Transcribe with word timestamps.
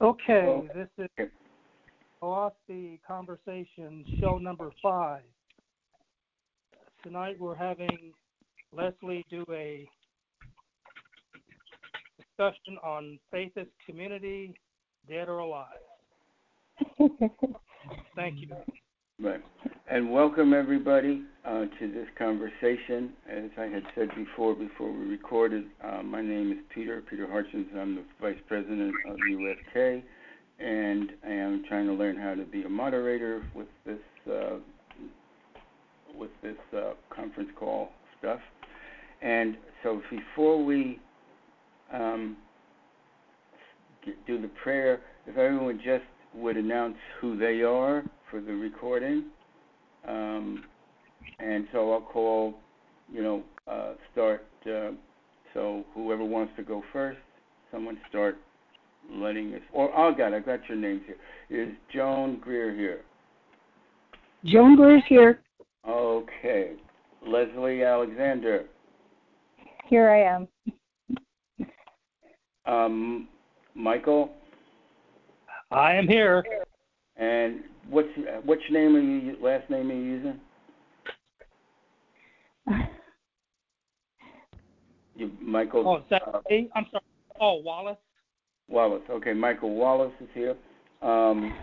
Okay, 0.00 0.62
this 0.76 0.88
is 0.96 1.28
off 2.20 2.52
the 2.68 3.00
Conversation, 3.04 4.04
show 4.20 4.38
number 4.38 4.70
five. 4.80 5.22
Tonight 7.02 7.34
we're 7.40 7.56
having 7.56 8.12
Leslie 8.72 9.26
do 9.28 9.44
a 9.50 9.88
discussion 12.16 12.78
on 12.84 13.18
faithist 13.34 13.70
community, 13.84 14.54
dead 15.08 15.28
or 15.28 15.38
alive. 15.38 15.66
Thank 18.14 18.40
you. 18.42 18.54
Right. 19.20 19.40
And 19.90 20.12
welcome 20.12 20.54
everybody 20.54 21.24
uh, 21.44 21.64
to 21.80 21.92
this 21.92 22.06
conversation. 22.16 23.12
As 23.28 23.50
I 23.58 23.64
had 23.64 23.82
said 23.96 24.10
before, 24.14 24.54
before 24.54 24.92
we 24.92 25.06
recorded, 25.06 25.64
uh, 25.82 26.04
my 26.04 26.22
name 26.22 26.52
is 26.52 26.58
Peter, 26.72 27.02
Peter 27.10 27.26
Harchins. 27.26 27.66
I'm 27.76 27.96
the 27.96 28.04
Vice 28.20 28.38
President 28.46 28.94
of 29.10 29.16
UFK, 29.16 30.04
and 30.60 31.10
I 31.26 31.30
am 31.30 31.64
trying 31.68 31.86
to 31.86 31.94
learn 31.94 32.16
how 32.16 32.34
to 32.34 32.44
be 32.44 32.62
a 32.62 32.68
moderator 32.68 33.42
with 33.56 33.66
this 33.84 33.98
uh, 34.32 34.58
with 36.16 36.30
this 36.40 36.56
uh, 36.76 36.92
conference 37.10 37.50
call 37.58 37.88
stuff. 38.20 38.38
And 39.20 39.56
so 39.82 40.00
before 40.10 40.64
we 40.64 41.00
um, 41.92 42.36
do 44.28 44.40
the 44.40 44.50
prayer, 44.62 45.00
if 45.26 45.36
everyone 45.36 45.80
just 45.84 46.04
would 46.36 46.56
announce 46.56 46.94
who 47.20 47.36
they 47.36 47.62
are 47.62 48.04
for 48.30 48.40
the 48.40 48.52
recording. 48.52 49.24
Um, 50.06 50.64
and 51.38 51.66
so 51.72 51.92
I'll 51.92 52.00
call, 52.00 52.54
you 53.12 53.22
know, 53.22 53.42
uh, 53.66 53.94
start. 54.12 54.46
Uh, 54.66 54.90
so 55.54 55.84
whoever 55.94 56.24
wants 56.24 56.52
to 56.56 56.62
go 56.62 56.82
first, 56.92 57.18
someone 57.70 57.98
start 58.08 58.36
letting 59.10 59.54
us. 59.54 59.60
Or 59.72 59.90
oh 59.96 60.14
God, 60.14 60.34
I 60.34 60.40
got 60.40 60.60
your 60.68 60.78
names 60.78 61.02
here. 61.06 61.66
Is 61.66 61.74
Joan 61.92 62.38
Greer 62.40 62.74
here? 62.74 63.02
Joan 64.44 64.76
Greer's 64.76 65.02
here. 65.08 65.40
Okay. 65.88 66.72
Leslie 67.26 67.82
Alexander. 67.82 68.64
Here 69.86 70.10
I 70.10 70.36
am. 70.36 70.48
Um, 72.66 73.28
Michael. 73.74 74.30
I 75.70 75.94
am 75.94 76.06
here. 76.06 76.44
And 77.16 77.60
what's 77.88 78.08
which 78.44 78.60
name 78.70 78.96
are 78.96 79.00
you 79.00 79.36
last 79.40 79.68
name 79.70 79.90
are 79.90 79.94
you 79.94 80.02
using? 80.02 80.40
You, 85.16 85.32
Michael. 85.40 85.84
Oh, 85.86 85.96
is 85.96 86.04
that 86.10 86.22
uh, 86.28 86.40
I'm 86.76 86.86
sorry. 86.90 87.02
Oh, 87.40 87.60
Wallace. 87.64 87.96
Wallace. 88.68 89.02
Okay, 89.10 89.32
Michael 89.32 89.74
Wallace 89.74 90.12
is 90.20 90.28
here. 90.34 90.54
Um, 91.02 91.58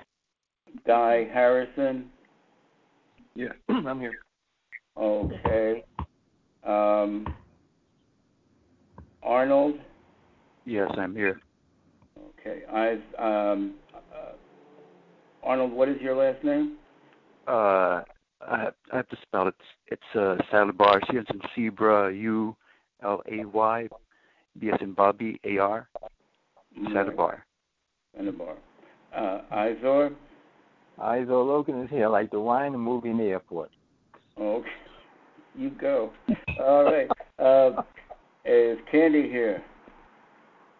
Guy 0.85 1.27
Harrison. 1.33 2.09
Yeah, 3.35 3.49
I'm 3.69 3.99
here. 3.99 4.15
Okay. 4.97 5.83
Um, 6.65 7.33
Arnold. 9.23 9.75
Yes, 10.65 10.89
I'm 10.97 11.15
here. 11.15 11.39
Okay. 12.39 12.63
I've 12.65 13.03
um, 13.19 13.75
Arnold, 15.45 15.71
what 15.73 15.87
is 15.87 16.01
your 16.01 16.15
last 16.15 16.43
name? 16.43 16.77
Uh, 17.47 18.01
I 18.41 18.57
have, 18.57 18.73
I 18.91 18.97
have 18.97 19.09
to 19.09 19.17
spell 19.21 19.47
it. 19.47 19.55
It's 19.87 20.01
uh, 20.15 20.37
Salabar. 20.51 20.99
C 21.09 21.17
as 21.17 21.25
in 21.31 21.41
zebra. 21.55 22.13
U 22.13 22.55
L 23.03 23.21
A 23.31 23.45
Y. 23.45 23.87
B 24.59 24.71
as 24.73 24.79
in 24.81 24.93
Bobby. 24.93 25.39
A 25.43 25.59
R. 25.59 25.87
Salabar. 26.89 27.41
Salabar. 28.19 28.55
Uh, 29.15 29.41
Izor. 29.51 30.15
Izor 30.99 31.45
Logan 31.47 31.83
is 31.83 31.89
here, 31.89 32.09
like 32.09 32.31
the 32.31 32.39
wine 32.39 32.73
and 32.73 32.81
movie 32.81 33.09
in 33.09 33.17
the 33.17 33.25
airport. 33.25 33.71
Okay. 34.39 34.67
You 35.57 35.69
go. 35.69 36.11
All 36.59 36.83
right. 36.83 37.07
Uh, 37.39 37.81
is 38.43 38.77
Candy 38.91 39.29
here? 39.29 39.63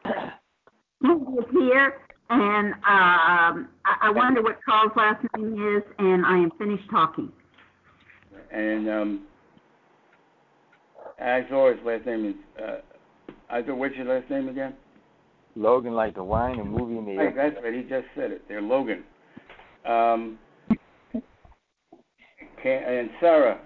Candy 0.04 1.32
is 1.32 1.46
here. 1.54 1.94
And 2.30 2.74
um, 2.74 3.70
I, 3.86 3.98
I 4.04 4.12
wonder 4.12 4.42
what 4.42 4.60
Carl's 4.66 4.92
last 4.96 5.24
name 5.38 5.54
is, 5.54 5.84
and 6.00 6.26
I 6.26 6.38
am 6.38 6.52
finished 6.58 6.90
talking. 6.90 7.32
And 8.52 8.90
um, 8.90 9.26
Azor's 11.20 11.80
last 11.86 12.06
name 12.06 12.30
is 12.30 12.64
uh, 12.64 13.56
Azor. 13.56 13.76
What's 13.76 13.96
your 13.96 14.06
last 14.06 14.30
name 14.30 14.50
again? 14.50 14.74
Logan, 15.56 15.94
like 15.94 16.16
the 16.16 16.24
wine 16.24 16.60
and 16.60 16.70
movie 16.70 16.98
in 16.98 17.06
the 17.06 17.18
right, 17.18 17.36
That's 17.36 17.56
right. 17.64 17.74
He 17.74 17.82
just 17.84 18.08
said 18.16 18.32
it. 18.32 18.42
They're 18.48 18.62
Logan. 18.62 19.04
Um, 19.86 20.38
can, 22.62 22.84
and 22.84 23.10
Sarah. 23.20 23.60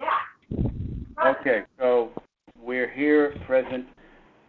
Yeah. 0.00 1.30
Okay, 1.40 1.62
so 1.78 2.10
we're 2.60 2.90
here 2.90 3.34
present. 3.46 3.86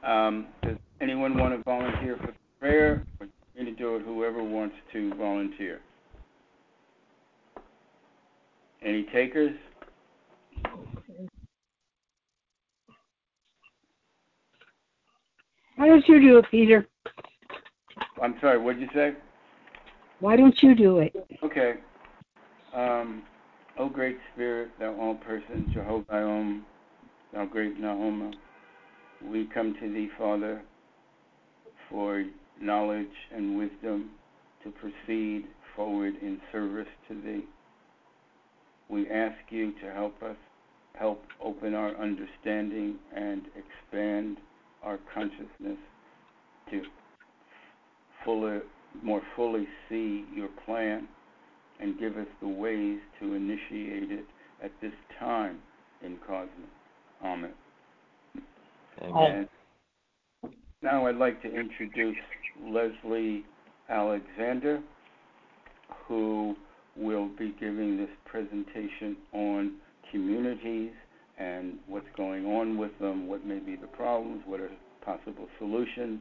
Um, 0.03 0.47
does 0.63 0.77
anyone 1.01 1.37
want 1.37 1.55
to 1.55 1.63
volunteer 1.63 2.17
for 2.17 2.33
prayer? 2.59 3.05
We're 3.19 3.27
going 3.55 3.65
to 3.65 3.71
do 3.75 3.95
it 3.95 4.03
whoever 4.03 4.43
wants 4.43 4.75
to 4.93 5.13
volunteer. 5.15 5.79
Any 8.83 9.03
takers? 9.13 9.55
Why 15.77 15.87
don't 15.87 16.07
you 16.07 16.21
do 16.21 16.37
it, 16.37 16.45
Peter? 16.51 16.87
I'm 18.21 18.35
sorry, 18.39 18.59
what 18.59 18.79
did 18.79 18.83
you 18.83 18.89
say? 18.93 19.13
Why 20.19 20.37
don't 20.37 20.55
you 20.61 20.75
do 20.75 20.99
it? 20.99 21.13
Okay. 21.43 21.73
Um, 22.73 23.23
o 23.77 23.89
great 23.89 24.17
spirit, 24.33 24.69
thou 24.79 24.95
all 24.99 25.15
person, 25.15 25.69
Jehovah, 25.73 26.61
thou 27.33 27.45
great 27.45 27.79
Nahoma, 27.79 28.31
we 29.23 29.49
come 29.53 29.75
to 29.81 29.91
thee, 29.91 30.09
Father, 30.17 30.61
for 31.95 32.25
knowledge 32.61 33.07
and 33.33 33.57
wisdom 33.57 34.09
to 34.65 34.69
proceed 34.69 35.45
forward 35.77 36.13
in 36.21 36.37
service 36.51 36.89
to 37.07 37.21
thee. 37.21 37.45
We 38.89 39.09
ask 39.09 39.37
you 39.49 39.71
to 39.81 39.93
help 39.93 40.21
us, 40.21 40.35
help 40.99 41.23
open 41.41 41.73
our 41.73 41.95
understanding 41.95 42.97
and 43.15 43.43
expand 43.55 44.37
our 44.83 44.99
consciousness 45.13 45.77
to 46.69 46.81
fully, 48.25 48.59
more 49.01 49.21
fully 49.37 49.65
see 49.87 50.25
your 50.35 50.49
plan 50.65 51.07
and 51.79 51.97
give 51.97 52.17
us 52.17 52.27
the 52.41 52.47
ways 52.47 52.99
to 53.21 53.35
initiate 53.35 54.11
it 54.11 54.25
at 54.61 54.71
this 54.81 54.93
time 55.17 55.59
in 56.03 56.17
Kosmon. 56.29 56.49
Amen. 57.23 57.51
Amen. 59.01 59.47
Now 60.81 61.07
I'd 61.07 61.15
like 61.15 61.41
to 61.41 61.47
introduce 61.47 62.17
Leslie 62.63 63.45
Alexander, 63.89 64.81
who 66.07 66.55
will 66.95 67.29
be 67.37 67.55
giving 67.59 67.97
this 67.97 68.09
presentation 68.25 69.17
on 69.33 69.75
communities 70.11 70.91
and 71.37 71.73
what's 71.87 72.07
going 72.15 72.45
on 72.45 72.77
with 72.77 72.97
them, 72.99 73.27
what 73.27 73.45
may 73.45 73.59
be 73.59 73.75
the 73.75 73.87
problems, 73.87 74.41
what 74.45 74.59
are 74.59 74.69
possible 75.03 75.47
solutions. 75.59 76.19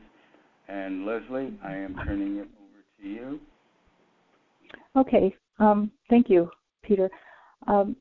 And 0.69 1.07
Leslie, 1.07 1.57
I 1.63 1.77
am 1.77 1.95
turning 2.05 2.37
it 2.37 2.49
over 2.61 2.83
to 3.01 3.09
you. 3.09 3.41
Okay. 4.97 5.35
Um, 5.59 5.91
thank 6.11 6.29
you, 6.29 6.51
Peter. 6.83 7.11
Um, 7.67 7.97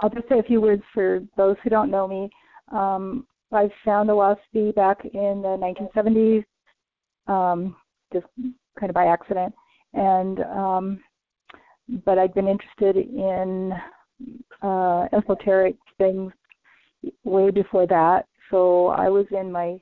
I'll 0.00 0.10
just 0.10 0.28
say 0.28 0.38
a 0.38 0.42
few 0.42 0.60
words 0.60 0.82
for 0.92 1.20
those 1.36 1.56
who 1.62 1.70
don't 1.70 1.90
know 1.90 2.06
me. 2.06 2.28
Um, 2.72 3.26
I 3.52 3.70
found 3.84 4.10
Oahspe 4.10 4.74
back 4.74 5.04
in 5.04 5.42
the 5.42 5.56
1970s, 5.96 6.44
um, 7.32 7.76
just 8.12 8.26
kind 8.78 8.90
of 8.90 8.94
by 8.94 9.06
accident, 9.06 9.54
and 9.94 10.40
um, 10.40 11.00
but 12.04 12.18
I'd 12.18 12.34
been 12.34 12.48
interested 12.48 12.96
in 12.96 13.72
uh, 14.62 15.06
esoteric 15.12 15.76
things 15.96 16.32
way 17.24 17.50
before 17.50 17.86
that. 17.86 18.26
So 18.50 18.88
I 18.88 19.08
was 19.08 19.26
in 19.30 19.50
my 19.50 19.78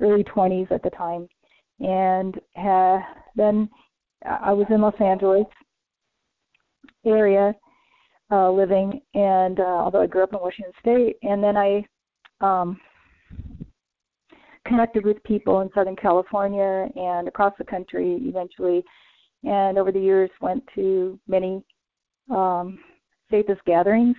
early 0.00 0.24
20s 0.24 0.70
at 0.72 0.82
the 0.82 0.90
time, 0.90 1.28
and 1.78 2.36
uh, 2.58 2.98
then 3.36 3.68
I 4.24 4.52
was 4.52 4.66
in 4.70 4.80
Los 4.80 5.00
Angeles 5.00 5.46
area 7.06 7.54
uh, 8.30 8.50
living, 8.50 9.00
and 9.14 9.60
uh, 9.60 9.62
although 9.62 10.02
I 10.02 10.06
grew 10.06 10.22
up 10.22 10.32
in 10.32 10.40
Washington 10.40 10.72
State, 10.80 11.16
and 11.22 11.42
then 11.42 11.56
I 11.56 11.84
um, 12.40 12.80
connected 14.66 15.04
with 15.04 15.22
people 15.24 15.60
in 15.60 15.70
Southern 15.74 15.96
California 15.96 16.88
and 16.94 17.28
across 17.28 17.52
the 17.58 17.64
country 17.64 18.18
eventually, 18.22 18.84
and 19.44 19.78
over 19.78 19.90
the 19.90 20.00
years 20.00 20.30
went 20.40 20.62
to 20.74 21.18
many 21.26 21.62
um, 22.30 22.78
gatherings, 23.66 24.16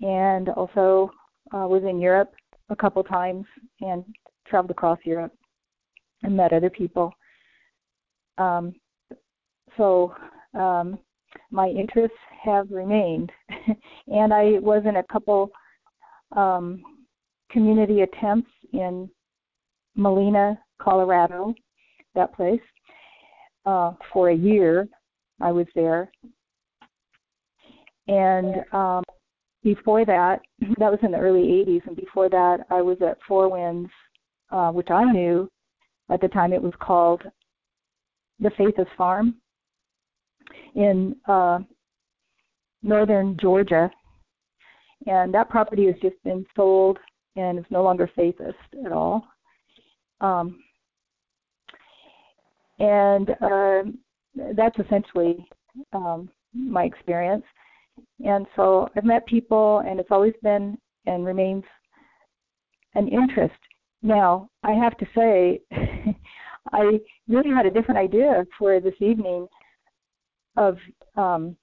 and 0.00 0.48
also 0.50 1.10
uh, 1.54 1.66
was 1.66 1.82
in 1.88 2.00
Europe 2.00 2.32
a 2.70 2.76
couple 2.76 3.02
times 3.02 3.44
and 3.80 4.04
traveled 4.46 4.70
across 4.70 4.98
Europe. 5.04 5.32
and 6.22 6.36
met 6.36 6.52
other 6.52 6.70
people. 6.70 7.12
Um, 8.38 8.74
so 9.76 10.14
um, 10.54 10.98
my 11.50 11.68
interests 11.68 12.16
have 12.42 12.70
remained, 12.70 13.30
and 14.08 14.32
I 14.32 14.58
was 14.60 14.82
in 14.86 14.96
a 14.96 15.02
couple 15.04 15.50
um, 16.32 16.82
community 17.50 18.02
attempts 18.02 18.50
in 18.72 19.08
Molina, 19.94 20.58
Colorado, 20.80 21.54
that 22.14 22.34
place, 22.34 22.60
uh, 23.64 23.92
for 24.12 24.30
a 24.30 24.34
year. 24.34 24.88
I 25.40 25.52
was 25.52 25.66
there, 25.74 26.10
and 28.08 28.64
um, 28.72 29.02
before 29.62 30.04
that, 30.04 30.40
that 30.78 30.90
was 30.90 30.98
in 31.02 31.10
the 31.10 31.18
early 31.18 31.42
80s, 31.42 31.86
and 31.86 31.96
before 31.96 32.28
that, 32.28 32.66
I 32.70 32.80
was 32.80 32.98
at 33.02 33.18
Four 33.26 33.50
Winds, 33.50 33.90
uh, 34.50 34.70
which 34.70 34.90
I 34.90 35.04
knew 35.04 35.50
at 36.10 36.20
the 36.20 36.28
time 36.28 36.52
it 36.52 36.62
was 36.62 36.72
called 36.80 37.22
the 38.38 38.50
Faithist 38.50 38.94
Farm 38.96 39.34
in 40.74 41.16
uh, 41.26 41.58
northern 42.82 43.36
Georgia. 43.40 43.90
And 45.06 45.32
that 45.34 45.50
property 45.50 45.86
has 45.86 45.94
just 46.00 46.22
been 46.22 46.44
sold 46.54 46.98
and 47.36 47.58
is 47.58 47.64
no 47.70 47.82
longer 47.82 48.10
Faithist 48.16 48.54
at 48.84 48.92
all. 48.92 49.26
Um, 50.20 50.58
and 52.78 53.30
uh, 53.30 53.82
that's 54.54 54.78
essentially 54.78 55.46
um, 55.92 56.28
my 56.54 56.84
experience. 56.84 57.44
And 58.24 58.46
so 58.56 58.88
I've 58.96 59.04
met 59.04 59.26
people, 59.26 59.82
and 59.86 59.98
it's 60.00 60.10
always 60.10 60.34
been 60.42 60.76
and 61.06 61.24
remains 61.24 61.64
an 62.94 63.08
interest. 63.08 63.54
Now, 64.02 64.48
I 64.62 64.72
have 64.72 64.96
to 64.98 65.06
say, 65.14 65.60
I 66.72 67.00
really 67.28 67.50
had 67.50 67.66
a 67.66 67.70
different 67.70 67.98
idea 67.98 68.44
for 68.58 68.80
this 68.80 68.94
evening 69.00 69.46
of 70.56 70.76
um, 71.16 71.56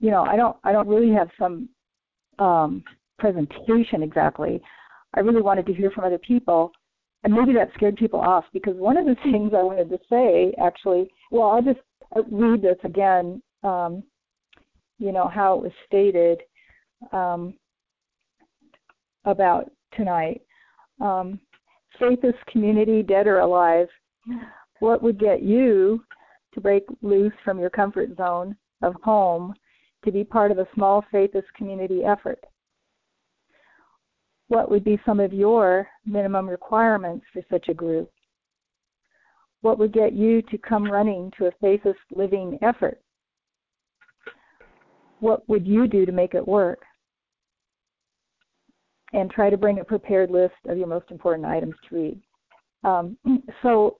you 0.00 0.10
know, 0.10 0.22
I 0.22 0.36
don't 0.36 0.56
I 0.64 0.72
don't 0.72 0.88
really 0.88 1.12
have 1.12 1.28
some 1.38 1.68
um, 2.38 2.84
presentation 3.18 4.02
exactly. 4.02 4.60
I 5.14 5.20
really 5.20 5.42
wanted 5.42 5.66
to 5.66 5.74
hear 5.74 5.90
from 5.90 6.04
other 6.04 6.18
people, 6.18 6.72
and 7.24 7.32
maybe 7.32 7.52
that 7.54 7.70
scared 7.74 7.96
people 7.96 8.20
off 8.20 8.44
because 8.52 8.76
one 8.76 8.96
of 8.96 9.06
the 9.06 9.16
things 9.22 9.52
I 9.54 9.62
wanted 9.62 9.88
to 9.90 9.98
say 10.10 10.54
actually, 10.62 11.10
well, 11.30 11.50
I'll 11.50 11.62
just 11.62 11.80
read 12.30 12.62
this 12.62 12.78
again. 12.84 13.42
Um, 13.62 14.02
you 14.98 15.12
know 15.12 15.28
how 15.28 15.56
it 15.56 15.62
was 15.62 15.72
stated 15.86 16.40
um, 17.12 17.54
about 19.24 19.70
tonight. 19.96 20.42
Um, 21.00 21.40
community, 22.50 23.02
dead 23.02 23.26
or 23.26 23.40
alive. 23.40 23.88
What 24.80 25.02
would 25.02 25.18
get 25.18 25.42
you 25.42 26.04
to 26.54 26.60
break 26.60 26.84
loose 27.02 27.32
from 27.44 27.58
your 27.58 27.70
comfort 27.70 28.16
zone 28.16 28.56
of 28.82 28.94
home 29.02 29.54
to 30.04 30.12
be 30.12 30.22
part 30.22 30.50
of 30.50 30.58
a 30.58 30.68
small 30.74 31.04
faithist 31.12 31.44
community 31.56 32.04
effort? 32.04 32.38
What 34.48 34.70
would 34.70 34.84
be 34.84 34.98
some 35.04 35.20
of 35.20 35.32
your 35.32 35.86
minimum 36.06 36.48
requirements 36.48 37.26
for 37.32 37.42
such 37.50 37.68
a 37.68 37.74
group? 37.74 38.10
What 39.60 39.78
would 39.78 39.92
get 39.92 40.12
you 40.12 40.42
to 40.42 40.58
come 40.58 40.90
running 40.90 41.30
to 41.38 41.46
a 41.46 41.52
faithist 41.62 41.94
living 42.14 42.58
effort? 42.62 43.00
What 45.20 45.48
would 45.48 45.66
you 45.66 45.86
do 45.86 46.06
to 46.06 46.12
make 46.12 46.34
it 46.34 46.46
work? 46.46 46.82
And 49.12 49.30
try 49.30 49.50
to 49.50 49.56
bring 49.56 49.80
a 49.80 49.84
prepared 49.84 50.30
list 50.30 50.54
of 50.66 50.78
your 50.78 50.86
most 50.86 51.10
important 51.10 51.46
items 51.46 51.74
to 51.88 51.94
read. 51.94 52.20
Um, 52.84 53.16
so 53.62 53.98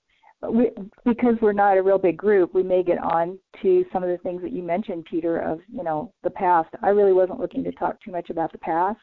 we, 0.49 0.71
because 1.05 1.35
we're 1.43 1.53
not 1.53 1.77
a 1.77 1.83
real 1.83 1.99
big 1.99 2.17
group, 2.17 2.55
we 2.55 2.63
may 2.63 2.83
get 2.83 2.99
on 2.99 3.39
to 3.63 3.85
some 3.93 4.03
of 4.03 4.09
the 4.09 4.19
things 4.19 4.41
that 4.43 4.53
you 4.53 4.63
mentioned, 4.63 5.07
Peter, 5.11 5.39
of 5.39 5.61
you 5.73 5.83
know 5.83 6.13
the 6.23 6.31
past. 6.31 6.69
I 6.83 6.91
really 6.91 7.13
wasn't 7.13 7.41
looking 7.41 7.65
to 7.65 7.73
talk 7.73 8.01
too 8.01 8.13
much 8.13 8.31
about 8.31 8.53
the 8.53 8.59
past. 8.59 9.01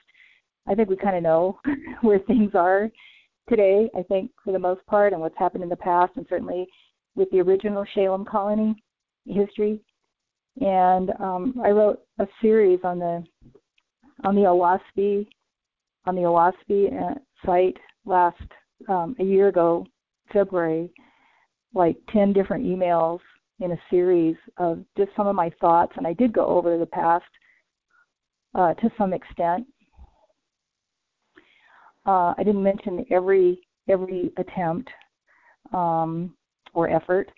I 0.67 0.75
think 0.75 0.89
we 0.89 0.95
kind 0.95 1.17
of 1.17 1.23
know 1.23 1.59
where 2.01 2.19
things 2.19 2.51
are 2.56 2.89
today. 3.50 3.89
I 3.97 4.03
think 4.03 4.31
for 4.44 4.51
the 4.51 4.59
most 4.59 4.85
part, 4.88 5.13
and 5.13 5.21
what's 5.21 5.38
happened 5.38 5.63
in 5.63 5.69
the 5.69 5.75
past, 5.75 6.13
and 6.15 6.25
certainly 6.29 6.67
with 7.15 7.29
the 7.31 7.39
original 7.39 7.85
Shalam 7.95 8.25
colony 8.25 8.75
history. 9.25 9.79
And 10.62 11.12
um, 11.19 11.62
I 11.63 11.69
wrote 11.69 12.01
a 12.19 12.27
series 12.41 12.79
on 12.83 13.00
the 13.00 13.23
on 14.23 14.35
the 14.35 14.41
Oahspe 14.41 15.27
on 16.06 16.15
the 16.15 16.21
Oahspe 16.21 17.01
uh, 17.01 17.15
site 17.45 17.77
last 18.06 18.41
um, 18.88 19.15
a 19.19 19.23
year 19.23 19.47
ago, 19.47 19.85
February, 20.31 20.91
like 21.73 21.97
10 22.11 22.33
different 22.33 22.63
emails 22.65 23.19
in 23.59 23.71
a 23.71 23.79
series 23.89 24.35
of 24.57 24.83
just 24.97 25.11
some 25.15 25.27
of 25.27 25.35
my 25.35 25.50
thoughts, 25.61 25.94
and 25.97 26.06
I 26.06 26.13
did 26.13 26.33
go 26.33 26.45
over 26.45 26.77
the 26.77 26.85
past 26.85 27.25
uh, 28.53 28.73
to 28.75 28.89
some 28.97 29.13
extent. 29.13 29.65
Uh, 32.06 32.34
I 32.38 32.44
didn't 32.44 32.63
mention 32.63 33.06
every 33.12 33.60
every 33.88 34.31
attempt 34.38 34.90
um, 35.74 36.36
or 36.74 36.90
effort, 36.90 37.31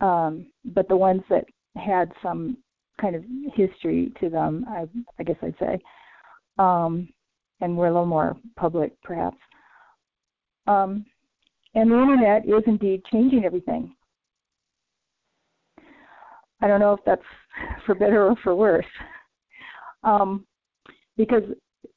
um, 0.00 0.46
but 0.64 0.88
the 0.88 0.96
ones 0.96 1.22
that 1.28 1.44
had 1.76 2.10
some 2.22 2.56
kind 3.00 3.14
of 3.14 3.24
history 3.54 4.12
to 4.20 4.28
them, 4.28 4.64
I, 4.68 4.86
I 5.18 5.22
guess 5.22 5.36
I'd 5.42 5.54
say, 5.58 5.78
um, 6.58 7.08
and 7.60 7.76
were 7.76 7.88
a 7.88 7.92
little 7.92 8.06
more 8.06 8.36
public, 8.56 8.92
perhaps. 9.02 9.36
Um, 10.66 11.04
and 11.74 11.90
the 11.90 12.00
internet 12.00 12.46
is 12.46 12.62
indeed 12.66 13.02
changing 13.12 13.44
everything. 13.44 13.94
I 16.62 16.66
don't 16.66 16.80
know 16.80 16.94
if 16.94 17.00
that's 17.04 17.22
for 17.86 17.94
better 17.94 18.26
or 18.26 18.36
for 18.42 18.54
worse. 18.54 18.86
Um, 20.02 20.46
because 21.16 21.42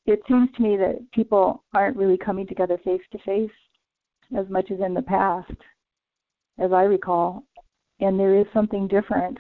it 0.06 0.20
seems 0.28 0.50
to 0.56 0.62
me 0.62 0.78
that 0.78 1.00
people 1.14 1.64
aren't 1.74 1.98
really 1.98 2.18
coming 2.18 2.48
together 2.48 2.78
face 2.84 3.02
to 3.12 3.18
face 3.20 3.52
as 4.38 4.46
much 4.50 4.72
as 4.72 4.80
in 4.80 4.94
the 4.94 5.02
past, 5.02 5.52
as 6.60 6.72
I 6.72 6.84
recall. 6.84 7.44
And 8.00 8.20
there 8.20 8.40
is 8.40 8.46
something 8.54 8.88
different 8.88 9.38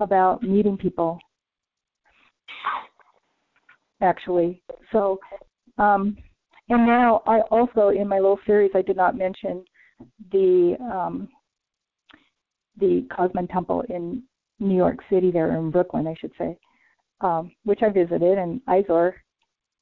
about 0.00 0.42
meeting 0.42 0.76
people, 0.76 1.18
actually. 4.00 4.62
So, 4.90 5.20
um, 5.78 6.16
and 6.68 6.86
now 6.86 7.22
I 7.26 7.40
also 7.50 7.88
in 7.90 8.08
my 8.08 8.16
little 8.16 8.40
series 8.46 8.72
I 8.74 8.82
did 8.82 8.96
not 8.96 9.16
mention 9.16 9.64
the 10.32 10.76
um, 10.80 11.28
the 12.78 13.06
Kosmon 13.10 13.50
Temple 13.52 13.84
in 13.88 14.22
New 14.58 14.76
York 14.76 14.98
City, 15.10 15.30
there 15.30 15.56
in 15.56 15.70
Brooklyn, 15.70 16.06
I 16.06 16.14
should 16.18 16.32
say, 16.38 16.56
um, 17.22 17.52
which 17.64 17.80
I 17.82 17.88
visited, 17.88 18.38
and 18.38 18.60
Izor 18.66 19.14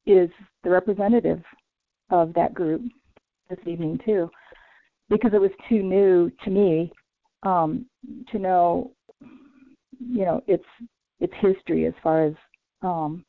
is 0.06 0.30
the 0.62 0.70
representative 0.70 1.42
of 2.10 2.32
that 2.34 2.54
group 2.54 2.82
this 3.48 3.58
evening 3.66 3.98
too, 4.04 4.30
because 5.08 5.32
it 5.34 5.40
was 5.40 5.50
too 5.68 5.82
new 5.82 6.30
to 6.44 6.50
me 6.50 6.92
um, 7.42 7.86
to 8.30 8.38
know, 8.38 8.92
you 9.98 10.24
know, 10.24 10.42
its 10.46 10.64
its 11.20 11.32
history 11.40 11.86
as 11.86 11.94
far 12.02 12.24
as 12.24 12.34
um, 12.82 13.24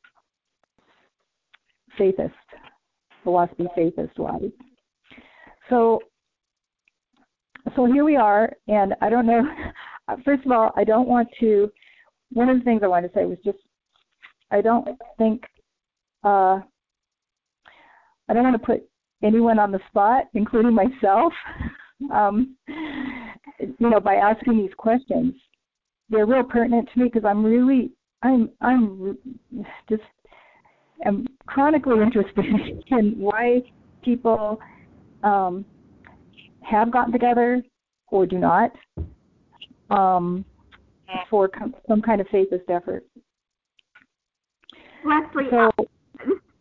faithist 2.00 2.32
philosophy 3.24 3.68
faithist 3.78 4.18
wise. 4.18 4.52
So 5.70 6.00
so 7.76 7.86
here 7.86 8.04
we 8.04 8.16
are, 8.16 8.52
and 8.68 8.96
I 9.02 9.10
don't 9.10 9.26
know. 9.26 9.44
First 10.26 10.46
of 10.46 10.52
all, 10.52 10.72
I 10.76 10.84
don't 10.84 11.08
want 11.08 11.30
to. 11.40 11.72
One 12.34 12.50
of 12.50 12.58
the 12.58 12.64
things 12.64 12.82
I 12.84 12.88
wanted 12.88 13.10
to 13.10 13.14
say 13.14 13.26
was 13.26 13.38
just 13.44 13.58
I 14.52 14.62
don't 14.62 14.88
think 15.18 15.44
uh, 16.24 16.60
I 18.30 18.34
don't 18.34 18.44
want 18.44 18.62
to 18.62 18.66
put 18.66 18.84
anyone 19.24 19.60
on 19.60 19.72
the 19.72 19.80
spot, 19.88 20.26
including 20.34 20.74
myself. 20.74 21.34
Um, 22.12 22.58
you 23.60 23.76
know, 23.80 24.00
by 24.00 24.16
asking 24.16 24.58
these 24.58 24.74
questions, 24.76 25.36
they're 26.10 26.26
real 26.26 26.42
pertinent 26.42 26.90
to 26.92 27.00
me 27.00 27.06
because 27.06 27.24
I'm 27.24 27.46
really 27.46 27.92
I'm 28.24 28.50
I'm 28.60 29.18
just 29.88 30.02
am 31.06 31.28
chronically 31.46 32.02
interested 32.02 32.46
in 32.88 33.16
why 33.20 33.62
people 34.04 34.60
um, 35.24 35.64
have 36.62 36.92
gotten 36.92 37.12
together 37.12 37.62
or 38.08 38.26
do 38.26 38.38
not 38.38 38.72
um, 39.90 40.44
for 41.30 41.48
com- 41.48 41.76
some 41.88 42.02
kind 42.02 42.20
of 42.20 42.28
faithist 42.28 42.70
effort. 42.70 43.06
Leslie, 45.06 45.50
so, 45.50 45.72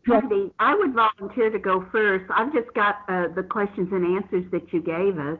Cindy, 0.09 0.53
I 0.59 0.75
would 0.75 0.95
volunteer 0.95 1.51
to 1.51 1.59
go 1.59 1.87
first. 1.93 2.25
I've 2.35 2.53
just 2.53 2.73
got 2.75 2.97
uh, 3.09 3.29
the 3.35 3.43
questions 3.43 3.89
and 3.93 4.17
answers 4.17 4.45
that 4.53 4.73
you 4.73 4.81
gave 4.83 5.19
us. 5.19 5.39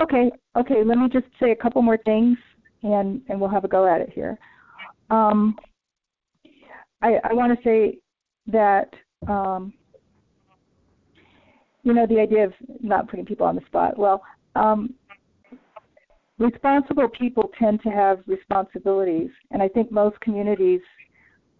Okay, 0.00 0.30
okay. 0.56 0.84
Let 0.84 0.98
me 0.98 1.08
just 1.12 1.26
say 1.40 1.50
a 1.50 1.56
couple 1.56 1.82
more 1.82 1.98
things, 2.04 2.38
and 2.82 3.20
and 3.28 3.40
we'll 3.40 3.50
have 3.50 3.64
a 3.64 3.68
go 3.68 3.86
at 3.86 4.00
it 4.00 4.10
here. 4.12 4.38
Um, 5.10 5.56
I, 7.02 7.16
I 7.24 7.32
want 7.32 7.56
to 7.56 7.64
say 7.64 7.98
that 8.46 8.90
um, 9.26 9.72
you 11.88 11.94
know, 11.94 12.06
the 12.06 12.20
idea 12.20 12.44
of 12.44 12.52
not 12.82 13.08
putting 13.08 13.24
people 13.24 13.46
on 13.46 13.56
the 13.56 13.64
spot. 13.66 13.98
Well, 13.98 14.22
um, 14.54 14.94
responsible 16.38 17.08
people 17.08 17.50
tend 17.58 17.82
to 17.82 17.88
have 17.88 18.20
responsibilities, 18.26 19.30
and 19.50 19.62
I 19.62 19.68
think 19.68 19.90
most 19.90 20.20
communities 20.20 20.80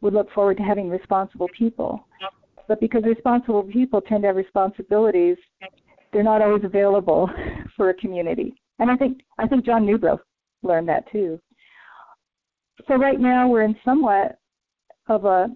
would 0.00 0.14
look 0.14 0.31
forward 0.33 0.57
to 0.59 0.62
having 0.62 0.88
responsible 0.88 1.49
people. 1.57 2.07
But 2.67 2.81
because 2.81 3.02
responsible 3.05 3.62
people 3.62 4.00
tend 4.00 4.23
to 4.23 4.28
have 4.28 4.37
responsibilities, 4.37 5.37
they're 6.12 6.23
not 6.23 6.43
always 6.43 6.64
available 6.64 7.31
for 7.76 7.90
a 7.90 7.95
community. 7.95 8.55
And 8.78 8.90
I 8.90 8.97
think 8.97 9.21
I 9.38 9.47
think 9.47 9.64
John 9.64 9.85
Newbrough 9.87 10.19
learned 10.62 10.88
that 10.88 11.11
too. 11.11 11.40
So 12.87 12.95
right 12.95 13.19
now 13.19 13.49
we're 13.49 13.62
in 13.62 13.76
somewhat 13.85 14.38
of 15.09 15.25
a 15.25 15.49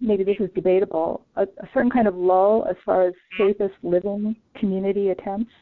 maybe 0.00 0.24
this 0.24 0.36
is 0.40 0.50
debatable 0.54 1.24
a, 1.36 1.42
a 1.42 1.68
certain 1.72 1.90
kind 1.90 2.06
of 2.06 2.14
lull 2.14 2.66
as 2.68 2.76
far 2.84 3.06
as 3.06 3.14
faithist 3.40 3.70
living 3.82 4.36
community 4.56 5.10
attempts. 5.10 5.52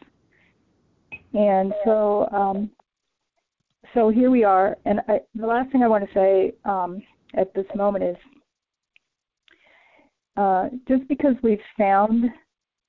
And 1.35 1.73
so 1.85 2.29
um, 2.33 2.71
so 3.93 4.09
here 4.09 4.31
we 4.31 4.43
are. 4.43 4.76
And 4.85 5.00
I, 5.09 5.21
the 5.35 5.47
last 5.47 5.71
thing 5.71 5.83
I 5.83 5.88
want 5.88 6.05
to 6.05 6.14
say 6.14 6.55
um, 6.64 7.00
at 7.37 7.53
this 7.55 7.67
moment 7.75 8.05
is 8.05 8.17
uh, 10.37 10.69
just 10.88 11.07
because 11.09 11.35
we've 11.43 11.59
found, 11.79 12.25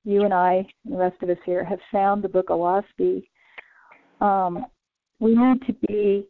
you 0.04 0.24
and 0.24 0.34
I 0.34 0.66
and 0.84 0.94
the 0.94 0.98
rest 0.98 1.22
of 1.22 1.30
us 1.30 1.38
here 1.44 1.64
have 1.64 1.78
found 1.92 2.22
the 2.22 2.28
book 2.28 2.48
Oahspe, 2.48 3.22
um, 4.20 4.66
we 5.20 5.34
need 5.34 5.66
to 5.66 5.72
be 5.86 6.26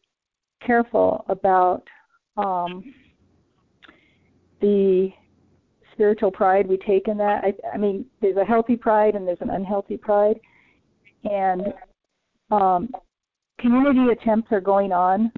careful 0.64 1.24
about 1.28 1.82
um, 2.36 2.94
the 4.60 5.10
spiritual 5.92 6.30
pride 6.30 6.66
we 6.66 6.76
take 6.76 7.08
in 7.08 7.16
that. 7.18 7.42
I, 7.44 7.54
I 7.74 7.78
mean, 7.78 8.04
there's 8.20 8.36
a 8.36 8.44
healthy 8.44 8.76
pride 8.76 9.14
and 9.14 9.26
there's 9.26 9.40
an 9.40 9.50
unhealthy 9.50 9.96
pride. 9.96 10.38
And 11.24 11.62
um, 12.50 12.90
community 13.58 14.12
attempts 14.12 14.52
are 14.52 14.60
going 14.60 14.92
on 14.92 15.32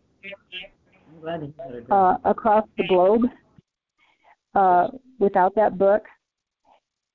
uh, 1.90 2.16
across 2.24 2.66
the 2.76 2.86
globe 2.88 3.22
uh, 4.54 4.88
without 5.18 5.54
that 5.54 5.78
book. 5.78 6.02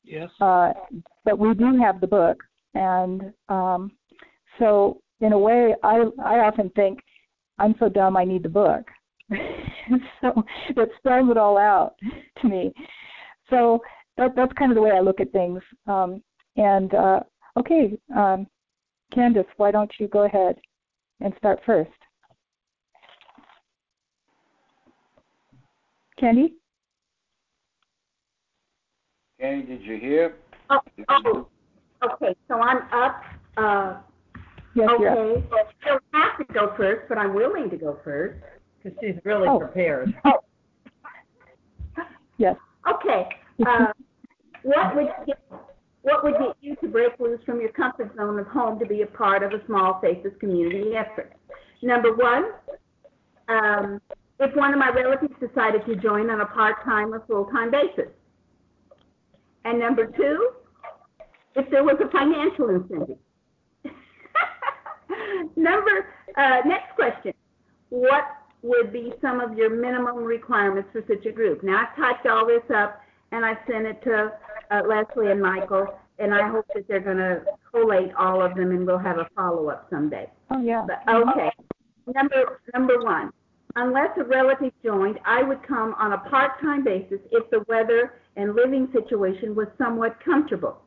Yes. 0.03 0.29
Uh, 0.41 0.73
but 1.23 1.39
we 1.39 1.53
do 1.53 1.77
have 1.79 2.01
the 2.01 2.07
book, 2.07 2.37
and 2.73 3.33
um, 3.49 3.91
so 4.59 5.01
in 5.21 5.31
a 5.31 5.39
way, 5.39 5.73
I 5.83 6.03
I 6.23 6.39
often 6.39 6.69
think 6.71 6.99
I'm 7.57 7.75
so 7.79 7.89
dumb 7.89 8.17
I 8.17 8.25
need 8.25 8.43
the 8.43 8.49
book. 8.49 8.85
so 10.21 10.43
that 10.75 10.89
spells 10.97 11.29
it 11.29 11.37
all 11.37 11.57
out 11.57 11.95
to 12.41 12.47
me. 12.47 12.73
So 13.49 13.81
that 14.17 14.35
that's 14.35 14.53
kind 14.53 14.71
of 14.71 14.75
the 14.75 14.81
way 14.81 14.91
I 14.91 14.99
look 14.99 15.21
at 15.21 15.31
things. 15.31 15.61
Um, 15.87 16.21
and 16.57 16.93
uh, 16.93 17.21
okay, 17.57 17.97
um, 18.15 18.47
Candace, 19.13 19.45
why 19.57 19.71
don't 19.71 19.91
you 19.99 20.07
go 20.07 20.23
ahead 20.25 20.57
and 21.21 21.33
start 21.37 21.59
first? 21.65 21.91
Candy? 26.23 26.53
Candy, 29.41 29.65
did 29.65 29.81
you 29.81 29.97
hear? 29.97 30.35
Oh, 30.69 30.79
oh, 31.09 31.47
okay, 32.01 32.33
so 32.47 32.61
I'm 32.61 32.77
up, 32.93 33.23
uh, 33.57 33.97
Yes, 34.73 34.89
you're 34.99 35.09
up. 35.09 35.17
okay, 35.17 35.47
so 35.49 35.57
I 35.57 35.89
don't 35.89 36.03
have 36.13 36.37
to 36.37 36.53
go 36.53 36.73
first, 36.77 37.09
but 37.09 37.17
I'm 37.17 37.33
willing 37.33 37.69
to 37.71 37.75
go 37.75 37.99
first. 38.05 38.39
Because 38.81 38.97
she's 39.01 39.15
really 39.25 39.49
Oh. 39.49 39.59
prepared. 39.59 40.15
Yes. 42.37 42.55
Okay, 42.89 43.27
uh, 43.65 43.91
what 44.63 44.95
would 44.95 45.07
get, 45.27 45.39
what 46.01 46.23
would 46.23 46.33
get 46.39 46.55
you 46.61 46.75
to 46.77 46.87
break 46.87 47.19
loose 47.19 47.39
from 47.45 47.59
your 47.61 47.69
comfort 47.73 48.15
zone 48.15 48.39
of 48.39 48.47
home 48.47 48.79
to 48.79 48.85
be 48.85 49.01
a 49.01 49.07
part 49.07 49.43
of 49.43 49.51
a 49.51 49.63
small 49.65 50.01
faithist 50.01 50.39
community 50.39 50.95
effort? 50.95 51.33
Number 51.81 52.13
one, 52.15 52.53
um, 53.49 54.01
if 54.43 54.55
one 54.55 54.73
of 54.73 54.79
my 54.79 54.89
relatives 54.89 55.33
decided 55.39 55.85
to 55.85 55.95
join 55.95 56.29
on 56.29 56.41
a 56.41 56.45
part-time 56.45 57.13
or 57.13 57.23
full-time 57.27 57.71
basis. 57.71 58.11
And 59.65 59.79
number 59.79 60.07
two, 60.07 60.49
if 61.55 61.69
there 61.69 61.83
was 61.83 61.95
a 62.03 62.09
financial 62.11 62.69
incentive. 62.69 63.17
number, 65.55 66.07
uh, 66.37 66.57
next 66.65 66.95
question. 66.95 67.33
What 67.89 68.23
would 68.63 68.91
be 68.91 69.13
some 69.21 69.39
of 69.39 69.57
your 69.57 69.69
minimum 69.69 70.17
requirements 70.17 70.89
for 70.91 71.03
such 71.07 71.25
a 71.25 71.31
group? 71.31 71.63
Now, 71.63 71.85
I've 71.87 71.95
typed 71.95 72.27
all 72.27 72.45
this 72.45 72.63
up 72.75 73.01
and 73.31 73.45
I 73.45 73.53
sent 73.69 73.85
it 73.85 74.03
to 74.03 74.31
uh, 74.71 74.81
Leslie 74.87 75.31
and 75.31 75.41
Michael, 75.41 75.87
and 76.19 76.33
I 76.33 76.49
hope 76.49 76.65
that 76.75 76.87
they're 76.87 76.99
going 76.99 77.17
to 77.17 77.43
collate 77.71 78.13
all 78.17 78.41
of 78.41 78.55
them 78.55 78.71
and 78.71 78.85
we'll 78.85 78.99
have 78.99 79.17
a 79.17 79.27
follow-up 79.35 79.87
someday. 79.89 80.29
Oh 80.51 80.61
yeah. 80.61 80.85
But, 80.85 81.01
okay. 81.11 81.51
Number, 82.13 82.61
number 82.73 82.99
one, 83.01 83.31
unless 83.75 84.09
a 84.17 84.23
relative 84.23 84.73
joined, 84.83 85.19
I 85.25 85.43
would 85.43 85.65
come 85.67 85.95
on 85.97 86.13
a 86.13 86.17
part-time 86.17 86.83
basis 86.83 87.19
if 87.31 87.49
the 87.49 87.63
weather 87.67 88.13
and 88.35 88.55
living 88.55 88.87
situation 88.93 89.55
was 89.55 89.67
somewhat 89.77 90.17
comfortable. 90.23 90.81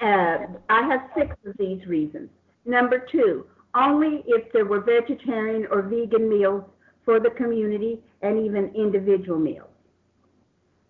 Uh, 0.00 0.38
I 0.68 0.86
have 0.88 1.10
six 1.16 1.34
of 1.46 1.56
these 1.58 1.86
reasons. 1.86 2.28
Number 2.66 3.06
two, 3.10 3.46
only 3.74 4.22
if 4.26 4.52
there 4.52 4.64
were 4.64 4.80
vegetarian 4.80 5.66
or 5.70 5.82
vegan 5.82 6.28
meals 6.28 6.64
for 7.04 7.20
the 7.20 7.30
community 7.30 8.00
and 8.22 8.44
even 8.44 8.72
individual 8.74 9.38
meals. 9.38 9.68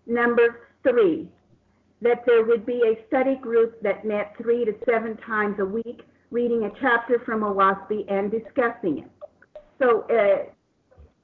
Number 0.07 0.69
three, 0.83 1.27
that 2.01 2.23
there 2.25 2.43
would 2.43 2.65
be 2.65 2.81
a 2.85 3.07
study 3.07 3.35
group 3.35 3.81
that 3.81 4.05
met 4.05 4.35
three 4.37 4.65
to 4.65 4.73
seven 4.87 5.17
times 5.17 5.57
a 5.59 5.65
week, 5.65 6.01
reading 6.29 6.63
a 6.65 6.71
chapter 6.79 7.19
from 7.25 7.41
Oahspe 7.41 8.05
and 8.11 8.31
discussing 8.31 8.99
it. 8.99 9.09
So, 9.79 10.05
uh, 10.09 10.49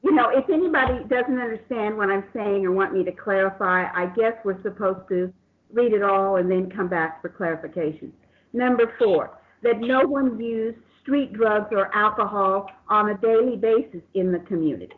you 0.04 0.14
know, 0.14 0.30
if 0.30 0.50
anybody 0.50 1.04
doesn't 1.08 1.40
understand 1.40 1.98
what 1.98 2.10
I'm 2.10 2.24
saying 2.34 2.66
or 2.66 2.72
want 2.72 2.94
me 2.94 3.04
to 3.04 3.12
clarify, 3.12 3.86
I 3.94 4.08
guess 4.16 4.34
we're 4.44 4.62
supposed 4.64 5.08
to 5.10 5.32
read 5.72 5.94
it 5.94 6.04
all 6.04 6.38
and 6.38 6.50
then 6.50 6.70
come 6.70 6.88
back 6.88 7.22
for 7.22 7.30
clarification. 7.30 8.12
Number 8.54 8.94
four, 9.00 9.38
that 9.64 9.80
no 9.80 10.02
one 10.02 10.40
use 10.40 10.76
street 11.02 11.34
drugs 11.34 11.68
or 11.72 11.96
alcohol 11.96 12.70
on 12.90 13.10
a 13.10 13.18
daily 13.18 13.56
basis 13.58 14.02
in 14.14 14.32
the 14.32 14.40
community. 14.40 14.96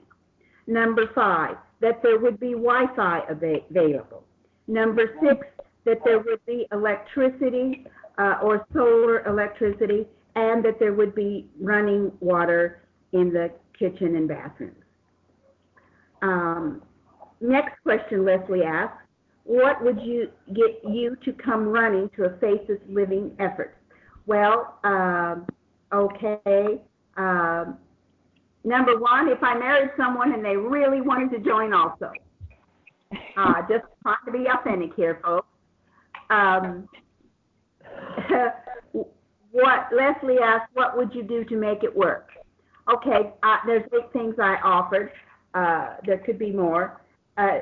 Number 0.68 1.10
five, 1.14 1.58
that 1.82 2.02
there 2.02 2.18
would 2.18 2.40
be 2.40 2.54
Wi-Fi 2.54 3.22
ava- 3.30 3.66
available. 3.70 4.24
Number 4.68 5.18
six, 5.22 5.46
that 5.86 5.98
there 6.06 6.20
would 6.20 6.44
be 6.46 6.66
electricity 6.72 7.86
uh, 8.18 8.36
or 8.42 8.66
solar 8.74 9.26
electricity, 9.28 10.08
and 10.36 10.64
that 10.64 10.80
there 10.80 10.94
would 10.94 11.14
be 11.14 11.48
running 11.60 12.12
water 12.22 12.83
in 13.14 13.32
the 13.32 13.52
kitchen 13.78 14.16
and 14.16 14.28
bathrooms. 14.28 14.76
Um, 16.22 16.82
next 17.42 17.82
question 17.84 18.26
Leslie 18.26 18.64
asks, 18.64 18.98
what 19.46 19.84
would 19.84 20.02
you 20.02 20.30
get 20.54 20.82
you 20.88 21.18
to 21.26 21.34
come 21.34 21.68
running 21.68 22.10
to 22.16 22.26
a 22.26 22.30
faithist 22.32 22.82
living 22.88 23.36
effort? 23.40 23.78
Well, 24.26 24.80
um, 24.84 25.46
okay. 25.92 26.82
Um, 27.18 27.78
number 28.64 28.98
one, 28.98 29.28
if 29.28 29.44
I 29.44 29.58
married 29.58 29.92
someone 29.98 30.34
and 30.34 30.44
they 30.44 30.56
really 30.56 31.02
wanted 31.02 31.32
to 31.32 31.40
join 31.40 31.74
also. 31.74 32.12
Uh, 33.36 33.62
just 33.70 33.84
trying 34.02 34.18
to 34.26 34.32
be 34.32 34.46
authentic 34.48 34.96
here, 34.96 35.20
folks. 35.24 35.48
Um, 36.30 36.88
what 39.52 39.90
Leslie 39.96 40.40
asked, 40.42 40.72
what 40.74 40.96
would 40.98 41.14
you 41.14 41.24
do 41.24 41.44
to 41.46 41.58
make 41.58 41.84
it 41.84 41.96
work? 41.96 42.30
Okay, 42.92 43.32
uh, 43.44 43.58
there's 43.66 43.84
eight 43.94 44.12
things 44.12 44.36
I 44.40 44.58
offered. 44.64 45.12
Uh, 45.54 45.96
there 46.06 46.18
could 46.18 46.38
be 46.38 46.52
more. 46.52 47.02
Uh, 47.38 47.60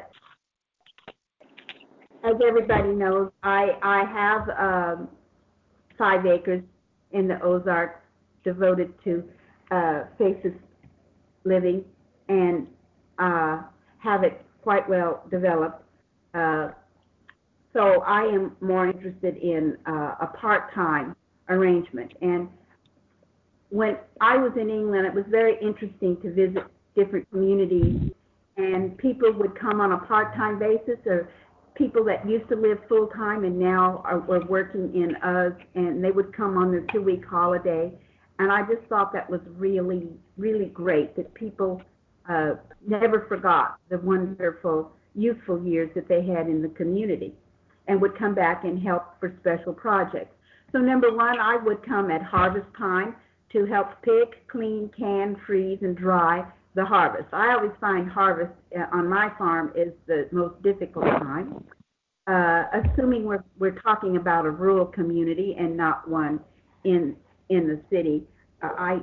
as 2.24 2.36
everybody 2.46 2.90
knows, 2.90 3.32
I 3.44 3.78
I 3.82 4.06
have 4.06 4.50
um, 5.00 5.10
five 5.98 6.26
acres 6.26 6.64
in 7.12 7.28
the 7.28 7.42
Ozarks 7.42 8.00
devoted 8.44 8.94
to 9.04 9.24
uh, 9.70 10.04
faithist 10.20 10.58
living 11.44 11.84
and 12.30 12.68
uh, 13.20 13.62
have 14.00 14.24
it 14.24 14.44
quite 14.64 14.88
well 14.90 15.24
developed. 15.30 15.84
Uh, 16.34 16.70
so 17.74 18.02
I 18.02 18.24
am 18.24 18.56
more 18.62 18.88
interested 18.88 19.38
in 19.38 19.78
uh, 19.88 20.16
a 20.22 20.28
part-time 20.40 21.16
arrangement. 21.50 22.14
And 22.22 22.50
when 23.72 23.94
I 24.20 24.38
was 24.38 24.52
in 24.64 24.70
England, 24.70 25.04
it 25.08 25.14
was 25.14 25.26
very 25.30 25.56
interesting 25.62 26.14
to 26.24 26.28
visit 26.34 26.64
different 26.94 27.26
communities, 27.32 28.12
and 28.58 28.98
people 28.98 29.32
would 29.40 29.56
come 29.58 29.80
on 29.80 29.94
a 29.94 29.98
part-time 29.98 30.60
basis, 30.60 31.00
or 31.06 31.30
people 31.74 32.04
that 32.04 32.20
used 32.30 32.48
to 32.50 32.56
live 32.56 32.80
full-time 32.90 33.46
and 33.46 33.58
now 33.58 34.04
are, 34.04 34.20
working 34.48 34.86
in 34.94 35.16
us, 35.38 35.54
and 35.76 36.04
they 36.04 36.12
would 36.12 36.32
come 36.36 36.58
on 36.58 36.70
their 36.70 36.86
two-week 36.94 37.24
holiday. 37.26 37.86
And 38.40 38.52
I 38.52 38.62
just 38.72 38.84
thought 38.90 39.14
that 39.14 39.30
was 39.30 39.42
really, 39.56 40.02
really 40.36 40.66
great 40.66 41.16
that 41.16 41.34
people 41.34 41.82
uh, 42.28 42.56
never 42.86 43.26
forgot 43.30 43.68
the 43.90 44.00
wonderful 44.00 44.92
youthful 45.16 45.64
years 45.64 45.90
that 45.96 46.08
they 46.08 46.22
had 46.26 46.48
in 46.48 46.62
the 46.62 46.74
community. 46.82 47.34
and 47.88 48.02
would 48.02 48.18
come 48.18 48.34
back 48.34 48.64
and 48.64 48.82
help 48.82 49.20
for 49.20 49.34
special 49.42 49.74
projects. 49.74 50.34
So 50.72 50.80
number 50.80 51.14
one, 51.14 51.40
I 51.40 51.58
would 51.58 51.86
come 51.86 52.10
at 52.12 52.24
harvest 52.24 52.68
time 52.78 53.16
to 53.52 53.66
help 53.66 54.02
pick, 54.02 54.48
clean, 54.48 54.90
can, 54.98 55.36
freeze, 55.46 55.80
and 55.82 55.96
dry 55.96 56.46
the 56.76 56.86
harvest. 56.86 57.28
I 57.34 57.54
always 57.54 57.72
find 57.82 58.10
harvest 58.10 58.54
uh, 58.78 58.86
on 58.94 59.10
my 59.10 59.30
farm 59.38 59.74
is 59.76 59.92
the 60.08 60.30
most 60.32 60.62
difficult 60.64 61.06
time. 61.06 61.64
Uh, 62.28 62.64
assuming 62.74 63.26
we're, 63.26 63.44
we're 63.60 63.80
talking 63.82 64.16
about 64.16 64.46
a 64.46 64.50
rural 64.50 64.86
community 64.86 65.56
and 65.60 65.76
not 65.76 66.08
one 66.10 66.40
in, 66.86 67.16
in 67.50 67.68
the 67.68 67.82
city, 67.90 68.24
uh, 68.64 68.70
I, 68.78 69.00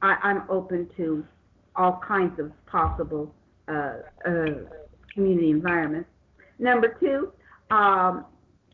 I, 0.00 0.16
I'm 0.22 0.42
open 0.48 0.88
to 0.96 1.24
all 1.76 2.00
kinds 2.06 2.38
of 2.40 2.52
possible 2.66 3.34
uh, 3.68 3.96
uh, 4.26 4.46
community 5.12 5.50
environments. 5.50 6.08
Number 6.58 6.96
two, 7.00 7.32
um, 7.70 8.24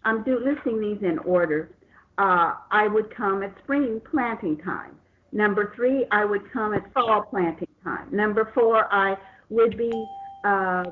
I'm 0.05 0.23
do, 0.23 0.39
listing 0.39 0.81
these 0.81 1.03
in 1.03 1.19
order. 1.21 1.71
Uh, 2.17 2.55
I 2.71 2.87
would 2.87 3.15
come 3.15 3.43
at 3.43 3.55
spring 3.63 4.01
planting 4.11 4.59
time. 4.59 4.97
Number 5.33 5.73
three, 5.75 6.07
I 6.13 6.25
would 6.25 6.51
come 6.53 6.75
at 6.75 6.93
fall 6.93 7.23
planting 7.23 7.69
time. 7.83 8.09
Number 8.13 8.53
four, 8.55 8.93
I 8.93 9.17
would 9.51 9.77
be 9.77 9.91
uh, 10.45 10.85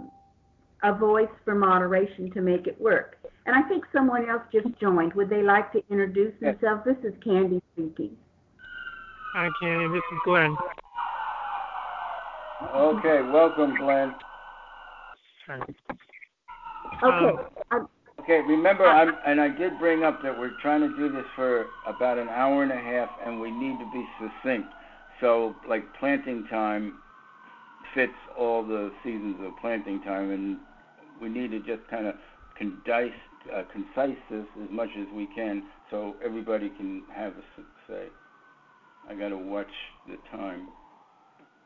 a 0.82 0.92
voice 0.92 1.28
for 1.44 1.54
moderation 1.54 2.30
to 2.32 2.40
make 2.40 2.66
it 2.66 2.80
work. 2.80 3.18
And 3.46 3.54
I 3.54 3.62
think 3.68 3.84
someone 3.92 4.28
else 4.28 4.42
just 4.52 4.68
joined. 4.80 5.14
Would 5.14 5.30
they 5.30 5.42
like 5.42 5.72
to 5.72 5.82
introduce 5.90 6.32
themselves? 6.40 6.82
This 6.84 6.96
is 7.04 7.14
Candy 7.22 7.62
speaking. 7.74 8.16
Hi, 9.34 9.48
Candy. 9.60 9.88
This 9.88 10.02
is 10.12 10.18
Glenn. 10.24 10.56
Okay, 12.74 13.22
welcome, 13.30 13.74
Glenn. 13.76 14.14
Okay. 15.48 15.72
Um, 17.02 17.38
Okay, 18.22 18.40
remember, 18.46 18.86
I'm, 18.86 19.14
and 19.26 19.40
I 19.40 19.48
did 19.48 19.80
bring 19.80 20.04
up 20.04 20.22
that 20.22 20.38
we're 20.38 20.52
trying 20.60 20.80
to 20.80 20.96
do 20.96 21.10
this 21.10 21.24
for 21.34 21.66
about 21.88 22.18
an 22.18 22.28
hour 22.28 22.62
and 22.62 22.70
a 22.70 22.76
half, 22.76 23.08
and 23.26 23.40
we 23.40 23.50
need 23.50 23.80
to 23.80 23.84
be 23.86 24.06
succinct. 24.20 24.68
So, 25.20 25.56
like 25.68 25.82
planting 25.98 26.46
time 26.48 26.94
fits 27.94 28.12
all 28.38 28.64
the 28.64 28.92
seasons 29.02 29.36
of 29.40 29.52
planting 29.60 30.00
time, 30.02 30.30
and 30.30 30.58
we 31.20 31.30
need 31.30 31.50
to 31.50 31.58
just 31.58 31.88
kind 31.90 32.06
of 32.06 32.14
concise, 32.56 33.10
uh, 33.52 33.62
concise 33.72 34.16
this 34.30 34.46
as 34.62 34.70
much 34.70 34.90
as 34.96 35.06
we 35.12 35.26
can, 35.34 35.64
so 35.90 36.14
everybody 36.24 36.68
can 36.76 37.02
have 37.12 37.32
a 37.32 37.62
say. 37.88 38.06
I 39.10 39.14
got 39.14 39.30
to 39.30 39.38
watch 39.38 39.66
the 40.06 40.16
time. 40.30 40.68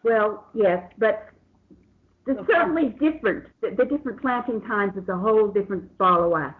Well, 0.04 0.46
yes, 0.54 0.82
but 0.98 1.28
it's 2.26 2.46
certainly 2.46 2.88
different. 3.00 3.46
The, 3.60 3.70
the 3.76 3.84
different 3.84 4.20
planting 4.20 4.60
times 4.62 4.96
is 4.96 5.08
a 5.08 5.16
whole 5.16 5.48
different 5.48 5.90
follow-up. 5.98 6.56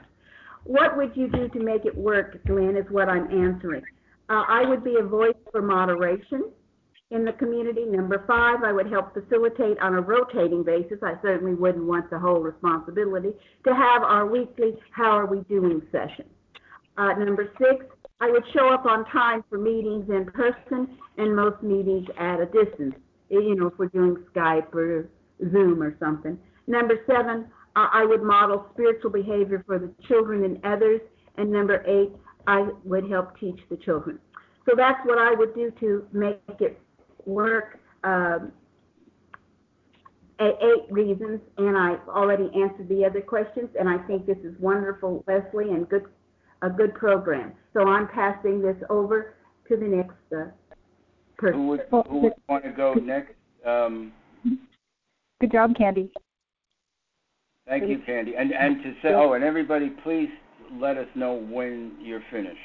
What 0.64 0.96
would 0.96 1.16
you 1.16 1.28
do 1.28 1.48
to 1.48 1.60
make 1.60 1.84
it 1.84 1.96
work, 1.96 2.44
Glenn, 2.46 2.76
is 2.76 2.86
what 2.90 3.08
I'm 3.08 3.30
answering. 3.30 3.82
Uh, 4.28 4.42
I 4.48 4.64
would 4.64 4.82
be 4.82 4.96
a 4.98 5.02
voice 5.02 5.36
for 5.52 5.62
moderation 5.62 6.50
in 7.10 7.24
the 7.24 7.32
community. 7.32 7.84
Number 7.84 8.24
five, 8.26 8.64
I 8.64 8.72
would 8.72 8.90
help 8.90 9.14
facilitate 9.14 9.78
on 9.78 9.94
a 9.94 10.00
rotating 10.00 10.64
basis. 10.64 10.98
I 11.02 11.14
certainly 11.22 11.54
wouldn't 11.54 11.84
want 11.84 12.10
the 12.10 12.18
whole 12.18 12.40
responsibility 12.40 13.30
to 13.64 13.74
have 13.74 14.02
our 14.02 14.26
weekly 14.26 14.74
How 14.90 15.10
Are 15.10 15.26
We 15.26 15.40
Doing 15.42 15.82
session. 15.92 16.24
Uh, 16.96 17.12
number 17.12 17.52
six, 17.58 17.86
I 18.20 18.30
would 18.30 18.44
show 18.52 18.68
up 18.70 18.86
on 18.86 19.04
time 19.06 19.44
for 19.48 19.58
meetings 19.58 20.08
in 20.08 20.24
person 20.26 20.98
and 21.18 21.36
most 21.36 21.62
meetings 21.62 22.08
at 22.18 22.40
a 22.40 22.46
distance. 22.46 22.94
You 23.28 23.54
know, 23.54 23.68
if 23.68 23.78
we're 23.78 23.86
doing 23.88 24.16
Skype 24.34 24.74
or 24.74 25.08
Zoom 25.52 25.82
or 25.82 25.96
something. 25.98 26.38
Number 26.66 26.96
seven, 27.06 27.46
I 27.74 27.90
I 27.92 28.04
would 28.04 28.22
model 28.22 28.66
spiritual 28.72 29.10
behavior 29.10 29.62
for 29.66 29.78
the 29.78 29.92
children 30.08 30.44
and 30.44 30.64
others. 30.64 31.00
And 31.36 31.50
number 31.50 31.84
eight, 31.86 32.12
I 32.46 32.68
would 32.84 33.10
help 33.10 33.38
teach 33.38 33.60
the 33.68 33.76
children. 33.76 34.18
So 34.68 34.74
that's 34.76 34.98
what 35.04 35.18
I 35.18 35.34
would 35.34 35.54
do 35.54 35.70
to 35.80 36.06
make 36.12 36.40
it 36.60 36.80
work. 37.24 37.78
Um, 38.04 38.52
eight 40.40 40.90
reasons, 40.90 41.40
and 41.56 41.76
I've 41.76 42.06
already 42.08 42.50
answered 42.54 42.88
the 42.88 43.04
other 43.04 43.20
questions, 43.20 43.70
and 43.78 43.88
I 43.88 43.98
think 44.06 44.26
this 44.26 44.36
is 44.44 44.54
wonderful, 44.60 45.24
Leslie, 45.26 45.70
and 45.70 45.88
good, 45.88 46.04
a 46.62 46.68
good 46.68 46.94
program. 46.94 47.52
So 47.72 47.88
I'm 47.88 48.08
passing 48.08 48.60
this 48.60 48.76
over 48.90 49.34
to 49.68 49.76
the 49.76 49.86
next 49.86 50.14
uh, 50.32 50.50
person. 51.38 51.60
Who 51.60 51.66
would, 51.68 51.80
who 51.90 52.18
would 52.18 52.32
want 52.48 52.64
to 52.64 52.70
go 52.70 52.94
next? 52.94 53.34
Um, 53.64 54.12
Good 55.40 55.52
job, 55.52 55.76
Candy. 55.76 56.10
Thank 57.66 57.88
you, 57.88 57.98
Candy. 58.06 58.34
And 58.36 58.52
and 58.52 58.82
to 58.82 58.92
say, 59.02 59.08
oh, 59.14 59.32
and 59.32 59.44
everybody, 59.44 59.90
please 60.02 60.30
let 60.72 60.96
us 60.96 61.08
know 61.14 61.34
when 61.34 61.96
you're 62.00 62.22
finished. 62.30 62.58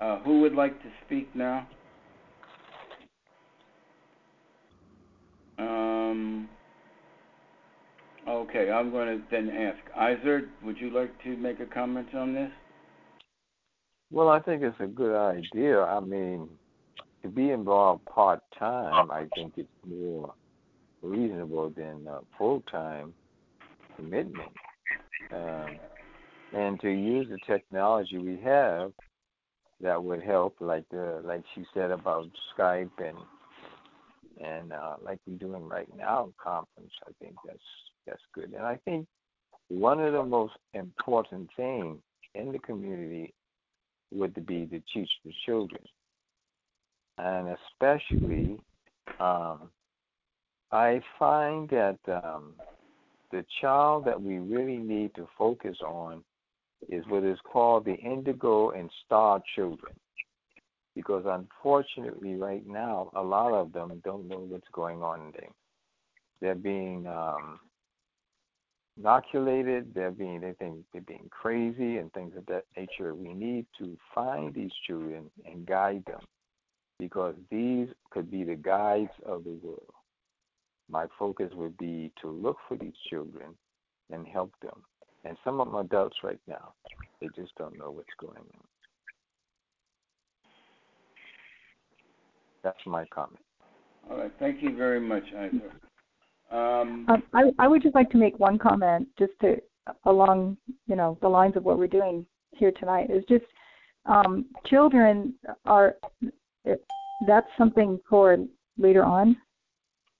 Uh, 0.00 0.18
who 0.20 0.40
would 0.40 0.54
like 0.54 0.80
to 0.82 0.88
speak 1.04 1.34
now? 1.34 1.66
Um. 5.58 6.48
Okay, 8.28 8.70
I'm 8.70 8.90
going 8.90 9.18
to 9.18 9.24
then 9.30 9.50
ask 9.50 9.78
Izard. 9.94 10.48
Would 10.64 10.78
you 10.78 10.90
like 10.90 11.12
to 11.22 11.36
make 11.36 11.60
a 11.60 11.66
comment 11.66 12.08
on 12.14 12.34
this? 12.34 12.50
Well, 14.10 14.28
I 14.28 14.40
think 14.40 14.62
it's 14.62 14.76
a 14.80 14.86
good 14.86 15.16
idea. 15.16 15.80
I 15.80 16.00
mean, 16.00 16.48
to 17.22 17.28
be 17.28 17.50
involved 17.50 18.04
part 18.06 18.40
time, 18.58 19.10
I 19.12 19.26
think 19.36 19.54
it's 19.56 19.68
more 19.86 20.34
reasonable 21.02 21.70
than 21.70 22.06
a 22.08 22.20
full 22.38 22.62
time 22.70 23.12
commitment. 23.96 24.50
Um, 25.32 25.76
and 26.52 26.80
to 26.80 26.90
use 26.90 27.28
the 27.28 27.38
technology 27.46 28.18
we 28.18 28.38
have 28.44 28.92
that 29.80 30.02
would 30.02 30.22
help, 30.22 30.56
like 30.60 30.84
the 30.90 31.20
like 31.24 31.42
she 31.54 31.64
said 31.74 31.90
about 31.90 32.26
Skype 32.56 32.90
and 32.98 33.18
and 34.42 34.72
uh, 34.72 34.96
like 35.02 35.18
we're 35.26 35.36
doing 35.36 35.68
right 35.68 35.88
now, 35.96 36.32
conference. 36.42 36.92
I 37.06 37.10
think 37.20 37.34
that's 37.44 37.58
that's 38.06 38.22
good. 38.34 38.52
And 38.52 38.64
I 38.64 38.78
think 38.84 39.06
one 39.68 40.00
of 40.00 40.12
the 40.12 40.24
most 40.24 40.54
important 40.74 41.50
things 41.56 41.98
in 42.34 42.52
the 42.52 42.58
community 42.60 43.34
would 44.12 44.34
be 44.46 44.66
to 44.66 44.80
teach 44.94 45.10
the 45.24 45.32
children, 45.44 45.82
and 47.18 47.56
especially 47.72 48.60
um, 49.18 49.70
I 50.72 51.00
find 51.18 51.68
that 51.70 51.98
um, 52.08 52.54
the 53.30 53.44
child 53.60 54.04
that 54.06 54.20
we 54.20 54.38
really 54.38 54.78
need 54.78 55.14
to 55.14 55.28
focus 55.38 55.76
on 55.84 56.24
is 56.88 57.04
what 57.08 57.24
is 57.24 57.38
called 57.44 57.84
the 57.84 57.94
indigo 57.94 58.70
and 58.70 58.90
star 59.04 59.40
children. 59.54 59.94
Because 60.94 61.24
unfortunately, 61.26 62.34
right 62.36 62.66
now, 62.66 63.10
a 63.14 63.22
lot 63.22 63.52
of 63.52 63.72
them 63.72 64.00
don't 64.04 64.28
know 64.28 64.38
what's 64.38 64.68
going 64.72 65.02
on 65.02 65.20
in 65.20 65.32
them. 65.32 65.52
They're 66.40 66.54
being 66.54 67.06
um, 67.06 67.60
inoculated. 68.98 69.92
They're 69.94 70.10
being 70.10 70.40
they 70.40 70.54
think 70.58 70.78
they're 70.92 71.02
being 71.02 71.28
crazy 71.30 71.98
and 71.98 72.12
things 72.12 72.32
of 72.36 72.46
that 72.46 72.64
nature. 72.76 73.14
We 73.14 73.34
need 73.34 73.66
to 73.78 73.96
find 74.14 74.54
these 74.54 74.72
children 74.86 75.30
and 75.44 75.66
guide 75.66 76.04
them, 76.06 76.20
because 76.98 77.34
these 77.50 77.88
could 78.10 78.30
be 78.30 78.44
the 78.44 78.56
guides 78.56 79.12
of 79.24 79.44
the 79.44 79.58
world 79.62 79.95
my 80.90 81.06
focus 81.18 81.50
would 81.54 81.76
be 81.76 82.12
to 82.22 82.30
look 82.30 82.56
for 82.68 82.76
these 82.76 82.94
children 83.10 83.54
and 84.10 84.26
help 84.26 84.52
them. 84.62 84.82
And 85.24 85.36
some 85.44 85.60
of 85.60 85.66
them 85.66 85.76
are 85.76 85.80
adults 85.80 86.18
right 86.22 86.40
now. 86.46 86.74
They 87.20 87.28
just 87.34 87.54
don't 87.56 87.78
know 87.78 87.90
what's 87.90 88.08
going 88.20 88.36
on. 88.36 88.64
That's 92.62 92.78
my 92.86 93.04
comment. 93.06 93.40
All 94.10 94.18
right, 94.18 94.32
thank 94.38 94.62
you 94.62 94.76
very 94.76 95.00
much, 95.00 95.24
Izard. 95.32 95.72
Um, 96.50 97.06
Um, 97.08 97.22
I, 97.32 97.50
I 97.58 97.68
would 97.68 97.82
just 97.82 97.94
like 97.94 98.10
to 98.10 98.18
make 98.18 98.38
one 98.38 98.58
comment, 98.58 99.08
just 99.18 99.32
to 99.40 99.56
along 100.04 100.56
you 100.86 100.96
know 100.96 101.18
the 101.22 101.28
lines 101.28 101.56
of 101.56 101.64
what 101.64 101.78
we're 101.78 101.86
doing 101.86 102.26
here 102.52 102.72
tonight. 102.72 103.10
Is 103.10 103.24
just 103.28 103.44
um, 104.04 104.46
children 104.66 105.34
are 105.64 105.96
that's 107.26 107.48
something 107.58 108.00
for 108.08 108.38
later 108.78 109.04
on. 109.04 109.36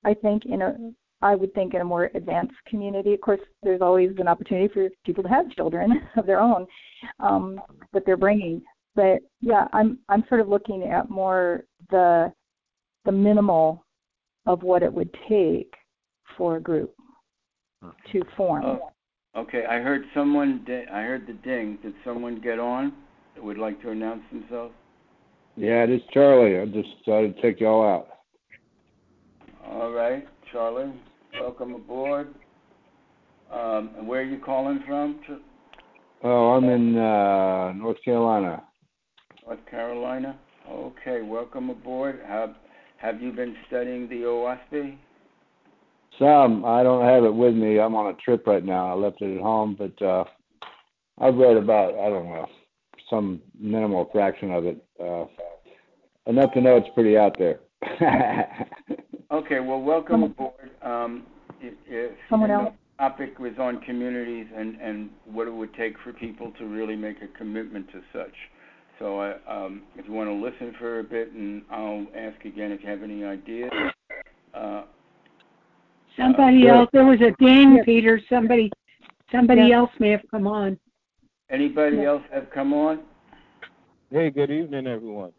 I 0.07 0.15
think 0.15 0.47
in 0.47 0.63
a 0.63 0.77
I 1.23 1.35
would 1.35 1.53
think 1.55 1.75
in 1.75 1.81
a 1.81 1.85
more 1.85 2.11
advanced 2.15 2.55
community. 2.69 3.13
Of 3.13 3.21
course, 3.21 3.41
there's 3.63 3.81
always 3.81 4.11
an 4.19 4.29
opportunity 4.29 4.73
for 4.73 4.89
people 5.05 5.23
to 5.25 5.29
have 5.29 5.51
children 5.51 6.01
of 6.17 6.27
their 6.27 6.41
own 6.41 6.67
um, 7.21 7.61
that 7.93 8.05
they're 8.07 8.17
bringing. 8.17 8.63
But 8.95 9.19
yeah, 9.41 9.67
I'm 9.73 9.99
I'm 10.09 10.25
sort 10.29 10.41
of 10.41 10.49
looking 10.49 10.85
at 10.85 11.11
more 11.11 11.65
the 11.91 12.33
the 13.05 13.13
minimal 13.13 13.85
of 14.47 14.63
what 14.63 14.83
it 14.83 14.93
would 14.93 15.13
take 15.29 15.75
for 16.39 16.57
a 16.57 16.61
group 16.61 16.95
to 18.13 18.23
form. 18.37 18.65
Oh, 18.65 18.91
okay, 19.37 19.65
I 19.69 19.79
heard 19.81 20.05
someone. 20.15 20.63
Di- 20.67 20.87
I 20.91 21.03
heard 21.03 21.27
the 21.27 21.33
ding. 21.33 21.79
Did 21.83 21.95
someone 22.05 22.41
get 22.41 22.61
on? 22.61 22.93
That 23.35 23.43
would 23.43 23.59
like 23.59 23.83
to 23.83 23.91
announce 23.91 24.23
themselves? 24.31 24.73
Yeah, 25.57 25.83
it 25.83 25.91
is 25.91 26.03
Charlie. 26.13 26.61
I 26.61 26.67
just 26.67 26.89
decided 27.05 27.35
to 27.35 27.43
take 27.43 27.61
y'all 27.61 27.85
out. 27.85 28.16
All 29.71 29.91
right, 29.91 30.27
Charlie, 30.53 30.93
welcome 31.41 31.75
aboard. 31.75 32.29
Um, 33.53 33.91
and 33.99 34.07
where 34.07 34.21
are 34.21 34.25
you 34.25 34.39
calling 34.39 34.81
from? 34.87 35.21
Oh, 36.23 36.53
I'm 36.53 36.65
in 36.65 36.97
uh, 36.97 37.73
North 37.73 37.97
Carolina. 38.05 38.63
North 39.45 39.59
Carolina. 39.69 40.39
Okay, 40.71 41.23
welcome 41.23 41.71
aboard. 41.71 42.21
Have 42.27 42.55
Have 42.99 43.21
you 43.21 43.33
been 43.33 43.57
studying 43.67 44.09
the 44.09 44.23
Oahspe? 44.23 44.97
Some. 46.19 46.65
I 46.65 46.83
don't 46.83 47.05
have 47.05 47.25
it 47.25 47.35
with 47.35 47.55
me. 47.55 47.81
I'm 47.81 47.95
on 47.95 48.15
a 48.15 48.17
trip 48.25 48.47
right 48.47 48.65
now. 48.65 48.91
I 48.91 48.95
left 48.95 49.21
it 49.21 49.37
at 49.37 49.43
home, 49.43 49.77
but 49.79 50.05
uh, 50.05 50.25
I've 51.19 51.37
read 51.37 51.57
about 51.57 51.95
I 51.95 52.09
don't 52.09 52.27
know 52.27 52.47
some 53.11 53.43
minimal 53.59 54.09
fraction 54.13 54.53
of 54.53 54.65
it. 54.65 54.85
Uh, 55.01 55.25
enough 56.29 56.53
to 56.55 56.61
know 56.61 56.77
it's 56.77 56.89
pretty 56.95 57.17
out 57.19 57.37
there. 57.39 57.61
okay, 59.37 59.61
well, 59.61 59.81
welcome 59.81 60.23
aboard. 60.25 60.71
Um, 60.83 61.27
if, 61.61 61.75
if 61.87 62.13
Someone 62.31 62.51
else. 62.51 62.73
The 62.99 63.09
topic 63.09 63.39
was 63.39 63.53
on 63.59 63.81
communities 63.83 64.47
and 64.57 64.81
and 64.81 65.11
what 65.27 65.47
it 65.47 65.51
would 65.51 65.75
take 65.75 65.95
for 66.03 66.13
people 66.13 66.53
to 66.59 66.67
really 66.67 66.97
make 66.97 67.17
a 67.23 67.39
commitment 67.39 67.87
to 67.93 68.01
such. 68.13 68.33
So, 68.99 69.21
I, 69.21 69.35
um, 69.47 69.83
if 69.97 70.07
you 70.07 70.15
want 70.15 70.31
to 70.31 70.35
listen 70.35 70.75
for 70.79 71.01
a 71.01 71.05
bit, 71.05 71.31
and 71.33 71.63
I'll 71.71 72.07
ask 72.17 72.43
again 72.47 72.73
if 72.73 72.83
you 72.83 72.89
have 72.89 73.03
any 73.03 73.25
ideas. 73.25 73.71
Uh, 74.55 74.85
Somebody 76.17 76.67
uh, 76.67 76.77
else, 76.77 76.89
there 76.95 77.05
was 77.05 77.21
a 77.21 77.33
ding, 77.45 77.83
Peter, 77.85 78.19
somebody, 78.31 78.73
somebody 79.31 79.61
Yeah. 79.69 79.77
else 79.81 79.91
may 79.99 80.11
have 80.11 80.23
come 80.31 80.47
on. 80.47 80.79
anybody 81.51 81.99
Yeah. 81.99 82.05
else 82.05 82.23
have 82.33 82.49
come 82.51 82.73
on? 82.73 83.01
Hey, 84.11 84.31
good 84.31 84.51
evening, 84.51 84.87
everyone. 84.87 85.33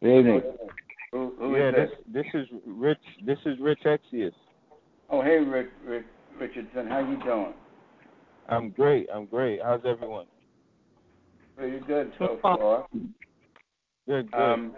Good 0.00 0.18
evening. 0.18 0.42
Who, 1.14 1.32
who 1.38 1.56
yeah, 1.56 1.68
is 1.68 1.74
this 1.76 1.90
this? 2.12 2.24
this 2.24 2.42
is 2.42 2.48
Rich. 2.66 2.98
This 3.24 3.38
is 3.46 3.56
Rich 3.60 3.86
Exius. 3.86 4.34
Oh, 5.08 5.22
hey, 5.22 5.36
Rick, 5.36 5.68
Rick 5.86 6.06
Richardson, 6.40 6.88
how 6.88 7.08
you 7.08 7.22
doing? 7.22 7.54
I'm 8.48 8.70
great. 8.70 9.06
I'm 9.14 9.26
great. 9.26 9.60
How's 9.62 9.82
everyone? 9.86 10.26
Pretty 11.56 11.78
good 11.86 12.10
so 12.18 12.26
So 12.26 12.38
far. 12.42 12.58
far. 12.58 12.86
Good. 14.08 14.28
Good. 14.32 14.34
Um, 14.34 14.74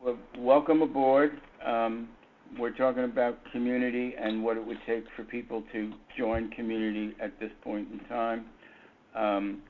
well, 0.00 0.16
welcome 0.38 0.80
aboard. 0.82 1.40
Um, 1.66 2.08
we're 2.56 2.70
talking 2.70 3.02
about 3.02 3.38
community 3.50 4.14
and 4.16 4.44
what 4.44 4.56
it 4.56 4.64
would 4.64 4.78
take 4.86 5.02
for 5.16 5.24
people 5.24 5.64
to 5.72 5.92
join 6.16 6.50
community 6.52 7.16
at 7.20 7.32
this 7.40 7.50
point 7.64 7.88
in 7.90 7.98
time. 8.08 8.44
Um, 9.16 9.62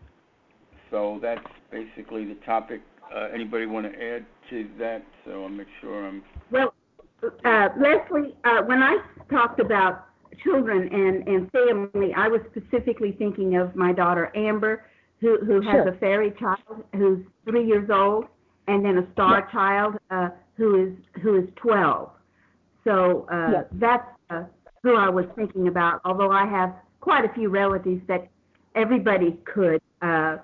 so 0.91 1.19
that's 1.23 1.41
basically 1.71 2.27
the 2.27 2.37
topic. 2.45 2.83
Uh, 3.15 3.29
anybody 3.33 3.67
want 3.67 3.91
to 3.91 3.93
add 3.93 4.27
to 4.51 4.69
that? 4.79 5.05
So 5.25 5.45
I'll 5.45 5.49
make 5.49 5.69
sure 5.81 6.07
I'm. 6.07 6.23
Well, 6.51 6.75
uh, 7.23 7.69
Leslie, 7.79 8.35
uh, 8.45 8.63
when 8.63 8.83
I 8.83 8.99
talked 9.31 9.61
about 9.61 10.07
children 10.43 10.89
and, 10.93 11.27
and 11.29 11.51
family, 11.53 12.13
I 12.17 12.29
was 12.29 12.41
specifically 12.51 13.13
thinking 13.13 13.57
of 13.57 13.77
my 13.77 13.93
daughter 13.93 14.33
Amber, 14.35 14.87
who, 15.21 15.39
who 15.45 15.61
has 15.61 15.87
a 15.87 15.97
fairy 15.99 16.33
child 16.39 16.85
who's 16.93 17.25
three 17.45 17.67
years 17.67 17.89
old, 17.89 18.27
and 18.67 18.85
then 18.85 18.99
a 18.99 19.13
star 19.13 19.49
child 19.53 19.95
uh, 20.11 20.31
who 20.57 20.87
is 20.87 21.23
who 21.23 21.39
is 21.39 21.49
twelve. 21.57 22.11
So 22.83 23.27
uh, 23.31 23.51
Yes. 23.53 23.65
that's 23.75 24.09
uh, 24.31 24.45
who 24.83 24.97
I 24.97 25.09
was 25.09 25.27
thinking 25.37 25.69
about. 25.69 26.01
Although 26.05 26.33
I 26.33 26.47
have 26.47 26.75
quite 27.01 27.25
a 27.25 27.33
few 27.33 27.49
relatives 27.49 28.03
that 28.09 28.29
everybody 28.75 29.39
could 29.45 29.81
uh, 30.03 30.39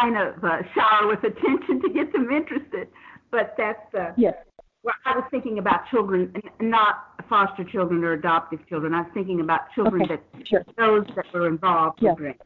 kind 0.00 0.16
of 0.16 0.42
uh, 0.42 0.58
shower 0.74 1.06
with 1.08 1.20
attention 1.20 1.80
to 1.82 1.88
get 1.92 2.12
them 2.12 2.30
interested. 2.30 2.88
But 3.30 3.54
that's 3.56 3.94
uh, 3.94 4.12
Yes. 4.16 4.34
well, 4.82 4.94
I 5.06 5.16
was 5.16 5.24
thinking 5.30 5.58
about 5.58 5.86
children, 5.90 6.32
n- 6.34 6.70
not 6.70 7.14
foster 7.28 7.64
children 7.64 8.02
or 8.04 8.12
adoptive 8.12 8.60
children. 8.68 8.94
I 8.94 9.02
was 9.02 9.10
thinking 9.14 9.40
about 9.40 9.60
children 9.74 10.02
Okay. 10.02 10.16
that 10.34 10.46
Sure. 10.46 10.64
those 10.76 11.06
that 11.16 11.26
were 11.32 11.48
involved 11.48 11.98
Yeah. 12.02 12.12
with. 12.18 12.36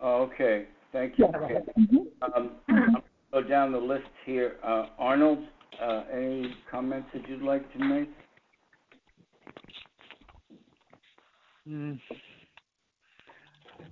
Oh, 0.00 0.22
okay. 0.22 0.66
Thank 0.92 1.18
you. 1.18 1.26
Yes. 1.32 1.42
Okay. 1.42 1.72
Mhm. 1.78 2.06
Um, 2.22 2.50
I'll 2.68 3.42
go 3.42 3.48
down 3.48 3.72
the 3.72 3.78
list 3.80 4.08
here. 4.24 4.56
Uh, 4.62 4.86
Arnold, 4.98 5.46
uh, 5.80 6.04
any 6.12 6.54
comments 6.70 7.08
that 7.12 7.28
you'd 7.28 7.42
like 7.42 7.70
to 7.72 7.78
make? 7.78 8.10
Mm. 11.68 12.00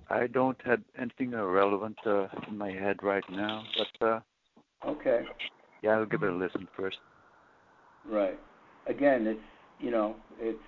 I 0.09 0.27
don't 0.27 0.57
have 0.65 0.81
anything 0.99 1.31
relevant 1.31 1.97
uh, 2.05 2.27
in 2.47 2.57
my 2.57 2.71
head 2.71 3.01
right 3.01 3.23
now, 3.31 3.63
but 3.77 4.07
uh, 4.07 4.19
Okay. 4.85 5.25
yeah, 5.81 5.91
I'll 5.91 6.05
give 6.05 6.23
it 6.23 6.29
a 6.29 6.35
listen 6.35 6.67
first. 6.77 6.97
Right. 8.09 8.39
Again, 8.87 9.25
it's, 9.25 9.39
you 9.79 9.89
know, 9.89 10.15
it's 10.39 10.59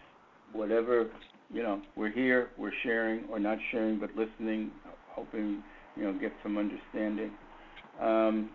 whatever, 0.53 1.07
you 1.53 1.61
know, 1.61 1.81
we're 1.95 2.11
here, 2.11 2.49
we're 2.57 2.71
sharing 2.83 3.25
or 3.25 3.39
not 3.39 3.59
sharing, 3.71 3.99
but 3.99 4.09
listening, 4.15 4.71
hoping, 5.09 5.63
you 5.95 6.03
know, 6.03 6.13
get 6.13 6.33
some 6.41 6.57
understanding. 6.57 7.31
Um, 8.01 8.49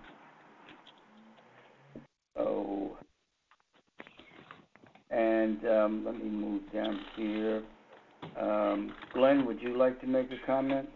oh, 2.36 2.96
and 5.10 5.64
um, 5.66 6.04
let 6.04 6.16
me 6.16 6.28
move 6.28 6.62
down 6.72 6.98
here. 7.16 7.62
Um, 8.40 8.92
Glenn, 9.12 9.46
would 9.46 9.60
you 9.60 9.76
like 9.76 10.00
to 10.00 10.06
make 10.06 10.28
a 10.30 10.46
comment 10.46 10.88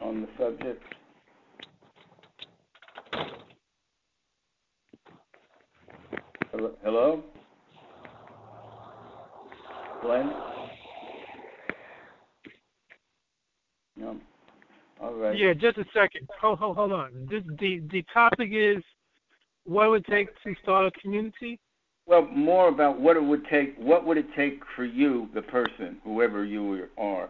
on 0.00 0.22
the 0.22 0.28
subject? 0.38 0.82
Hello? 6.82 7.22
Glenn? 10.02 10.32
No. 13.96 14.16
All 15.02 15.14
right. 15.14 15.36
Yeah, 15.36 15.52
just 15.52 15.78
a 15.78 15.84
second. 15.92 16.28
Hold, 16.40 16.58
hold, 16.58 16.76
hold 16.76 16.92
on. 16.92 17.26
This, 17.28 17.42
the 17.58 17.82
the 17.90 18.04
topic 18.14 18.50
is 18.52 18.82
what 19.64 19.86
it 19.86 19.90
would 19.90 20.06
take 20.06 20.28
to 20.44 20.54
start 20.62 20.86
a 20.86 21.00
community. 21.00 21.58
Well, 22.06 22.26
more 22.26 22.68
about 22.68 23.00
what 23.00 23.16
it 23.16 23.22
would 23.22 23.44
take. 23.50 23.76
What 23.78 24.06
would 24.06 24.16
it 24.16 24.26
take 24.36 24.60
for 24.76 24.84
you, 24.84 25.28
the 25.34 25.42
person, 25.42 25.98
whoever 26.04 26.44
you 26.44 26.86
are, 26.96 27.28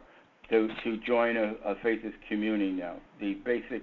to 0.50 0.68
to 0.84 0.96
join 0.98 1.36
a, 1.36 1.54
a 1.64 1.74
faithist 1.76 2.14
community 2.28 2.72
now? 2.72 2.96
The 3.20 3.34
basic 3.44 3.82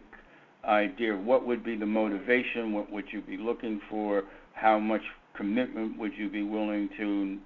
idea. 0.66 1.16
What 1.16 1.48
would 1.48 1.64
be 1.64 1.76
the 1.76 1.86
motivation? 1.86 2.74
What 2.74 2.92
would 2.92 3.06
you 3.12 3.22
be 3.22 3.38
looking 3.38 3.82
for? 3.90 4.24
How 4.54 4.78
much 4.78 5.02
commitment 5.36 5.98
would 5.98 6.12
you 6.16 6.30
be 6.30 6.44
willing 6.44 6.90
to 6.98 7.40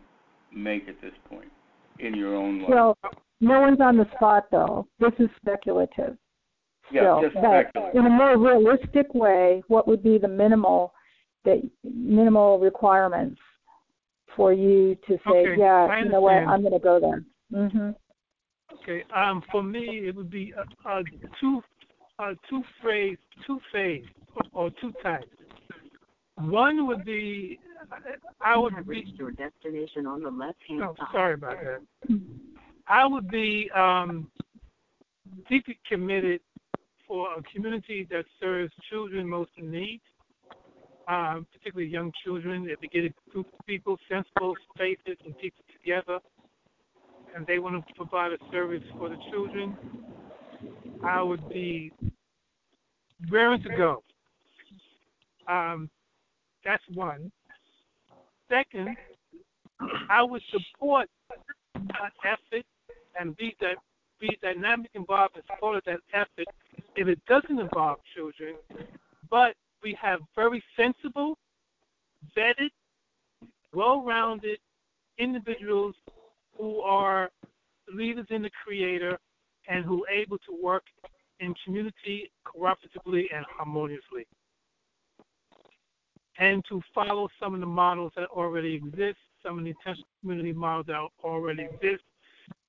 make 0.54 0.90
at 0.90 1.00
this 1.02 1.14
point 1.30 1.52
in 2.00 2.16
your 2.16 2.36
own 2.36 2.62
life? 2.62 2.70
Well, 2.70 2.98
no 3.40 3.62
one's 3.62 3.80
on 3.80 3.98
the 3.98 4.08
spot 4.16 4.48
though. 4.52 4.88
This 5.00 5.14
is 5.20 5.30
speculative. 5.42 6.18
yeah, 6.92 7.02
still, 7.02 7.22
just 7.22 7.36
but 7.74 7.96
in 7.96 8.06
a 8.06 8.10
more 8.10 8.38
realistic 8.38 9.14
way, 9.14 9.64
what 9.68 9.88
would 9.88 10.04
be 10.04 10.18
the 10.18 10.28
minimal 10.28 10.94
that 11.48 11.62
minimal 11.84 12.60
requirements 12.60 13.40
for 14.36 14.52
you 14.54 14.96
to 15.08 15.18
say, 15.26 15.40
Okay, 15.40 15.56
yeah, 15.58 15.88
I 15.90 16.00
you 16.00 16.10
know 16.10 16.20
what. 16.22 16.34
I'm 16.34 16.62
going 16.62 16.74
to 16.74 16.80
go 16.80 17.00
there. 17.00 17.24
Mhm. 17.52 17.96
Okay. 18.84 19.04
Um, 19.16 19.42
for 19.52 19.64
me, 19.64 20.08
it 20.08 20.16
would 20.16 20.30
be 20.30 20.54
a, 20.54 20.66
uh, 20.90 21.02
two, 21.40 21.64
uh, 22.20 22.34
two 22.50 22.62
phrase, 22.82 23.18
two 23.46 23.60
phase, 23.72 24.04
or, 24.36 24.66
or 24.66 24.72
two 24.82 24.92
types. 25.02 25.26
One 26.36 26.86
would 26.86 27.06
be, 27.06 27.60
I 28.42 28.58
would 28.58 28.74
have 28.74 28.88
be. 28.88 29.06
your 29.18 29.32
destination 29.32 30.06
on 30.06 30.22
the 30.22 30.30
left-hand 30.30 30.84
Oh, 30.84 30.96
side. 31.00 31.08
sorry 31.14 31.34
about 31.36 31.58
that. 31.64 32.20
I 32.88 33.06
would 33.08 33.30
be 33.30 33.72
um, 33.72 34.30
deeply 35.50 35.80
committed 35.88 36.42
for 37.08 37.30
a 37.38 37.42
community 37.54 38.06
that 38.12 38.26
serves 38.40 38.72
children 38.90 39.28
most 39.28 39.52
in 39.58 39.72
need, 39.72 40.02
um, 41.08 41.48
particularly 41.54 41.92
young 41.92 42.12
children. 42.24 42.68
If 42.70 42.80
they 42.82 42.88
get 42.88 43.06
a 43.06 43.32
group 43.32 43.48
of 43.48 43.66
people, 43.66 43.98
sensible, 44.10 44.56
spaces, 44.74 45.18
and 45.26 45.38
people 45.38 45.64
together, 45.80 46.20
and 47.36 47.46
they 47.46 47.60
want 47.60 47.86
to 47.88 47.94
provide 47.94 48.32
a 48.32 48.38
service 48.52 48.84
for 48.98 49.10
the 49.10 49.18
children, 49.32 49.78
I 51.04 51.22
would 51.22 51.48
be 51.50 51.92
raring 53.30 53.62
to 53.64 53.70
go. 53.70 54.04
Um, 55.48 55.90
that's 56.66 56.84
one. 56.94 57.32
Second, 58.50 58.96
I 60.10 60.24
would 60.24 60.42
support 60.52 61.08
an 61.76 62.12
effort 62.26 62.66
and 63.20 63.36
be 63.38 63.56
that 63.62 63.76
be 64.20 64.38
dynamic 64.42 64.90
involved 64.96 65.38
in 65.38 65.44
support 65.54 65.78
of 65.78 65.84
that 65.86 66.00
effort 66.14 66.48
if 66.96 67.08
it 67.08 67.20
doesn't 67.28 67.60
involve 67.60 68.00
children, 68.16 68.56
but 69.30 69.54
we 69.84 69.98
have 70.02 70.20
very 70.36 70.64
sensible, 70.76 71.38
vetted, 72.36 72.70
well 73.74 74.04
rounded 74.04 74.60
individuals 75.18 75.96
who 76.58 76.80
are 76.82 77.30
leaders 77.94 78.26
in 78.30 78.42
the 78.42 78.50
creator 78.64 79.18
and 79.68 79.86
who 79.86 80.06
are 80.06 80.10
able 80.10 80.38
to 80.40 80.58
work 80.62 80.84
in 81.40 81.54
community 81.64 82.32
cooperatively 82.46 83.26
and 83.34 83.46
harmoniously. 83.46 84.26
And 86.40 86.64
to 86.70 86.82
follow 86.94 87.28
some 87.40 87.54
of 87.54 87.60
the 87.60 87.66
models 87.66 88.12
that 88.16 88.30
already 88.30 88.76
exist, 88.76 89.18
some 89.44 89.58
of 89.58 89.64
the 89.64 89.72
intentional 89.72 90.08
community 90.22 90.54
models 90.54 90.86
that 90.88 91.08
already 91.24 91.64
exist, 91.64 92.04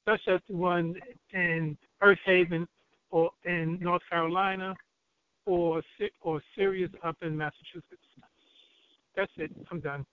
such 0.06 0.20
as 0.26 0.40
the 0.48 0.56
one 0.56 0.94
in 1.32 1.76
Earthaven 2.02 2.66
or 3.10 3.30
in 3.44 3.78
North 3.80 4.02
Carolina 4.08 4.74
or 5.48 5.82
or 6.20 6.42
Sirius 6.54 6.90
up 7.02 7.16
in 7.22 7.36
Massachusetts. 7.36 7.96
That's 9.16 9.32
it. 9.36 9.50
I'm 9.70 9.80
done. 9.80 10.04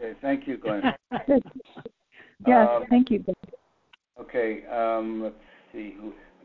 Okay, 0.00 0.18
thank 0.22 0.48
you, 0.48 0.56
Glenn. 0.56 0.82
yes, 2.46 2.68
Um, 2.70 2.84
thank 2.88 3.10
you. 3.10 3.22
Okay, 4.18 4.64
um, 4.66 5.22
let's 5.22 5.34
see. 5.72 5.96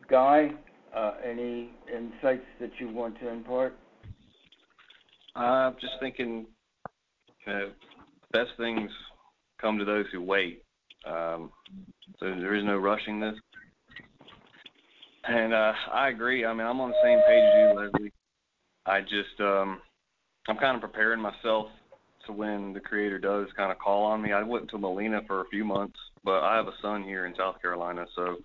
Guy, 0.09 0.51
uh, 0.95 1.13
any 1.23 1.71
insights 1.91 2.45
that 2.59 2.71
you 2.79 2.89
want 2.89 3.17
to 3.19 3.29
impart? 3.29 3.77
I'm 5.35 5.75
just 5.79 5.93
thinking, 5.99 6.45
you 7.45 7.53
know, 7.53 7.71
best 8.31 8.51
things 8.57 8.91
come 9.61 9.77
to 9.77 9.85
those 9.85 10.05
who 10.11 10.21
wait. 10.21 10.63
Um, 11.05 11.51
so 12.19 12.25
there 12.25 12.55
is 12.55 12.65
no 12.65 12.77
rushing 12.77 13.19
this. 13.19 13.35
And 15.27 15.53
uh, 15.53 15.73
I 15.91 16.09
agree. 16.09 16.45
I 16.45 16.53
mean, 16.53 16.65
I'm 16.65 16.79
on 16.79 16.89
the 16.89 16.95
same 17.03 17.19
page 17.27 17.43
as 17.43 17.53
you, 17.59 17.73
Leslie. 17.75 18.11
I 18.87 19.01
just, 19.01 19.39
um, 19.39 19.81
I'm 20.47 20.57
kind 20.57 20.75
of 20.75 20.81
preparing 20.81 21.19
myself 21.21 21.67
to 22.25 22.31
when 22.31 22.73
the 22.73 22.79
creator 22.79 23.19
does 23.19 23.47
kind 23.55 23.71
of 23.71 23.79
call 23.79 24.05
on 24.05 24.21
me. 24.21 24.31
I 24.31 24.43
went 24.43 24.69
to 24.69 24.77
Molina 24.77 25.21
for 25.27 25.41
a 25.41 25.47
few 25.49 25.65
months, 25.65 25.97
but 26.23 26.41
I 26.43 26.55
have 26.55 26.67
a 26.67 26.73
son 26.81 27.03
here 27.03 27.25
in 27.25 27.35
South 27.35 27.61
Carolina, 27.61 28.05
so 28.15 28.37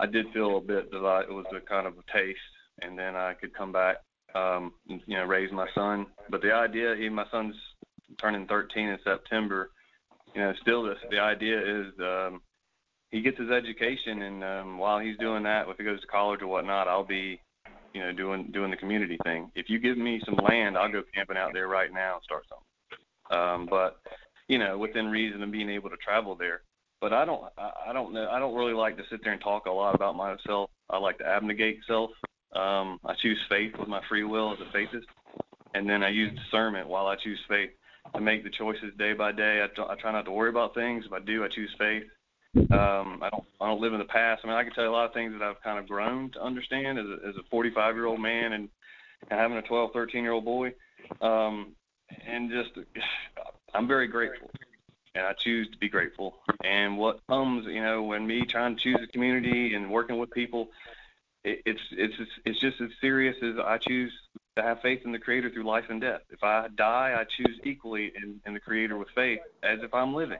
I 0.00 0.06
did 0.06 0.26
feel 0.32 0.58
a 0.58 0.60
bit 0.60 0.90
that 0.90 0.98
I, 0.98 1.22
it 1.22 1.32
was 1.32 1.46
a 1.56 1.60
kind 1.60 1.86
of 1.86 1.94
a 1.94 2.12
taste, 2.12 2.38
and 2.82 2.98
then 2.98 3.14
I 3.16 3.34
could 3.34 3.54
come 3.54 3.72
back, 3.72 3.96
um, 4.34 4.72
and, 4.88 5.00
you 5.06 5.16
know, 5.16 5.24
raise 5.24 5.52
my 5.52 5.66
son. 5.74 6.06
But 6.30 6.42
the 6.42 6.52
idea, 6.52 6.94
even 6.94 7.14
my 7.14 7.26
son's 7.30 7.56
turning 8.20 8.46
13 8.46 8.88
in 8.88 8.98
September, 9.04 9.70
you 10.34 10.40
know, 10.40 10.52
still 10.60 10.82
this, 10.82 10.98
the 11.10 11.18
idea 11.20 11.58
is 11.58 11.92
um, 12.00 12.40
he 13.10 13.20
gets 13.20 13.38
his 13.38 13.50
education, 13.50 14.22
and 14.22 14.44
um, 14.44 14.78
while 14.78 14.98
he's 14.98 15.16
doing 15.18 15.42
that, 15.44 15.68
if 15.68 15.76
he 15.76 15.84
goes 15.84 16.00
to 16.00 16.06
college 16.06 16.42
or 16.42 16.46
whatnot, 16.46 16.88
I'll 16.88 17.04
be, 17.04 17.40
you 17.94 18.00
know, 18.00 18.12
doing 18.12 18.50
doing 18.52 18.70
the 18.70 18.76
community 18.76 19.18
thing. 19.24 19.50
If 19.54 19.68
you 19.68 19.78
give 19.78 19.98
me 19.98 20.20
some 20.24 20.36
land, 20.36 20.76
I'll 20.76 20.92
go 20.92 21.02
camping 21.14 21.36
out 21.36 21.52
there 21.52 21.68
right 21.68 21.92
now 21.92 22.14
and 22.14 22.22
start 22.22 22.44
something. 22.48 22.64
Um, 23.30 23.66
but 23.70 24.00
you 24.48 24.58
know, 24.58 24.78
within 24.78 25.06
reason 25.06 25.42
and 25.42 25.52
being 25.52 25.70
able 25.70 25.90
to 25.90 25.96
travel 25.96 26.34
there. 26.34 26.62
But 27.00 27.12
I 27.12 27.24
don't, 27.24 27.44
I, 27.56 27.70
I 27.88 27.92
don't 27.92 28.12
know, 28.12 28.28
I 28.28 28.38
don't 28.38 28.54
really 28.54 28.72
like 28.72 28.96
to 28.96 29.04
sit 29.10 29.20
there 29.22 29.32
and 29.32 29.40
talk 29.40 29.66
a 29.66 29.70
lot 29.70 29.94
about 29.94 30.16
myself. 30.16 30.70
I 30.90 30.98
like 30.98 31.18
to 31.18 31.26
abnegate 31.26 31.78
self. 31.86 32.10
Um, 32.54 32.98
I 33.04 33.14
choose 33.20 33.38
faith 33.48 33.72
with 33.78 33.88
my 33.88 34.00
free 34.08 34.24
will 34.24 34.52
as 34.52 34.58
a 34.60 34.76
faithist, 34.76 35.04
and 35.74 35.88
then 35.88 36.02
I 36.02 36.08
use 36.08 36.36
discernment 36.36 36.88
while 36.88 37.06
I 37.06 37.14
choose 37.22 37.38
faith 37.48 37.70
to 38.14 38.20
make 38.20 38.42
the 38.42 38.50
choices 38.50 38.92
day 38.98 39.12
by 39.12 39.32
day. 39.32 39.62
I, 39.62 39.82
I 39.82 39.94
try 40.00 40.12
not 40.12 40.24
to 40.24 40.30
worry 40.30 40.48
about 40.48 40.74
things. 40.74 41.04
If 41.06 41.12
I 41.12 41.20
do, 41.20 41.44
I 41.44 41.48
choose 41.48 41.70
faith. 41.78 42.04
Um, 42.56 43.22
I 43.22 43.28
don't 43.30 43.44
I 43.60 43.66
don't 43.66 43.80
live 43.80 43.92
in 43.92 43.98
the 43.98 44.04
past. 44.04 44.42
I 44.44 44.48
mean, 44.48 44.56
I 44.56 44.64
can 44.64 44.72
tell 44.72 44.84
you 44.84 44.90
a 44.90 44.92
lot 44.92 45.06
of 45.06 45.12
things 45.12 45.32
that 45.32 45.42
I've 45.42 45.62
kind 45.62 45.78
of 45.78 45.88
grown 45.88 46.30
to 46.32 46.42
understand 46.42 46.98
as 46.98 47.06
a, 47.06 47.28
as 47.28 47.36
a 47.36 47.42
45 47.50 47.94
year 47.94 48.06
old 48.06 48.20
man 48.20 48.52
and, 48.52 48.68
and 49.30 49.38
having 49.38 49.58
a 49.58 49.62
12, 49.62 49.92
13 49.92 50.22
year 50.22 50.32
old 50.32 50.44
boy. 50.44 50.72
Um, 51.20 51.74
and 52.26 52.50
just 52.50 52.70
I'm 53.74 53.86
very 53.86 54.08
grateful, 54.08 54.50
and 55.14 55.26
I 55.26 55.34
choose 55.34 55.68
to 55.70 55.78
be 55.78 55.88
grateful. 55.88 56.38
And 56.64 56.96
what 56.96 57.20
comes, 57.28 57.66
you 57.66 57.82
know, 57.82 58.02
when 58.02 58.26
me 58.26 58.44
trying 58.46 58.76
to 58.76 58.82
choose 58.82 58.98
a 59.02 59.06
community 59.06 59.74
and 59.74 59.90
working 59.90 60.18
with 60.18 60.30
people, 60.30 60.68
it, 61.44 61.62
it's 61.66 61.80
it's 61.92 62.14
it's 62.44 62.60
just 62.60 62.80
as 62.80 62.90
serious 63.00 63.36
as 63.42 63.56
I 63.62 63.78
choose 63.78 64.12
to 64.56 64.62
have 64.62 64.80
faith 64.80 65.02
in 65.04 65.12
the 65.12 65.18
Creator 65.18 65.50
through 65.50 65.64
life 65.64 65.84
and 65.88 66.00
death. 66.00 66.22
If 66.30 66.42
I 66.42 66.68
die, 66.74 67.14
I 67.18 67.24
choose 67.24 67.60
equally 67.62 68.12
in, 68.16 68.40
in 68.46 68.54
the 68.54 68.60
Creator 68.60 68.96
with 68.96 69.08
faith 69.14 69.40
as 69.62 69.80
if 69.82 69.92
I'm 69.94 70.14
living. 70.14 70.38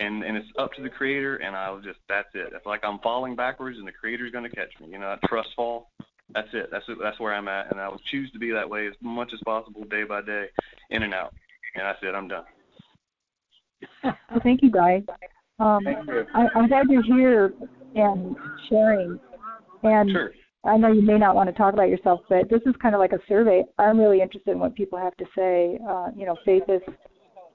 And 0.00 0.24
and 0.24 0.36
it's 0.36 0.48
up 0.58 0.72
to 0.74 0.82
the 0.82 0.88
Creator, 0.88 1.36
and 1.36 1.54
I'll 1.54 1.80
just 1.80 1.98
that's 2.08 2.28
it. 2.34 2.52
It's 2.54 2.66
like 2.66 2.80
I'm 2.82 2.98
falling 3.00 3.36
backwards, 3.36 3.78
and 3.78 3.86
the 3.86 3.92
Creator's 3.92 4.32
going 4.32 4.48
to 4.48 4.56
catch 4.56 4.70
me. 4.80 4.88
You 4.90 4.98
know, 4.98 5.10
that 5.10 5.28
trust 5.28 5.50
fall. 5.54 5.90
That's 6.34 6.48
it. 6.52 6.68
That's 6.70 6.84
it. 6.88 6.98
That's 7.02 7.20
where 7.20 7.34
I'm 7.34 7.48
at, 7.48 7.70
and 7.70 7.80
I 7.80 7.88
will 7.88 8.00
choose 8.10 8.30
to 8.32 8.38
be 8.38 8.50
that 8.50 8.68
way 8.68 8.86
as 8.86 8.94
much 9.02 9.30
as 9.34 9.40
possible, 9.44 9.84
day 9.84 10.04
by 10.04 10.22
day, 10.22 10.46
in 10.90 11.02
and 11.02 11.12
out. 11.12 11.34
And 11.74 11.84
that's 11.84 11.98
it. 12.02 12.14
I'm 12.14 12.28
done. 12.28 12.44
Well, 14.30 14.40
thank 14.42 14.62
you, 14.62 14.70
guys. 14.70 15.02
Um, 15.58 15.80
Thank 15.84 16.06
you. 16.06 16.24
I, 16.34 16.46
I'm 16.54 16.68
glad 16.68 16.86
you're 16.88 17.02
here 17.02 17.52
and 17.94 18.36
sharing. 18.68 19.18
And 19.82 20.10
Sure. 20.10 20.32
I 20.64 20.76
know 20.76 20.92
you 20.92 21.02
may 21.02 21.18
not 21.18 21.34
want 21.34 21.48
to 21.48 21.54
talk 21.54 21.72
about 21.74 21.88
yourself, 21.88 22.20
but 22.28 22.48
this 22.50 22.60
is 22.66 22.74
kind 22.82 22.94
of 22.94 22.98
like 22.98 23.12
a 23.12 23.18
survey. 23.28 23.64
I'm 23.78 23.98
really 23.98 24.20
interested 24.20 24.50
in 24.52 24.58
what 24.58 24.74
people 24.74 24.98
have 24.98 25.16
to 25.16 25.24
say. 25.36 25.78
Uh, 25.88 26.08
you 26.14 26.26
know, 26.26 26.36
faith 26.44 26.64
is 26.68 26.82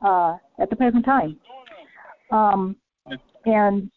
uh, 0.01 0.37
at 0.59 0.69
the 0.69 0.75
present 0.75 1.05
time. 1.05 1.37
Um, 2.35 2.75
and 3.45 3.89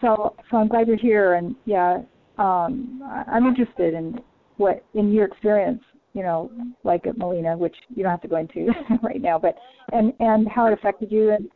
so, 0.00 0.34
so 0.50 0.56
I'm 0.56 0.68
glad 0.68 0.86
you're 0.86 0.96
here. 0.96 1.34
And 1.34 1.56
yeah, 1.64 1.98
um, 2.38 3.02
I'm 3.28 3.46
interested 3.46 3.94
in 3.94 4.20
what 4.56 4.84
in 4.94 5.12
your 5.12 5.24
experience. 5.24 5.82
You 6.12 6.22
know, 6.22 6.50
like 6.82 7.06
at 7.06 7.18
Molina, 7.18 7.56
which 7.58 7.76
you 7.94 8.02
don't 8.02 8.10
have 8.10 8.22
to 8.22 8.28
go 8.28 8.36
into 8.36 8.72
right 9.02 9.20
now, 9.20 9.38
but 9.38 9.56
and 9.92 10.14
and 10.18 10.48
how 10.48 10.66
it 10.66 10.72
affected 10.72 11.12
you 11.12 11.30
and 11.32 11.48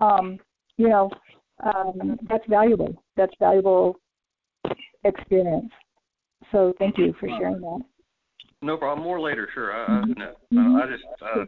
um, 0.00 0.38
you 0.76 0.88
know, 0.88 1.08
um, 1.62 2.18
that's 2.28 2.44
valuable. 2.48 3.00
That's 3.16 3.32
valuable 3.38 4.00
experience. 5.04 5.70
So 6.50 6.74
thank 6.80 6.98
you 6.98 7.14
for 7.20 7.28
sharing 7.28 7.60
that. 7.60 7.80
No 8.62 8.76
problem. 8.76 9.04
More 9.04 9.20
later, 9.20 9.48
sure. 9.54 9.72
I, 9.72 10.00
I 10.00 10.04
no. 10.04 10.34
Mhm. 10.52 10.82
I, 10.82 10.90
just 10.90 11.04
uh, 11.22 11.44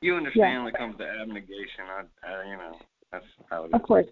you 0.00 0.14
understand 0.14 0.64
when 0.64 0.74
it 0.74 0.78
comes 0.78 0.96
to 0.98 1.04
abnegation. 1.04 1.84
I, 1.90 2.02
I 2.28 2.48
you 2.48 2.56
know 2.56 2.76
that's 3.12 3.24
how 3.50 3.64
it 3.64 3.68
is. 3.68 3.72
Of 3.74 3.82
course. 3.82 4.06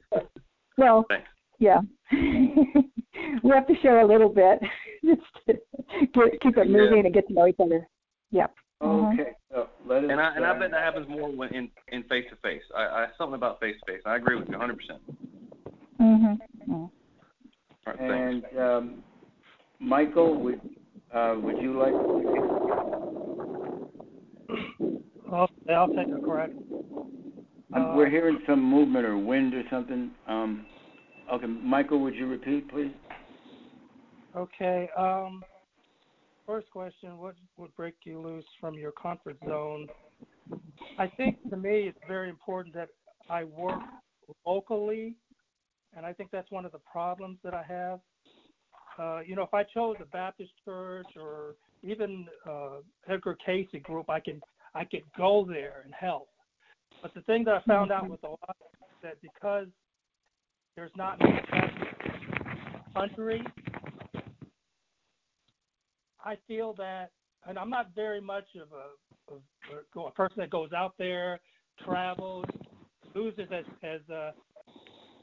Well, 0.76 1.04
Thanks. 1.08 1.28
yeah. 1.58 1.80
we 2.12 3.50
have 3.50 3.66
to 3.66 3.74
share 3.82 4.00
a 4.00 4.06
little 4.06 4.28
bit 4.28 4.60
just 5.04 5.20
to 5.46 5.54
get, 6.14 6.40
keep 6.40 6.56
it 6.56 6.68
moving 6.70 7.04
and 7.04 7.14
get 7.14 7.26
to 7.28 7.32
know 7.34 7.46
each 7.46 7.60
other. 7.60 7.86
Yeah. 8.30 8.46
Mhm. 8.82 9.14
Okay, 9.14 9.30
so 9.50 9.68
let 9.86 10.04
us. 10.04 10.10
And 10.10 10.20
I 10.20 10.34
and 10.34 10.44
I 10.44 10.58
bet 10.58 10.72
that 10.72 10.82
happens 10.82 11.08
more 11.08 11.30
when 11.30 11.54
in 11.54 11.70
in 11.88 12.02
face 12.04 12.24
to 12.30 12.36
face. 12.36 12.62
I 12.76 12.82
I 12.82 13.06
something 13.16 13.36
about 13.36 13.60
face 13.60 13.76
to 13.86 13.92
face. 13.92 14.02
I 14.04 14.16
agree 14.16 14.36
with 14.36 14.48
you 14.48 14.58
100. 14.58 14.76
percent 14.76 15.00
Mhm. 16.00 16.38
All 16.68 16.90
right, 17.86 17.98
thanks. 17.98 18.46
And 18.50 18.58
um, 18.58 19.04
Michael, 19.78 20.40
would 20.40 20.60
uh, 21.14 21.36
would 21.40 21.58
you 21.58 21.78
like? 21.78 21.92
To... 21.92 22.24
I'll, 25.32 25.50
I'll 25.70 25.88
take 25.88 26.08
a 26.08 26.20
crack. 26.20 26.50
We're 27.74 28.08
hearing 28.08 28.38
some 28.46 28.62
movement 28.62 29.04
or 29.04 29.18
wind 29.18 29.52
or 29.54 29.62
something. 29.68 30.12
Um, 30.28 30.66
okay, 31.32 31.46
Michael, 31.46 32.00
would 32.00 32.14
you 32.14 32.26
repeat, 32.26 32.70
please? 32.70 32.92
Okay. 34.36 34.88
Um, 34.96 35.42
first 36.46 36.70
question: 36.70 37.18
What 37.18 37.34
would 37.56 37.74
break 37.74 37.94
you 38.04 38.20
loose 38.20 38.44
from 38.60 38.74
your 38.74 38.92
comfort 38.92 39.38
zone? 39.44 39.88
I 40.98 41.08
think 41.08 41.38
to 41.50 41.56
me 41.56 41.88
it's 41.88 41.98
very 42.06 42.28
important 42.28 42.74
that 42.74 42.88
I 43.28 43.44
work 43.44 43.80
locally, 44.46 45.16
and 45.96 46.06
I 46.06 46.12
think 46.12 46.30
that's 46.30 46.50
one 46.50 46.64
of 46.64 46.72
the 46.72 46.80
problems 46.90 47.38
that 47.42 47.54
I 47.54 47.64
have. 47.66 48.00
Uh, 48.98 49.20
you 49.26 49.34
know, 49.34 49.42
if 49.42 49.52
I 49.52 49.64
chose 49.64 49.96
a 50.00 50.06
Baptist 50.06 50.52
church 50.64 51.08
or 51.16 51.56
even 51.82 52.26
uh, 52.48 52.76
Edgar 53.08 53.36
Cayce 53.44 53.66
group, 53.82 54.08
I 54.08 54.20
could 54.20 54.40
I 54.74 54.84
could 54.84 55.02
go 55.16 55.44
there 55.48 55.82
and 55.84 55.92
help. 55.92 56.28
But 57.04 57.12
the 57.12 57.20
thing 57.20 57.44
that 57.44 57.54
I 57.56 57.60
found 57.66 57.92
out 57.92 58.08
with 58.08 58.24
a 58.24 58.28
lot 58.28 58.56
is 58.58 58.96
that 59.02 59.20
because 59.20 59.66
there's 60.74 60.90
not 60.96 61.20
country, 62.94 63.42
I 66.24 66.38
feel 66.48 66.72
that, 66.78 67.10
and 67.46 67.58
I'm 67.58 67.68
not 67.68 67.90
very 67.94 68.22
much 68.22 68.46
of 68.56 68.68
a, 68.72 69.34
of 69.34 70.06
a 70.06 70.10
person 70.12 70.36
that 70.38 70.48
goes 70.48 70.72
out 70.72 70.94
there, 70.98 71.40
travels, 71.84 72.46
loses 73.14 73.48
as, 73.52 73.64
as 73.82 74.00
uh, 74.10 74.30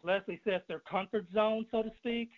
Leslie 0.04 0.40
says, 0.46 0.62
their 0.68 0.84
comfort 0.88 1.26
zone, 1.34 1.66
so 1.72 1.82
to 1.82 1.90
speak. 1.98 2.30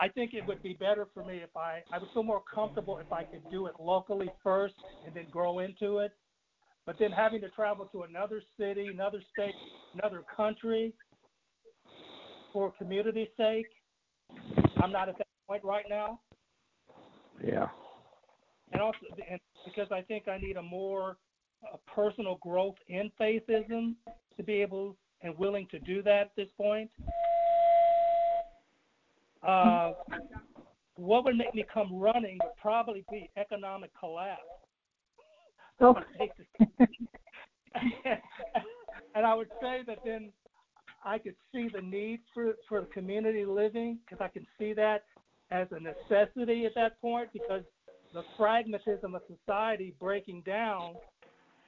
I 0.00 0.08
think 0.08 0.34
it 0.34 0.44
would 0.48 0.60
be 0.60 0.72
better 0.72 1.06
for 1.14 1.24
me 1.24 1.36
if 1.36 1.56
I, 1.56 1.84
I 1.92 2.00
would 2.00 2.08
feel 2.12 2.24
more 2.24 2.42
comfortable 2.52 2.98
if 2.98 3.12
I 3.12 3.22
could 3.22 3.48
do 3.48 3.66
it 3.66 3.74
locally 3.78 4.28
first 4.42 4.74
and 5.06 5.14
then 5.14 5.26
grow 5.30 5.60
into 5.60 5.98
it. 5.98 6.10
But 6.86 6.96
then 6.98 7.10
having 7.10 7.40
to 7.40 7.48
travel 7.50 7.86
to 7.92 8.02
another 8.02 8.42
city, 8.58 8.88
another 8.88 9.22
state, 9.32 9.54
another 9.94 10.22
country 10.36 10.92
for 12.52 12.72
community 12.72 13.28
sake, 13.36 13.66
I'm 14.82 14.92
not 14.92 15.08
at 15.08 15.16
that 15.18 15.26
point 15.48 15.64
right 15.64 15.86
now. 15.88 16.20
Yeah. 17.42 17.68
and 18.72 18.80
also 18.80 18.98
and 19.30 19.40
because 19.64 19.88
I 19.90 20.02
think 20.02 20.28
I 20.28 20.38
need 20.38 20.56
a 20.56 20.62
more 20.62 21.16
uh, 21.64 21.76
personal 21.92 22.38
growth 22.42 22.76
in 22.88 23.10
faithism 23.20 23.94
to 24.36 24.42
be 24.42 24.54
able 24.54 24.96
and 25.22 25.36
willing 25.38 25.66
to 25.70 25.78
do 25.80 26.02
that 26.02 26.20
at 26.20 26.36
this 26.36 26.48
point. 26.56 26.90
Uh, 29.46 29.92
what 30.96 31.24
would 31.24 31.36
make 31.36 31.54
me 31.54 31.64
come 31.72 31.94
running 31.94 32.38
would 32.42 32.56
probably 32.60 33.04
be 33.10 33.28
economic 33.36 33.90
collapse. 33.98 34.42
Oh. 35.80 35.96
and 39.14 39.26
I 39.26 39.34
would 39.34 39.48
say 39.60 39.80
that 39.86 39.98
then 40.04 40.30
I 41.04 41.18
could 41.18 41.34
see 41.52 41.68
the 41.72 41.82
need 41.82 42.20
for 42.32 42.54
for 42.68 42.82
community 42.86 43.44
living 43.44 43.98
because 44.04 44.24
I 44.24 44.28
can 44.28 44.46
see 44.58 44.72
that 44.74 45.04
as 45.50 45.68
a 45.70 45.80
necessity 45.80 46.66
at 46.66 46.74
that 46.74 47.00
point 47.00 47.30
because 47.32 47.62
the 48.12 48.22
pragmatism 48.36 49.14
of 49.14 49.22
society 49.26 49.94
breaking 49.98 50.42
down 50.46 50.94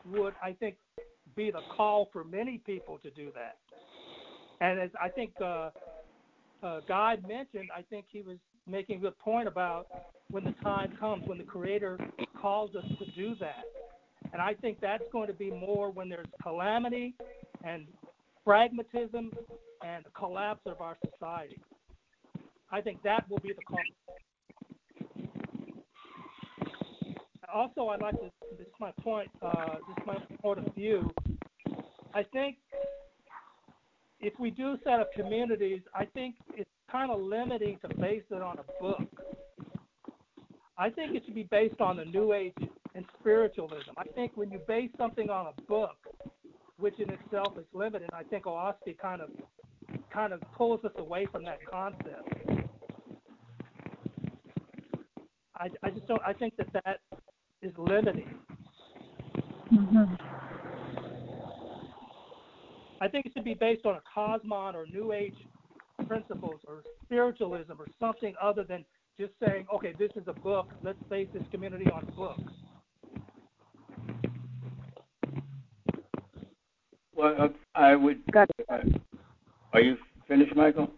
would, 0.08 0.34
I 0.42 0.52
think, 0.52 0.76
be 1.34 1.50
the 1.50 1.60
call 1.76 2.08
for 2.12 2.24
many 2.24 2.58
people 2.58 2.98
to 2.98 3.10
do 3.10 3.30
that. 3.34 3.56
And 4.60 4.80
as 4.80 4.90
I 5.02 5.08
think 5.08 5.32
uh, 5.40 5.70
uh, 6.62 6.80
Guy 6.88 7.16
mentioned, 7.28 7.68
I 7.76 7.82
think 7.82 8.06
he 8.08 8.22
was 8.22 8.38
making 8.66 8.98
a 8.98 9.00
good 9.00 9.18
point 9.18 9.48
about 9.48 9.86
when 10.30 10.44
the 10.44 10.54
time 10.62 10.96
comes, 10.98 11.26
when 11.26 11.38
the 11.38 11.44
Creator 11.44 11.98
calls 12.40 12.74
us 12.74 12.84
to 12.98 13.10
do 13.12 13.34
that. 13.40 13.64
And 14.32 14.42
I 14.42 14.54
think 14.54 14.80
that's 14.80 15.04
going 15.12 15.28
to 15.28 15.34
be 15.34 15.50
more 15.50 15.90
when 15.90 16.08
there's 16.08 16.26
calamity 16.42 17.14
and 17.64 17.86
pragmatism 18.44 19.30
and 19.84 20.04
the 20.04 20.10
collapse 20.16 20.60
of 20.66 20.80
our 20.80 20.96
society. 21.12 21.58
I 22.70 22.80
think 22.80 23.02
that 23.02 23.28
will 23.30 23.38
be 23.38 23.52
the 23.52 23.62
call. 23.62 23.78
Also, 27.52 27.88
I'd 27.88 28.02
like 28.02 28.14
to, 28.20 28.30
this 28.58 28.66
is 28.66 28.72
my 28.78 28.92
point, 29.02 29.30
uh, 29.40 29.76
this 29.88 29.96
is 29.98 30.06
my 30.06 30.16
point 30.42 30.66
of 30.66 30.74
view. 30.74 31.10
I 32.12 32.22
think 32.22 32.56
if 34.20 34.34
we 34.38 34.50
do 34.50 34.76
set 34.84 35.00
up 35.00 35.12
communities, 35.12 35.80
I 35.94 36.04
think 36.04 36.34
it's 36.54 36.68
kind 36.90 37.10
of 37.10 37.20
limiting 37.20 37.78
to 37.82 37.96
base 37.96 38.24
it 38.30 38.42
on 38.42 38.58
a 38.58 38.82
book. 38.82 39.02
I 40.78 40.90
think 40.90 41.14
it 41.14 41.22
should 41.24 41.34
be 41.34 41.48
based 41.50 41.80
on 41.80 41.96
the 41.96 42.04
New 42.04 42.32
Age 42.32 42.54
and 42.96 43.04
spiritualism. 43.20 43.90
I 43.98 44.04
think 44.14 44.32
when 44.34 44.50
you 44.50 44.58
base 44.66 44.90
something 44.96 45.28
on 45.28 45.46
a 45.46 45.62
book, 45.62 45.96
which 46.78 46.98
in 46.98 47.10
itself 47.10 47.52
is 47.58 47.66
limited, 47.72 48.08
I 48.12 48.22
think 48.24 48.44
Oahspe 48.44 48.98
kind 49.00 49.20
of 49.20 49.28
kind 50.12 50.32
of 50.32 50.40
pulls 50.56 50.84
us 50.84 50.92
away 50.96 51.26
from 51.30 51.44
that 51.44 51.58
concept. 51.70 52.66
I, 55.56 55.68
I 55.82 55.90
just 55.90 56.06
don't. 56.08 56.22
I 56.26 56.32
think 56.32 56.56
that 56.56 56.68
that 56.72 57.00
is 57.62 57.72
limiting. 57.76 58.34
Mm-hmm. 59.72 60.14
I 63.00 63.08
think 63.08 63.26
it 63.26 63.32
should 63.34 63.44
be 63.44 63.54
based 63.54 63.84
on 63.84 63.96
a 63.96 64.18
Kosmon 64.18 64.74
or 64.74 64.86
New 64.86 65.12
Age 65.12 65.36
principles 66.06 66.60
or 66.66 66.82
spiritualism 67.04 67.72
or 67.78 67.86
something 68.00 68.34
other 68.40 68.64
than 68.64 68.84
just 69.18 69.32
saying, 69.44 69.66
okay, 69.74 69.94
this 69.98 70.10
is 70.16 70.24
a 70.28 70.32
book. 70.32 70.68
Let's 70.82 70.98
base 71.10 71.28
this 71.32 71.42
community 71.50 71.86
on 71.90 72.06
a 72.06 72.12
book. 72.12 72.38
Well, 77.15 77.15
uh, 77.34 77.48
I 77.74 77.94
would. 77.94 78.20
Got 78.32 78.48
it. 78.58 78.66
Uh, 78.68 78.98
are 79.72 79.80
you 79.80 79.96
finished, 80.28 80.54
Michael? 80.56 80.90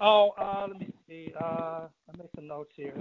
Oh, 0.00 0.30
uh, 0.38 0.66
let 0.68 0.80
me 0.80 0.92
see. 1.08 1.32
Uh, 1.40 1.88
I 1.88 2.16
made 2.18 2.28
some 2.34 2.46
notes 2.46 2.72
here. 2.74 2.94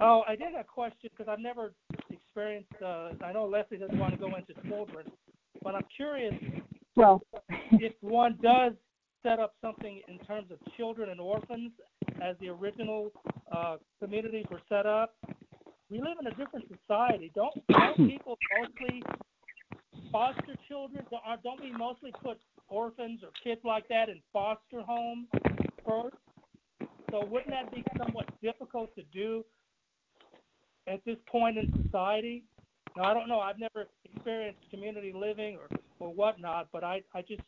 Oh, 0.00 0.22
I 0.28 0.36
did 0.36 0.52
have 0.52 0.60
a 0.60 0.64
question 0.64 1.10
because 1.10 1.30
I've 1.30 1.40
never 1.40 1.72
experienced. 2.10 2.70
Uh, 2.84 3.10
I 3.24 3.32
know 3.32 3.46
Leslie 3.46 3.78
doesn't 3.78 3.98
want 3.98 4.12
to 4.12 4.18
go 4.18 4.34
into 4.36 4.52
children, 4.68 5.06
but 5.62 5.74
I'm 5.74 5.86
curious. 5.94 6.34
Well, 6.96 7.22
if 7.72 7.92
one 8.00 8.38
does 8.42 8.72
set 9.22 9.38
up 9.40 9.54
something 9.60 10.02
in 10.06 10.18
terms 10.26 10.50
of 10.50 10.58
children 10.76 11.10
and 11.10 11.20
orphans 11.20 11.72
as 12.22 12.36
the 12.40 12.48
original 12.48 13.10
uh, 13.50 13.76
communities 14.00 14.44
were 14.50 14.60
set 14.68 14.86
up, 14.86 15.14
we 15.90 15.98
live 15.98 16.18
in 16.20 16.26
a 16.26 16.34
different 16.34 16.66
society. 16.68 17.32
Don't 17.34 17.54
don't 17.68 17.96
people 18.08 18.36
mostly 18.60 19.02
foster 20.10 20.56
children? 20.68 21.04
Don't 21.42 21.60
we 21.60 21.72
mostly 21.72 22.12
put 22.22 22.38
orphans 22.68 23.20
or 23.22 23.30
kids 23.42 23.60
like 23.64 23.88
that 23.88 24.08
in 24.08 24.20
foster 24.32 24.80
homes 24.80 25.26
first? 25.86 26.16
So 27.10 27.24
wouldn't 27.24 27.50
that 27.50 27.72
be 27.72 27.84
somewhat 27.96 28.26
difficult 28.42 28.94
to 28.96 29.02
do 29.12 29.44
at 30.88 31.04
this 31.04 31.16
point 31.30 31.56
in 31.58 31.72
society? 31.84 32.44
Now 32.96 33.04
I 33.04 33.14
don't 33.14 33.28
know. 33.28 33.40
I've 33.40 33.58
never 33.58 33.86
experienced 34.04 34.60
community 34.70 35.12
living 35.14 35.56
or 35.56 35.78
or 35.98 36.12
whatnot, 36.12 36.68
but 36.72 36.84
I 36.84 37.02
I 37.14 37.22
just 37.22 37.42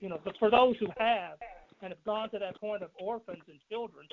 you 0.00 0.08
know, 0.08 0.20
but 0.24 0.34
for 0.38 0.50
those 0.50 0.76
who 0.78 0.86
have 0.98 1.38
and 1.82 1.90
have 1.90 2.04
gone 2.04 2.30
to 2.30 2.38
that 2.38 2.58
point 2.60 2.82
of 2.82 2.90
orphans 2.98 3.42
and 3.48 3.58
children, 3.70 4.06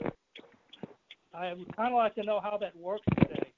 I 1.34 1.54
would 1.54 1.76
kind 1.76 1.94
of 1.94 1.98
like 1.98 2.16
to 2.16 2.24
know 2.24 2.40
how 2.42 2.58
that 2.62 2.76
works 2.76 3.04
today 3.20 3.52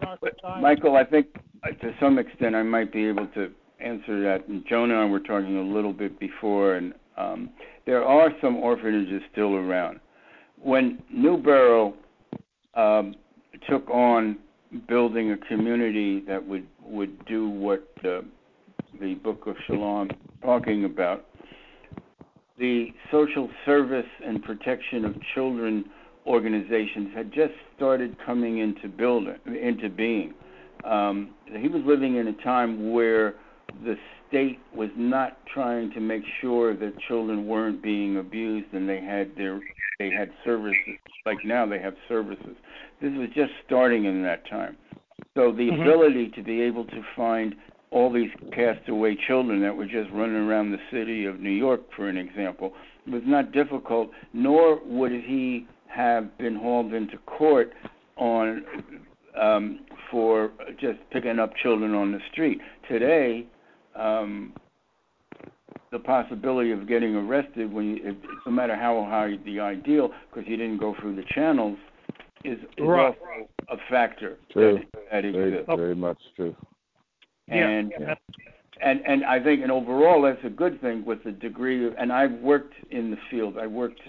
in 0.00 0.08
our 0.08 0.18
society. 0.18 0.62
Michael, 0.62 0.96
I 0.96 1.04
think 1.04 1.26
uh, 1.62 1.68
to 1.68 1.94
some 2.00 2.18
extent 2.18 2.54
I 2.54 2.62
might 2.62 2.92
be 2.92 3.06
able 3.06 3.26
to 3.28 3.50
answer 3.84 4.22
that. 4.22 4.48
And 4.48 4.64
Jonah 4.68 4.94
and 4.94 5.02
I 5.02 5.06
were 5.06 5.20
talking 5.20 5.56
a 5.56 5.62
little 5.62 5.92
bit 5.92 6.18
before, 6.18 6.74
and 6.74 6.94
um, 7.16 7.50
there 7.86 8.04
are 8.04 8.30
some 8.40 8.56
orphanages 8.56 9.22
still 9.32 9.54
around. 9.54 10.00
When 10.60 11.02
Newbrough 11.14 11.94
um, 12.74 13.14
took 13.68 13.88
on 13.90 14.38
building 14.88 15.32
a 15.32 15.36
community 15.36 16.20
that 16.26 16.44
would 16.44 16.66
would 16.82 17.24
do 17.26 17.48
what 17.48 17.88
uh, 18.04 18.20
the 19.00 19.14
Book 19.14 19.46
of 19.46 19.56
Shalam 19.68 20.10
talking 20.42 20.84
about, 20.84 21.26
the 22.58 22.88
social 23.10 23.48
service 23.64 24.06
and 24.24 24.42
protection 24.42 25.04
of 25.04 25.14
children 25.34 25.84
organizations 26.26 27.10
had 27.14 27.32
just 27.32 27.52
started 27.76 28.16
coming 28.24 28.58
into 28.58 28.88
building 28.88 29.36
into 29.46 29.88
being. 29.88 30.34
Um, 30.84 31.30
he 31.58 31.68
was 31.68 31.82
living 31.86 32.16
in 32.16 32.28
a 32.28 32.32
time 32.44 32.92
where 32.92 33.34
the 33.82 33.96
state 34.28 34.58
was 34.74 34.90
not 34.96 35.38
trying 35.52 35.92
to 35.92 36.00
make 36.00 36.22
sure 36.40 36.76
that 36.76 36.92
children 37.08 37.46
weren't 37.46 37.82
being 37.82 38.16
abused 38.18 38.72
and 38.72 38.88
they 38.88 39.00
had 39.00 39.32
their 39.36 39.60
they 39.98 40.10
had 40.10 40.30
services 40.44 40.98
like 41.24 41.38
now 41.44 41.64
they 41.64 41.78
have 41.78 41.94
services. 42.08 42.56
This 43.00 43.12
was 43.16 43.28
just 43.34 43.52
starting 43.64 44.04
in 44.04 44.22
that 44.24 44.48
time. 44.48 44.76
So 45.36 45.52
the 45.52 45.68
mm-hmm. 45.68 45.82
ability 45.82 46.32
to 46.36 46.42
be 46.42 46.60
able 46.62 46.84
to 46.86 47.02
find 47.16 47.54
all 47.90 48.12
these 48.12 48.30
castaway 48.52 49.16
children 49.26 49.60
that 49.62 49.74
were 49.74 49.86
just 49.86 50.10
running 50.12 50.36
around 50.36 50.72
the 50.72 50.78
city 50.90 51.26
of 51.26 51.38
New 51.38 51.50
York, 51.50 51.80
for 51.94 52.08
an 52.08 52.16
example, 52.16 52.72
was 53.06 53.22
not 53.24 53.52
difficult, 53.52 54.10
nor 54.32 54.80
would 54.84 55.12
he 55.12 55.66
have 55.86 56.36
been 56.38 56.56
hauled 56.56 56.92
into 56.92 57.16
court 57.18 57.72
on 58.16 58.64
um, 59.40 59.80
for 60.10 60.50
just 60.80 60.98
picking 61.10 61.38
up 61.38 61.52
children 61.62 61.94
on 61.94 62.12
the 62.12 62.18
street. 62.32 62.60
Today, 62.88 63.46
um, 63.96 64.52
the 65.92 65.98
possibility 65.98 66.72
of 66.72 66.88
getting 66.88 67.14
arrested 67.14 67.72
when 67.72 67.84
you, 67.96 68.10
it, 68.10 68.16
no 68.44 68.52
matter 68.52 68.76
how 68.76 69.06
high 69.08 69.36
the 69.44 69.60
ideal, 69.60 70.10
because 70.28 70.48
you 70.48 70.56
didn't 70.56 70.78
go 70.78 70.94
through 71.00 71.16
the 71.16 71.24
channels, 71.34 71.78
is, 72.44 72.58
is 72.58 72.66
right. 72.80 73.06
also 73.06 73.48
a 73.70 73.76
factor 73.90 74.38
true. 74.52 74.80
that, 74.92 75.00
that 75.10 75.24
exists. 75.24 75.66
Very, 75.66 75.78
very 75.78 75.94
much 75.94 76.18
true. 76.36 76.54
And 77.48 77.92
yeah. 77.98 78.14
and 78.82 79.00
and 79.06 79.24
I 79.24 79.42
think, 79.42 79.62
and 79.62 79.70
overall, 79.70 80.22
that's 80.22 80.44
a 80.44 80.50
good 80.50 80.80
thing 80.80 81.04
with 81.04 81.22
the 81.24 81.32
degree 81.32 81.86
of. 81.86 81.94
And 81.98 82.12
I've 82.12 82.32
worked 82.40 82.74
in 82.90 83.10
the 83.10 83.18
field. 83.30 83.58
I 83.58 83.66
worked 83.66 84.00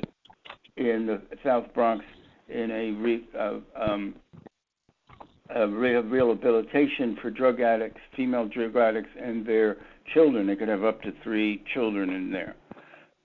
in 0.77 1.05
the 1.05 1.21
South 1.43 1.65
Bronx 1.73 2.03
in 2.47 2.71
a 2.71 2.91
re, 2.91 3.27
uh, 3.37 3.59
um, 3.79 4.15
a 5.53 5.67
rehabilitation 5.67 7.17
for 7.21 7.29
drug 7.29 7.59
addicts, 7.59 7.99
female 8.15 8.47
drug 8.47 8.75
addicts, 8.75 9.11
and 9.21 9.45
their 9.45 9.77
children. 10.13 10.47
They 10.47 10.55
could 10.55 10.67
have 10.67 10.83
up 10.83 11.01
to 11.03 11.11
three 11.23 11.63
children 11.73 12.09
in 12.09 12.31
there. 12.31 12.55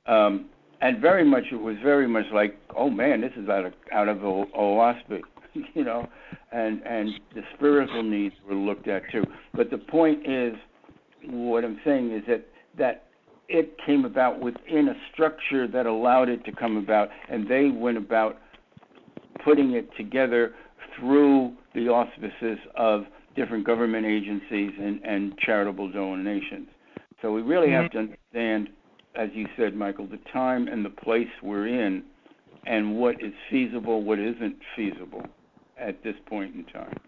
Um, 0.07 0.47
and 0.83 1.01
very 1.01 1.25
much, 1.25 1.45
it 1.53 1.57
was 1.57 1.77
very 1.83 2.09
much 2.09 2.27
like, 2.33 2.59
oh 2.77 2.91
man, 2.91 3.21
this 3.21 3.33
is 3.37 3.49
out 3.49 3.67
of 3.67 3.73
out 3.93 4.09
of 4.09 4.19
Oahspe, 4.19 5.21
you 5.75 5.85
know 5.85 6.09
and 6.53 6.83
and 6.85 7.21
the 7.35 7.43
spiritual 7.55 8.03
needs 8.03 8.35
were 8.49 8.55
looked 8.55 8.89
at 8.89 9.03
too. 9.11 9.25
But 9.55 9.71
the 9.71 9.79
point 9.79 10.29
is, 10.29 10.55
what 11.25 11.65
I'm 11.65 11.79
saying 11.85 12.13
is 12.13 12.23
that 12.29 12.47
that 12.79 13.05
it 13.49 13.77
came 13.85 14.05
about 14.05 14.41
within 14.41 14.89
a 14.89 14.95
structure 15.13 15.67
that 15.69 15.87
allowed 15.87 16.29
it 16.29 16.45
to 16.45 16.53
come 16.53 16.77
about, 16.77 17.09
and 17.29 17.49
they 17.49 17.69
went 17.69 17.99
about 17.99 18.39
putting 19.45 19.73
it 19.73 19.89
together 19.97 20.55
through 21.01 21.53
the 21.75 21.89
auspices 21.89 22.59
of 22.77 23.05
different 23.37 23.67
government 23.67 24.07
agencies 24.07 24.73
and, 24.79 25.03
and 25.05 25.37
charitable 25.39 25.91
donations. 25.91 26.69
So 27.23 27.33
we 27.33 27.43
really 27.43 27.69
mm-hmm. 27.69 27.83
have 27.83 27.91
to 27.93 27.99
understand, 27.99 28.69
as 29.17 29.29
you 29.35 29.47
said, 29.57 29.75
Michael, 29.75 30.07
the 30.07 30.21
time 30.33 30.69
and 30.69 30.85
the 30.85 30.91
place 30.91 31.29
we're 31.43 31.69
in, 31.69 32.03
and 32.67 32.97
what 32.97 33.17
is 33.23 33.33
feasible, 33.51 34.03
what 34.03 34.19
isn't 34.19 34.57
feasible 34.77 35.23
at 35.79 36.03
this 36.03 36.15
point 36.29 36.55
in 36.55 36.65
time. 36.67 36.99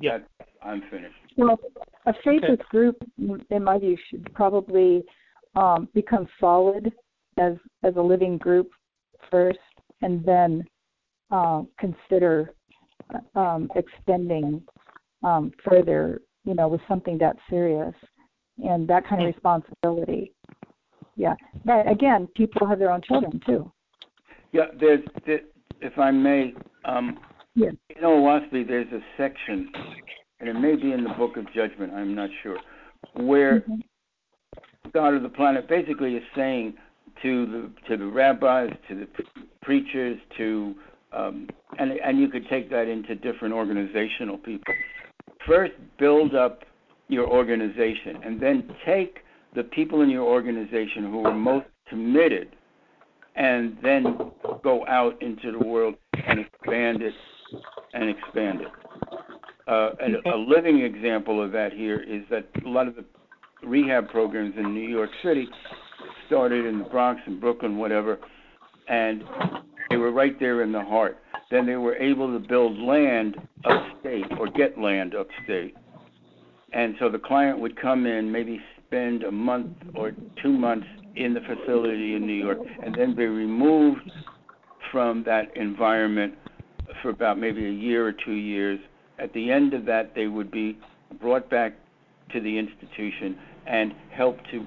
yeah, 0.00 0.18
that, 0.18 0.48
I'm 0.62 0.82
finished. 0.90 1.14
Well, 1.36 1.58
a 2.06 2.12
faithist 2.26 2.52
okay. 2.52 2.62
group, 2.70 2.96
in 3.50 3.62
my 3.62 3.78
view, 3.78 3.96
should 4.08 4.32
probably 4.34 5.04
um, 5.54 5.88
become 5.94 6.26
solid 6.40 6.92
as 7.38 7.54
as 7.82 7.94
a 7.96 8.00
living 8.00 8.38
group 8.38 8.70
first, 9.30 9.58
and 10.00 10.24
then 10.24 10.64
uh, 11.30 11.62
consider 11.78 12.52
um, 13.34 13.70
extending 13.74 14.62
um, 15.22 15.52
further. 15.64 16.20
You 16.44 16.54
know, 16.54 16.68
with 16.68 16.80
something 16.86 17.18
that 17.18 17.36
serious. 17.50 17.94
and 18.62 18.88
that 18.88 19.06
kind 19.06 19.20
of 19.22 19.26
responsibility. 19.26 20.32
Yeah, 21.16 21.34
but 21.64 21.90
again, 21.90 22.28
people 22.34 22.66
have 22.66 22.78
their 22.78 22.90
own 22.90 23.02
children 23.02 23.40
too. 23.44 23.70
Yeah, 24.52 24.66
there's, 24.78 25.04
there, 25.26 25.40
if 25.80 25.98
I 25.98 26.10
may, 26.10 26.54
um, 26.84 27.18
Yes. 27.54 27.74
in 27.90 28.02
Oahspe, 28.02 28.66
there's 28.68 28.90
a 28.92 29.00
section, 29.16 29.72
and 30.40 30.48
it 30.48 30.54
may 30.54 30.76
be 30.76 30.92
in 30.92 31.02
the 31.02 31.10
Book 31.10 31.36
of 31.38 31.50
Judgment, 31.54 31.92
I'm 31.94 32.14
not 32.14 32.28
sure, 32.42 32.58
where 33.14 33.60
Mhm. 33.60 33.82
God 34.92 35.14
of 35.14 35.22
the 35.22 35.28
planet 35.30 35.66
basically 35.68 36.16
is 36.16 36.24
saying 36.34 36.74
to 37.22 37.46
the 37.46 37.70
to 37.88 37.96
the 37.96 38.06
rabbis, 38.06 38.70
to 38.88 38.94
the 38.94 39.08
preachers, 39.62 40.18
to 40.36 40.74
um, 41.12 41.48
and 41.78 41.92
and 41.92 42.18
you 42.18 42.28
could 42.28 42.48
take 42.48 42.70
that 42.70 42.88
into 42.88 43.14
different 43.14 43.54
organizational 43.54 44.38
people. 44.38 44.74
First, 45.46 45.72
build 45.98 46.34
up 46.34 46.64
your 47.08 47.28
organization, 47.28 48.18
and 48.24 48.40
then 48.40 48.68
take 48.84 49.18
the 49.54 49.62
people 49.62 50.02
in 50.02 50.10
your 50.10 50.24
organization 50.24 51.04
who 51.04 51.24
are 51.24 51.34
most 51.34 51.66
committed, 51.88 52.54
and 53.36 53.76
then 53.82 54.32
go 54.62 54.86
out 54.86 55.20
into 55.22 55.52
the 55.52 55.58
world 55.58 55.94
and 56.26 56.40
expand 56.40 57.02
it 57.02 57.14
and 57.94 58.10
expand 58.10 58.60
it. 58.62 58.68
Uh, 59.68 59.90
and 60.00 60.16
a 60.26 60.36
living 60.36 60.80
example 60.80 61.42
of 61.42 61.50
that 61.52 61.72
here 61.72 62.00
is 62.00 62.22
that 62.30 62.46
a 62.64 62.68
lot 62.68 62.86
of 62.86 62.94
the 62.94 63.04
rehab 63.64 64.08
programs 64.10 64.54
in 64.56 64.74
New 64.74 64.88
York 64.88 65.10
City 65.24 65.48
started 66.26 66.66
in 66.66 66.78
the 66.78 66.84
Bronx 66.84 67.20
and 67.26 67.40
Brooklyn, 67.40 67.76
whatever, 67.76 68.18
and 68.88 69.24
they 69.90 69.96
were 69.96 70.12
right 70.12 70.38
there 70.40 70.62
in 70.62 70.72
the 70.72 70.82
heart. 70.82 71.18
Then 71.50 71.66
they 71.66 71.76
were 71.76 71.96
able 71.96 72.32
to 72.32 72.46
build 72.46 72.78
land 72.78 73.36
upstate 73.64 74.26
or 74.38 74.48
get 74.48 74.78
land 74.78 75.14
upstate. 75.14 75.74
And 76.72 76.96
so 76.98 77.08
the 77.08 77.18
client 77.18 77.58
would 77.58 77.80
come 77.80 78.06
in, 78.06 78.30
maybe 78.30 78.60
spend 78.86 79.22
a 79.22 79.30
month 79.30 79.76
or 79.94 80.12
two 80.42 80.52
months 80.52 80.86
in 81.14 81.32
the 81.32 81.40
facility 81.40 82.14
in 82.14 82.26
New 82.26 82.34
York, 82.34 82.58
and 82.82 82.94
then 82.94 83.14
be 83.14 83.26
removed 83.26 84.10
from 84.92 85.22
that 85.24 85.56
environment 85.56 86.34
for 87.02 87.10
about 87.10 87.38
maybe 87.38 87.66
a 87.66 87.70
year 87.70 88.06
or 88.06 88.12
two 88.12 88.34
years. 88.34 88.78
At 89.18 89.32
the 89.32 89.50
end 89.50 89.72
of 89.72 89.86
that, 89.86 90.14
they 90.14 90.26
would 90.26 90.50
be 90.50 90.78
brought 91.20 91.48
back 91.48 91.74
to 92.32 92.40
the 92.40 92.58
institution 92.58 93.38
and 93.66 93.94
help 94.10 94.38
to 94.50 94.66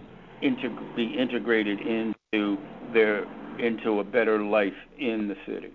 be 0.95 1.15
integrated 1.17 1.80
into 1.80 2.57
their 2.93 3.26
into 3.60 3.99
a 3.99 4.03
better 4.03 4.41
life 4.43 4.74
in 4.97 5.28
the 5.28 5.36
city. 5.45 5.74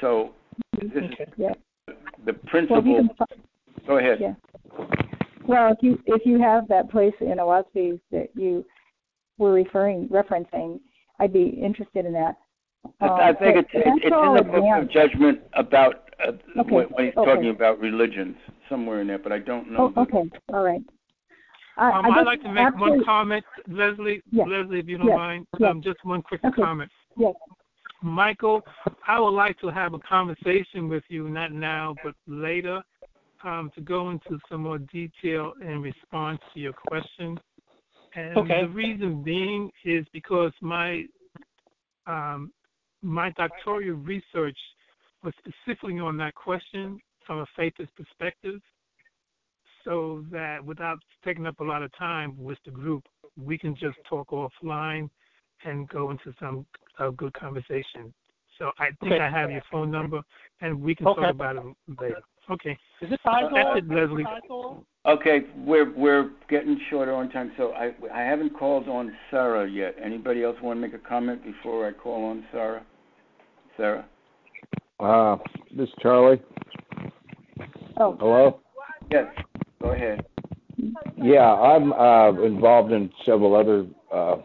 So 0.00 0.32
this 0.80 0.90
is 1.04 1.10
Yeah. 1.36 1.54
the 2.24 2.32
Well, 2.32 2.34
principle. 2.46 3.08
fi- 3.16 3.26
Go 3.86 3.98
ahead. 3.98 4.20
Yeah. 4.20 4.34
Well, 5.46 5.72
if 5.72 5.82
you 5.82 6.00
if 6.06 6.24
you 6.24 6.38
have 6.40 6.68
that 6.68 6.88
place 6.88 7.14
in 7.20 7.38
Oahspe 7.38 8.00
that 8.10 8.28
you 8.34 8.64
were 9.38 9.52
referring 9.52 10.08
referencing, 10.08 10.80
I'd 11.18 11.32
be 11.32 11.48
interested 11.48 12.06
in 12.06 12.12
that. 12.12 12.36
I, 13.00 13.06
Um, 13.06 13.12
I 13.20 13.32
think 13.32 13.56
it's 13.56 13.68
it's, 13.72 14.04
it's 14.04 14.04
in 14.04 14.34
the 14.34 14.42
book 14.44 14.64
of 14.82 14.88
judgment 14.90 15.40
about 15.54 16.10
uh, 16.24 16.32
Okay, 16.58 16.70
when, 16.74 16.88
he's 16.90 16.96
okay. 16.98 17.12
talking 17.24 17.48
about 17.50 17.80
religions 17.80 18.36
somewhere 18.68 19.00
in 19.00 19.08
there, 19.08 19.18
but 19.18 19.32
I 19.32 19.38
don't 19.40 19.70
know. 19.72 19.92
Oh, 19.96 20.02
okay, 20.02 20.22
all 20.52 20.62
right. 20.62 20.82
Um, 21.76 22.06
I'd 22.12 22.26
like 22.26 22.42
to 22.42 22.52
make 22.52 22.74
one 22.76 23.04
comment, 23.04 23.44
Leslie. 23.66 24.22
Yes. 24.30 24.46
Leslie, 24.48 24.80
if 24.80 24.88
you 24.88 24.98
don't 24.98 25.08
Yes. 25.08 25.16
mind, 25.16 25.46
Yes. 25.58 25.70
um, 25.70 25.82
just 25.82 26.04
one 26.04 26.22
quick 26.22 26.44
Okay. 26.44 26.62
comment. 26.62 26.90
Yes. 27.16 27.34
Michael, 28.02 28.66
I 29.06 29.18
would 29.18 29.30
like 29.30 29.58
to 29.60 29.68
have 29.68 29.94
a 29.94 29.98
conversation 30.00 30.88
with 30.88 31.04
you, 31.08 31.28
not 31.28 31.52
now, 31.52 31.96
but 32.02 32.14
later, 32.26 32.82
um, 33.42 33.70
to 33.74 33.80
go 33.80 34.10
into 34.10 34.38
some 34.48 34.62
more 34.62 34.78
detail 34.78 35.54
in 35.60 35.80
response 35.82 36.40
to 36.52 36.60
your 36.60 36.72
question. 36.72 37.38
And 38.14 38.38
Okay. 38.38 38.62
the 38.62 38.68
reason 38.68 39.22
being 39.22 39.72
is 39.84 40.06
because 40.12 40.52
my 40.60 41.06
um, 42.06 42.52
my 43.02 43.30
doctoral 43.30 43.80
research 43.80 44.58
was 45.22 45.32
specifically 45.38 45.98
on 46.00 46.16
that 46.16 46.34
question 46.34 47.00
from 47.24 47.38
a 47.38 47.46
faithist 47.56 47.94
perspective, 47.96 48.60
so 49.84 50.24
that 50.30 50.64
without 50.64 50.98
taking 51.24 51.46
up 51.46 51.60
a 51.60 51.64
lot 51.64 51.82
of 51.82 51.90
time 51.96 52.34
with 52.36 52.58
the 52.64 52.70
group, 52.70 53.04
we 53.36 53.58
can 53.58 53.74
just 53.74 53.96
talk 54.08 54.28
offline 54.30 55.08
and 55.64 55.88
go 55.88 56.10
into 56.10 56.34
some 56.38 56.66
uh, 56.98 57.10
good 57.10 57.32
conversation. 57.34 58.12
So 58.58 58.70
I 58.78 58.90
think 59.00 59.14
Okay. 59.14 59.20
I 59.20 59.30
have 59.30 59.50
your 59.50 59.62
phone 59.70 59.90
number, 59.90 60.22
and 60.60 60.80
we 60.80 60.94
can 60.94 61.06
Okay. 61.08 61.20
talk 61.22 61.30
about 61.30 61.56
it 61.56 61.62
later. 62.00 62.22
Okay. 62.50 62.78
Is 63.00 63.10
it 63.10 63.20
Faisal? 63.24 63.50
That's 63.54 63.78
it, 63.78 63.88
Leslie. 63.88 64.26
Okay, 65.04 65.40
we're 65.56 65.90
we're 65.94 66.30
getting 66.48 66.78
shorter 66.88 67.12
on 67.12 67.28
time, 67.30 67.52
so 67.56 67.72
I 67.72 67.92
I 68.12 68.20
haven't 68.20 68.56
called 68.56 68.88
on 68.88 69.12
Sarah 69.30 69.68
yet. 69.68 69.96
Anybody 70.00 70.44
else 70.44 70.56
want 70.62 70.76
to 70.76 70.80
make 70.80 70.94
a 70.94 71.08
comment 71.08 71.42
before 71.42 71.88
I 71.88 71.92
call 71.92 72.24
on 72.24 72.44
Sarah? 72.52 72.84
Sarah. 73.76 74.04
Uh, 75.00 75.38
this 75.76 75.88
is 75.88 75.94
Charlie. 76.00 76.40
Oh, 77.96 78.16
Hello. 78.20 78.60
Yes. 79.10 79.26
Go 79.82 79.90
ahead. 79.90 80.24
Yeah, 81.16 81.52
I'm 81.52 81.92
uh, 81.92 82.40
involved 82.42 82.92
in 82.92 83.10
several 83.24 83.54
other 83.56 83.86
uh, 84.12 84.36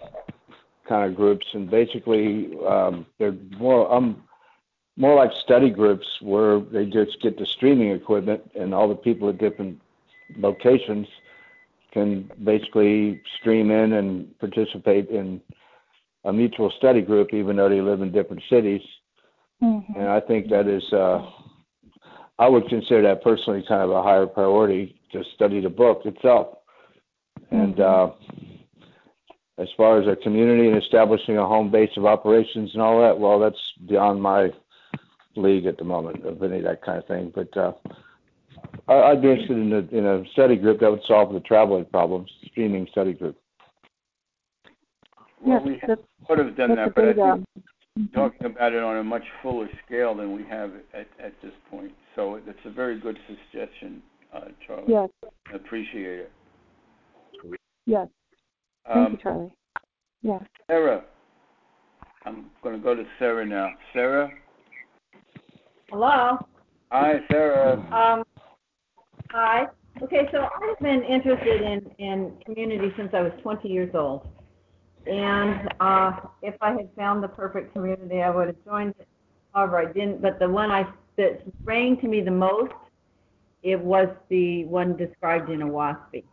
kind 0.87 1.09
of 1.09 1.15
groups, 1.15 1.45
and 1.53 1.69
basically 1.69 2.57
um, 2.67 3.05
they're 3.19 3.35
more 3.57 3.91
um 3.93 4.23
more 4.97 5.15
like 5.15 5.31
study 5.43 5.69
groups 5.69 6.07
where 6.21 6.59
they 6.59 6.85
just 6.85 7.21
get 7.21 7.37
the 7.37 7.45
streaming 7.45 7.91
equipment, 7.91 8.41
and 8.59 8.73
all 8.73 8.89
the 8.89 8.95
people 8.95 9.29
at 9.29 9.37
different 9.37 9.79
locations 10.37 11.07
can 11.91 12.29
basically 12.43 13.21
stream 13.39 13.69
in 13.69 13.93
and 13.93 14.37
participate 14.39 15.09
in 15.09 15.39
a 16.25 16.33
mutual 16.33 16.71
study 16.71 17.01
group, 17.01 17.33
even 17.33 17.55
though 17.55 17.69
they 17.69 17.81
live 17.81 18.01
in 18.01 18.11
different 18.11 18.41
cities. 18.49 18.81
mhm. 19.61 19.83
And 19.95 20.09
I 20.09 20.19
think 20.19 20.49
that 20.49 20.67
is, 20.67 20.83
uh, 20.91 21.25
I 22.37 22.47
would 22.49 22.67
consider 22.67 23.03
that 23.03 23.23
personally 23.23 23.63
kind 23.67 23.81
of 23.81 23.91
a 23.91 24.03
higher 24.03 24.27
priority 24.27 24.96
to 25.11 25.23
study 25.35 25.61
the 25.61 25.69
book 25.69 26.01
itself. 26.05 26.57
And 27.51 27.79
uh, 27.79 28.11
as 29.57 29.67
far 29.75 30.01
as 30.01 30.07
a 30.07 30.21
community 30.21 30.67
and 30.67 30.81
establishing 30.81 31.37
a 31.37 31.45
home 31.45 31.71
base 31.71 31.91
of 31.97 32.05
operations 32.05 32.71
and 32.73 32.81
all 32.81 33.01
that, 33.01 33.17
well, 33.17 33.39
that's 33.39 33.61
beyond 33.87 34.21
my 34.21 34.49
league 35.35 35.65
at 35.65 35.77
the 35.77 35.83
moment 35.83 36.25
of 36.25 36.41
any 36.43 36.57
of 36.57 36.63
that 36.63 36.83
kind 36.83 36.97
of 36.97 37.07
thing. 37.07 37.31
But 37.33 37.55
uh, 37.55 37.71
I, 38.87 39.11
I'd 39.11 39.21
be 39.21 39.29
interested 39.29 39.57
in 39.57 39.73
a, 39.73 39.97
in 39.97 40.05
a 40.05 40.23
study 40.31 40.55
group 40.55 40.79
that 40.79 40.89
would 40.89 41.03
solve 41.07 41.33
the 41.33 41.39
traveling 41.41 41.85
problems, 41.85 42.29
streaming 42.51 42.87
study 42.91 43.13
group. 43.13 43.37
Well, 45.41 45.61
Yes, 45.65 45.67
we 45.67 45.87
that's, 45.87 46.01
could 46.27 46.39
have 46.39 46.57
done 46.57 46.75
that, 46.75 46.87
a 46.87 46.91
but 46.91 47.03
I 47.03 47.13
think 47.13 47.19
um, 47.19 47.45
talking 48.13 48.47
about 48.47 48.73
it 48.73 48.83
on 48.83 48.97
a 48.97 49.03
much 49.03 49.23
fuller 49.41 49.69
scale 49.85 50.15
than 50.15 50.33
we 50.33 50.43
have 50.49 50.71
at 50.93 51.07
at 51.23 51.33
this 51.41 51.51
point. 51.69 51.91
So 52.15 52.35
it's 52.35 52.59
a 52.65 52.71
very 52.71 52.99
good 52.99 53.17
suggestion, 53.27 54.01
uh, 54.33 54.41
Charlie. 54.65 54.83
yes, 54.87 55.09
I 55.23 55.55
appreciate 55.55 56.19
it. 56.19 56.31
yes. 57.85 58.07
Thank 58.87 58.97
you, 58.97 59.15
Um, 59.15 59.19
Charlie. 59.21 59.51
Yes. 60.21 60.43
Sarah. 60.67 61.03
I'm 62.25 62.49
going 62.61 62.75
to 62.77 62.83
go 62.83 62.95
to 62.95 63.05
Sarah 63.19 63.45
now. 63.45 63.71
Sarah. 63.93 64.31
Hello? 65.89 66.37
Hi, 66.91 67.19
Sarah. 67.29 67.73
Um, 67.91 68.23
hi. 69.31 69.67
Okay, 70.01 70.27
so 70.31 70.43
I've 70.43 70.79
been 70.79 71.03
interested 71.03 71.61
in, 71.61 71.89
in 71.97 72.33
community 72.45 72.93
since 72.97 73.13
I 73.13 73.21
was 73.21 73.31
20 73.41 73.67
years 73.67 73.89
old. 73.95 74.27
And 75.07 75.69
uh, 75.79 76.11
if 76.41 76.55
I 76.61 76.71
had 76.71 76.89
found 76.95 77.23
the 77.23 77.29
perfect 77.29 77.73
community, 77.73 78.21
I 78.21 78.29
would 78.29 78.47
have 78.47 78.65
joined 78.65 78.93
it. 78.99 79.07
However, 79.53 79.77
I 79.77 79.91
didn't. 79.91 80.21
But 80.21 80.39
the 80.39 80.49
one 80.49 80.69
I 80.69 80.85
that 81.17 81.41
rang 81.63 81.99
to 82.01 82.07
me 82.07 82.21
the 82.21 82.31
most, 82.31 82.73
it 83.67 83.77
was 83.77 84.07
the 84.29 84.63
one 84.63 84.95
described 84.95 85.49
in 85.49 85.59
Oahspe. 85.59 86.23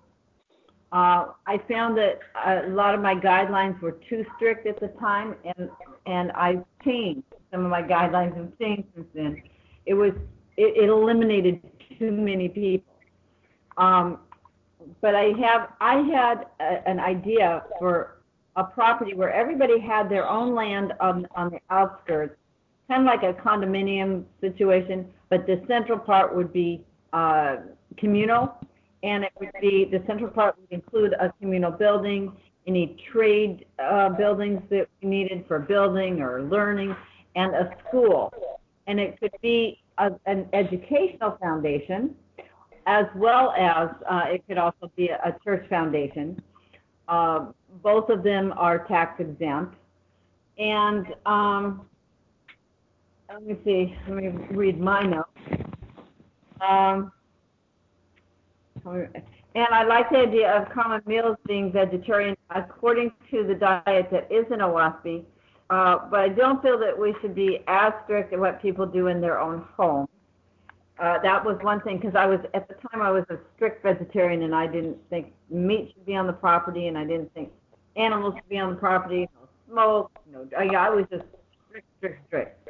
Uh, 0.92 1.32
I 1.48 1.58
found 1.68 1.98
that 1.98 2.20
a 2.46 2.68
lot 2.68 2.94
of 2.94 3.00
my 3.00 3.16
guidelines 3.16 3.80
were 3.80 3.98
too 4.08 4.24
strict 4.36 4.68
at 4.68 4.78
the 4.78 4.86
time, 5.00 5.34
and 5.44 5.68
and 6.06 6.30
I've 6.32 6.62
changed. 6.84 7.24
Some 7.50 7.64
of 7.64 7.70
my 7.70 7.82
guidelines 7.82 8.36
have 8.36 8.56
changed 8.60 8.86
since 8.94 9.08
then. 9.14 9.42
It 9.84 9.94
was 9.94 10.12
it, 10.56 10.76
it 10.76 10.88
eliminated 10.88 11.60
too 11.98 12.12
many 12.12 12.48
people. 12.48 12.94
Um, 13.78 14.20
but 15.00 15.16
I 15.16 15.32
have 15.44 15.70
I 15.80 15.96
had 16.02 16.46
a, 16.60 16.88
an 16.88 17.00
idea 17.00 17.64
for 17.80 18.18
a 18.54 18.62
property 18.62 19.14
where 19.14 19.32
everybody 19.32 19.80
had 19.80 20.08
their 20.08 20.28
own 20.28 20.54
land 20.54 20.92
on 21.00 21.26
on 21.34 21.50
the 21.50 21.58
outskirts, 21.70 22.36
kind 22.86 23.00
of 23.00 23.06
like 23.06 23.24
a 23.24 23.32
condominium 23.42 24.22
situation, 24.40 25.08
but 25.30 25.48
the 25.48 25.60
central 25.66 25.98
part 25.98 26.36
would 26.36 26.52
be 26.52 26.84
uh, 27.14 27.56
communal, 27.96 28.54
and 29.02 29.24
it 29.24 29.32
would 29.40 29.50
be 29.60 29.84
the 29.84 30.02
central 30.06 30.30
part 30.30 30.56
would 30.58 30.70
include 30.70 31.14
a 31.14 31.32
communal 31.40 31.70
building, 31.70 32.32
any 32.66 32.96
trade 33.10 33.64
uh, 33.78 34.10
buildings 34.10 34.60
that 34.70 34.86
we 35.00 35.08
needed 35.08 35.44
for 35.48 35.58
building 35.58 36.20
or 36.20 36.42
learning, 36.42 36.94
and 37.36 37.54
a 37.54 37.74
school, 37.88 38.32
and 38.86 39.00
it 39.00 39.18
could 39.18 39.34
be 39.40 39.80
a, 39.98 40.10
an 40.26 40.46
educational 40.52 41.38
foundation 41.40 42.14
as 42.86 43.06
well 43.14 43.52
as 43.52 43.88
uh, 44.08 44.24
it 44.26 44.44
could 44.46 44.58
also 44.58 44.90
be 44.96 45.08
a, 45.08 45.34
church 45.42 45.66
foundation. 45.68 46.40
Uh, 47.08 47.46
both 47.82 48.08
of 48.10 48.22
them 48.22 48.52
are 48.56 48.86
tax 48.86 49.20
exempt. 49.20 49.74
And 50.58 51.06
um, 51.26 51.86
let 53.28 53.42
me 53.42 53.56
see, 53.64 53.96
let 54.08 54.16
me 54.16 54.28
read 54.50 54.80
my 54.80 55.02
notes. 55.02 55.30
Um, 56.68 57.12
and 58.84 59.66
I 59.70 59.84
like 59.84 60.10
the 60.10 60.18
idea 60.18 60.50
of 60.52 60.70
common 60.70 61.00
meals 61.06 61.36
being 61.46 61.72
vegetarian 61.72 62.36
according 62.54 63.12
to 63.30 63.44
the 63.44 63.54
diet 63.54 64.08
that 64.10 64.30
is 64.30 64.44
in 64.50 64.58
Oahspe, 64.58 65.24
uh, 65.70 65.98
but 66.10 66.20
I 66.20 66.28
don't 66.28 66.62
feel 66.62 66.78
that 66.80 66.98
we 66.98 67.14
should 67.20 67.34
be 67.34 67.60
as 67.66 67.92
strict 68.04 68.32
at 68.32 68.38
what 68.38 68.60
people 68.60 68.84
do 68.84 69.06
in 69.06 69.20
their 69.20 69.40
own 69.40 69.64
home. 69.76 70.08
Uh, 70.98 71.18
that 71.22 71.44
was 71.44 71.58
one 71.62 71.80
thing 71.80 71.98
because 71.98 72.14
I 72.14 72.26
was 72.26 72.38
at 72.52 72.68
the 72.68 72.74
time 72.74 73.02
I 73.02 73.10
was 73.10 73.24
a 73.28 73.36
strict 73.56 73.82
vegetarian 73.82 74.42
and 74.42 74.54
I 74.54 74.66
didn't 74.66 74.96
think 75.10 75.32
meat 75.50 75.92
should 75.92 76.06
be 76.06 76.14
on 76.14 76.26
the 76.26 76.32
property 76.32 76.86
and 76.86 76.96
I 76.96 77.04
didn't 77.04 77.32
think 77.34 77.50
animals 77.96 78.34
should 78.36 78.48
be 78.48 78.58
on 78.58 78.70
the 78.70 78.76
property, 78.76 79.28
no 79.34 79.48
smoke, 79.72 80.12
no. 80.30 80.46
I, 80.56 80.66
I 80.66 80.90
was 80.90 81.04
just 81.10 81.24
strict, 81.68 81.86
strict, 81.98 82.26
strict, 82.28 82.68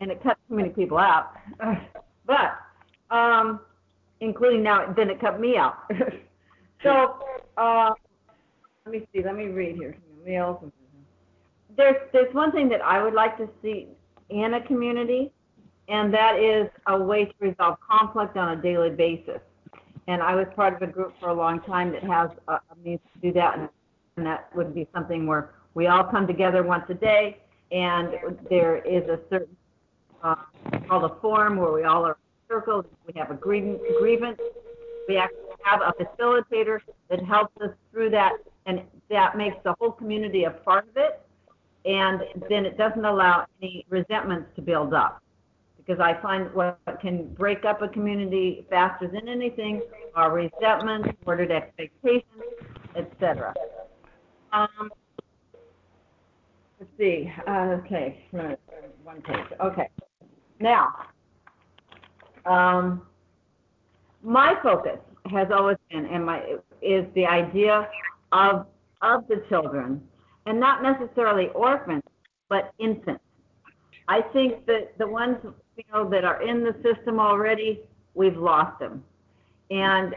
and 0.00 0.10
it 0.10 0.22
cut 0.22 0.38
too 0.48 0.54
many 0.54 0.68
people 0.68 0.98
out. 0.98 1.32
but 2.26 2.58
um, 3.10 3.60
including 4.20 4.62
now, 4.62 4.92
then 4.92 5.10
it 5.10 5.20
cut 5.20 5.40
me 5.40 5.56
out. 5.56 5.90
so 6.82 7.18
uh, 7.56 7.90
let 8.84 8.92
me 8.92 9.06
see. 9.12 9.22
Let 9.22 9.36
me 9.36 9.46
read 9.46 9.76
here. 9.76 9.96
There's 11.76 11.96
there's 12.12 12.34
one 12.34 12.52
thing 12.52 12.68
that 12.68 12.82
I 12.82 13.02
would 13.02 13.14
like 13.14 13.36
to 13.38 13.48
see 13.62 13.88
in 14.30 14.54
a 14.54 14.66
community 14.66 15.32
and 15.88 16.12
that 16.14 16.38
is 16.38 16.68
a 16.86 16.98
way 16.98 17.26
to 17.26 17.34
resolve 17.40 17.76
conflict 17.80 18.36
on 18.36 18.58
a 18.58 18.62
daily 18.62 18.90
basis. 18.90 19.40
And 20.06 20.22
I 20.22 20.34
was 20.34 20.46
part 20.54 20.74
of 20.74 20.82
a 20.82 20.90
group 20.92 21.14
for 21.20 21.28
a 21.28 21.34
long 21.34 21.60
time 21.60 21.92
that 21.92 22.02
has 22.04 22.30
a, 22.48 22.54
a 22.54 22.60
means 22.82 23.00
to 23.14 23.20
do 23.20 23.32
that, 23.34 23.58
and 24.16 24.26
that 24.26 24.54
would 24.54 24.74
be 24.74 24.86
something 24.94 25.26
where 25.26 25.54
we 25.74 25.86
all 25.86 26.04
come 26.04 26.26
together 26.26 26.62
once 26.62 26.84
a 26.88 26.94
day, 26.94 27.38
and 27.72 28.10
there 28.48 28.78
is 28.84 29.02
a 29.08 29.18
certain 29.30 29.56
uh, 30.22 30.36
called 30.88 31.10
a 31.10 31.20
forum 31.20 31.56
where 31.56 31.72
we 31.72 31.84
all 31.84 32.04
are 32.04 32.16
circled. 32.54 32.86
We 33.06 33.18
have 33.18 33.30
a 33.30 33.34
grievance. 33.34 33.80
grievance. 33.98 34.40
We 35.08 35.16
actually 35.16 35.40
have 35.64 35.80
a 35.80 35.92
facilitator 36.02 36.78
that 37.10 37.22
helps 37.24 37.60
us 37.60 37.70
through 37.92 38.10
that, 38.10 38.32
and 38.66 38.82
that 39.10 39.36
makes 39.36 39.56
the 39.64 39.74
whole 39.78 39.92
community 39.92 40.44
a 40.44 40.50
part 40.50 40.88
of 40.88 40.96
it. 40.96 41.20
And 41.84 42.22
then 42.48 42.64
it 42.64 42.78
doesn't 42.78 43.04
allow 43.04 43.46
any 43.60 43.84
resentments 43.90 44.48
to 44.56 44.62
build 44.62 44.94
up 44.94 45.22
because 45.76 46.00
I 46.00 46.20
find 46.22 46.52
what 46.54 46.78
can 47.02 47.34
break 47.34 47.66
up 47.66 47.82
a 47.82 47.88
community 47.88 48.66
faster 48.70 49.06
than 49.06 49.28
anything 49.28 49.82
are 50.14 50.32
resentments, 50.32 51.10
ordered 51.26 51.50
expectations, 51.50 52.24
etc. 52.96 53.52
Um, 54.52 54.90
let's 56.80 56.90
see. 56.96 57.30
Uh, 57.46 57.76
okay, 57.84 58.24
one 58.30 59.20
page. 59.22 59.44
Okay. 59.60 59.90
Now, 60.58 60.88
um, 62.46 63.02
my 64.22 64.54
focus 64.62 64.98
has 65.30 65.48
always 65.50 65.76
been, 65.90 66.06
and 66.06 66.24
my 66.24 66.42
is 66.82 67.04
the 67.14 67.26
idea 67.26 67.88
of 68.32 68.66
of 69.02 69.26
the 69.28 69.42
children, 69.48 70.02
and 70.46 70.58
not 70.58 70.82
necessarily 70.82 71.48
orphans, 71.48 72.02
but 72.48 72.72
infants. 72.78 73.22
I 74.08 74.20
think 74.20 74.66
that 74.66 74.96
the 74.98 75.06
ones 75.06 75.36
you 75.76 75.84
know 75.92 76.08
that 76.10 76.24
are 76.24 76.42
in 76.42 76.62
the 76.62 76.74
system 76.82 77.18
already, 77.18 77.80
we've 78.14 78.36
lost 78.36 78.78
them, 78.78 79.02
and 79.70 80.14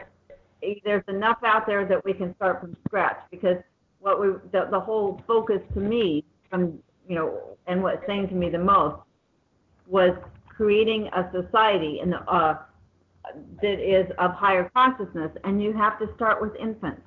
there's 0.84 1.04
enough 1.08 1.38
out 1.44 1.66
there 1.66 1.86
that 1.86 2.04
we 2.04 2.12
can 2.12 2.34
start 2.36 2.60
from 2.60 2.76
scratch 2.86 3.18
because 3.30 3.56
what 4.00 4.20
we 4.20 4.28
the, 4.52 4.68
the 4.70 4.80
whole 4.80 5.22
focus 5.26 5.60
to 5.74 5.80
me 5.80 6.24
from 6.50 6.78
you 7.08 7.14
know 7.14 7.56
and 7.66 7.82
what's 7.82 8.04
saying 8.06 8.28
to 8.28 8.34
me 8.34 8.48
the 8.50 8.58
most 8.58 8.96
was 9.86 10.16
creating 10.58 11.08
a 11.14 11.30
society 11.30 12.00
and 12.02 12.14
uh, 12.26 12.54
that 13.62 13.78
is 13.78 14.10
of 14.18 14.32
higher 14.32 14.68
consciousness 14.74 15.30
and 15.44 15.62
you 15.62 15.72
have 15.72 15.98
to 16.00 16.06
start 16.16 16.42
with 16.42 16.50
infants 16.56 17.00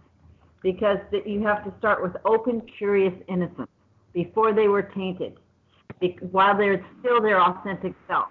because 0.64 0.97
that 1.12 1.28
you 1.28 1.43
have 1.43 1.62
to 1.66 1.74
start 1.78 2.02
with 2.02 2.14
open 2.24 2.62
curious 2.78 3.14
innocence 3.28 3.68
before 4.14 4.54
they 4.54 4.70
were 4.70 4.84
tainted 4.84 5.38
while 6.32 6.58
they're 6.58 6.86
still 6.99 7.22
their 7.22 7.41
authentic 7.41 7.93
self. 8.08 8.30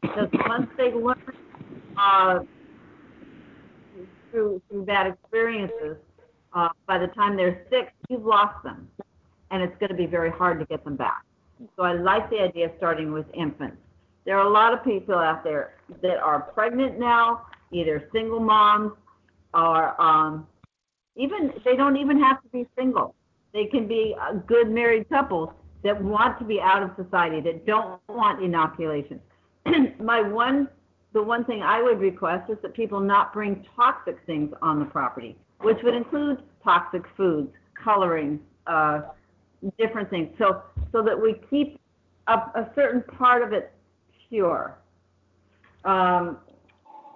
Because 0.00 0.28
once 0.46 0.68
they 0.78 0.92
learn 0.92 1.22
uh, 1.98 2.38
through 4.30 4.62
through 4.70 4.84
bad 4.84 5.06
experiences, 5.06 5.96
uh, 6.54 6.68
by 6.86 6.98
the 6.98 7.08
time 7.08 7.36
they're 7.36 7.66
six, 7.70 7.92
you've 8.08 8.24
lost 8.24 8.62
them, 8.64 8.88
and 9.50 9.62
it's 9.62 9.76
going 9.78 9.90
to 9.90 9.96
be 9.96 10.06
very 10.06 10.30
hard 10.30 10.58
to 10.60 10.66
get 10.66 10.82
them 10.84 10.96
back. 10.96 11.22
So 11.76 11.82
I 11.82 11.92
like 11.92 12.30
the 12.30 12.40
idea 12.40 12.66
of 12.66 12.72
starting 12.78 13.12
with 13.12 13.26
infants. 13.34 13.78
There 14.26 14.36
are 14.36 14.46
a 14.46 14.50
lot 14.50 14.74
of 14.74 14.84
people 14.84 15.14
out 15.14 15.44
there 15.44 15.74
that 16.02 16.18
are 16.18 16.40
pregnant 16.40 16.98
now, 16.98 17.46
either 17.70 18.08
single 18.12 18.40
moms 18.40 18.92
or 19.54 20.00
um, 20.00 20.46
even 21.16 21.52
they 21.64 21.76
don't 21.76 21.96
even 21.96 22.20
have 22.20 22.42
to 22.42 22.48
be 22.48 22.66
single. 22.76 23.14
They 23.54 23.66
can 23.66 23.86
be 23.86 24.14
good 24.46 24.68
married 24.68 25.08
couples 25.08 25.50
that 25.84 26.02
want 26.02 26.38
to 26.40 26.44
be 26.44 26.60
out 26.60 26.82
of 26.82 26.90
society, 26.96 27.40
that 27.42 27.64
don't 27.66 28.00
want 28.08 28.42
inoculation. 28.42 29.20
My 30.00 30.20
one, 30.20 30.68
the 31.12 31.22
one 31.22 31.44
thing 31.44 31.62
I 31.62 31.80
would 31.80 32.00
request 32.00 32.50
is 32.50 32.58
that 32.62 32.74
people 32.74 32.98
not 32.98 33.32
bring 33.32 33.64
toxic 33.76 34.18
things 34.26 34.52
on 34.60 34.80
the 34.80 34.86
property, 34.86 35.36
which 35.60 35.78
would 35.84 35.94
include 35.94 36.42
toxic 36.64 37.02
foods, 37.16 37.48
coloring, 37.82 38.40
uh, 38.66 39.02
different 39.78 40.10
things. 40.10 40.30
So, 40.38 40.62
so 40.90 41.02
that 41.02 41.18
we 41.18 41.40
keep 41.48 41.80
a, 42.26 42.32
a 42.32 42.70
certain 42.74 43.02
part 43.16 43.42
of 43.42 43.52
it 43.52 43.72
pure, 44.28 44.78
um, 45.84 46.38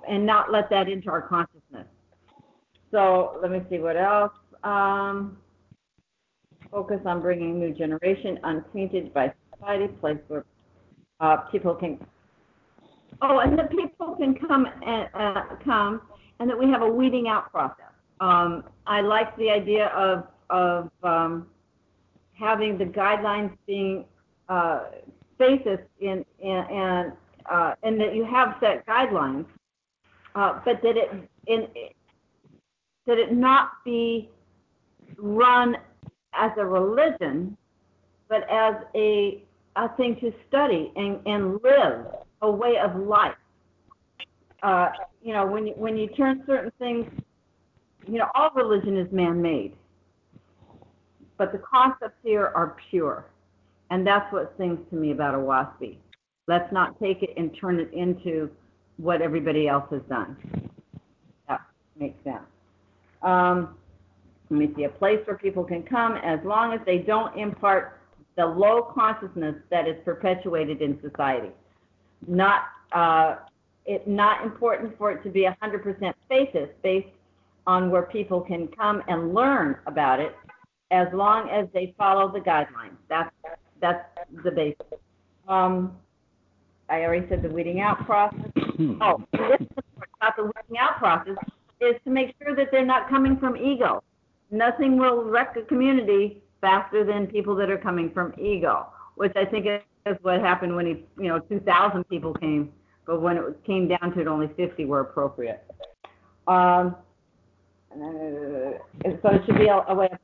and 0.09 0.25
not 0.25 0.51
let 0.51 0.71
that 0.71 0.89
into 0.89 1.11
our 1.11 1.23
consciousness. 1.23 1.87
So 2.91 3.39
let 3.43 3.51
me 3.51 3.61
see 3.71 3.79
what 3.79 3.97
else. 3.97 4.33
Um, 4.65 5.39
focus 6.71 7.01
on 7.05 7.21
bringing 7.21 7.59
new 7.59 7.73
generation 7.73 8.39
untainted 8.45 9.13
by 9.13 9.33
society, 9.55 9.89
place 10.01 10.19
where 10.29 10.45
uh, 11.21 11.39
people 11.53 11.75
can. 11.75 11.99
Oh, 13.23 13.39
and 13.41 13.59
that 13.59 13.71
people 13.71 14.15
can 14.17 14.35
come 14.35 14.67
and 14.87 15.09
uh, 15.15 15.57
come, 15.65 16.03
and 16.39 16.49
that 16.49 16.59
we 16.59 16.71
have 16.71 16.83
a 16.83 16.89
weeding 16.89 17.29
out 17.29 17.51
process. 17.51 17.93
Um, 18.21 18.65
I 18.87 19.01
like 19.01 19.37
the 19.37 19.51
idea 19.51 19.87
of 19.89 20.27
of 20.51 20.91
um, 21.03 21.47
having 22.33 22.77
the 22.77 22.85
guidelines 22.85 23.57
being 23.67 24.05
uh, 24.49 24.85
basis 25.41 25.81
in 26.01 26.25
and 26.45 27.13
uh, 27.51 27.75
and 27.83 28.01
that 28.01 28.15
you 28.15 28.25
have 28.25 28.55
set 28.61 28.87
guidelines, 28.87 29.47
uh, 30.37 30.61
but 30.65 30.81
that 30.83 30.97
it 30.97 31.11
in 31.49 31.67
that 33.07 33.19
it 33.19 33.33
not 33.33 33.71
be 33.85 34.31
run 35.17 35.77
as 36.33 36.51
a 36.59 36.65
religion, 36.65 37.57
but 38.29 38.49
as 38.51 38.75
a, 38.95 39.43
a 39.77 39.89
thing 39.97 40.17
to 40.21 40.33
study 40.49 40.93
and, 40.97 41.19
and 41.27 41.61
live, 41.65 42.07
a 42.43 42.51
way 42.51 42.79
of 42.79 42.95
life. 42.97 43.35
Uh, 44.63 44.91
you 45.23 45.33
know, 45.33 45.47
when 45.47 45.67
you, 45.67 45.73
when 45.77 45.97
you 45.97 46.07
turn 46.09 46.43
certain 46.47 46.71
things, 46.79 47.07
you 48.07 48.19
know, 48.19 48.29
all 48.35 48.51
religion 48.55 48.97
is 48.97 49.11
man-made, 49.13 49.75
but 51.37 51.53
the 51.53 51.59
concepts 51.59 52.17
here 52.23 52.53
are 52.55 52.77
pure, 52.91 53.27
and 53.91 54.07
that's 54.07 54.33
what 54.33 54.55
sings 54.57 54.79
to 54.91 54.97
me 54.97 55.11
about 55.11 55.35
Oahspe. 55.35 55.97
Let's 56.47 56.73
not 56.73 56.99
take 57.01 57.23
it 57.23 57.31
and 57.37 57.51
turn 57.61 57.79
it 57.79 57.93
into 57.93 58.51
what 58.97 59.21
everybody 59.21 59.69
else 59.69 59.85
has 59.91 60.03
done. 60.09 60.37
That 61.49 61.61
makes 61.99 62.23
sense. 62.25 62.45
Um, 63.23 63.77
let 64.49 64.59
me 64.59 64.73
see, 64.77 64.85
a 64.85 64.89
place 64.89 65.21
where 65.27 65.37
people 65.37 65.65
can 65.65 65.83
come 65.83 66.17
as 66.17 66.41
long 66.45 66.73
as 66.73 66.81
they 66.85 66.99
don't 66.99 67.37
impart 67.39 68.01
the 68.37 68.47
low 68.47 68.83
consciousness 68.95 69.55
that 69.71 69.87
is 69.87 69.97
perpetuated 70.05 70.83
in 70.83 70.99
society. 71.03 71.51
Not, 72.27 72.63
uh, 72.93 73.37
it, 73.87 74.07
not 74.09 74.45
important 74.45 74.97
for 74.99 75.13
it 75.13 75.23
to 75.23 75.31
be 75.31 75.49
100% 75.63 76.15
faithist 76.31 76.71
based 76.83 77.09
on 77.67 77.91
where 77.91 78.03
people 78.03 78.41
can 78.41 78.67
come 78.69 79.03
and 79.09 79.35
learn 79.35 79.77
about 79.87 80.21
it 80.21 80.35
as 80.91 81.07
long 81.13 81.49
as 81.49 81.69
they 81.73 81.95
follow 81.97 82.33
the 82.33 82.41
guidelines. 82.41 82.97
That's, 83.09 83.31
that's 83.81 84.05
the 84.45 84.51
basis. 84.51 84.87
Um, 85.49 85.97
I 86.89 87.03
already 87.03 87.27
said 87.29 87.43
the 87.43 87.49
weeding 87.49 87.81
out 87.81 88.05
process. 88.05 88.51
oh, 89.01 89.23
this 89.33 89.61
is 89.61 89.85
about 90.17 90.37
the 90.37 90.45
weeding 90.45 90.79
out 90.79 90.99
process 90.99 91.37
is 91.81 91.97
to 92.05 92.11
make 92.11 92.35
sure 92.43 92.55
that 92.55 92.69
they're 92.71 92.85
not 92.85 93.09
coming 93.09 93.39
from 93.39 93.57
ego 93.57 94.03
nothing 94.51 94.99
will 94.99 95.25
wreck 95.25 95.57
a 95.57 95.63
community 95.63 96.43
faster 96.61 97.05
than 97.05 97.27
people 97.27 97.55
that 97.57 97.71
are 97.71 97.79
coming 97.79 98.11
from 98.11 98.35
ego, 98.39 98.87
which 99.15 99.33
I 99.37 99.45
think 99.45 99.67
is 99.67 100.17
what 100.23 100.41
happened 100.41 100.75
when 100.75 100.87
he, 100.87 101.05
you 101.23 101.29
know, 101.29 101.39
2,000 101.39 102.05
people 102.09 102.35
came, 102.35 102.71
but 103.07 103.23
when 103.23 103.37
it 103.37 103.65
came 103.65 103.89
down 103.89 104.13
to 104.15 104.21
it, 104.21 104.27
only 104.27 104.49
50 104.57 104.85
were 104.85 105.01
appropriate. 105.01 105.65
Um, 106.47 106.97
uh, 107.93 108.77
so 109.03 109.31
it 109.31 109.43
should 109.47 109.59
be 109.59 109.67
a, 109.67 109.85
a 109.89 109.95
way 109.95 110.09
of 110.13 110.19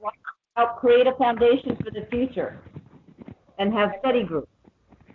help 0.56 0.76
create 0.78 1.06
a 1.06 1.12
foundation 1.16 1.76
for 1.76 1.90
the 1.90 2.06
future 2.10 2.58
and 3.58 3.72
have 3.72 3.92
study 4.00 4.22
groups. 4.22 4.48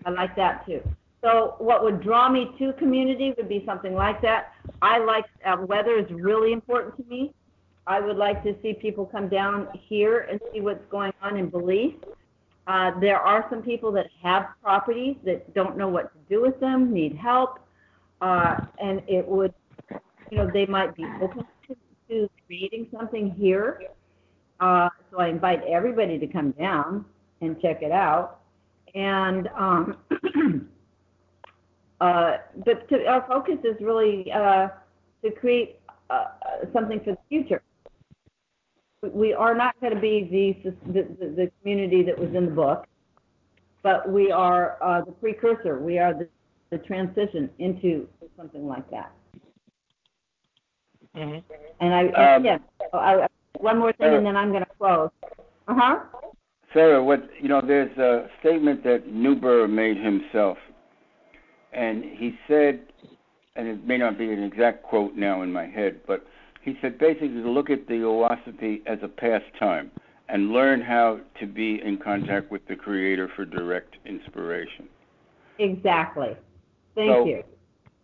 I 0.05 0.09
like 0.09 0.35
that 0.35 0.65
too. 0.65 0.81
So 1.23 1.55
what 1.59 1.83
would 1.83 2.01
draw 2.01 2.29
me 2.29 2.49
to 2.57 2.73
community 2.73 3.33
would 3.37 3.47
be 3.47 3.63
something 3.65 3.93
like 3.93 4.21
that. 4.23 4.53
I 4.81 4.97
like 4.97 5.25
uh, 5.45 5.57
weather 5.59 5.97
is 5.97 6.09
really 6.11 6.51
important 6.51 6.97
to 6.97 7.03
me. 7.03 7.33
I 7.85 7.99
would 7.99 8.17
like 8.17 8.43
to 8.43 8.55
see 8.61 8.73
people 8.73 9.05
come 9.05 9.27
down 9.29 9.67
here 9.73 10.27
and 10.29 10.39
see 10.51 10.61
what's 10.61 10.85
going 10.89 11.13
on 11.21 11.37
in 11.37 11.49
Belize. 11.49 11.93
Uh, 12.67 12.91
there 12.99 13.19
are 13.19 13.45
some 13.49 13.61
people 13.61 13.91
that 13.91 14.07
have 14.21 14.47
properties 14.63 15.15
that 15.25 15.53
don't 15.53 15.77
know 15.77 15.87
what 15.87 16.13
to 16.13 16.19
do 16.29 16.41
with 16.41 16.59
them, 16.59 16.93
need 16.93 17.15
help, 17.15 17.59
uh, 18.21 18.55
and 18.79 19.01
it 19.07 19.27
would, 19.27 19.53
you 20.29 20.37
know, 20.37 20.49
they 20.53 20.65
might 20.65 20.95
be 20.95 21.03
open 21.21 21.43
to, 21.67 21.75
to 22.07 22.29
creating 22.45 22.87
something 22.95 23.31
here. 23.31 23.81
Uh, 24.59 24.89
so 25.09 25.19
I 25.19 25.27
invite 25.27 25.63
everybody 25.63 26.19
to 26.19 26.27
come 26.27 26.51
down 26.51 27.03
and 27.41 27.59
check 27.61 27.81
it 27.81 27.91
out. 27.91 28.39
And 28.93 29.47
um, 29.57 29.97
uh, 32.01 32.37
but 32.65 32.87
to, 32.89 33.05
our 33.05 33.25
focus 33.27 33.57
is 33.63 33.75
really 33.81 34.31
uh, 34.31 34.69
to 35.23 35.31
create 35.31 35.79
uh, 36.09 36.25
something 36.73 36.99
for 36.99 37.11
the 37.11 37.17
future. 37.29 37.61
We 39.01 39.33
are 39.33 39.55
not 39.55 39.79
going 39.81 39.95
to 39.95 39.99
be 39.99 40.61
the, 40.63 40.75
the, 40.91 41.03
the 41.19 41.51
community 41.61 42.03
that 42.03 42.17
was 42.17 42.35
in 42.35 42.45
the 42.45 42.51
book, 42.51 42.85
but 43.81 44.07
we 44.07 44.31
are 44.31 44.77
uh, 44.81 45.01
the 45.03 45.11
precursor. 45.11 45.79
We 45.79 45.97
are 45.97 46.13
the, 46.13 46.27
the 46.69 46.77
transition 46.77 47.49
into 47.57 48.07
something 48.37 48.67
like 48.67 48.89
that. 48.91 49.11
Mm-hmm. 51.15 51.39
And 51.79 51.93
I, 51.93 52.35
um, 52.35 52.45
yeah, 52.45 52.57
I, 52.93 53.27
one 53.57 53.79
more 53.79 53.91
thing, 53.93 54.13
and 54.13 54.25
then 54.25 54.37
I'm 54.37 54.51
going 54.51 54.63
to 54.63 54.69
close. 54.77 55.09
Uh 55.67 55.73
huh. 55.75 55.99
Sarah, 56.73 57.03
what 57.03 57.29
you 57.39 57.49
know, 57.49 57.61
there's 57.65 57.95
a 57.97 58.27
statement 58.39 58.83
that 58.83 59.11
Newbrough 59.11 59.69
made 59.69 59.97
himself, 59.97 60.57
and 61.73 62.03
he 62.03 62.37
said, 62.47 62.81
and 63.55 63.67
it 63.67 63.85
may 63.85 63.97
not 63.97 64.17
be 64.17 64.31
an 64.31 64.43
exact 64.43 64.83
quote 64.83 65.15
now 65.15 65.41
in 65.41 65.51
my 65.51 65.67
head, 65.67 65.99
but 66.07 66.25
he 66.61 66.77
said 66.81 66.97
basically 66.97 67.41
to 67.41 67.49
look 67.49 67.69
at 67.69 67.87
the 67.87 67.95
Oahspe 67.95 68.81
as 68.85 68.99
a 69.01 69.07
pastime 69.07 69.91
and 70.29 70.51
learn 70.51 70.81
how 70.81 71.19
to 71.39 71.45
be 71.45 71.81
in 71.83 71.97
contact 71.97 72.51
with 72.51 72.65
the 72.67 72.75
Creator 72.75 73.29
for 73.35 73.43
direct 73.43 73.97
inspiration. 74.05 74.87
Exactly. 75.59 76.37
Thank 76.95 77.09
so, 77.09 77.25
you. 77.25 77.43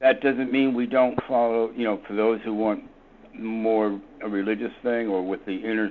That 0.01 0.22
doesn't 0.22 0.51
mean 0.51 0.74
we 0.74 0.86
don't 0.86 1.18
follow, 1.28 1.72
you 1.72 1.86
know, 1.86 2.01
for 2.07 2.15
those 2.15 2.39
who 2.43 2.53
want 2.53 2.84
more 3.34 3.99
a 4.22 4.28
religious 4.28 4.72
thing 4.84 5.07
or 5.07 5.26
with 5.26 5.45
the 5.45 5.55
inner 5.55 5.89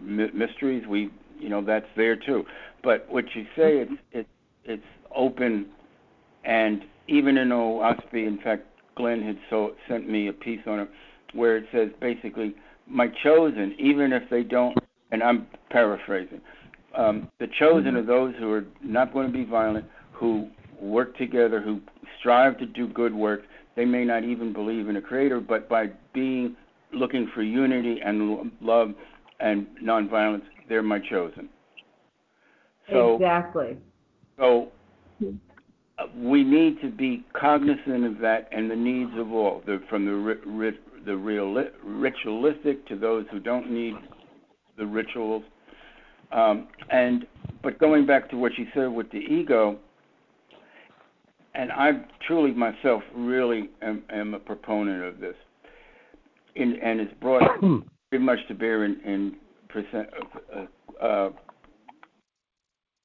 mysteries, 0.00 0.86
we 0.86 1.10
you 1.38 1.48
know 1.48 1.64
that's 1.64 1.86
there 1.96 2.16
too. 2.16 2.44
But 2.82 3.06
what 3.10 3.24
you 3.34 3.44
say, 3.56 3.78
it's 3.78 3.92
it's 4.12 4.28
it's 4.64 4.84
open, 5.14 5.66
and 6.44 6.82
even 7.08 7.38
in 7.38 7.48
Oahspe, 7.48 8.14
in 8.14 8.38
fact, 8.42 8.64
Glenn 8.96 9.22
had 9.22 9.38
so 9.50 9.72
sent 9.88 10.08
me 10.08 10.28
a 10.28 10.32
piece 10.32 10.60
on 10.66 10.80
it 10.80 10.88
where 11.34 11.56
it 11.56 11.66
says 11.72 11.90
basically, 12.00 12.54
my 12.86 13.08
chosen, 13.22 13.74
even 13.78 14.12
if 14.12 14.22
they 14.30 14.42
don't, 14.42 14.76
and 15.10 15.22
I'm 15.22 15.46
paraphrasing, 15.70 16.40
um, 16.96 17.28
the 17.38 17.48
chosen 17.58 17.96
are 17.96 18.04
those 18.04 18.34
who 18.38 18.50
are 18.52 18.64
not 18.82 19.12
going 19.12 19.26
to 19.26 19.32
be 19.32 19.44
violent, 19.44 19.84
who 20.12 20.48
work 20.80 21.16
together, 21.16 21.60
who 21.60 21.80
strive 22.18 22.58
to 22.58 22.66
do 22.66 22.88
good 22.88 23.14
work. 23.14 23.42
They 23.76 23.84
may 23.84 24.04
not 24.04 24.24
even 24.24 24.52
believe 24.52 24.88
in 24.88 24.96
a 24.96 25.02
creator, 25.02 25.40
but 25.40 25.68
by 25.68 25.90
being 26.14 26.56
looking 26.92 27.30
for 27.34 27.42
unity 27.42 28.00
and 28.04 28.50
love 28.60 28.94
and 29.40 29.66
nonviolence, 29.82 30.42
they're 30.68 30.82
my 30.82 30.98
chosen. 30.98 31.48
So, 32.90 33.16
exactly. 33.16 33.78
So 34.38 34.68
uh, 35.22 36.04
we 36.16 36.44
need 36.44 36.80
to 36.82 36.90
be 36.90 37.24
cognizant 37.38 38.04
of 38.04 38.18
that 38.18 38.48
and 38.52 38.70
the 38.70 38.76
needs 38.76 39.12
of 39.16 39.32
all, 39.32 39.62
the, 39.66 39.80
from 39.88 40.04
the 40.04 40.12
ri- 40.12 40.78
the 41.04 41.16
real 41.16 41.54
ritualistic 41.84 42.86
to 42.88 42.96
those 42.96 43.24
who 43.30 43.38
don't 43.38 43.70
need 43.70 43.94
the 44.76 44.84
rituals. 44.84 45.44
Um, 46.32 46.68
and 46.90 47.26
but 47.62 47.78
going 47.78 48.06
back 48.06 48.28
to 48.30 48.36
what 48.36 48.52
you 48.58 48.66
said 48.74 48.86
with 48.86 49.10
the 49.12 49.18
ego, 49.18 49.78
and 51.54 51.72
I 51.72 51.92
truly 52.26 52.52
myself 52.52 53.02
really 53.14 53.70
am, 53.82 54.02
am 54.10 54.34
a 54.34 54.38
proponent 54.38 55.04
of 55.04 55.20
this, 55.20 55.36
in, 56.56 56.76
and 56.82 57.00
it's 57.00 57.14
brought 57.20 57.42
pretty 58.10 58.24
much 58.24 58.38
to 58.48 58.54
bear 58.54 58.84
in, 58.84 59.00
in 59.04 59.36
percent, 59.68 60.08
uh, 60.54 61.04
uh, 61.04 61.30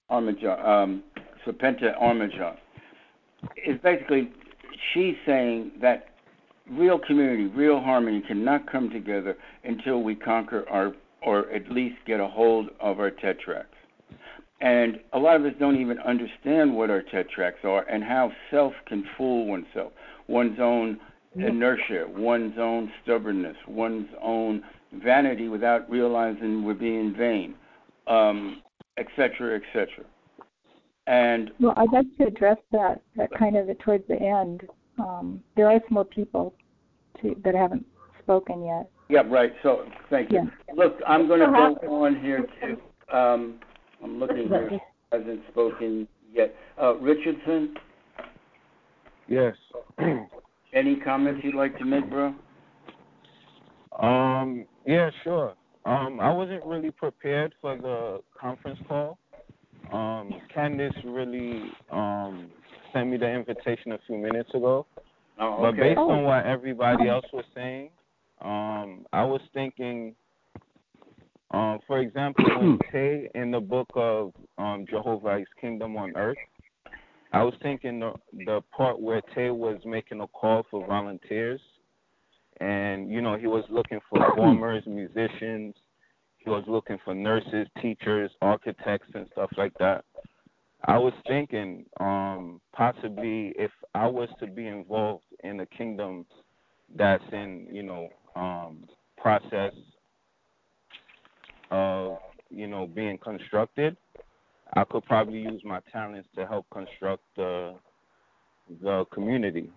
Armajon, 0.10 0.68
um, 0.68 1.04
Serpenta 1.46 2.00
Armajon. 2.02 2.56
Is 3.66 3.80
basically 3.82 4.32
she's 4.94 5.16
saying 5.26 5.72
that 5.82 6.08
real 6.70 7.00
community, 7.00 7.46
real 7.48 7.80
harmony 7.80 8.22
cannot 8.28 8.72
come 8.72 8.90
together 8.90 9.36
until 9.64 10.04
we 10.04 10.16
conquer 10.16 10.68
our, 10.70 10.94
or 11.22 11.50
at 11.52 11.70
least 11.72 11.96
get 12.06 12.20
a 12.20 12.28
hold 12.28 12.70
of 12.80 13.00
our 13.00 13.12
tetracts. 13.12 13.76
And 14.62 15.00
a 15.14 15.20
lot 15.20 15.38
of 15.38 15.46
us 15.46 15.54
don't 15.60 15.82
even 15.82 15.98
understand 16.00 16.76
what 16.76 16.92
our 16.92 17.02
tetracts 17.02 17.62
are 17.64 17.82
and 17.90 18.04
how 18.04 18.32
self 18.52 18.74
can 18.88 19.04
fool 19.18 19.48
oneself, 19.48 19.92
one's 20.28 20.60
own 20.60 21.00
inertia, 21.36 22.06
one's 22.10 22.58
own 22.60 22.92
stubbornness, 23.04 23.56
one's 23.68 24.10
own 24.22 24.62
vanity 24.92 25.48
without 25.48 25.90
realizing 25.90 26.64
we're 26.64 26.74
being 26.74 27.14
vain, 27.16 27.56
um, 28.08 28.62
et 28.98 29.08
cetera, 29.16 29.56
et 29.56 29.64
cetera. 29.74 30.06
And 31.08 31.52
well, 31.60 31.74
I'd 31.78 31.92
like 31.92 32.06
to 32.18 32.26
address 32.28 32.58
that 32.72 33.02
that 33.16 33.32
kind 33.38 33.58
of 33.58 33.68
towards 33.80 34.08
the 34.08 34.22
end. 34.22 34.64
Um, 35.00 35.42
there 35.56 35.70
are 35.70 35.80
some 35.88 35.96
more 35.96 36.06
people 36.06 36.54
to, 37.22 37.36
that 37.44 37.56
haven't 37.56 37.86
spoken 38.22 38.64
yet. 38.64 38.90
Yeah, 39.10 39.24
right. 39.26 39.54
So 39.64 39.86
thank 40.10 40.32
you. 40.32 40.44
Yeah. 40.68 40.74
Look, 40.76 41.00
I'm 41.08 41.28
going 41.28 41.40
to 41.40 41.76
go 41.82 42.06
on 42.06 42.22
here 42.22 42.46
to. 42.62 43.18
Um, 43.18 43.60
I'm 44.04 44.20
looking 44.20 44.48
here. 44.48 44.80
Hasn't 45.12 45.42
spoken 45.50 46.08
yet. 46.32 46.56
Uh, 46.82 46.96
Richardson. 46.96 47.74
Yes. 49.28 49.56
Any 50.74 50.96
comments 50.98 51.42
you'd 51.44 51.56
like 51.56 51.78
to 51.80 51.86
make, 51.86 52.10
bro? 52.10 52.34
Um. 54.00 54.66
Yeah. 54.86 55.10
Sure. 55.24 55.54
Um. 55.86 56.20
I 56.20 56.32
wasn't 56.32 56.66
really 56.66 56.92
prepared 56.92 57.54
for 57.62 57.78
the 57.78 58.22
conference 58.40 58.80
call. 58.88 59.18
Um. 59.92 60.34
Candice 60.56 60.94
really 61.06 61.72
um 61.92 62.50
sent 62.94 63.10
me 63.10 63.18
the 63.18 63.30
invitation 63.30 63.94
a 63.94 64.00
few 64.08 64.18
minutes 64.18 64.50
ago. 64.54 64.86
Oh, 65.40 65.54
okay. 65.54 65.62
But 65.64 65.76
based 65.78 65.98
on 65.98 66.24
what 66.24 66.46
everybody 66.46 67.08
else 67.08 67.26
was 67.34 67.46
saying, 67.56 67.90
um, 68.42 69.06
I 69.14 69.24
was 69.24 69.42
thinking, 69.54 70.16
um, 71.52 71.80
for 71.88 72.00
example, 72.00 72.46
when 72.60 72.80
Tae 72.92 73.30
in 73.36 73.52
the 73.52 73.60
book 73.60 73.90
of 73.96 74.34
um, 74.58 74.86
Jehovih's 74.92 75.48
Kingdom 75.60 75.96
on 75.98 76.16
Earth, 76.16 76.38
I 77.34 77.44
was 77.44 77.54
thinking 77.64 78.00
the 78.00 78.14
the 78.46 78.62
part 78.76 79.00
where 79.00 79.22
Tae 79.34 79.52
was 79.52 79.80
making 79.86 80.22
a 80.22 80.28
call 80.28 80.66
for 80.70 80.86
volunteers, 80.86 81.62
and 82.62 83.10
you 83.10 83.22
know 83.22 83.38
he 83.38 83.48
was 83.48 83.66
looking 83.70 84.00
for 84.10 84.20
performers, 84.30 84.84
musicians, 84.86 85.74
he 86.38 86.50
was 86.50 86.64
looking 86.68 86.98
for 87.04 87.14
nurses, 87.14 87.68
teachers, 87.82 88.32
architects, 88.42 89.08
and 89.14 89.28
stuff 89.34 89.50
like 89.58 89.74
that. 89.80 90.06
I 90.86 90.98
was 90.98 91.14
thinking, 91.28 91.86
um, 92.00 92.62
possibly 92.74 93.54
if 93.58 93.72
I 93.94 94.08
was 94.08 94.30
to 94.40 94.48
be 94.48 94.68
involved 94.68 95.26
in 95.44 95.60
a 95.60 95.66
kingdom 95.66 96.26
that's 96.96 97.24
in, 97.32 97.68
you 97.72 97.84
know, 97.84 98.10
um, 98.36 98.86
process 99.18 99.74
of, 101.70 102.18
you 102.50 102.68
know, 102.68 102.88
being 102.88 103.20
constructed, 103.20 103.96
I 104.74 104.84
could 104.86 105.06
probably 105.06 105.40
use 105.40 105.62
my 105.64 105.80
talents 105.92 106.28
to 106.36 106.48
help 106.48 106.66
construct 106.72 107.24
the 107.36 107.76
the 108.82 109.04
community 109.14 109.70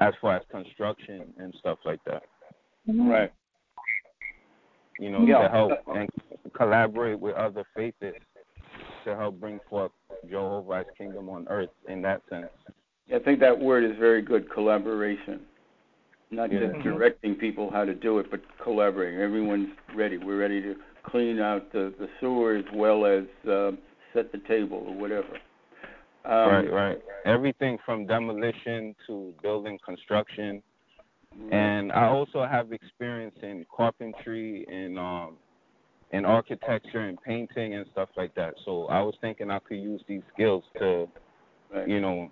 as 0.00 0.14
far 0.20 0.36
as 0.36 0.42
construction 0.50 1.24
and 1.38 1.54
stuff 1.58 1.78
like 1.84 2.00
that. 2.04 2.22
Right. 2.88 3.32
You 4.98 5.10
know, 5.10 5.24
yeah. 5.26 5.42
to 5.42 5.48
help 5.48 5.72
and 5.88 6.08
collaborate 6.56 7.18
with 7.18 7.34
other 7.34 7.64
faiths 7.74 7.96
to 9.04 9.16
help 9.16 9.38
bring 9.40 9.60
forth 9.68 9.92
Jehovih's 10.28 10.86
kingdom 10.96 11.28
on 11.28 11.46
earth 11.48 11.70
in 11.88 12.02
that 12.02 12.22
sense. 12.30 12.48
I 13.14 13.18
think 13.20 13.40
that 13.40 13.58
word 13.58 13.84
is 13.84 13.96
very 13.98 14.22
good 14.22 14.50
collaboration. 14.50 15.40
Not 16.30 16.50
Yeah. 16.50 16.66
just 16.72 16.82
directing 16.82 17.36
people 17.36 17.70
how 17.70 17.84
to 17.84 17.94
do 17.94 18.18
it, 18.18 18.30
but 18.30 18.40
collaborating. 18.62 19.20
Everyone's 19.20 19.68
ready. 19.94 20.18
We're 20.18 20.38
ready 20.38 20.60
to 20.60 20.74
clean 21.04 21.38
out 21.38 21.70
the, 21.72 21.94
the 21.98 22.08
sewer 22.20 22.56
as 22.56 22.64
well 22.72 23.06
as 23.06 23.24
uh, 23.48 23.72
set 24.12 24.32
the 24.32 24.38
table 24.48 24.84
or 24.88 24.94
whatever. 24.94 25.38
Um, 26.26 26.48
right, 26.50 26.72
right. 26.72 26.98
Everything 27.24 27.78
from 27.84 28.06
demolition 28.06 28.94
to 29.06 29.32
building 29.42 29.78
construction 29.84 30.62
and 31.52 31.92
I 31.92 32.06
also 32.06 32.44
have 32.44 32.72
experience 32.72 33.36
in 33.42 33.64
carpentry 33.74 34.66
and 34.68 34.98
um 34.98 35.36
in 36.12 36.24
architecture 36.24 37.00
and 37.00 37.20
painting 37.22 37.74
and 37.74 37.84
stuff 37.92 38.08
like 38.16 38.34
that. 38.34 38.54
So 38.64 38.86
I 38.86 39.02
was 39.02 39.14
thinking 39.20 39.50
I 39.50 39.58
could 39.58 39.78
use 39.78 40.00
these 40.06 40.22
skills 40.32 40.62
to, 40.78 41.08
Right. 41.72 41.88
you 41.88 42.00
know, 42.00 42.30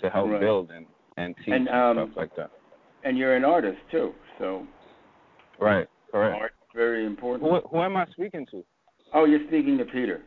to 0.00 0.10
help 0.10 0.30
Right. 0.30 0.40
build 0.40 0.70
and 0.70 0.86
and 1.16 1.34
teach 1.38 1.48
And, 1.48 1.68
and, 1.68 1.98
um, 1.98 2.06
stuff 2.08 2.16
like 2.16 2.36
that. 2.36 2.50
And 3.04 3.16
you're 3.16 3.34
an 3.36 3.44
artist 3.44 3.78
too, 3.90 4.14
so 4.38 4.66
Right. 5.58 5.88
Correct. 6.10 6.40
art's 6.40 6.54
very 6.74 7.04
important. 7.04 7.50
Who 7.50 7.60
who 7.68 7.78
am 7.82 7.96
I 7.96 8.06
speaking 8.06 8.46
to? 8.46 8.64
Oh, 9.12 9.24
you're 9.24 9.46
speaking 9.48 9.78
to 9.78 9.84
Peter. 9.84 10.22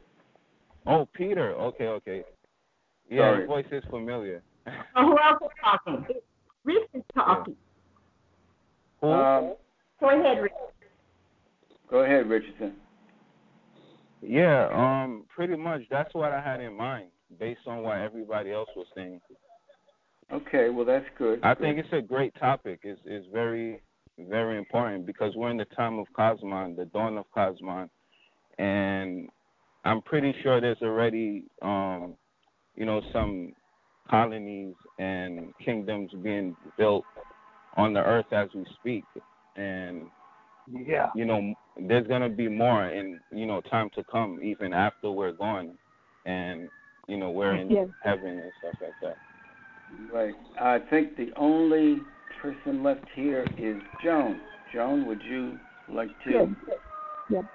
Oh, 0.87 1.07
Peter. 1.13 1.53
Okay, 1.53 1.87
okay. 1.87 2.23
Yeah, 3.09 3.19
Sorry. 3.21 3.37
your 3.39 3.47
voice 3.47 3.65
is 3.71 3.83
familiar. 3.89 4.41
Oh, 4.67 4.71
who 4.95 5.11
else 5.11 5.41
is 5.41 5.49
talking? 5.63 6.05
Reese 6.63 6.87
is 6.93 7.03
talking. 7.13 7.55
Who? 9.01 9.07
Um, 9.11 9.53
Go 9.99 10.09
ahead, 10.09 10.41
Reese. 10.41 10.51
go 11.89 11.99
ahead, 12.03 12.29
Richardson. 12.29 12.73
Yeah, 14.21 14.67
um, 14.73 15.25
pretty 15.33 15.55
much 15.55 15.81
that's 15.89 16.13
what 16.13 16.31
I 16.31 16.41
had 16.41 16.59
in 16.59 16.75
mind 16.75 17.09
based 17.39 17.61
on 17.67 17.83
what 17.83 17.97
everybody 17.97 18.51
else 18.51 18.69
was 18.75 18.87
saying. 18.95 19.21
Okay, 20.31 20.69
well 20.69 20.85
that's 20.85 21.05
good. 21.17 21.39
I 21.43 21.55
think 21.55 21.79
it's 21.79 21.91
a 21.91 22.01
great 22.01 22.33
topic. 22.39 22.81
It's 22.83 22.99
it's 23.05 23.25
very 23.33 23.81
very 24.17 24.57
important 24.57 25.05
because 25.05 25.33
we're 25.35 25.49
in 25.49 25.57
the 25.57 25.65
time 25.65 25.97
of 25.97 26.07
Kosmon, 26.17 26.75
the 26.75 26.85
dawn 26.85 27.17
of 27.17 27.25
Kosmon, 27.35 27.89
and 28.57 29.29
I'm 29.85 30.01
pretty 30.01 30.35
sure 30.43 30.59
there's 30.59 30.81
already 30.81 31.45
um, 31.61 32.15
you 32.79 32.85
know, 32.85 33.01
some 33.13 33.53
colonies 34.09 34.73
and 34.97 35.53
kingdoms 35.63 36.09
being 36.23 36.55
built 36.77 37.05
on 37.75 37.93
the 37.93 37.99
earth 37.99 38.31
as 38.31 38.49
we 38.55 38.65
speak. 38.79 39.05
And 39.55 40.09
Yeah. 40.71 41.11
you 41.13 41.25
know, 41.25 41.53
there's 41.75 42.07
gonna 42.07 42.29
be 42.29 42.47
more 42.47 42.85
in 42.85 43.19
you 43.31 43.45
know 43.45 43.61
time 43.61 43.89
to 43.91 44.03
come, 44.05 44.41
even 44.41 44.73
after 44.73 45.11
we're 45.11 45.33
gone, 45.33 45.77
and 46.25 46.69
you 47.07 47.17
know 47.17 47.29
we're 47.29 47.55
in 47.55 47.69
Yeah. 47.69 47.85
heaven 47.99 48.39
and 48.39 48.53
stuff 48.59 48.75
like 48.81 48.99
that. 49.01 49.17
Right. 50.11 50.35
I 50.59 50.79
think 50.79 51.17
the 51.17 51.33
only 51.35 52.05
person 52.41 52.83
left 52.83 53.05
here 53.15 53.45
is 53.57 53.81
Joan. 54.01 54.39
Joan, 54.71 55.05
would 55.05 55.21
you 55.23 55.59
like 55.87 56.11
to? 56.23 56.55
Yep. 57.29 57.45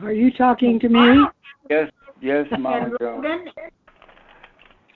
Are 0.00 0.12
you 0.12 0.30
talking 0.32 0.78
to 0.80 0.88
me? 0.88 1.26
Yes, 1.68 1.90
yes, 2.20 2.46
Mama 2.58 2.90
And 3.00 3.50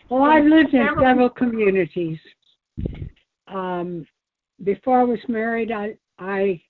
Well, 0.09 0.23
I've 0.23 0.45
lived 0.45 0.75
in 0.75 0.87
several 1.01 1.31
communities. 1.31 2.19
Um, 3.49 4.07
before 4.63 5.01
I 5.01 5.05
was 5.05 5.19
married, 5.29 5.73
I 5.73 5.97
I 6.19 6.61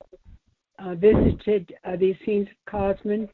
uh, 0.78 0.94
visited 0.94 1.74
uh, 1.84 1.96
the 1.96 2.14
Essenes 2.20 2.48
of 2.48 2.72
Kosmon. 2.72 3.28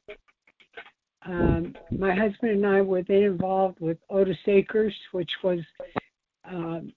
Um, 1.26 1.74
my 1.90 2.14
husband 2.14 2.52
and 2.52 2.66
I 2.66 2.80
were 2.80 3.02
then 3.02 3.22
involved 3.22 3.78
with 3.80 3.98
Otis 4.08 4.38
Acres, 4.46 4.94
which 5.12 5.30
was 5.44 5.60
um, 6.44 6.92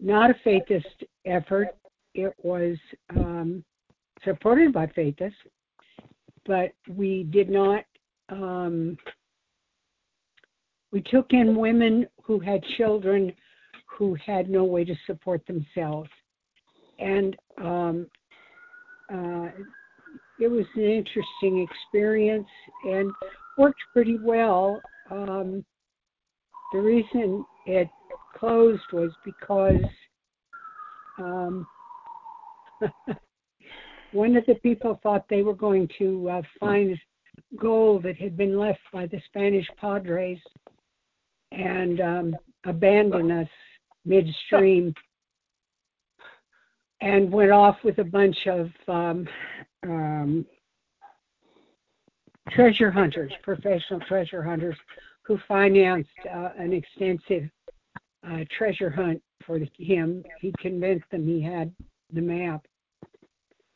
not 0.00 0.30
a 0.30 0.34
faithist 0.44 1.04
effort. 1.24 1.68
It 2.14 2.34
was 2.42 2.76
um, 3.16 3.64
supported 4.24 4.72
by 4.72 4.86
faithists, 4.86 5.32
but 6.46 6.72
we 6.88 7.24
did 7.24 7.48
not. 7.48 7.84
Um, 8.28 8.96
we 10.92 11.02
took 11.02 11.32
in 11.32 11.56
women 11.56 12.06
who 12.22 12.38
had 12.38 12.62
children 12.76 13.32
who 13.86 14.16
had 14.24 14.48
no 14.48 14.64
way 14.64 14.84
to 14.84 14.94
support 15.06 15.42
themselves. 15.46 16.10
And 16.98 17.36
um, 17.58 18.06
uh, 19.12 19.48
it 20.40 20.48
was 20.48 20.66
an 20.74 20.82
interesting 20.82 21.66
experience 21.68 22.48
and 22.84 23.10
worked 23.58 23.80
pretty 23.92 24.18
well. 24.18 24.80
Um, 25.10 25.64
the 26.72 26.80
reason 26.80 27.44
it 27.66 27.88
closed 28.38 28.82
was 28.92 29.10
because 29.24 29.84
um, 31.18 31.66
one 34.12 34.36
of 34.36 34.44
the 34.46 34.54
people 34.56 34.98
thought 35.02 35.26
they 35.28 35.42
were 35.42 35.54
going 35.54 35.88
to 35.98 36.28
uh, 36.30 36.42
find 36.58 36.98
gold 37.58 38.02
that 38.04 38.16
had 38.16 38.36
been 38.36 38.58
left 38.58 38.80
by 38.92 39.06
the 39.06 39.20
Spanish 39.26 39.66
Padres 39.78 40.38
and 41.50 42.00
um, 42.00 42.36
abandon 42.64 43.30
us 43.30 43.48
midstream 44.04 44.94
and 47.00 47.30
went 47.30 47.50
off 47.50 47.76
with 47.84 47.98
a 47.98 48.04
bunch 48.04 48.36
of 48.46 48.70
um, 48.88 49.28
um, 49.84 50.46
treasure 52.50 52.90
hunters, 52.90 53.32
professional 53.42 54.00
treasure 54.08 54.42
hunters, 54.42 54.76
who 55.22 55.38
financed 55.48 56.08
uh, 56.32 56.50
an 56.58 56.72
extensive 56.72 57.48
uh, 58.26 58.44
treasure 58.56 58.90
hunt 58.90 59.20
for 59.46 59.58
him. 59.78 60.22
He 60.40 60.52
convinced 60.60 61.06
them 61.10 61.26
he 61.26 61.42
had 61.42 61.72
the 62.12 62.20
map. 62.20 62.64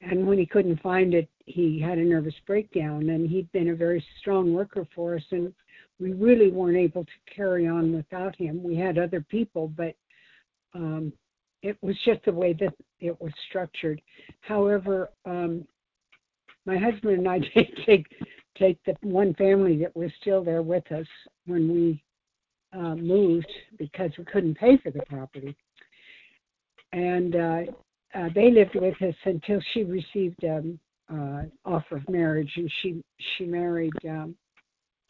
And 0.00 0.26
when 0.26 0.38
he 0.38 0.46
couldn't 0.46 0.80
find 0.80 1.14
it, 1.14 1.28
he 1.46 1.80
had 1.80 1.98
a 1.98 2.04
nervous 2.04 2.34
breakdown. 2.46 3.08
And 3.08 3.28
he'd 3.28 3.50
been 3.52 3.70
a 3.70 3.74
very 3.74 4.04
strong 4.20 4.52
worker 4.52 4.86
for 4.94 5.14
us, 5.16 5.22
and 5.30 5.52
we 5.98 6.12
really 6.12 6.50
weren't 6.50 6.76
able 6.76 7.04
to 7.04 7.34
carry 7.34 7.66
on 7.66 7.94
without 7.94 8.36
him. 8.36 8.62
We 8.62 8.76
had 8.76 8.98
other 8.98 9.22
people, 9.22 9.68
but 9.68 9.94
um, 10.74 11.12
it 11.62 11.78
was 11.82 11.96
just 12.04 12.24
the 12.24 12.32
way 12.32 12.52
that 12.54 12.74
it 13.00 13.18
was 13.20 13.32
structured. 13.48 14.00
However, 14.40 15.10
um, 15.24 15.66
my 16.66 16.76
husband 16.76 17.18
and 17.18 17.28
I 17.28 17.38
did 17.54 17.66
take 17.86 18.06
take 18.58 18.78
the 18.84 18.96
one 19.02 19.34
family 19.34 19.76
that 19.78 19.94
was 19.94 20.10
still 20.20 20.42
there 20.42 20.62
with 20.62 20.90
us 20.90 21.06
when 21.44 21.70
we 21.70 22.02
uh, 22.72 22.94
moved 22.94 23.50
because 23.78 24.10
we 24.16 24.24
couldn't 24.24 24.56
pay 24.56 24.78
for 24.78 24.90
the 24.90 25.02
property, 25.08 25.54
and 26.92 27.36
uh, 27.36 27.60
uh, 28.14 28.28
they 28.34 28.50
lived 28.50 28.74
with 28.74 29.00
us 29.02 29.14
until 29.24 29.60
she 29.72 29.84
received 29.84 30.42
um, 30.44 30.78
uh, 31.12 31.42
offer 31.64 31.96
of 31.96 32.08
marriage, 32.08 32.52
and 32.56 32.70
she 32.82 33.02
she 33.36 33.44
married 33.44 33.92
um, 34.08 34.36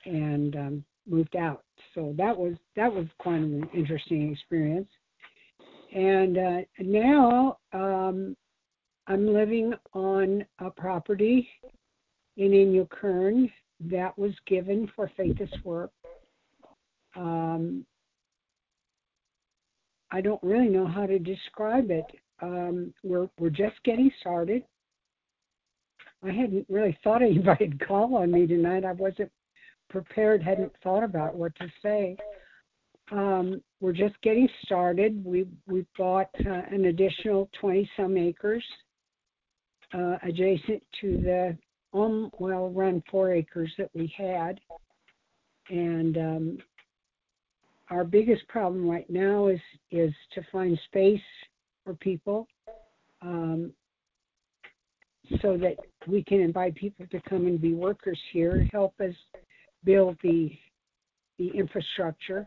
and 0.05 0.57
um, 0.57 0.85
moved 1.09 1.37
out. 1.37 1.63
So 1.95 2.15
that 2.19 2.37
was 2.37 2.55
that 2.77 2.93
was 2.93 3.07
quite 3.19 3.41
an 3.41 3.69
interesting 3.75 4.33
experience. 4.33 4.89
And 5.95 6.39
uh, 6.39 6.61
now 6.81 7.59
um, 7.73 8.37
I'm 9.07 9.33
living 9.33 9.73
on 9.95 10.45
a 10.59 10.71
property 10.71 11.49
in 12.37 12.51
Inyokern 12.51 13.51
that 13.81 14.19
was 14.19 14.33
given 14.47 14.91
for 14.95 15.11
faithist 15.19 15.65
work. 15.65 15.91
Um, 17.15 17.87
I 20.11 20.21
don't 20.21 20.43
really 20.43 20.69
know 20.69 20.87
how 20.87 21.07
to 21.07 21.19
describe 21.19 21.91
it. 21.91 22.07
Um, 22.43 22.93
we're 23.03 23.29
we're 23.39 23.51
just 23.51 23.83
getting 23.85 24.11
started. 24.21 24.63
I 26.25 26.33
hadn't 26.33 26.67
really 26.69 26.97
thought 27.03 27.23
anybody'd 27.23 27.87
call 27.87 28.17
on 28.17 28.31
me 28.31 28.47
tonight. 28.47 28.85
I 28.85 28.93
wasn't 28.93 29.31
prepared, 29.89 30.43
hadn't 30.43 30.73
thought 30.83 31.05
about 31.05 31.37
what 31.37 31.55
to 31.57 31.67
say. 31.83 32.17
Um, 33.13 33.63
we're 33.81 33.93
just 33.93 34.21
getting 34.23 34.49
started. 34.65 35.25
We 35.25 35.47
we 35.67 35.87
bought 35.97 36.31
uh, 36.45 36.63
an 36.71 36.87
additional 36.87 37.49
twenty 37.61 37.89
some 37.97 38.17
acres 38.17 38.65
uh, 39.95 40.17
adjacent 40.23 40.83
to 41.01 41.19
the 41.19 41.57
um 41.97 42.31
well 42.39 42.73
around 42.75 43.03
four 43.11 43.33
acres 43.33 43.73
that 43.79 43.91
we 43.95 44.13
had, 44.17 44.61
and 45.71 46.17
um, 46.17 46.59
our 47.91 48.05
biggest 48.05 48.47
problem 48.49 48.89
right 48.89 49.09
now 49.09 49.47
is 49.47 49.61
is 49.91 50.13
to 50.35 50.43
find 50.51 50.79
space 50.87 51.21
for 51.85 51.95
people, 51.95 52.49
um, 53.23 53.73
so 55.43 55.57
that 55.57 55.77
we 56.07 56.23
can 56.23 56.41
invite 56.41 56.75
people 56.75 57.07
to 57.11 57.21
come 57.29 57.47
and 57.47 57.61
be 57.61 57.75
workers 57.75 58.19
here, 58.33 58.67
help 58.73 58.95
us 59.01 59.15
build 59.85 60.17
the 60.23 60.51
the 61.39 61.49
infrastructure. 61.49 62.47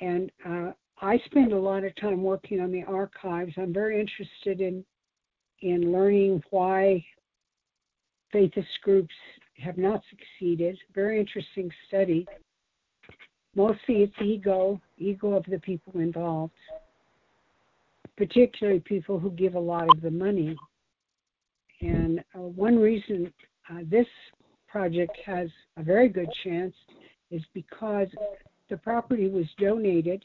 And 0.00 0.30
uh, 0.46 0.70
I 1.02 1.18
spend 1.26 1.52
a 1.52 1.58
lot 1.58 1.84
of 1.84 1.94
time 1.96 2.22
working 2.22 2.60
on 2.60 2.70
the 2.70 2.84
archives. 2.84 3.52
I'm 3.56 3.72
very 3.72 4.00
interested 4.00 4.60
in 4.60 4.84
in 5.62 5.92
learning 5.92 6.42
why 6.50 7.04
faithist 8.34 8.80
groups 8.82 9.14
have 9.58 9.76
not 9.76 10.02
succeeded. 10.10 10.78
Very 10.94 11.20
interesting 11.20 11.70
study. 11.88 12.26
Mostly 13.54 14.02
it's 14.02 14.14
ego, 14.22 14.80
ego 14.96 15.34
of 15.34 15.44
the 15.44 15.58
people 15.58 16.00
involved, 16.00 16.52
particularly 18.16 18.80
people 18.80 19.18
who 19.18 19.30
give 19.30 19.54
a 19.54 19.60
lot 19.60 19.88
of 19.90 20.00
the 20.00 20.10
money. 20.10 20.56
And 21.80 22.22
uh, 22.34 22.40
one 22.40 22.78
reason 22.78 23.32
uh, 23.70 23.80
this 23.88 24.06
project 24.68 25.16
has 25.24 25.48
a 25.76 25.82
very 25.82 26.08
good 26.08 26.28
chance 26.44 26.74
is 27.30 27.42
because 27.54 28.08
the 28.68 28.76
property 28.76 29.28
was 29.28 29.46
donated 29.58 30.22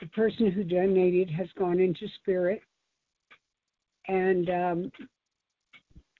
the 0.00 0.06
person 0.08 0.50
who 0.50 0.64
donated 0.64 1.30
has 1.30 1.48
gone 1.58 1.80
into 1.80 2.06
spirit, 2.20 2.60
and 4.08 4.50
um, 4.50 4.92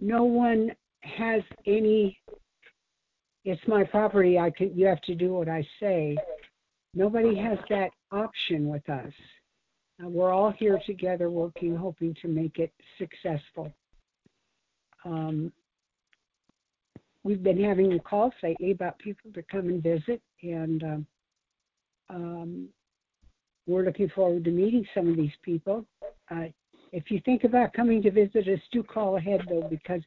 no 0.01 0.25
one 0.25 0.71
has 1.03 1.43
any. 1.67 2.19
It's 3.45 3.61
my 3.67 3.85
property. 3.85 4.39
I 4.39 4.51
can. 4.51 4.77
You 4.77 4.87
have 4.87 5.03
to 5.03 5.15
do 5.15 5.35
what 5.35 5.49
I 5.49 5.67
say. 5.81 6.17
Nobody 6.95 7.37
has 7.37 7.59
that 7.69 7.91
option 8.13 8.69
with 8.69 8.89
us. 8.89 9.13
Uh, 10.03 10.09
we're 10.09 10.33
all 10.33 10.53
here 10.53 10.81
together, 10.87 11.31
working, 11.31 11.77
hoping 11.77 12.17
to 12.23 12.29
make 12.29 12.59
it 12.59 12.73
successful. 12.99 13.73
Um, 15.05 15.53
we've 17.23 17.43
been 17.43 17.63
having 17.63 17.91
the 17.91 17.99
calls 17.99 18.33
lately 18.43 18.71
about 18.71 18.99
people 18.99 19.31
to 19.33 19.43
come 19.43 19.69
and 19.69 19.83
visit, 19.83 20.23
and 20.43 20.83
um, 20.83 21.07
um, 22.11 22.69
we're 23.67 23.85
looking 23.85 24.11
forward 24.11 24.45
to 24.45 24.51
meeting 24.51 24.87
some 24.95 25.09
of 25.09 25.17
these 25.17 25.33
people. 25.43 25.85
Uh, 26.31 26.45
if 26.93 27.11
you 27.11 27.21
think 27.25 27.45
about 27.45 27.73
coming 27.73 28.03
to 28.03 28.11
visit 28.11 28.47
us, 28.49 28.61
do 28.71 28.83
call 28.83 29.17
ahead 29.17 29.41
though, 29.49 29.67
because 29.69 30.03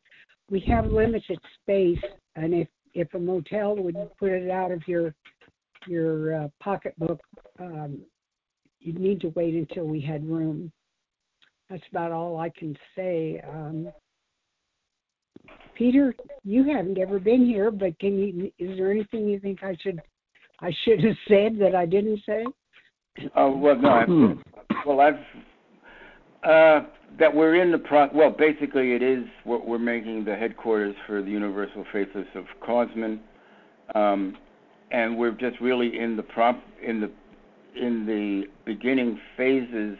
we 0.50 0.60
have 0.62 0.86
limited 0.86 1.40
space, 1.62 2.04
and 2.36 2.54
if 2.54 2.68
if 2.94 3.14
a 3.14 3.20
motel 3.20 3.76
would 3.76 3.96
put 4.18 4.32
it 4.32 4.50
out 4.50 4.72
of 4.72 4.88
your 4.88 5.14
your 5.88 6.44
uh, 6.44 6.48
pocketbook, 6.60 7.20
um, 7.60 8.00
you'd 8.80 9.00
need 9.00 9.22
to 9.22 9.30
wait 9.30 9.54
until 9.56 9.86
we 9.86 10.02
had 10.02 10.28
room. 10.28 10.72
That's 11.70 11.84
about 11.92 12.12
all 12.12 12.40
I 12.40 12.50
can 12.50 12.78
say. 12.96 13.42
Um, 13.48 13.90
Peter, 15.78 16.16
you 16.44 16.64
haven't 16.64 16.98
ever 16.98 17.20
been 17.20 17.46
here, 17.46 17.70
but 17.70 17.98
can 18.00 18.18
you? 18.18 18.52
Is 18.58 18.78
there 18.78 18.92
anything 18.92 19.28
you 19.28 19.40
think 19.40 19.64
I 19.64 19.76
should 19.82 20.02
I 20.60 20.72
should 20.84 21.04
have 21.04 21.16
said 21.28 21.60
that 21.60 21.76
I 21.76 21.86
didn't 21.86 22.20
say? 22.26 22.46
Oh 23.36 23.56
well, 23.56 23.76
no. 23.76 23.90
I've, 23.90 24.86
well, 24.86 25.00
I've 25.02 25.14
uh, 26.44 26.88
that 27.20 27.34
we're 27.34 27.62
in 27.62 27.72
the 27.72 27.78
pro. 27.78 28.10
Well, 28.14 28.32
basically, 28.32 28.94
it 28.94 29.04
is 29.04 29.24
what 29.44 29.68
we're 29.68 29.78
making 29.78 30.26
the 30.26 30.36
headquarters 30.36 30.96
for 31.06 31.22
the 31.22 31.30
Universal 31.30 31.86
Faithists 31.94 32.36
of 32.36 32.46
Kosmon, 32.68 33.20
um, 33.94 34.36
and 34.92 35.18
we're 35.18 35.32
just 35.32 35.60
really 35.62 36.00
in 36.00 36.18
the 36.18 36.24
prop 36.24 36.60
in 36.84 37.00
the 37.00 37.12
in 37.80 38.06
the 38.08 38.44
beginning 38.66 39.20
phases 39.36 39.98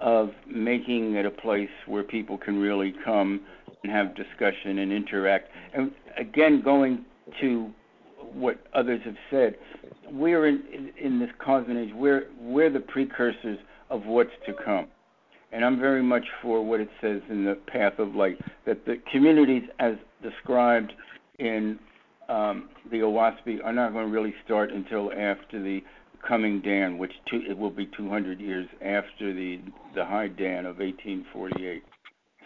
of 0.00 0.30
making 0.48 1.14
it 1.14 1.26
a 1.26 1.30
place 1.30 1.68
where 1.86 2.02
people 2.02 2.38
can 2.38 2.58
really 2.58 2.94
come 3.04 3.40
and 3.82 3.92
have 3.92 4.14
discussion 4.14 4.78
and 4.78 4.92
interact. 4.92 5.48
And 5.74 5.92
again, 6.18 6.62
going 6.62 7.04
to 7.40 7.70
what 8.32 8.58
others 8.74 9.00
have 9.04 9.16
said, 9.30 9.56
we're 10.10 10.46
in, 10.46 10.92
in, 11.00 11.18
this 11.18 11.30
cosmic 11.38 11.76
age. 11.76 11.94
We're 11.94 12.28
we're 12.38 12.70
the 12.70 12.80
precursors 12.80 13.58
of 13.88 14.04
what's 14.06 14.30
to 14.46 14.52
come, 14.52 14.88
and 15.52 15.64
I'm 15.64 15.80
very 15.80 16.02
much 16.02 16.24
for 16.42 16.64
what 16.64 16.80
it 16.80 16.88
says 17.00 17.22
in 17.28 17.44
the 17.44 17.56
Path 17.66 17.98
of 17.98 18.14
Light 18.14 18.38
that 18.66 18.84
the 18.86 19.00
communities, 19.10 19.62
as 19.78 19.94
described 20.22 20.92
in 21.38 21.78
um, 22.28 22.68
the 22.90 22.98
Oahspe, 22.98 23.64
are 23.64 23.72
not 23.72 23.92
going 23.92 24.06
to 24.06 24.12
really 24.12 24.34
start 24.44 24.70
until 24.70 25.12
after 25.12 25.62
the 25.62 25.82
coming 26.26 26.60
Dan, 26.60 26.98
which 26.98 27.12
two, 27.30 27.42
it 27.48 27.56
will 27.56 27.70
be 27.70 27.88
200 27.96 28.40
years 28.40 28.68
after 28.82 29.32
the 29.34 29.60
the 29.94 30.04
high 30.04 30.28
Dan 30.28 30.66
of 30.66 30.78
1848. 30.78 31.82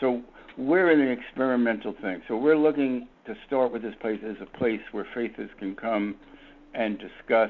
So 0.05 0.21
we're 0.59 0.91
in 0.91 1.01
an 1.01 1.11
experimental 1.11 1.95
thing. 2.03 2.21
So 2.29 2.37
we're 2.37 2.59
looking 2.59 3.09
to 3.25 3.35
start 3.47 3.73
with 3.73 3.81
this 3.81 3.95
place 4.03 4.21
as 4.23 4.37
a 4.43 4.59
place 4.59 4.83
where 4.93 5.07
faithers 5.15 5.49
can 5.59 5.75
come 5.75 6.17
and 6.75 6.99
discuss 6.99 7.49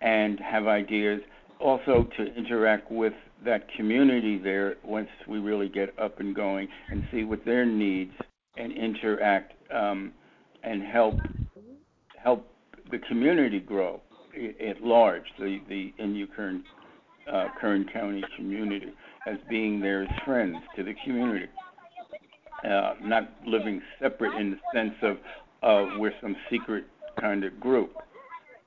and 0.00 0.40
have 0.40 0.66
ideas. 0.66 1.20
Also 1.60 2.08
to 2.16 2.34
interact 2.36 2.90
with 2.90 3.12
that 3.44 3.66
community 3.76 4.38
there 4.38 4.76
once 4.82 5.10
we 5.28 5.40
really 5.40 5.68
get 5.68 5.92
up 5.98 6.20
and 6.20 6.34
going 6.34 6.68
and 6.90 7.04
see 7.12 7.24
what 7.24 7.44
their 7.44 7.66
needs 7.66 8.12
and 8.56 8.72
interact 8.72 9.52
um, 9.70 10.14
and 10.62 10.82
help 10.82 11.16
help 12.16 12.50
the 12.90 12.98
community 13.10 13.60
grow 13.60 14.00
at 14.66 14.82
large, 14.82 15.24
the 15.38 15.58
the 15.68 15.92
Inyokern, 16.00 16.62
uh, 17.30 17.48
Kern 17.60 17.84
County 17.92 18.24
community, 18.36 18.94
as 19.26 19.36
being 19.50 19.80
there 19.80 20.04
as 20.04 20.08
friends 20.24 20.56
to 20.76 20.82
the 20.82 20.94
community, 21.04 21.46
uh, 22.64 22.94
not 23.02 23.30
living 23.46 23.80
separate 24.00 24.34
in 24.40 24.50
the 24.50 24.58
sense 24.74 24.94
of 25.02 25.16
we're 25.98 26.12
some 26.20 26.36
secret 26.50 26.84
kind 27.20 27.44
of 27.44 27.58
group. 27.60 27.92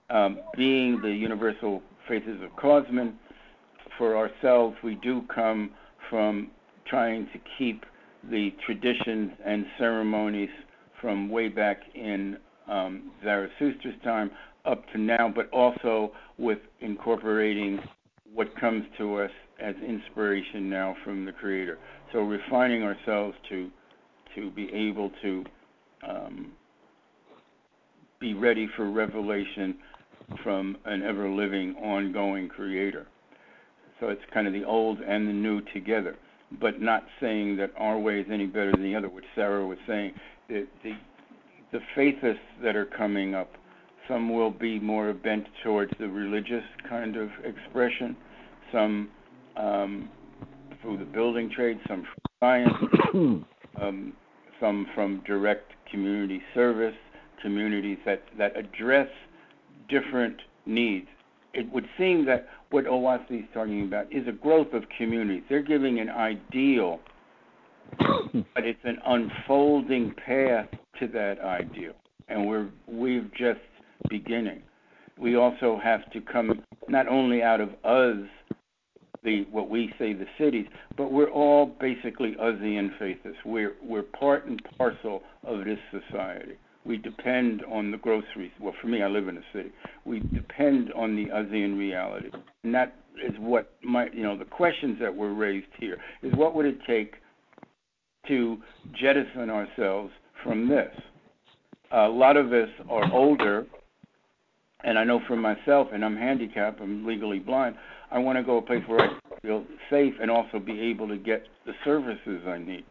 Um, 0.09 0.39
being 0.57 0.99
the 1.01 1.11
universal 1.11 1.81
faces 2.07 2.41
of 2.43 2.49
Kosmon, 2.61 3.13
for 3.97 4.17
ourselves, 4.17 4.75
we 4.83 4.95
do 4.95 5.23
come 5.33 5.71
from 6.09 6.51
trying 6.87 7.27
to 7.33 7.39
keep 7.57 7.85
the 8.29 8.53
traditions 8.65 9.31
and 9.45 9.65
ceremonies 9.77 10.49
from 10.99 11.29
way 11.29 11.47
back 11.47 11.77
in 11.95 12.37
um, 12.67 13.11
Zarathustra's 13.23 14.01
time 14.03 14.31
up 14.65 14.83
to 14.91 14.99
now, 14.99 15.31
but 15.33 15.49
also 15.51 16.11
with 16.37 16.59
incorporating 16.81 17.79
what 18.33 18.55
comes 18.59 18.83
to 18.97 19.21
us 19.21 19.31
as 19.61 19.75
inspiration 19.87 20.69
now 20.69 20.95
from 21.03 21.25
the 21.25 21.31
Creator. 21.31 21.77
So 22.13 22.19
refining 22.19 22.83
ourselves 22.83 23.35
to 23.49 23.69
to 24.35 24.51
be 24.51 24.71
able 24.73 25.11
to 25.21 25.43
um, 26.07 26.51
be 28.19 28.33
ready 28.33 28.67
for 28.75 28.89
revelation 28.89 29.75
from 30.43 30.77
an 30.85 31.03
ever 31.03 31.29
living, 31.29 31.75
ongoing 31.75 32.47
Creator. 32.47 33.07
So 33.99 34.09
it's 34.09 34.21
kind 34.33 34.47
of 34.47 34.53
the 34.53 34.63
old 34.63 34.99
and 34.99 35.27
the 35.27 35.33
new 35.33 35.61
together, 35.73 36.15
but 36.59 36.81
not 36.81 37.03
saying 37.19 37.57
that 37.57 37.71
our 37.77 37.99
way 37.99 38.19
is 38.19 38.27
any 38.31 38.45
better 38.45 38.71
than 38.71 38.83
the 38.83 38.95
other, 38.95 39.09
which 39.09 39.25
Sarah 39.35 39.65
was 39.65 39.77
saying. 39.87 40.13
The, 40.49 40.67
the, 40.83 40.93
the 41.71 41.79
faithists 41.95 42.39
that 42.63 42.75
are 42.75 42.85
coming 42.85 43.35
up 43.35 43.51
some 44.07 44.33
will 44.33 44.51
be 44.51 44.79
more 44.79 45.13
bent 45.13 45.45
towards 45.63 45.91
the 45.99 46.07
religious 46.07 46.63
kind 46.89 47.15
of 47.15 47.29
expression. 47.45 48.17
Some 48.71 49.09
um, 49.55 50.09
through 50.81 50.97
the 50.97 51.05
building 51.05 51.49
trade. 51.55 51.79
Some 51.87 52.03
from 52.03 52.65
science. 53.13 53.43
um, 53.81 54.13
some 54.61 54.87
from 54.95 55.21
direct 55.25 55.73
community 55.91 56.41
service. 56.53 56.95
Communities 57.41 57.97
that 58.05 58.23
that 58.37 58.55
address 58.55 59.09
different 59.89 60.37
needs. 60.65 61.07
It 61.53 61.69
would 61.73 61.85
seem 61.97 62.25
that 62.27 62.47
what 62.69 62.85
Oahspe 62.85 63.39
is 63.39 63.45
talking 63.53 63.83
about 63.83 64.05
is 64.13 64.27
a 64.27 64.31
growth 64.31 64.73
of 64.73 64.83
communities. 64.97 65.43
They're 65.49 65.61
giving 65.61 65.99
an 65.99 66.09
ideal, 66.09 66.99
but 67.99 68.63
it's 68.63 68.79
an 68.83 68.99
unfolding 69.05 70.13
path 70.25 70.67
to 70.99 71.07
that 71.07 71.39
ideal, 71.43 71.93
and 72.29 72.47
we're 72.47 72.69
we've 72.87 73.29
just 73.33 73.59
beginning. 74.09 74.61
We 75.17 75.35
also 75.35 75.79
have 75.83 76.09
to 76.11 76.21
come 76.21 76.63
not 76.87 77.07
only 77.07 77.43
out 77.43 77.59
of 77.59 77.69
us, 77.83 78.27
the 79.23 79.45
what 79.51 79.69
we 79.69 79.93
say 79.99 80.13
the 80.13 80.25
cities, 80.37 80.65
but 80.97 81.11
we're 81.11 81.29
all 81.29 81.75
basically 81.79 82.35
Uzian 82.41 82.97
faithists. 82.99 83.45
We're 83.45 83.75
we're 83.83 84.03
part 84.03 84.45
and 84.45 84.61
parcel 84.77 85.21
of 85.43 85.65
this 85.65 85.79
society. 85.91 86.53
We 86.83 86.97
depend 86.97 87.63
on 87.71 87.91
the 87.91 87.97
groceries. 87.97 88.51
Well, 88.59 88.73
for 88.81 88.87
me, 88.87 89.03
I 89.03 89.07
live 89.07 89.27
in 89.27 89.37
a 89.37 89.43
city. 89.53 89.69
We 90.05 90.21
depend 90.33 90.91
on 90.93 91.15
the 91.15 91.25
Uzian 91.27 91.77
reality, 91.77 92.29
and 92.63 92.73
that 92.73 92.95
is 93.23 93.33
what 93.37 93.73
my 93.83 94.07
you 94.11 94.23
know 94.23 94.37
the 94.37 94.45
questions 94.45 94.97
that 94.99 95.15
were 95.15 95.33
raised 95.33 95.67
here 95.79 95.97
is 96.23 96.33
what 96.35 96.55
would 96.55 96.65
it 96.65 96.79
take 96.87 97.15
to 98.27 98.57
jettison 98.99 99.49
ourselves 99.49 100.11
from 100.43 100.67
this. 100.67 100.91
A 101.91 102.07
lot 102.07 102.37
of 102.37 102.53
us 102.53 102.69
are 102.89 103.11
older 103.13 103.67
and 104.83 104.97
I 104.97 105.03
know 105.03 105.21
for 105.27 105.35
myself, 105.35 105.89
and 105.93 106.03
I'm 106.03 106.17
handicapped, 106.17 106.81
I'm 106.81 107.05
legally 107.05 107.39
blind. 107.39 107.75
I 108.11 108.19
want 108.19 108.37
to 108.37 108.43
go 108.43 108.57
a 108.57 108.61
place 108.61 108.83
where 108.87 109.01
I 109.01 109.39
feel 109.41 109.65
safe 109.89 110.13
and 110.21 110.29
also 110.29 110.59
be 110.59 110.79
able 110.79 111.07
to 111.07 111.17
get 111.17 111.43
the 111.65 111.73
services 111.85 112.41
I 112.47 112.57
need, 112.57 112.85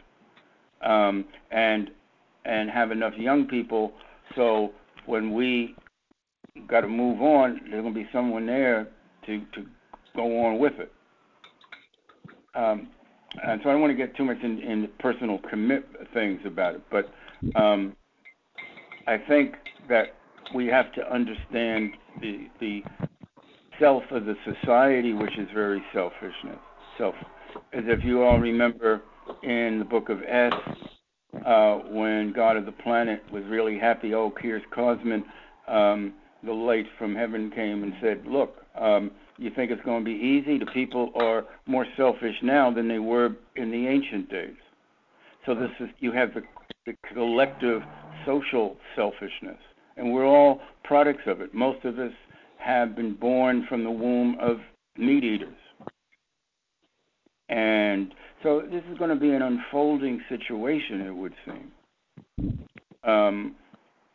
um, 0.82 1.24
and 1.50 1.90
and 2.44 2.70
have 2.70 2.90
enough 2.90 3.12
young 3.16 3.46
people 3.46 3.92
so 4.36 4.72
when 5.06 5.32
we 5.32 5.74
got 6.68 6.82
to 6.82 6.88
move 6.88 7.20
on, 7.20 7.60
there's 7.70 7.82
going 7.82 7.94
to 7.94 8.00
be 8.00 8.08
someone 8.12 8.46
there 8.46 8.88
to 9.26 9.38
to 9.54 9.66
go 10.14 10.46
on 10.46 10.58
with 10.58 10.74
it. 10.78 10.92
Um, 12.54 12.88
and 13.44 13.60
so 13.62 13.70
I 13.70 13.72
don't 13.72 13.80
want 13.80 13.92
to 13.92 13.96
get 13.96 14.16
too 14.16 14.24
much 14.24 14.38
in, 14.42 14.58
in 14.58 14.88
personal 14.98 15.38
commit 15.48 15.86
things 16.12 16.40
about 16.44 16.74
it, 16.74 16.82
but 16.90 17.08
um, 17.54 17.94
I 19.06 19.18
think 19.18 19.54
that 19.88 20.16
we 20.54 20.66
have 20.66 20.92
to 20.94 21.12
understand 21.12 21.92
the 22.20 22.48
the 22.58 22.82
self 23.80 24.04
of 24.12 24.26
the 24.26 24.36
society, 24.44 25.12
which 25.12 25.36
is 25.38 25.48
very 25.52 25.82
selfishness. 25.92 26.58
Self, 26.98 27.14
as 27.72 27.84
if 27.86 28.04
you 28.04 28.22
all 28.22 28.38
remember 28.38 29.02
in 29.42 29.78
the 29.78 29.84
book 29.84 30.08
of 30.10 30.18
Es, 30.22 30.52
uh, 31.46 31.76
when 31.88 32.32
God 32.32 32.56
of 32.56 32.66
the 32.66 32.72
planet 32.72 33.22
was 33.32 33.42
really 33.48 33.78
happy. 33.78 34.14
Oh, 34.14 34.32
here's 34.40 34.62
Kosmon. 34.76 35.22
Um, 35.66 36.14
the 36.44 36.52
light 36.52 36.86
from 36.98 37.14
heaven 37.14 37.50
came 37.50 37.82
and 37.82 37.92
said, 38.00 38.26
"Look, 38.26 38.56
um, 38.78 39.10
You 39.40 39.50
think 39.56 39.70
it's 39.70 39.82
going 39.84 40.04
to 40.04 40.04
be 40.04 40.12
easy? 40.12 40.58
The 40.58 40.66
people 40.66 41.12
are 41.14 41.46
more 41.64 41.86
selfish 41.96 42.36
now 42.42 42.70
than 42.70 42.86
they 42.88 42.98
were 42.98 43.30
in 43.56 43.70
the 43.70 43.86
ancient 43.86 44.30
days. 44.30 44.56
So 45.46 45.54
this 45.54 45.70
is 45.80 45.88
you 45.98 46.12
have 46.12 46.34
the, 46.34 46.42
the 46.84 46.92
collective 47.14 47.80
social 48.26 48.76
selfishness, 48.94 49.56
and 49.96 50.12
we're 50.12 50.26
all 50.26 50.60
products 50.84 51.22
of 51.26 51.40
it. 51.40 51.54
Most 51.54 51.82
of 51.86 51.98
us 51.98 52.12
have 52.60 52.94
been 52.94 53.14
born 53.14 53.66
from 53.68 53.84
the 53.84 53.90
womb 53.90 54.36
of 54.40 54.58
meat 54.96 55.24
eaters, 55.24 55.56
and 57.48 58.14
so 58.42 58.62
this 58.70 58.82
is 58.90 58.98
going 58.98 59.10
to 59.10 59.16
be 59.16 59.30
an 59.30 59.42
unfolding 59.42 60.20
situation, 60.28 61.00
it 61.02 61.14
would 61.14 61.34
seem. 61.44 61.72
Um, 63.04 63.54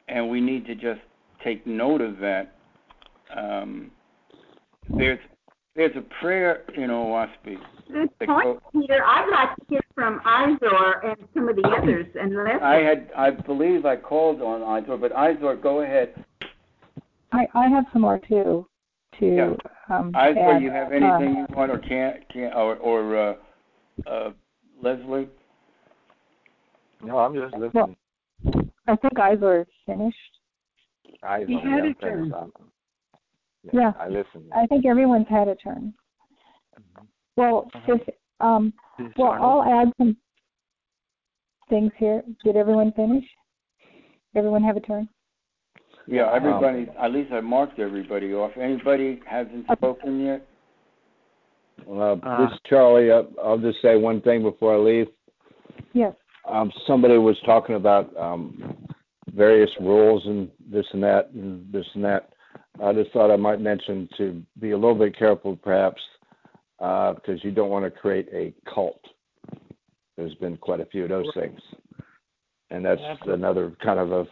and 0.08 0.30
we 0.30 0.42
need 0.42 0.66
to 0.68 0.76
just 0.76 1.02
take 1.44 1.66
note 1.68 2.02
of 2.02 2.18
that. 2.20 2.56
Um, 3.36 3.92
there's 4.90 5.20
there's 5.76 5.96
a 5.98 6.22
prayer 6.22 6.64
in 6.76 6.90
Oahspe. 6.90 7.58
Good 7.92 8.10
point, 8.20 8.60
Peter. 8.72 9.04
I'd 9.04 9.30
like 9.30 9.56
to 9.58 9.66
hear 9.68 9.82
from 9.94 10.22
Izor 10.22 11.06
and 11.06 11.18
some 11.34 11.50
of 11.50 11.56
the 11.56 11.68
others. 11.68 12.06
Unless 12.16 12.62
I 12.62 12.76
had, 12.76 13.10
I 13.16 13.32
believe 13.32 13.86
I 13.86 13.98
called 13.98 14.42
on 14.42 14.62
Izor, 14.62 15.00
but 15.00 15.12
Izor, 15.12 15.62
go 15.62 15.82
ahead. 15.82 16.25
I 17.32 17.48
I 17.54 17.68
have 17.68 17.86
some 17.94 18.02
more 18.04 18.20
too. 18.20 18.68
To 19.20 19.26
Yeah. 19.26 19.56
um, 19.96 20.12
Izor, 20.14 20.56
add. 20.56 20.62
you 20.62 20.72
have 20.72 20.92
Uh, 20.92 20.96
anything 20.96 21.38
you 21.38 21.46
want, 21.56 21.72
or 21.72 21.78
can't, 21.80 22.28
can't, 22.30 22.54
or 22.54 22.76
or 22.78 23.16
uh, 23.18 23.36
uh, 24.06 24.32
Leslie? 24.82 25.30
No, 27.02 27.20
I'm 27.20 27.34
just 27.34 27.56
listening. 27.56 27.96
I 28.88 28.96
think 28.98 29.14
Izor 29.14 29.62
is 29.62 29.68
finished. 29.86 30.40
I 31.24 31.46
He 31.46 31.54
had 31.60 31.84
know, 31.84 31.90
a 31.90 31.94
turn. 31.94 32.34
I'm- 32.34 32.52
Yeah. 33.72 33.94
I 33.98 34.10
listen. 34.10 34.50
I 34.54 34.68
think 34.68 34.86
everyone's 34.86 35.28
had 35.30 35.48
a 35.48 35.56
turn. 35.56 35.94
Well, 37.38 37.72
if 37.88 38.02
um, 38.42 38.74
well, 39.18 39.32
I'll 39.32 39.64
add 39.64 39.92
some 39.98 40.18
things 41.70 41.92
here. 41.98 42.22
Did 42.44 42.58
everyone 42.58 42.92
finish? 42.94 43.26
Everyone 44.36 44.64
have 44.64 44.78
a 44.78 44.82
turn? 44.82 45.08
Yeah, 46.08 46.32
everybody. 46.34 46.88
at 47.00 47.12
least 47.12 47.32
I 47.32 47.42
marked 47.42 47.80
everybody 47.80 48.34
off. 48.34 48.52
Anybody 48.60 49.22
hasn't 49.26 49.66
spoken 49.72 50.24
yet? 50.24 50.48
Uh, 51.92 52.16
this 52.16 52.54
is 52.54 52.60
Charlie. 52.70 53.12
Uh, 53.12 53.24
I'll 53.44 53.58
just 53.58 53.82
say 53.82 53.98
one 53.98 54.22
thing 54.22 54.44
before 54.44 54.76
I 54.76 54.78
leave. 54.78 55.08
Yes. 55.94 56.14
Um, 56.48 56.72
somebody 56.86 57.18
was 57.18 57.38
talking 57.46 57.76
about 57.76 58.16
um, 58.18 58.76
various 59.34 59.70
rules 59.82 60.24
and 60.26 60.50
this 60.72 60.86
and 60.94 61.04
that 61.04 61.32
and 61.34 61.72
this 61.72 61.86
and 61.96 62.04
that. 62.04 62.30
I 62.84 62.94
just 62.94 63.12
thought 63.12 63.32
I 63.32 63.38
might 63.38 63.62
mention 63.62 64.08
to 64.18 64.42
be 64.60 64.72
a 64.72 64.78
little 64.78 64.96
bit 64.96 65.18
careful, 65.18 65.56
perhaps, 65.56 66.02
because 66.78 67.44
you 67.44 67.52
don't 67.52 67.70
want 67.70 67.86
to 67.86 67.92
create 67.92 68.28
a 68.34 68.54
cult. 68.72 69.00
There's 70.18 70.36
been 70.36 70.58
quite 70.58 70.82
a 70.82 70.86
few 70.86 71.04
of 71.04 71.10
those 71.10 71.30
things, 71.34 71.60
and 72.72 72.84
that's 72.84 73.02
another 73.28 73.74
kind 73.84 74.00
of 74.00 74.12
a 74.12 74.26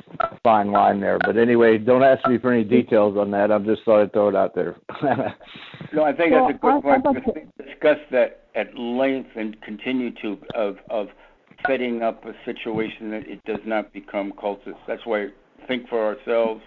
fine 0.43 0.71
line 0.71 0.99
there. 0.99 1.19
But 1.19 1.37
anyway, 1.37 1.77
don't 1.77 2.03
ask 2.03 2.27
me 2.27 2.37
for 2.37 2.51
any 2.51 2.63
details 2.63 3.17
on 3.17 3.29
that. 3.31 3.51
I'm 3.51 3.65
just 3.65 3.83
thought 3.83 4.01
I'd 4.01 4.13
throw 4.13 4.29
it 4.29 4.35
out 4.35 4.55
there. 4.55 4.75
No, 5.93 6.03
I 6.03 6.11
think 6.13 6.31
Well, 6.31 6.47
that's 6.47 6.57
a 6.57 6.59
good 6.59 6.67
I- 6.69 6.81
point. 6.81 7.05
I'd 7.05 7.05
like 7.05 7.25
because 7.25 7.33
we 7.59 7.65
discussed 7.65 8.11
that 8.11 8.45
at 8.55 8.75
length 8.75 9.29
and 9.35 9.59
continue 9.61 10.11
to 10.21 10.37
of 10.55 10.77
of 10.89 11.07
setting 11.67 12.01
up 12.01 12.25
a 12.25 12.33
situation 12.45 13.11
that 13.11 13.27
it 13.27 13.43
does 13.45 13.59
not 13.65 13.93
become 13.93 14.33
cultist. 14.33 14.77
That's 14.87 15.05
why 15.05 15.27
think 15.67 15.87
for 15.89 16.03
ourselves, 16.03 16.61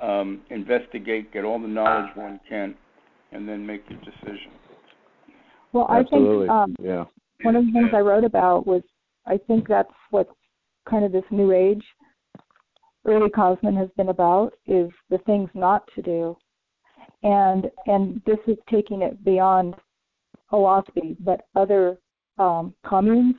um, 0.00 0.42
investigate, 0.50 1.32
get 1.32 1.44
all 1.44 1.60
the 1.60 1.68
knowledge 1.68 2.14
one 2.14 2.40
can, 2.48 2.74
and 3.32 3.48
then 3.48 3.66
make 3.66 3.82
your 3.88 3.98
decision. 4.00 4.52
Well, 5.72 5.86
I 5.88 6.02
think 6.04 6.48
um, 6.48 6.76
yeah. 6.80 7.04
one 7.42 7.56
of 7.56 7.66
the 7.66 7.72
things 7.72 7.90
I 7.92 7.98
wrote 7.98 8.24
about 8.24 8.66
was 8.66 8.82
I 9.26 9.38
think 9.46 9.68
that's 9.68 9.92
what 10.10 10.28
kind 10.88 11.04
of 11.04 11.12
this 11.12 11.24
new 11.30 11.52
age 11.52 11.84
early 13.08 13.30
Kosmon 13.30 13.76
has 13.76 13.88
been 13.96 14.10
about 14.10 14.52
is 14.66 14.90
the 15.10 15.18
things 15.18 15.48
not 15.54 15.88
to 15.94 16.02
do. 16.02 16.36
And 17.22 17.70
and 17.86 18.22
this 18.26 18.38
is 18.46 18.56
taking 18.70 19.02
it 19.02 19.24
beyond 19.24 19.74
Oahspe, 20.52 21.16
but 21.20 21.46
other 21.56 21.98
um, 22.38 22.74
communes, 22.86 23.34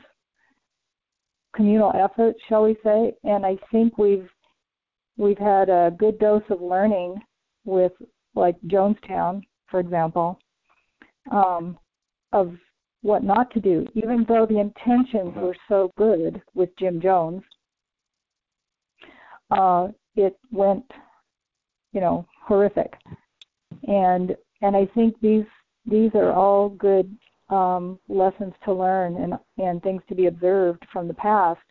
communal 1.55 1.93
efforts, 1.95 2.39
shall 2.49 2.63
we 2.63 2.75
say? 2.83 3.13
And 3.23 3.45
I 3.45 3.57
think 3.71 3.97
we've 3.97 4.29
we've 5.17 5.37
had 5.37 5.69
a 5.69 5.93
good 5.97 6.19
dose 6.19 6.43
of 6.49 6.61
learning 6.61 7.15
with 7.63 7.93
like 8.35 8.59
Jonestown, 8.67 9.41
for 9.67 9.79
example, 9.79 10.39
um, 11.31 11.77
of 12.33 12.55
what 13.01 13.23
not 13.23 13.51
to 13.51 13.59
do, 13.59 13.85
even 13.95 14.25
though 14.27 14.45
the 14.45 14.59
intentions 14.59 15.33
were 15.35 15.55
so 15.67 15.91
good 15.97 16.41
with 16.53 16.69
Jim 16.77 16.99
Jones. 17.01 17.41
Uh, 19.51 19.87
it 20.15 20.37
went, 20.51 20.85
you 21.93 22.01
know, 22.01 22.25
horrific, 22.45 22.93
and 23.87 24.35
and 24.61 24.75
I 24.75 24.85
think 24.93 25.15
these 25.21 25.45
these 25.85 26.11
are 26.13 26.33
all 26.33 26.69
good 26.69 27.15
um, 27.49 27.99
lessons 28.07 28.53
to 28.65 28.73
learn 28.73 29.15
and 29.17 29.33
and 29.57 29.81
things 29.81 30.01
to 30.09 30.15
be 30.15 30.27
observed 30.27 30.85
from 30.91 31.07
the 31.07 31.13
past. 31.13 31.61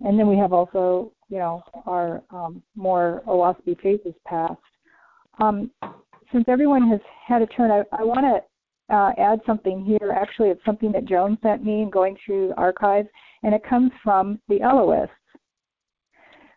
And 0.00 0.18
then 0.18 0.26
we 0.26 0.36
have 0.36 0.52
also, 0.52 1.12
you 1.28 1.38
know, 1.38 1.62
our 1.86 2.22
um, 2.30 2.62
more 2.74 3.22
Oahspe 3.26 3.80
faces 3.80 4.14
past. 4.26 4.60
Um, 5.38 5.70
since 6.32 6.44
everyone 6.48 6.88
has 6.90 7.00
had 7.26 7.42
a 7.42 7.46
turn, 7.46 7.70
I, 7.70 7.84
I 7.92 8.02
want 8.02 8.20
to 8.20 8.42
uh, 8.90 9.12
add 9.18 9.40
something 9.46 9.84
here. 9.84 10.12
Actually, 10.14 10.50
it's 10.50 10.64
something 10.64 10.92
that 10.92 11.06
Joan 11.06 11.38
sent 11.42 11.64
me 11.64 11.82
in 11.82 11.90
going 11.90 12.16
through 12.24 12.52
archives, 12.56 13.08
and 13.42 13.54
it 13.54 13.64
comes 13.68 13.90
from 14.02 14.40
the 14.48 14.60
Eloists, 14.60 15.10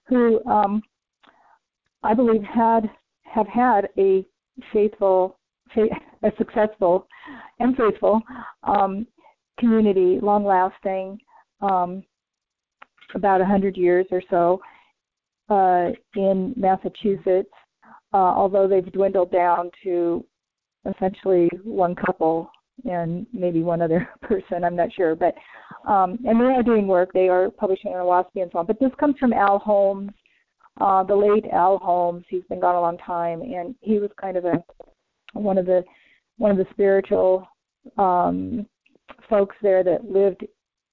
who 0.08 0.44
um, 0.46 0.82
I 2.04 2.14
believe 2.14 2.44
had 2.44 2.90
have 3.24 3.48
had 3.48 3.90
a 3.98 4.26
faithful, 4.74 5.38
a 5.76 6.32
successful, 6.38 7.08
and 7.60 7.76
faithful 7.76 8.22
um, 8.64 9.06
community, 9.60 10.20
long 10.22 10.46
lasting, 10.46 11.20
um, 11.62 12.04
about 13.16 13.42
a 13.42 13.46
hundred 13.46 13.78
years 13.78 14.06
or 14.12 14.22
so 14.30 14.62
uh, 15.50 15.92
in 16.16 16.54
Massachusetts. 16.56 17.50
Uh, 18.14 18.18
although 18.18 18.68
they've 18.70 18.92
dwindled 18.94 19.32
down 19.32 19.70
to 19.84 20.26
essentially 20.96 21.50
one 21.64 21.96
couple 21.96 22.50
and 22.86 23.26
maybe 23.34 23.64
one 23.64 23.82
other 23.82 24.08
person, 24.22 24.64
I'm 24.64 24.76
not 24.76 24.94
sure. 24.94 25.16
But 25.16 25.36
um, 25.90 26.20
and 26.26 26.40
they 26.40 26.46
are 26.46 26.64
doing 26.64 26.88
work. 26.88 27.12
They 27.14 27.30
are 27.30 27.50
publishing 27.50 27.92
in 27.92 27.98
Oahspe 27.98 28.42
and 28.42 28.52
so 28.52 28.60
on. 28.60 28.66
But 28.66 28.80
this 28.80 28.92
comes 29.00 29.16
from 29.20 29.34
Al 29.34 29.60
Holmes, 29.60 30.12
uh, 30.80 31.04
the 31.04 31.16
late 31.16 31.46
Al 31.52 31.78
Holmes. 31.78 32.26
He's 32.30 32.44
been 32.50 32.60
gone 32.60 32.76
a 32.76 32.82
long 32.82 32.98
time, 33.00 33.42
and 33.42 33.76
he 33.82 34.00
was 34.00 34.12
kind 34.20 34.38
of 34.38 34.46
a 34.46 34.64
one 35.34 35.58
of 35.58 35.66
the 35.66 35.84
one 36.38 36.52
of 36.52 36.58
the 36.58 36.68
spiritual 36.72 37.48
um, 37.98 38.66
folks 39.30 39.56
there 39.62 39.84
that 39.84 40.06
lived 40.06 40.46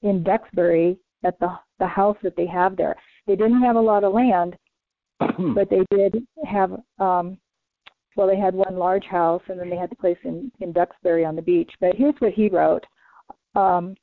in 0.03 0.23
Duxbury 0.23 0.99
at 1.25 1.39
the 1.41 1.49
the 1.79 1.87
house 1.87 2.17
that 2.23 2.37
they 2.37 2.47
have 2.47 2.77
there. 2.77 2.97
They 3.27 3.37
didn't 3.37 3.63
have 3.63 3.77
a 3.77 3.81
lot 3.81 4.05
of 4.05 4.13
land, 4.13 4.57
but 5.19 5.69
they 5.71 5.85
did 5.91 6.25
have 6.47 6.73
um 6.99 7.39
well 8.17 8.27
they 8.27 8.39
had 8.39 8.55
one 8.55 8.77
large 8.77 9.05
house 9.05 9.43
and 9.49 9.59
then 9.59 9.71
they 9.71 9.77
had 9.77 9.91
the 9.91 9.97
place 9.97 10.19
in 10.25 10.51
in 10.61 10.73
Duxbury 10.73 11.25
on 11.25 11.37
the 11.37 11.43
beach. 11.43 11.71
But 11.81 11.97
here's 11.97 12.15
what 12.19 12.33
he 12.33 12.49
wrote, 12.49 12.85
um, 13.55 13.95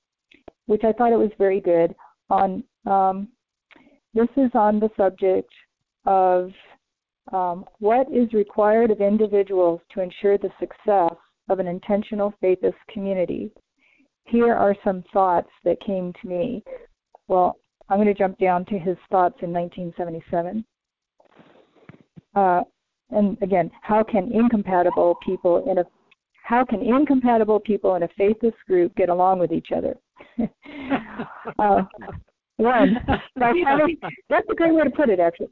which 0.66 0.84
I 0.84 0.93
thought 0.93 1.14
it 1.14 1.20
was 1.20 1.32
very 1.38 1.59
good 1.59 1.95
on 2.30 2.64
um, 2.86 3.28
this 4.14 4.30
is 4.38 4.51
on 4.53 4.80
the 4.80 4.89
subject 4.97 5.51
of 6.05 6.51
um, 7.32 7.66
what 7.80 8.07
is 8.12 8.34
required 8.34 8.91
of 8.91 8.99
individuals 8.99 9.80
to 9.93 10.01
ensure 10.01 10.38
the 10.38 10.49
success 10.59 11.16
of 11.49 11.59
an 11.59 11.68
intentional 11.68 12.34
faithist 12.43 12.74
community. 12.89 13.51
Here 14.26 14.53
are 14.53 14.76
some 14.84 15.03
thoughts 15.14 15.49
that 15.64 15.82
came 15.82 16.14
to 16.22 16.28
me. 16.28 16.64
Well, 17.28 17.57
I'm 17.89 17.97
going 17.97 18.07
to 18.07 18.14
jump 18.14 18.38
down 18.38 18.66
to 18.66 18.80
his 18.80 18.97
thoughts 19.09 19.36
in 19.41 19.51
1977. 19.51 20.66
Uh, 22.36 22.62
and 23.12 23.38
again, 23.41 23.70
how 23.82 24.03
can 24.03 24.32
incompatible 24.32 25.18
people 25.26 25.70
in 25.70 25.78
a 25.78 25.84
how 26.43 26.66
can 26.66 26.82
incompatible 26.82 27.59
people 27.59 27.95
in 27.95 28.03
a 28.03 28.07
faithist 28.20 28.53
group 28.68 28.93
get 28.95 29.09
along 29.09 29.39
with 29.39 29.51
each 29.51 29.70
other? 29.76 29.95
uh, 31.59 31.84
one, 32.57 32.97
by 33.38 33.53
having 33.66 33.97
that's 34.30 34.47
a 34.49 34.55
great 34.55 34.74
way 34.74 34.84
to 34.84 34.89
put 34.89 35.09
it 35.09 35.20
actually. 35.20 35.49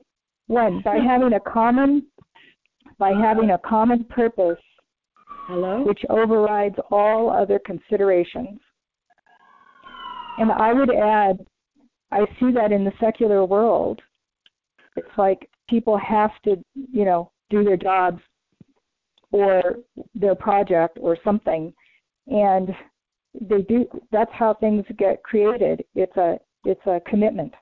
One, 0.47 0.81
by 0.83 0.97
having 1.07 1.33
a 1.33 1.39
common 1.39 2.05
by 2.97 3.11
having 3.11 3.51
a 3.51 3.57
common 3.59 4.03
purpose 4.05 4.57
Hello? 5.47 5.83
which 5.83 6.01
overrides 6.09 6.75
all 6.91 7.31
other 7.31 7.59
considerations. 7.65 8.59
And 10.37 10.51
I 10.51 10.73
would 10.73 10.93
add, 10.93 11.39
I 12.11 12.19
see 12.39 12.51
that 12.53 12.71
in 12.71 12.83
the 12.83 12.91
secular 12.99 13.43
world. 13.45 13.99
It's 14.95 15.17
like 15.17 15.49
people 15.67 15.97
have 15.97 16.31
to, 16.45 16.57
you 16.75 17.03
know, 17.03 17.31
do 17.49 17.63
their 17.63 17.77
jobs 17.77 18.21
or 19.31 19.75
their 20.15 20.35
project 20.35 20.97
or 21.01 21.17
something, 21.23 21.73
and 22.27 22.69
they 23.39 23.61
do. 23.63 23.85
That's 24.11 24.31
how 24.33 24.55
things 24.55 24.85
get 24.97 25.23
created. 25.23 25.83
It's 25.95 26.15
a 26.17 26.39
it's 26.65 26.85
a 26.85 26.99
commitment 27.09 27.53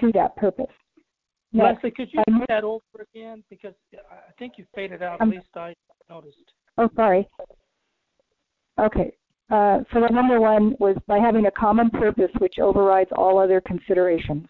to 0.00 0.10
that 0.12 0.36
purpose. 0.36 0.66
Next, 1.52 1.82
Leslie, 1.82 1.90
could 1.90 2.08
you 2.12 2.22
do 2.26 2.44
that 2.48 2.64
over 2.64 2.82
again? 3.12 3.42
Because 3.50 3.74
I 4.10 4.32
think 4.38 4.54
you 4.56 4.64
faded 4.74 5.02
out. 5.02 5.20
At 5.20 5.28
least 5.28 5.48
I 5.56 5.74
noticed. 6.08 6.36
Oh, 6.78 6.88
sorry. 6.94 7.28
Okay. 8.80 9.12
Uh, 9.50 9.80
so 9.92 10.00
the 10.00 10.08
number 10.12 10.40
one 10.40 10.76
was 10.78 10.96
by 11.08 11.18
having 11.18 11.46
a 11.46 11.50
common 11.50 11.90
purpose 11.90 12.30
which 12.38 12.60
overrides 12.60 13.10
all 13.16 13.36
other 13.38 13.60
considerations. 13.60 14.46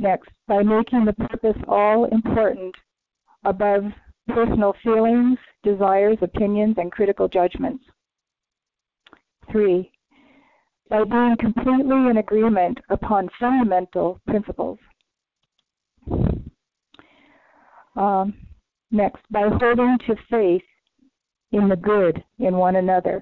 Next, 0.00 0.30
by 0.48 0.62
making 0.62 1.04
the 1.04 1.12
purpose 1.12 1.62
all 1.68 2.06
important 2.06 2.74
above 3.44 3.84
personal 4.28 4.74
feelings, 4.82 5.38
desires, 5.62 6.16
opinions, 6.22 6.76
and 6.78 6.90
critical 6.90 7.28
judgments. 7.28 7.84
Three, 9.52 9.92
by 10.88 11.04
being 11.04 11.36
completely 11.38 12.08
in 12.08 12.16
agreement 12.16 12.78
upon 12.88 13.28
fundamental 13.38 14.18
principles. 14.26 14.78
Um, 17.94 18.32
next, 18.90 19.20
by 19.30 19.50
holding 19.60 19.98
to 20.06 20.16
faith 20.30 20.62
in 21.52 21.68
the 21.68 21.76
good 21.76 22.24
in 22.38 22.54
one 22.54 22.76
another. 22.76 23.20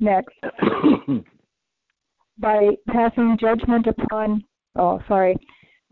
Next, 0.00 0.34
by 2.38 2.70
passing 2.88 3.38
judgment 3.40 3.86
upon, 3.86 4.42
oh, 4.76 5.00
sorry, 5.08 5.36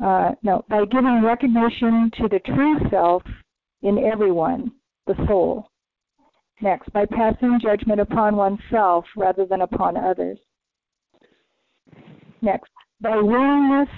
uh, 0.03 0.33
no, 0.43 0.64
by 0.68 0.85
giving 0.87 1.22
recognition 1.22 2.11
to 2.18 2.28
the 2.28 2.41
true 2.41 2.78
self 2.91 3.22
in 3.83 3.99
everyone, 3.99 4.72
the 5.07 5.14
soul. 5.26 5.66
Next, 6.62 6.93
by 6.93 7.07
passing 7.07 7.59
judgment 7.62 8.01
upon 8.01 8.37
oneself 8.37 9.05
rather 9.16 9.47
than 9.47 9.62
upon 9.62 9.97
others. 9.97 10.39
Next, 12.43 12.70
by 13.01 13.16
willingness 13.16 13.89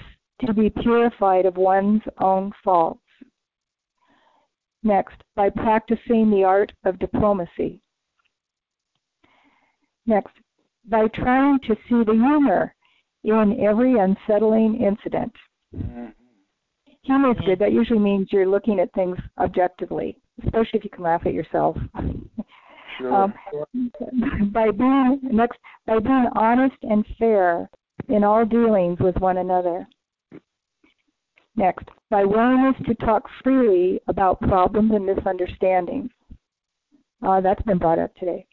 to 0.45 0.53
be 0.53 0.69
purified 0.69 1.45
of 1.45 1.57
one's 1.57 2.01
own 2.19 2.51
faults. 2.63 2.99
Next, 4.81 5.15
by 5.35 5.49
practicing 5.49 6.29
the 6.29 6.43
art 6.43 6.71
of 6.85 6.99
diplomacy. 6.99 7.81
Next, 10.05 10.33
by 10.85 11.07
trying 11.07 11.59
to 11.67 11.75
see 11.87 12.03
the 12.03 12.13
humor 12.13 12.73
in 13.23 13.59
every 13.59 13.95
unsettling 13.99 14.81
incident. 14.81 15.33
Humor 17.03 17.31
is 17.31 17.37
good. 17.45 17.59
That 17.59 17.73
usually 17.73 17.99
means 17.99 18.29
you're 18.31 18.47
looking 18.47 18.79
at 18.79 18.93
things 18.93 19.17
objectively, 19.37 20.17
especially 20.45 20.79
if 20.79 20.83
you 20.83 20.89
can 20.89 21.03
laugh 21.03 21.25
at 21.25 21.33
yourself. 21.33 21.77
Sure. 22.97 23.13
Um, 23.13 23.33
by 24.51 24.71
being 24.71 25.19
next, 25.23 25.57
by 25.87 25.99
being 25.99 26.27
honest 26.35 26.75
and 26.83 27.05
fair 27.17 27.69
in 28.07 28.23
all 28.23 28.45
dealings 28.45 28.99
with 28.99 29.15
one 29.17 29.37
another. 29.37 29.87
Next, 31.55 31.87
by 32.09 32.23
willingness 32.23 32.75
to 32.87 32.95
talk 32.95 33.23
freely 33.43 33.99
about 34.07 34.41
problems 34.41 34.91
and 34.93 35.05
misunderstandings. 35.05 36.09
Uh, 37.25 37.41
that's 37.41 37.61
been 37.63 37.77
brought 37.77 37.99
up 37.99 38.13
today. 38.15 38.45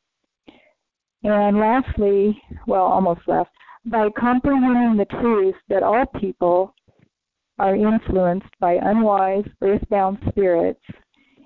And 1.22 1.58
lastly, 1.58 2.40
well, 2.66 2.84
almost 2.84 3.20
last, 3.26 3.50
by 3.87 4.09
comprehending 4.18 4.97
the 4.97 5.07
truth 5.20 5.55
that 5.68 5.83
all 5.83 6.05
people 6.20 6.74
are 7.59 7.74
influenced 7.74 8.49
by 8.59 8.78
unwise, 8.83 9.45
earthbound 9.62 10.18
spirits 10.28 10.81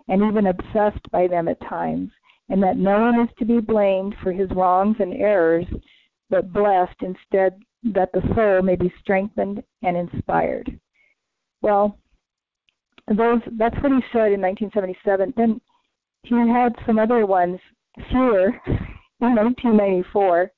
and 0.08 0.22
even 0.22 0.46
obsessed 0.46 1.10
by 1.10 1.26
them 1.26 1.48
at 1.48 1.60
times, 1.62 2.10
and 2.48 2.62
that 2.62 2.76
no 2.76 3.00
one 3.00 3.20
is 3.20 3.28
to 3.38 3.44
be 3.44 3.60
blamed 3.60 4.14
for 4.22 4.32
his 4.32 4.50
wrongs 4.50 4.96
and 5.00 5.14
errors, 5.14 5.66
but 6.30 6.52
blessed 6.52 6.96
instead 7.00 7.58
that 7.82 8.10
the 8.12 8.22
soul 8.34 8.62
may 8.62 8.76
be 8.76 8.92
strengthened 9.00 9.62
and 9.82 9.96
inspired. 9.96 10.78
Well, 11.62 11.98
those 13.08 13.40
that's 13.58 13.76
what 13.82 13.92
he 13.92 14.00
said 14.12 14.32
in 14.32 14.40
1977. 14.40 15.34
Then 15.36 15.60
he 16.22 16.34
had 16.34 16.74
some 16.86 16.98
other 16.98 17.26
ones, 17.26 17.58
fewer, 18.10 18.48
in 19.20 19.34
1994, 19.34 20.50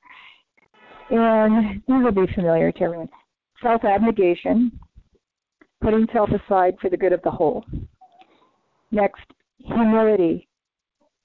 and 1.10 1.82
these 1.86 2.02
will 2.02 2.12
be 2.12 2.32
familiar 2.34 2.72
to 2.72 2.82
everyone. 2.82 3.08
Self-abnegation, 3.62 4.78
putting 5.80 6.06
self 6.12 6.30
aside 6.30 6.76
for 6.80 6.90
the 6.90 6.96
good 6.96 7.12
of 7.12 7.22
the 7.22 7.30
whole. 7.30 7.64
Next, 8.90 9.24
humility, 9.58 10.48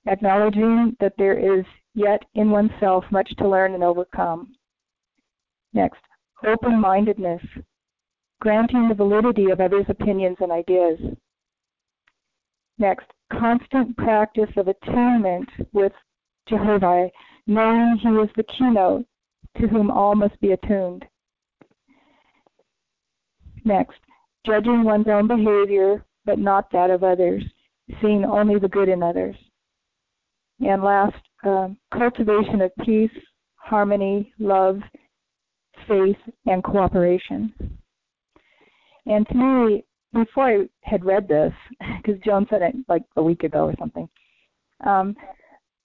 acknowledging 0.07 0.95
that 0.99 1.13
there 1.17 1.37
is 1.37 1.65
yet 1.93 2.23
in 2.35 2.49
oneself 2.49 3.03
much 3.11 3.29
to 3.37 3.47
learn 3.47 3.73
and 3.73 3.83
overcome. 3.83 4.53
Next, 5.73 6.01
open 6.45 6.79
mindedness, 6.79 7.41
granting 8.39 8.87
the 8.87 8.95
validity 8.95 9.51
of 9.51 9.59
others' 9.59 9.85
opinions 9.89 10.37
and 10.39 10.51
ideas. 10.51 10.99
Next, 12.77 13.05
constant 13.31 13.95
practice 13.97 14.49
of 14.57 14.67
attunement 14.67 15.49
with 15.71 15.93
Jehovih, 16.49 17.11
knowing 17.45 17.97
He 18.01 18.09
is 18.09 18.29
the 18.35 18.43
keynote 18.43 19.05
to 19.59 19.67
whom 19.67 19.91
all 19.91 20.15
must 20.15 20.39
be 20.39 20.51
attuned. 20.51 21.05
Next, 23.63 23.99
judging 24.45 24.83
one's 24.83 25.07
own 25.07 25.27
behavior 25.27 26.03
but 26.25 26.39
not 26.39 26.71
that 26.71 26.89
of 26.89 27.03
others, 27.03 27.43
seeing 28.01 28.25
only 28.25 28.59
the 28.59 28.67
good 28.67 28.89
in 28.89 29.03
others. 29.03 29.35
And 30.59 30.83
last, 30.83 31.15
um, 31.43 31.77
cultivation 31.93 32.61
of 32.61 32.71
peace, 32.85 33.11
harmony, 33.55 34.33
love, 34.39 34.79
faith, 35.87 36.17
and 36.45 36.63
cooperation. 36.63 37.53
And 39.07 39.27
to 39.29 39.33
me, 39.33 39.85
before 40.13 40.49
I 40.49 40.69
had 40.83 41.03
read 41.03 41.27
this, 41.27 41.53
because 41.97 42.21
Joan 42.23 42.45
said 42.49 42.61
it 42.61 42.75
like 42.87 43.03
a 43.15 43.23
week 43.23 43.43
ago 43.43 43.65
or 43.65 43.73
something, 43.79 44.07
um, 44.85 45.15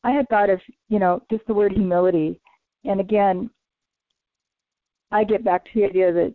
I 0.05 0.11
had 0.11 0.29
thought 0.29 0.51
of, 0.51 0.61
you 0.89 0.99
know, 0.99 1.23
just 1.31 1.47
the 1.47 1.55
word 1.55 1.73
humility. 1.73 2.41
And 2.85 3.01
again, 3.01 3.51
I 5.13 5.25
get 5.25 5.45
back 5.45 5.65
to 5.65 5.71
the 5.75 5.85
idea 5.85 6.13
that, 6.13 6.35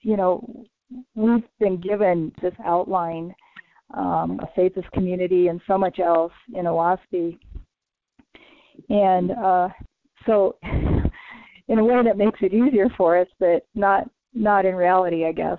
you 0.00 0.16
know, 0.16 0.64
we've 1.14 1.44
been 1.58 1.80
given 1.80 2.32
this 2.40 2.54
outline 2.64 3.34
um, 3.94 4.40
a 4.42 4.58
faithist 4.58 4.90
community 4.92 5.48
and 5.48 5.60
so 5.66 5.78
much 5.78 5.98
else 5.98 6.32
in 6.54 6.66
Oahspe. 6.66 7.38
And 8.88 9.32
uh, 9.32 9.68
so, 10.26 10.56
in 11.68 11.78
a 11.78 11.84
way 11.84 12.02
that 12.04 12.16
makes 12.16 12.38
it 12.40 12.54
easier 12.54 12.88
for 12.96 13.18
us, 13.18 13.28
but 13.38 13.66
not 13.74 14.08
not 14.34 14.64
in 14.64 14.74
reality, 14.74 15.26
I 15.26 15.32
guess. 15.32 15.58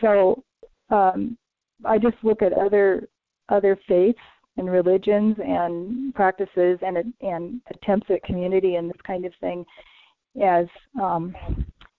So, 0.00 0.42
um, 0.90 1.38
I 1.84 1.98
just 1.98 2.16
look 2.22 2.42
at 2.42 2.52
other 2.52 3.08
other 3.48 3.78
faiths 3.88 4.18
and 4.56 4.70
religions 4.70 5.36
and 5.38 6.14
practices 6.14 6.78
and 6.82 7.12
and 7.20 7.60
attempts 7.70 8.08
at 8.10 8.22
community 8.22 8.74
and 8.76 8.88
this 8.88 9.00
kind 9.06 9.24
of 9.24 9.32
thing 9.40 9.64
as 10.40 10.66
um, 11.00 11.34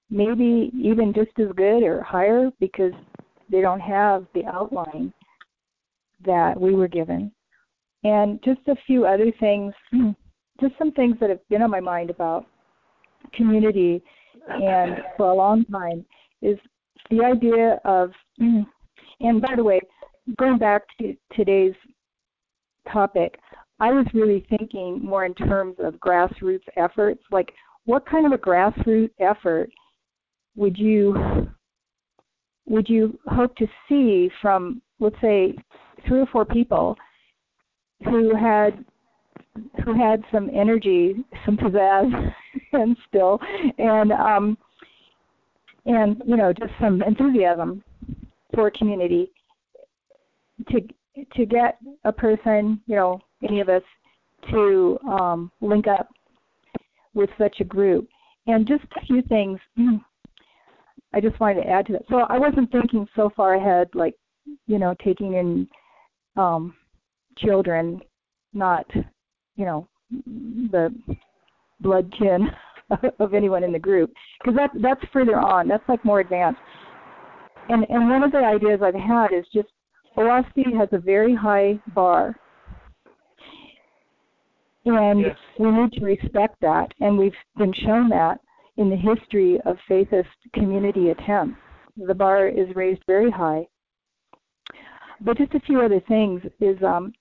maybe 0.09 0.71
even 0.79 1.13
just 1.13 1.31
as 1.39 1.47
good 1.55 1.83
or 1.83 2.01
higher 2.01 2.49
because 2.59 2.93
they 3.49 3.61
don't 3.61 3.79
have 3.79 4.25
the 4.33 4.45
outline 4.45 5.13
that 6.25 6.59
we 6.59 6.73
were 6.73 6.87
given. 6.87 7.31
And 8.03 8.39
just 8.43 8.61
a 8.67 8.75
few 8.85 9.05
other 9.05 9.31
things, 9.39 9.73
just 10.61 10.73
some 10.77 10.91
things 10.91 11.17
that 11.19 11.29
have 11.29 11.47
been 11.49 11.61
on 11.61 11.71
my 11.71 11.79
mind 11.79 12.09
about 12.09 12.45
community 13.33 14.03
and 14.49 14.97
for 15.17 15.29
a 15.29 15.35
long 15.35 15.65
time 15.65 16.05
is 16.41 16.57
the 17.09 17.23
idea 17.23 17.79
of, 17.85 18.11
and 18.39 19.41
by 19.41 19.55
the 19.55 19.63
way, 19.63 19.79
going 20.37 20.57
back 20.57 20.83
to 20.99 21.15
today's 21.35 21.73
topic, 22.91 23.39
I 23.79 23.91
was 23.91 24.05
really 24.13 24.45
thinking 24.49 25.03
more 25.03 25.25
in 25.25 25.33
terms 25.33 25.75
of 25.79 25.95
grassroots 25.95 26.63
efforts. 26.77 27.21
Like, 27.31 27.51
what 27.85 28.05
kind 28.05 28.25
of 28.25 28.31
a 28.31 28.37
grassroots 28.37 29.11
effort 29.19 29.69
would 30.55 30.77
you 30.77 31.49
would 32.65 32.87
you 32.87 33.19
hope 33.27 33.55
to 33.57 33.67
see 33.89 34.29
from, 34.41 34.81
let's 34.99 35.15
say, 35.21 35.53
three 36.07 36.21
or 36.21 36.25
four 36.27 36.45
people 36.45 36.95
who 38.05 38.35
had 38.35 38.83
who 39.85 39.93
had 39.93 40.23
some 40.31 40.49
energy, 40.53 41.15
some 41.45 41.57
pizzazz, 41.57 42.33
and 42.73 42.97
still, 43.07 43.39
and 43.77 44.11
um, 44.11 44.57
and 45.85 46.21
you 46.25 46.37
know, 46.37 46.53
just 46.53 46.71
some 46.79 47.01
enthusiasm 47.03 47.83
for 48.53 48.71
community 48.71 49.31
to 50.69 50.81
to 51.35 51.45
get 51.45 51.77
a 52.05 52.11
person, 52.11 52.81
you 52.87 52.95
know, 52.95 53.19
any 53.43 53.59
of 53.59 53.69
us, 53.69 53.83
to 54.49 54.97
um, 55.07 55.51
link 55.61 55.85
up 55.87 56.09
with 57.13 57.29
such 57.37 57.57
a 57.59 57.63
group. 57.65 58.07
And 58.47 58.67
just 58.67 58.83
a 58.97 59.05
few 59.05 59.21
things 59.23 59.59
I 61.13 61.21
just 61.21 61.39
wanted 61.39 61.63
to 61.63 61.69
add 61.69 61.85
to 61.87 61.93
that. 61.93 62.03
So 62.09 62.21
I 62.27 62.39
wasn't 62.39 62.71
thinking 62.71 63.07
so 63.15 63.29
far 63.35 63.55
ahead, 63.55 63.89
like 63.93 64.15
you 64.67 64.79
know, 64.79 64.95
taking 65.03 65.33
in 65.33 65.67
um, 66.35 66.75
children, 67.37 68.01
not, 68.53 68.85
you 69.55 69.65
know, 69.65 69.87
the 70.11 70.93
blood 71.79 72.11
kin 72.17 72.47
of 73.19 73.33
anyone 73.33 73.63
in 73.63 73.71
the 73.71 73.79
group, 73.79 74.11
because 74.39 74.55
that 74.55 74.71
that's 74.81 75.11
further 75.11 75.39
on. 75.39 75.67
That's 75.67 75.87
like 75.87 76.03
more 76.03 76.19
advanced. 76.19 76.59
And 77.69 77.85
and 77.89 78.09
one 78.09 78.23
of 78.23 78.31
the 78.31 78.39
ideas 78.39 78.81
I've 78.83 78.95
had 78.95 79.27
is 79.33 79.45
just 79.53 79.69
Oahspe 80.17 80.77
has 80.77 80.89
a 80.91 80.97
very 80.97 81.35
high 81.35 81.79
bar, 81.93 82.35
and 84.85 85.21
Yes. 85.21 85.37
we 85.59 85.71
need 85.71 85.91
to 85.93 86.05
respect 86.05 86.59
that. 86.61 86.93
And 86.99 87.17
we've 87.17 87.35
been 87.57 87.73
shown 87.73 88.09
that 88.09 88.39
in 88.77 88.89
the 88.89 88.95
history 88.95 89.59
of 89.61 89.77
faithist 89.89 90.25
community 90.53 91.09
attempts. 91.09 91.59
The 91.95 92.15
bar 92.15 92.47
is 92.47 92.75
raised 92.75 93.03
very 93.05 93.29
high. 93.29 93.67
But 95.21 95.37
just 95.37 95.53
a 95.53 95.59
few 95.61 95.81
other 95.81 95.99
things 96.01 96.41
is 96.59 96.81
um, 96.83 97.13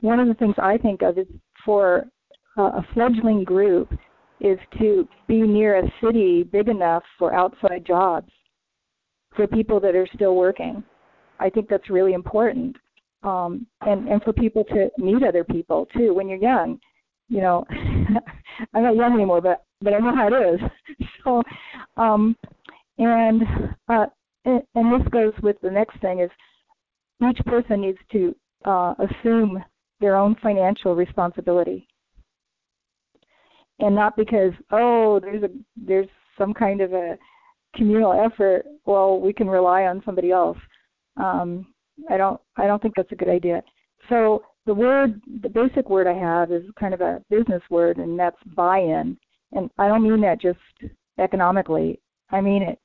one 0.00 0.20
of 0.20 0.28
the 0.28 0.34
things 0.34 0.54
I 0.58 0.76
think 0.76 1.02
of 1.02 1.18
is 1.18 1.26
for 1.64 2.06
uh, 2.58 2.62
a 2.62 2.86
fledgling 2.94 3.42
group 3.42 3.90
is 4.40 4.58
to 4.78 5.08
be 5.26 5.40
near 5.40 5.78
a 5.78 5.92
city 6.02 6.42
big 6.42 6.68
enough 6.68 7.02
for 7.18 7.34
outside 7.34 7.86
jobs 7.86 8.30
for 9.34 9.46
people 9.46 9.80
that 9.80 9.94
are 9.94 10.08
still 10.14 10.36
working. 10.36 10.84
I 11.40 11.50
think 11.50 11.68
that's 11.68 11.90
really 11.90 12.12
important. 12.12 12.76
Um, 13.26 13.66
and, 13.80 14.08
and 14.08 14.22
for 14.22 14.32
people 14.32 14.62
to 14.64 14.88
meet 14.98 15.24
other 15.24 15.42
people 15.42 15.86
too 15.96 16.14
when 16.14 16.28
you're 16.28 16.38
young. 16.38 16.78
You 17.28 17.40
know, 17.40 17.66
I'm 18.72 18.84
not 18.84 18.94
young 18.94 19.14
anymore, 19.14 19.40
but 19.40 19.64
but 19.80 19.92
I 19.92 19.98
know 19.98 20.14
how 20.14 20.28
it 20.28 20.54
is. 20.54 20.60
So, 21.24 21.42
um, 21.96 22.36
and 22.98 23.42
uh, 23.88 24.06
and, 24.44 24.62
and 24.76 25.00
this 25.00 25.08
goes 25.08 25.32
with 25.42 25.56
the 25.60 25.70
next 25.70 26.00
thing 26.00 26.20
is 26.20 26.30
each 27.28 27.44
person 27.46 27.80
needs 27.80 27.98
to 28.12 28.34
uh, 28.64 28.94
assume 29.00 29.62
their 29.98 30.14
own 30.14 30.36
financial 30.40 30.94
responsibility, 30.94 31.88
and 33.80 33.92
not 33.92 34.16
because 34.16 34.52
oh 34.70 35.18
there's 35.20 35.42
a 35.42 35.48
there's 35.76 36.06
some 36.38 36.54
kind 36.54 36.80
of 36.80 36.92
a 36.92 37.18
communal 37.74 38.12
effort. 38.12 38.64
Well, 38.84 39.20
we 39.20 39.32
can 39.32 39.48
rely 39.48 39.82
on 39.82 40.02
somebody 40.06 40.30
else. 40.30 40.58
Um, 41.16 41.66
I 42.10 42.16
don't 42.16 42.40
I 42.56 42.66
don't 42.66 42.80
think 42.80 42.94
that's 42.96 43.12
a 43.12 43.16
good 43.16 43.28
idea. 43.28 43.62
So 44.08 44.42
the 44.66 44.74
word 44.74 45.20
the 45.42 45.48
basic 45.48 45.88
word 45.88 46.06
I 46.06 46.14
have 46.14 46.52
is 46.52 46.62
kind 46.78 46.94
of 46.94 47.00
a 47.00 47.22
business 47.30 47.62
word, 47.70 47.98
and 47.98 48.18
that's 48.18 48.36
buy-in. 48.54 49.16
And 49.52 49.70
I 49.78 49.88
don't 49.88 50.02
mean 50.02 50.20
that 50.22 50.40
just 50.40 50.58
economically. 51.18 52.00
I 52.30 52.40
mean 52.40 52.62
it. 52.62 52.78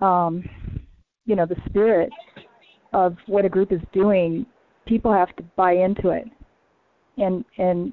Um, 0.00 0.48
you 1.26 1.36
know, 1.36 1.46
the 1.46 1.60
spirit 1.68 2.10
of 2.92 3.16
what 3.26 3.44
a 3.44 3.48
group 3.48 3.72
is 3.72 3.80
doing, 3.92 4.46
people 4.86 5.12
have 5.12 5.34
to 5.36 5.42
buy 5.56 5.72
into 5.72 6.10
it, 6.10 6.24
and 7.18 7.44
and 7.58 7.92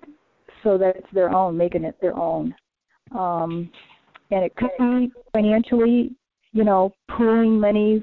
so 0.63 0.77
that 0.77 0.95
it's 0.95 1.13
their 1.13 1.29
own, 1.29 1.57
making 1.57 1.83
it 1.83 1.95
their 2.01 2.15
own. 2.15 2.53
Um, 3.11 3.69
and 4.31 4.43
it 4.43 4.55
could 4.55 4.71
be 4.79 5.11
financially, 5.33 6.15
you 6.53 6.63
know, 6.63 6.93
pooling 7.15 7.59
monies, 7.59 8.01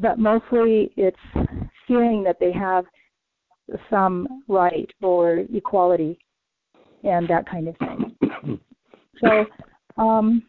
but 0.00 0.18
mostly 0.18 0.92
it's 0.96 1.18
feeling 1.86 2.22
that 2.24 2.38
they 2.40 2.52
have 2.52 2.84
some 3.88 4.42
right 4.48 4.90
or 5.02 5.44
equality 5.54 6.18
and 7.04 7.28
that 7.28 7.48
kind 7.48 7.68
of 7.68 7.76
thing. 7.78 8.60
So 9.22 9.44
um, 10.02 10.44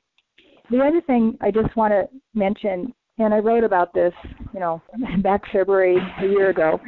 the 0.70 0.80
other 0.80 1.02
thing 1.02 1.38
I 1.42 1.52
just 1.52 1.76
want 1.76 1.92
to 1.92 2.08
mention, 2.34 2.94
and 3.18 3.34
I 3.34 3.40
wrote 3.40 3.66
about 3.66 3.94
this, 3.94 4.14
you 4.54 4.62
know, 4.62 4.82
back 5.22 5.42
February 5.52 5.98
a 6.22 6.26
year 6.26 6.52
ago, 6.52 6.80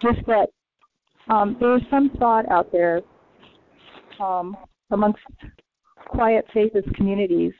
just 0.00 0.24
that 0.28 0.50
um, 1.28 1.56
there's 1.58 1.82
some 1.90 2.10
thought 2.20 2.48
out 2.48 2.70
there 2.70 3.00
um, 4.20 4.56
amongst 4.92 5.18
quiet 6.06 6.44
faithist 6.54 6.94
communities, 6.94 7.52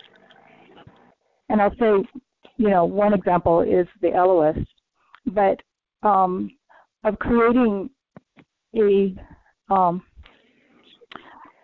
and 1.48 1.61
I'll 1.61 1.74
say, 1.74 2.09
you 2.60 2.68
know, 2.68 2.84
one 2.84 3.14
example 3.14 3.62
is 3.62 3.86
the 4.02 4.08
Eloists, 4.08 4.68
but 5.24 5.62
um, 6.02 6.50
of 7.04 7.18
creating 7.18 7.88
a 8.76 9.14
um, 9.70 10.02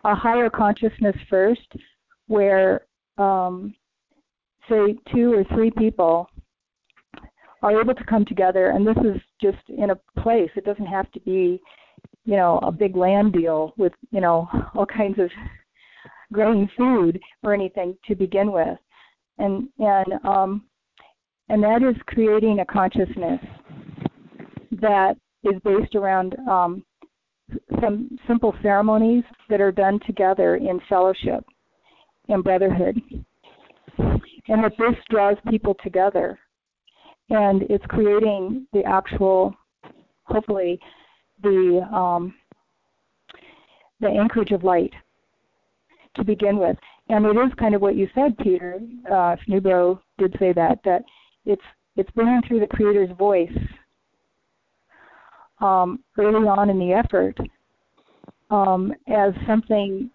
a 0.05 0.15
higher 0.15 0.49
consciousness 0.49 1.15
first, 1.29 1.69
where 2.29 2.87
um, 3.19 3.75
say 4.71 4.97
two 5.13 5.35
or 5.35 5.45
three 5.55 5.71
people 5.71 6.31
are 7.63 7.79
able 7.79 7.95
to 7.95 8.05
come 8.05 8.25
together, 8.25 8.71
and 8.71 8.87
this 8.87 8.97
is 9.05 9.21
just 9.39 9.69
in 9.69 9.91
a 9.91 10.21
place. 10.23 10.51
It 10.57 10.65
doesn't 10.65 10.87
have 10.87 11.13
to 11.13 11.21
be, 11.21 11.61
you 12.25 12.37
know, 12.37 12.59
a 12.63 12.73
big 12.73 12.97
land 12.97 13.35
deal 13.35 13.75
with 13.77 13.93
you 14.13 14.23
know 14.23 14.49
all 14.75 14.87
kinds 14.87 15.19
of 15.19 15.29
growing 16.33 16.71
food 16.75 17.21
or 17.43 17.53
anything 17.53 17.99
to 18.07 18.15
begin 18.15 18.51
with, 18.51 18.79
and 19.37 19.69
and 19.79 20.15
um, 20.25 20.63
and 21.49 21.63
that 21.63 21.83
is 21.83 21.97
creating 22.07 22.61
a 22.61 22.65
consciousness 22.65 23.41
that 24.73 25.17
is 25.45 25.55
based 25.65 25.95
around 25.95 26.35
um, 26.49 26.85
some 27.81 28.19
simple 28.27 28.55
ceremonies 28.63 29.23
that 29.49 29.61
are 29.61 29.73
done 29.73 30.01
together 30.07 30.57
in 30.57 30.81
fellowship 30.89 31.45
and 32.29 32.43
brotherhood. 32.43 33.01
And 33.99 34.63
that 34.63 34.73
this 34.79 34.95
draws 35.11 35.37
people 35.49 35.77
together. 35.83 36.39
And 37.31 37.63
it's 37.63 37.85
creating 37.87 38.67
the 38.73 38.85
actual, 38.85 39.55
hopefully, 40.25 40.79
the 41.43 41.87
um, 41.93 42.35
the 44.01 44.09
anchorage 44.09 44.53
of 44.53 44.63
light 44.63 44.93
to 46.15 46.25
begin 46.25 46.59
with. 46.59 46.77
And 47.09 47.25
it 47.25 47.37
is 47.37 47.53
kind 47.59 47.75
of 47.75 47.81
what 47.81 47.97
you 47.97 48.09
said, 48.15 48.37
Peter. 48.39 48.81
Uh, 49.11 49.37
did 50.19 50.37
say 50.39 50.53
that 50.53 50.79
that 50.85 51.03
it's 51.47 51.63
it's 51.97 52.11
bringing 52.11 52.43
through 52.47 52.61
the 52.61 52.67
Creator's 52.67 53.17
voice 53.17 53.57
um, 55.61 56.01
early 56.19 56.47
on 56.47 56.69
in 56.69 56.79
the 56.79 56.93
effort 56.93 57.37
um, 58.51 58.93
as 59.09 59.33
something. 59.47 60.11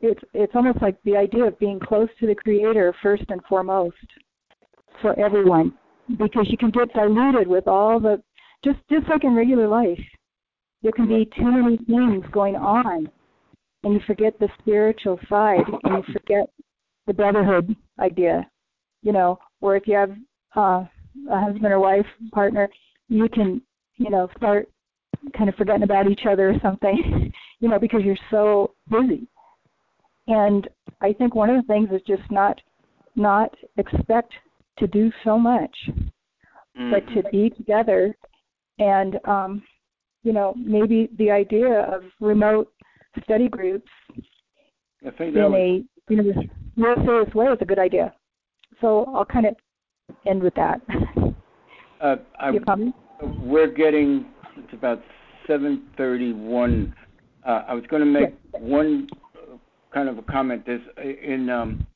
It's 0.00 0.20
it's 0.32 0.52
almost 0.54 0.80
like 0.80 0.96
the 1.04 1.16
idea 1.16 1.44
of 1.44 1.58
being 1.58 1.80
close 1.80 2.08
to 2.20 2.26
the 2.26 2.34
Creator 2.34 2.94
first 3.02 3.24
and 3.28 3.42
foremost 3.48 3.96
for 5.02 5.18
everyone, 5.18 5.74
because 6.18 6.46
you 6.48 6.56
can 6.56 6.70
get 6.70 6.92
diluted 6.94 7.48
with 7.48 7.66
all 7.66 8.00
the 8.00 8.22
just 8.64 8.78
just 8.90 9.08
like 9.08 9.24
in 9.24 9.34
regular 9.34 9.68
life. 9.68 10.00
There 10.82 10.92
can 10.92 11.08
be 11.08 11.28
too 11.36 11.50
many 11.50 11.78
things 11.78 12.24
going 12.30 12.54
on, 12.54 13.10
and 13.82 13.94
you 13.94 14.00
forget 14.06 14.38
the 14.38 14.48
spiritual 14.60 15.18
side, 15.28 15.64
and 15.84 16.04
you 16.06 16.12
forget 16.12 16.50
the 17.06 17.14
brotherhood 17.14 17.74
idea. 17.98 18.48
You 19.02 19.12
know, 19.12 19.38
where 19.60 19.76
if 19.76 19.86
you 19.86 19.96
have 19.96 20.14
uh, 20.54 20.84
a 21.30 21.40
husband 21.40 21.66
or 21.66 21.80
wife 21.80 22.06
partner, 22.32 22.68
you 23.08 23.28
can 23.28 23.62
you 23.96 24.10
know, 24.10 24.28
start 24.36 24.68
kind 25.36 25.48
of 25.48 25.54
forgetting 25.56 25.82
about 25.82 26.10
each 26.10 26.22
other 26.30 26.50
or 26.50 26.54
something, 26.62 27.32
you 27.60 27.68
know, 27.68 27.78
because 27.78 28.02
you're 28.04 28.16
so 28.30 28.74
busy. 28.90 29.26
And 30.28 30.68
I 31.00 31.12
think 31.12 31.34
one 31.34 31.50
of 31.50 31.56
the 31.56 31.72
things 31.72 31.88
is 31.92 32.02
just 32.06 32.30
not 32.30 32.60
not 33.14 33.54
expect 33.78 34.32
to 34.78 34.86
do 34.86 35.10
so 35.24 35.38
much, 35.38 35.74
mm-hmm. 35.88 36.90
but 36.90 37.06
to 37.14 37.22
be 37.30 37.50
together 37.50 38.14
and 38.78 39.18
um, 39.24 39.62
you 40.22 40.32
know, 40.32 40.54
maybe 40.56 41.08
the 41.18 41.30
idea 41.30 41.82
of 41.82 42.02
remote 42.20 42.70
study 43.24 43.48
groups 43.48 43.88
in 45.02 45.34
was... 45.34 45.52
a 45.54 45.84
you 46.08 46.22
know 46.22 46.42
more 46.74 46.96
serious 47.04 47.34
way 47.34 47.46
is 47.46 47.58
a 47.60 47.64
good 47.64 47.78
idea. 47.78 48.12
So 48.80 49.10
I'll 49.14 49.24
kind 49.24 49.46
of 49.46 49.54
end 50.26 50.42
with 50.42 50.54
that. 50.54 50.80
Uh, 52.00 52.16
I, 52.38 52.50
Your 52.50 52.62
comment? 52.62 52.94
we're 53.40 53.72
getting 53.72 54.26
it's 54.56 54.72
about 54.72 55.02
7:31. 55.48 56.92
Uh, 57.46 57.62
I 57.68 57.74
was 57.74 57.84
going 57.88 58.00
to 58.00 58.06
make 58.06 58.34
one 58.52 59.08
kind 59.92 60.08
of 60.08 60.18
a 60.18 60.22
comment. 60.22 60.66
This 60.66 60.80
in 60.98 61.48
um, 61.48 61.86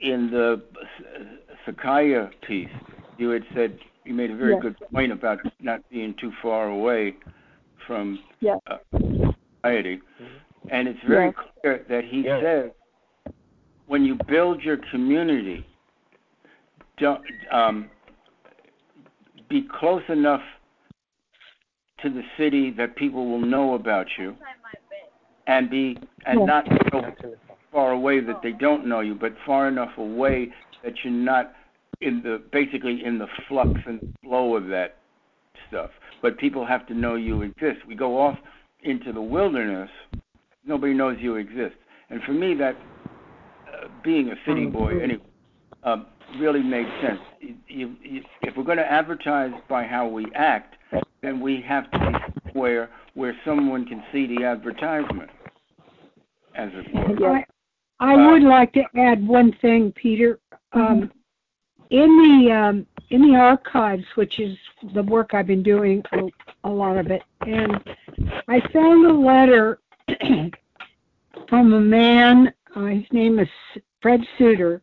in 0.00 0.30
the 0.30 0.62
Sakaya 1.66 2.30
piece, 2.46 2.68
you 3.18 3.30
had 3.30 3.44
said 3.54 3.78
you 4.04 4.14
made 4.14 4.30
a 4.30 4.36
very 4.36 4.52
yes. 4.52 4.62
good 4.62 4.76
point 4.92 5.12
about 5.12 5.38
not 5.60 5.88
being 5.90 6.14
too 6.20 6.32
far 6.42 6.68
away 6.68 7.16
from 7.86 8.18
yes. 8.40 8.58
uh, 8.66 8.76
society, 9.62 10.00
and 10.70 10.88
it's 10.88 10.98
very 11.06 11.26
yes. 11.26 11.34
clear 11.60 11.86
that 11.88 12.04
he 12.04 12.22
Yes. 12.22 12.42
says 12.42 13.34
when 13.86 14.04
you 14.04 14.16
build 14.28 14.62
your 14.62 14.78
community, 14.90 15.66
don't 17.00 17.22
um, 17.52 17.90
be 19.48 19.66
close 19.78 20.02
enough 20.08 20.42
to 22.02 22.10
the 22.10 22.22
city 22.38 22.70
that 22.76 22.96
people 22.96 23.28
will 23.28 23.40
know 23.40 23.74
about 23.74 24.06
you 24.18 24.36
and 25.46 25.68
be 25.68 25.98
and 26.26 26.40
Yeah. 26.40 26.46
not 26.46 26.68
so 26.92 27.14
far 27.72 27.92
away 27.92 28.20
that 28.20 28.42
they 28.42 28.52
don't 28.52 28.86
know 28.86 29.00
you 29.00 29.14
but 29.14 29.32
far 29.46 29.68
enough 29.68 29.96
away 29.98 30.52
that 30.82 30.94
you're 31.02 31.12
not 31.12 31.52
in 32.00 32.22
the 32.22 32.42
basically 32.52 33.04
in 33.04 33.18
the 33.18 33.26
flux 33.48 33.70
and 33.86 34.00
flow 34.22 34.56
of 34.56 34.68
that 34.68 34.96
stuff. 35.68 35.90
But 36.22 36.38
people 36.38 36.66
have 36.66 36.86
to 36.88 36.94
know 36.94 37.14
you 37.16 37.42
exist. 37.42 37.86
We 37.86 37.94
go 37.94 38.20
off 38.20 38.38
into 38.82 39.12
the 39.12 39.22
wilderness, 39.22 39.90
nobody 40.64 40.94
knows 40.94 41.16
you 41.20 41.36
exist. 41.36 41.76
And 42.10 42.22
for 42.22 42.32
me, 42.32 42.54
that 42.54 42.76
uh, 43.68 43.88
being 44.02 44.30
a 44.30 44.36
city 44.46 44.66
boy, 44.66 44.98
anyway, 45.00 45.22
um, 45.84 46.06
really 46.38 46.62
made 46.62 46.86
sense. 47.02 47.20
You, 47.68 47.96
you, 48.02 48.22
if 48.42 48.56
we're 48.56 48.64
going 48.64 48.78
to 48.78 48.90
advertise 48.90 49.52
by 49.68 49.84
how 49.84 50.06
we 50.06 50.26
act, 50.34 50.76
then 51.22 51.40
we 51.40 51.60
have 51.66 51.90
to 51.90 51.98
be 51.98 52.50
somewhere 52.52 52.90
where 53.14 53.36
someone 53.44 53.84
can 53.86 54.02
see 54.12 54.26
the 54.26 54.44
advertisement, 54.44 55.30
as 56.54 56.70
it 56.72 57.20
were. 57.20 57.36
I, 57.36 57.44
I 58.00 58.14
uh, 58.14 58.30
would 58.30 58.42
like 58.42 58.72
to 58.74 58.84
add 58.96 59.26
one 59.26 59.52
thing, 59.60 59.92
Peter. 59.92 60.38
Um, 60.72 61.10
in 61.90 62.46
the 62.46 62.52
um, 62.52 62.86
in 63.10 63.22
the 63.22 63.36
archives, 63.36 64.04
which 64.14 64.38
is 64.38 64.56
the 64.94 65.02
work 65.02 65.34
I've 65.34 65.48
been 65.48 65.62
doing, 65.62 66.02
a, 66.12 66.68
a 66.68 66.70
lot 66.70 66.96
of 66.96 67.08
it, 67.08 67.22
and 67.40 67.80
I 68.48 68.60
found 68.72 69.06
a 69.06 69.12
letter 69.12 69.80
from 71.48 71.72
a 71.72 71.80
man. 71.80 72.52
Uh, 72.76 72.84
his 72.84 73.04
name 73.10 73.40
is 73.40 73.48
Fred 74.00 74.20
Suter, 74.38 74.80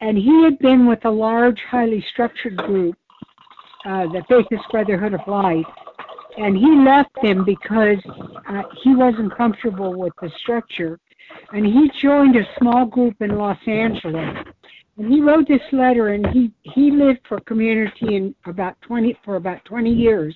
and 0.00 0.16
he 0.16 0.42
had 0.44 0.58
been 0.58 0.86
with 0.86 1.04
a 1.04 1.10
large, 1.10 1.58
highly 1.70 2.04
structured 2.12 2.56
group, 2.56 2.96
uh, 3.86 4.04
the 4.12 4.22
Faithist 4.28 4.70
Brotherhood 4.70 5.14
of 5.14 5.20
Light, 5.26 5.64
and 6.36 6.56
he 6.56 6.82
left 6.84 7.10
them 7.22 7.44
because 7.44 7.98
uh, 8.48 8.62
he 8.82 8.94
wasn't 8.94 9.34
comfortable 9.36 9.98
with 9.98 10.12
the 10.20 10.30
structure, 10.42 10.98
and 11.52 11.64
he 11.64 11.90
joined 12.02 12.36
a 12.36 12.46
small 12.58 12.84
group 12.84 13.14
in 13.20 13.36
Los 13.36 13.58
Angeles. 13.66 14.36
And 14.98 15.12
he 15.12 15.20
wrote 15.20 15.46
this 15.48 15.60
letter, 15.72 16.08
and 16.08 16.26
he 16.28 16.50
he 16.62 16.90
lived 16.90 17.20
for 17.28 17.40
community 17.40 18.16
in 18.16 18.34
about 18.46 18.80
twenty 18.80 19.18
for 19.24 19.36
about 19.36 19.64
twenty 19.64 19.92
years, 19.92 20.34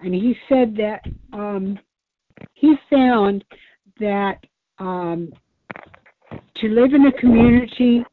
and 0.00 0.14
he 0.14 0.36
said 0.48 0.76
that 0.76 1.00
um, 1.32 1.78
he 2.54 2.76
found 2.90 3.44
that 3.98 4.38
um, 4.78 5.32
to 6.56 6.68
live 6.68 6.92
in 6.92 7.06
a 7.06 7.12
community 7.12 8.04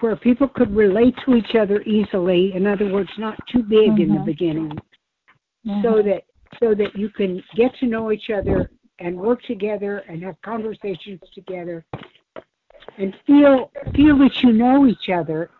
where 0.00 0.16
people 0.16 0.48
could 0.48 0.74
relate 0.74 1.14
to 1.24 1.34
each 1.34 1.54
other 1.54 1.82
easily. 1.82 2.52
In 2.54 2.66
other 2.66 2.92
words, 2.92 3.10
not 3.18 3.38
too 3.46 3.62
big 3.62 3.90
mm-hmm. 3.90 4.02
in 4.02 4.08
the 4.08 4.14
mm-hmm. 4.14 4.24
beginning, 4.24 4.70
mm-hmm. 5.66 5.82
so 5.82 6.02
that 6.02 6.24
so 6.58 6.74
that 6.74 6.96
you 6.96 7.08
can 7.10 7.42
get 7.54 7.74
to 7.76 7.86
know 7.86 8.10
each 8.10 8.30
other 8.30 8.70
and 8.98 9.16
work 9.16 9.42
together 9.42 9.98
and 10.08 10.22
have 10.22 10.40
conversations 10.42 11.20
together 11.34 11.84
and 12.98 13.14
feel 13.26 13.70
feel 13.94 14.18
that 14.18 14.42
you 14.42 14.52
know 14.52 14.86
each 14.86 15.08
other 15.08 15.50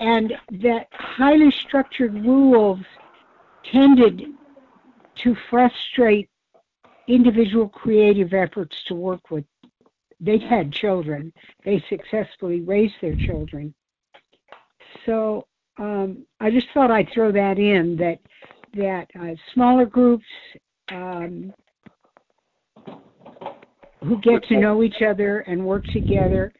and 0.00 0.34
that 0.50 0.88
highly 0.92 1.50
structured 1.50 2.14
rules 2.14 2.80
tended 3.70 4.24
to 5.16 5.36
frustrate 5.48 6.28
individual 7.06 7.68
creative 7.68 8.32
efforts 8.34 8.82
to 8.84 8.94
work 8.94 9.30
with 9.30 9.44
they 10.20 10.38
had 10.38 10.72
children. 10.72 11.32
They 11.64 11.82
successfully 11.88 12.60
raised 12.60 12.94
their 13.00 13.16
children. 13.16 13.74
So 15.06 15.46
um, 15.78 16.24
I 16.40 16.50
just 16.50 16.66
thought 16.72 16.90
I'd 16.90 17.08
throw 17.12 17.32
that 17.32 17.58
in 17.58 17.96
that 17.96 18.18
that 18.74 19.06
uh, 19.20 19.34
smaller 19.52 19.86
groups 19.86 20.24
um, 20.90 21.52
who 24.02 24.20
get 24.20 24.42
to 24.44 24.58
know 24.58 24.82
each 24.82 25.00
other 25.08 25.40
and 25.40 25.64
work 25.64 25.84
together. 25.86 26.52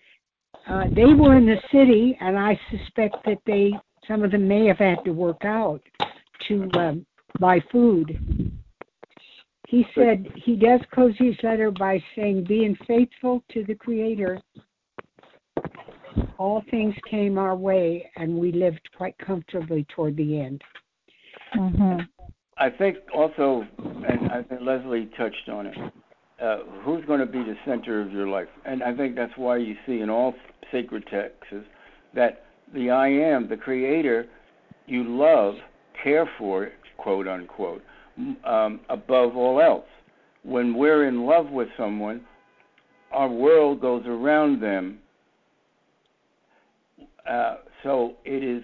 Uh, 0.69 0.85
they 0.95 1.07
were 1.07 1.37
in 1.37 1.45
the 1.45 1.61
city, 1.73 2.17
and 2.21 2.39
I 2.39 2.59
suspect 2.71 3.17
that 3.27 3.39
they 3.47 3.73
some 4.07 4.23
of 4.23 4.31
them 4.31 4.47
may 4.47 4.67
have 4.67 4.79
had 4.79 5.05
to 5.05 5.11
work 5.11 5.45
out 5.45 5.81
to 6.49 6.71
um, 6.75 7.07
buy 7.41 7.61
food 7.73 8.53
he 9.75 9.85
said 9.93 10.25
he 10.37 10.55
does 10.55 10.79
close 10.93 11.15
his 11.19 11.35
letter 11.43 11.73
by 11.73 12.01
saying, 12.15 12.45
being 12.47 12.77
faithful 12.87 13.43
to 13.53 13.65
the 13.65 13.75
Creator, 13.75 14.41
all 16.39 16.63
things 16.71 16.95
came 17.11 17.39
our 17.39 17.57
way 17.57 18.09
and 18.15 18.39
we 18.39 18.53
lived 18.53 18.89
quite 18.97 19.19
comfortably 19.19 19.85
toward 19.93 20.17
the 20.17 20.41
end. 20.41 20.63
Mm-hmm. 21.57 22.03
I 22.57 22.71
think 22.71 22.99
also, 23.13 23.67
and 23.79 24.31
I 24.31 24.45
think 24.45 24.61
Leslie 24.61 25.11
touched 25.19 25.49
on 25.49 25.67
it, 25.67 25.77
uh, 26.41 26.59
who's 26.85 27.05
going 27.07 27.19
to 27.19 27.27
be 27.27 27.41
the 27.41 27.57
center 27.67 28.01
of 28.01 28.13
your 28.13 28.29
life? 28.29 28.49
And 28.65 28.81
I 28.81 28.97
think 28.97 29.17
that's 29.17 29.37
why 29.37 29.57
you 29.57 29.75
see 29.87 29.99
in 29.99 30.09
all 30.09 30.35
sacred 30.71 31.05
texts 31.11 31.69
that 32.15 32.45
the 32.73 32.91
I 32.91 33.09
am, 33.09 33.49
the 33.49 33.57
Creator, 33.57 34.27
you 34.87 35.03
love, 35.03 35.55
care 36.01 36.31
for, 36.39 36.71
quote 36.97 37.27
unquote 37.27 37.83
um, 38.45 38.81
above 38.89 39.37
all 39.37 39.61
else. 39.61 39.87
When 40.43 40.75
we're 40.75 41.09
in 41.09 41.25
love 41.27 41.51
with 41.51 41.69
someone, 41.77 42.23
our 43.13 43.29
world 43.29 43.81
goes 43.81 44.03
around 44.07 44.61
them. 44.61 44.99
Uh, 47.29 47.57
so 47.83 48.15
it 48.25 48.43
is 48.43 48.63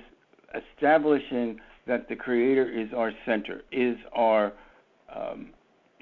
establishing 0.55 1.59
that 1.87 2.09
the 2.09 2.17
Creator 2.17 2.71
is 2.71 2.89
our 2.95 3.13
center, 3.25 3.63
is 3.73 3.97
our 4.13 4.53
um, 5.15 5.51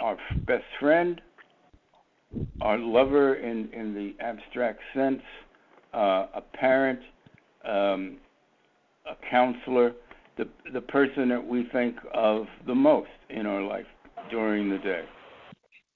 our 0.00 0.16
best 0.46 0.64
friend, 0.78 1.20
our 2.60 2.78
lover 2.78 3.34
in, 3.34 3.68
in 3.72 3.94
the 3.94 4.14
abstract 4.22 4.80
sense, 4.94 5.22
uh, 5.94 6.26
a 6.34 6.42
parent, 6.54 7.00
um, 7.66 8.18
a 9.06 9.16
counselor, 9.30 9.92
the 10.38 10.48
the 10.72 10.80
person 10.80 11.28
that 11.28 11.44
we 11.44 11.68
think 11.72 11.96
of 12.14 12.46
the 12.66 12.74
most 12.74 13.10
in 13.28 13.44
our 13.44 13.62
life 13.62 13.86
during 14.30 14.70
the 14.70 14.78
day. 14.78 15.04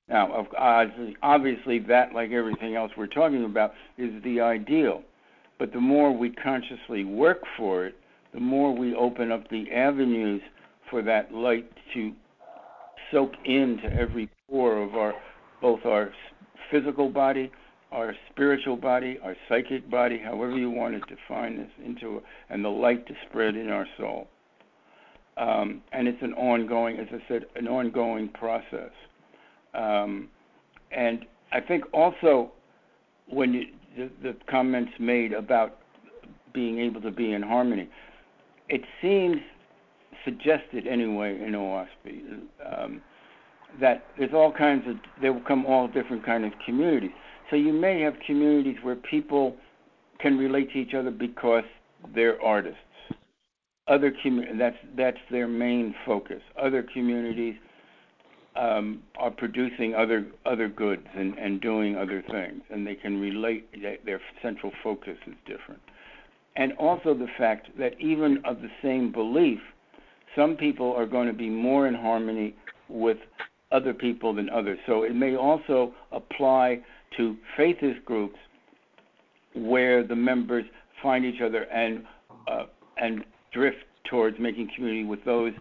Now, 0.09 0.47
obviously, 1.23 1.79
that, 1.89 2.13
like 2.13 2.33
everything 2.33 2.75
else 2.75 2.91
we're 2.99 3.07
talking 3.07 3.45
about, 3.45 3.73
is 3.97 4.11
the 4.25 4.41
ideal. 4.41 5.03
But 5.59 5.73
the 5.73 5.81
more 5.81 6.15
we 6.15 6.31
consciously 6.31 7.05
work 7.05 7.39
for 7.57 7.87
it, 7.87 7.95
the 8.35 8.41
more 8.41 8.77
we 8.77 8.95
open 8.95 9.31
up 9.31 9.49
the 9.49 9.71
avenues 9.73 10.43
for 10.91 11.03
that 11.03 11.33
light 11.33 11.71
to 11.95 12.13
soak 13.11 13.33
into 13.45 13.91
every 13.93 14.29
pore 14.51 14.83
of 14.83 14.95
our 14.95 15.15
both 15.61 15.81
our 15.85 16.13
physical 16.71 17.09
body 17.09 17.51
our 17.93 18.15
spiritual 18.31 18.77
body, 18.77 19.19
our 19.23 19.37
psychic 19.49 19.89
body, 19.91 20.19
however 20.19 20.57
you 20.57 20.71
want 20.71 20.95
to 20.95 21.15
define 21.15 21.59
this, 21.59 21.69
into 21.85 22.23
and 22.51 22.65
the 22.65 22.69
light 22.69 23.07
to 23.07 23.15
spread 23.29 23.55
in 23.55 23.69
our 23.69 23.87
soul. 23.99 24.29
Um, 25.37 25.83
and 25.93 26.09
it's 26.09 26.23
an 26.23 26.35
ongoing, 26.35 26.99
as 26.99 27.07
I 27.13 27.23
said, 27.29 27.47
an 27.57 27.69
ongoing 27.69 28.29
process. 28.29 28.91
Um, 29.75 30.29
and 30.91 31.25
I 31.53 31.61
think 31.61 31.85
also 31.93 32.53
when 33.29 33.53
you, 33.55 33.63
the, 33.97 34.11
the 34.23 34.37
comments 34.51 34.93
made 34.99 35.33
about 35.33 35.79
being 36.53 36.81
able 36.81 37.01
to 37.03 37.11
be 37.11 37.33
in 37.33 37.43
harmony, 37.43 37.89
it 38.69 38.83
seems 39.01 39.37
suggested 40.25 40.87
anyway 40.87 41.41
in 41.43 41.53
Oahspe 41.53 42.41
um, 42.65 43.03
that 43.81 44.05
there's 44.19 44.35
all 44.35 44.53
kinds 44.53 44.87
of 44.87 44.97
there 45.21 45.33
will 45.33 45.41
come 45.41 45.65
all 45.67 45.89
different 45.89 46.25
kind 46.25 46.45
of 46.45 46.53
communities. 46.65 47.11
So 47.53 47.57
you 47.57 47.75
may 47.75 48.01
have 48.01 48.15
communities 48.27 48.79
where 48.83 48.97
people 48.97 49.55
can 50.21 50.39
relate 50.39 50.73
to 50.73 50.79
each 50.79 50.95
other 50.95 51.11
because 51.11 51.65
they're 52.15 52.41
artists. 52.41 52.79
Other 53.89 54.11
that's 54.59 54.77
that's 54.97 55.19
their 55.31 55.47
main 55.47 55.95
focus. 56.07 56.41
Other 56.61 56.83
communities 56.95 57.55
um, 58.57 59.03
are 59.19 59.31
producing 59.31 59.95
other 59.95 60.29
other 60.47 60.67
goods 60.67 61.03
and, 61.15 61.37
and 61.37 61.61
doing 61.61 61.95
other 61.95 62.25
things, 62.31 62.63
and 62.71 62.87
they 62.87 62.95
can 62.95 63.21
relate. 63.21 63.69
Their 64.07 64.21
central 64.41 64.73
focus 64.83 65.19
is 65.27 65.35
different, 65.45 65.83
and 66.57 66.73
also 66.79 67.13
the 67.13 67.29
fact 67.37 67.69
that 67.79 68.01
even 68.01 68.39
of 68.47 68.63
the 68.63 68.71
same 68.83 69.13
belief, 69.13 69.59
some 70.35 70.57
people 70.57 70.95
are 70.95 71.07
going 71.07 71.27
to 71.27 71.35
be 71.35 71.51
more 71.51 71.87
in 71.87 71.95
harmony 71.95 72.55
with 72.89 73.19
other 73.73 73.93
people 73.93 74.33
than 74.33 74.49
others. 74.49 74.79
So 74.87 75.03
it 75.03 75.15
may 75.15 75.37
also 75.37 75.93
apply 76.13 76.81
to 77.17 77.37
faithist 77.59 78.05
groups 78.05 78.37
where 79.55 80.07
the 80.07 80.17
members 80.17 80.65
find 81.03 81.25
each 81.25 81.41
other 81.41 81.63
and 81.65 82.05
uh, 82.49 82.65
and 82.97 83.25
drift 83.53 83.85
towards 84.09 84.39
making 84.39 84.69
community 84.75 85.05
with 85.05 85.25
those 85.25 85.53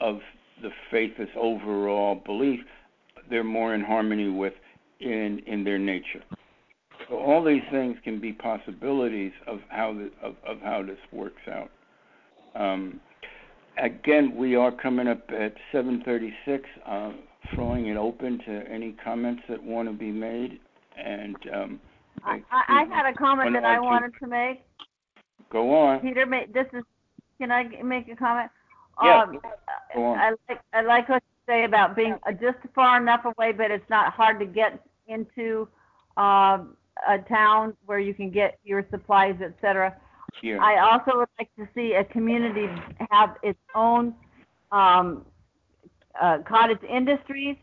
of 0.00 0.18
the 0.62 0.70
faithist 0.92 1.34
overall 1.36 2.20
belief 2.26 2.60
they're 3.30 3.44
more 3.44 3.74
in 3.74 3.82
harmony 3.82 4.28
with 4.28 4.54
in 5.00 5.40
in 5.46 5.64
their 5.64 5.78
nature. 5.78 6.22
So 7.08 7.16
all 7.16 7.44
these 7.44 7.62
things 7.70 7.96
can 8.04 8.20
be 8.20 8.32
possibilities 8.32 9.32
of 9.46 9.60
how 9.68 9.94
the, 9.94 10.10
of, 10.22 10.34
of 10.46 10.60
how 10.60 10.82
this 10.82 10.98
works 11.12 11.42
out. 11.50 11.70
Um, 12.54 13.00
again, 13.82 14.34
we 14.36 14.56
are 14.56 14.72
coming 14.72 15.06
up 15.06 15.22
at 15.30 15.54
7:36. 15.72 16.60
Uh, 16.86 17.12
throwing 17.54 17.86
it 17.86 17.96
open 17.96 18.38
to 18.44 18.64
any 18.70 18.94
comments 19.04 19.42
that 19.48 19.62
want 19.62 19.88
to 19.88 19.94
be 19.94 20.10
made 20.10 20.60
and 21.02 21.36
um, 21.52 21.80
Like, 22.24 22.44
I, 22.50 22.84
I 22.90 22.94
had 22.94 23.06
a 23.06 23.16
comment 23.16 23.52
that 23.54 23.64
I 23.64 23.80
wanted 23.80 24.12
to 24.20 24.26
make. 24.26 24.62
Go 25.50 25.74
on. 25.74 26.00
Peter, 26.00 26.26
this 26.52 26.66
is. 26.72 26.84
Can 27.40 27.52
I 27.52 27.64
make 27.82 28.08
a 28.08 28.16
comment? 28.16 28.50
Yeah, 29.02 29.22
Um, 29.22 29.40
go 29.94 30.04
on. 30.04 30.18
I 30.18 30.30
like 30.48 30.60
I 30.72 30.80
like 30.82 31.08
what 31.08 31.22
you 31.22 31.52
say 31.52 31.64
about 31.64 31.94
being 31.94 32.16
uh, 32.26 32.32
just 32.32 32.58
far 32.74 33.00
enough 33.00 33.24
away, 33.24 33.52
but 33.52 33.70
it's 33.70 33.88
not 33.88 34.12
hard 34.12 34.40
to 34.40 34.46
get 34.46 34.84
into 35.06 35.68
um, 36.16 36.76
a 37.08 37.18
town 37.28 37.74
where 37.86 38.00
you 38.00 38.12
can 38.12 38.30
get 38.30 38.58
your 38.64 38.84
supplies, 38.90 39.36
etc. 39.40 39.96
I 40.60 40.78
also 40.78 41.18
would 41.18 41.28
like 41.38 41.50
to 41.56 41.68
see 41.74 41.94
a 41.94 42.04
community 42.04 42.66
have 43.10 43.36
its 43.42 43.58
own 43.74 44.14
um, 44.72 45.24
uh, 46.20 46.38
cottage 46.46 46.82
industries 46.88 47.56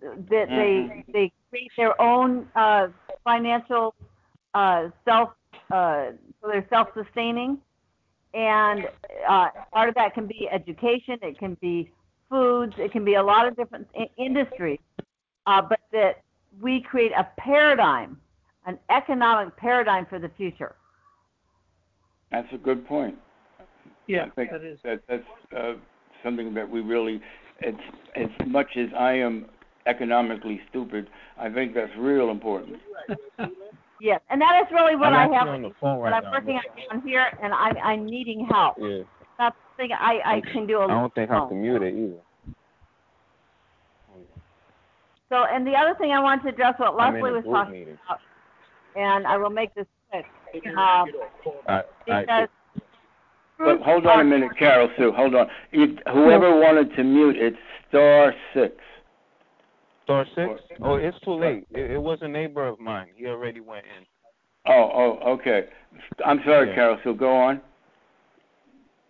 that 0.00 0.46
they 0.48 1.04
they 1.12 1.32
create 1.56 1.72
their 1.76 2.00
own 2.00 2.46
uh, 2.54 2.88
financial 3.24 3.94
uh, 4.54 4.88
self 5.04 5.30
uh, 5.70 6.10
so 6.40 6.48
they're 6.48 6.66
self-sustaining, 6.70 7.58
and 8.34 8.86
uh, 9.28 9.48
part 9.72 9.88
of 9.88 9.96
that 9.96 10.14
can 10.14 10.26
be 10.26 10.48
education, 10.52 11.18
it 11.22 11.36
can 11.38 11.56
be 11.60 11.90
foods, 12.30 12.72
it 12.78 12.92
can 12.92 13.04
be 13.04 13.14
a 13.14 13.22
lot 13.22 13.48
of 13.48 13.56
different 13.56 13.84
I- 13.98 14.08
industries, 14.16 14.78
uh, 15.46 15.60
but 15.60 15.80
that 15.92 16.22
we 16.60 16.80
create 16.80 17.10
a 17.18 17.26
paradigm, 17.36 18.20
an 18.66 18.78
economic 18.90 19.56
paradigm 19.56 20.06
for 20.06 20.20
the 20.20 20.30
future. 20.36 20.76
That's 22.30 22.48
a 22.52 22.58
good 22.58 22.86
point. 22.86 23.16
Yeah, 24.06 24.26
I 24.26 24.30
think 24.30 24.50
that 24.52 24.62
is. 24.62 24.78
that 24.84 25.00
that's 25.08 25.24
uh, 25.56 25.72
something 26.22 26.54
that 26.54 26.70
we 26.70 26.80
really, 26.80 27.20
as 27.66 27.74
as 28.14 28.28
much 28.46 28.68
as 28.76 28.88
I 28.96 29.14
am 29.14 29.46
economically 29.86 30.60
stupid, 30.68 31.08
I 31.38 31.48
think 31.50 31.74
that's 31.74 31.92
real 31.98 32.30
important. 32.30 32.78
Yes, 33.98 34.20
and 34.28 34.38
that 34.42 34.60
is 34.62 34.70
really 34.72 34.94
what 34.94 35.14
I'm 35.14 35.32
I 35.32 35.38
have. 35.38 35.48
on 35.48 35.62
the 35.62 35.70
phone 35.80 35.96
But 35.96 36.02
right 36.02 36.12
I'm 36.12 36.24
now. 36.24 36.32
working 36.32 36.60
on 36.90 37.00
here, 37.00 37.26
and 37.42 37.50
I'm 37.54 37.76
I'm 37.78 38.04
needing 38.04 38.46
help. 38.50 38.74
Yeah. 38.78 38.98
That's 39.38 39.56
something 39.78 39.90
I 39.98 40.20
I 40.22 40.40
can 40.52 40.66
do 40.66 40.80
I 40.80 40.84
alone. 40.84 41.00
don't 41.00 41.14
think 41.14 41.30
I 41.30 41.48
can 41.48 41.62
mute 41.62 41.80
it 41.82 41.94
either. 41.94 42.20
So, 45.30 45.44
and 45.50 45.66
the 45.66 45.72
other 45.72 45.94
thing 45.98 46.12
I 46.12 46.20
want 46.20 46.42
to 46.42 46.48
address 46.50 46.74
what 46.76 46.92
I'm 47.00 47.14
Leslie 47.14 47.32
was 47.32 47.44
talking 47.44 47.72
meeting. 47.72 47.98
about, 48.06 48.20
and 48.94 49.26
I 49.26 49.36
will 49.38 49.50
make 49.50 49.74
this 49.74 49.86
quick, 50.10 50.26
um, 50.76 51.10
I, 51.66 51.82
I, 52.06 52.20
because 52.20 52.48
But 53.58 53.80
hold 53.80 54.06
on 54.06 54.20
a 54.20 54.24
minute, 54.24 54.50
Carol 54.58 54.88
Sue. 54.98 55.12
Hold 55.16 55.34
on. 55.34 55.46
If, 55.72 55.98
whoever 56.12 56.54
wanted 56.60 56.94
to 56.96 57.02
mute, 57.02 57.36
it's 57.38 57.56
star 57.88 58.34
six. 58.54 58.76
Star 60.06 60.24
six? 60.36 60.60
Oh, 60.84 60.94
it's 60.94 61.18
too 61.24 61.34
late. 61.34 61.66
It, 61.72 61.90
it 61.90 61.98
was 61.98 62.18
a 62.22 62.28
neighbor 62.28 62.64
of 62.64 62.78
mine. 62.78 63.08
He 63.16 63.26
already 63.26 63.58
went 63.58 63.84
in. 63.86 64.06
Oh, 64.68 65.18
oh, 65.24 65.32
okay. 65.32 65.62
I'm 66.24 66.40
sorry, 66.44 66.68
Yeah. 66.68 66.74
Carol 66.76 66.98
So 67.02 67.12
Go 67.12 67.34
on. 67.36 67.60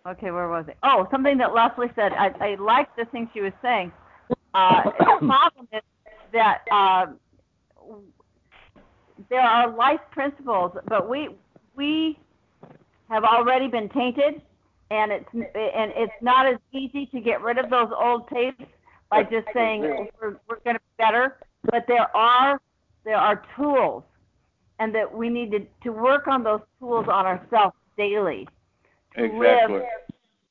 Okay, 0.07 0.31
where 0.31 0.49
was 0.49 0.65
it? 0.67 0.77
Oh, 0.81 1.07
something 1.11 1.37
that 1.37 1.53
Leslie 1.53 1.91
said. 1.93 2.13
I, 2.13 2.29
I 2.39 2.55
liked 2.55 2.97
the 2.97 3.05
thing 3.05 3.29
she 3.31 3.41
was 3.41 3.53
saying. 3.61 3.91
Uh, 4.55 4.83
the 4.99 5.27
problem 5.27 5.67
is 5.71 5.81
that 6.33 6.61
uh, 6.71 7.05
there 9.29 9.41
are 9.41 9.69
life 9.69 9.99
principles, 10.09 10.71
but 10.87 11.07
we 11.07 11.29
we 11.75 12.17
have 13.09 13.23
already 13.23 13.67
been 13.67 13.89
tainted, 13.89 14.41
and 14.89 15.11
it's 15.11 15.29
and 15.33 15.91
it's 15.95 16.13
not 16.23 16.47
as 16.47 16.57
easy 16.73 17.05
to 17.07 17.19
get 17.21 17.43
rid 17.43 17.59
of 17.59 17.69
those 17.69 17.89
old 17.95 18.27
tapes 18.29 18.63
by 19.11 19.23
just 19.23 19.47
saying 19.53 19.81
we're 20.21 20.37
we're 20.49 20.59
going 20.63 20.75
to 20.75 20.79
be 20.79 20.86
better. 20.97 21.37
But 21.63 21.85
there 21.87 22.15
are 22.15 22.61
there 23.03 23.17
are 23.17 23.43
tools, 23.55 24.03
and 24.79 24.93
that 24.93 25.15
we 25.15 25.29
need 25.29 25.51
to, 25.51 25.65
to 25.83 25.91
work 25.91 26.27
on 26.27 26.43
those 26.43 26.61
tools 26.79 27.05
on 27.07 27.25
ourselves 27.25 27.75
daily 27.97 28.47
to 29.15 29.23
Exactly. 29.23 29.75
live 29.75 29.85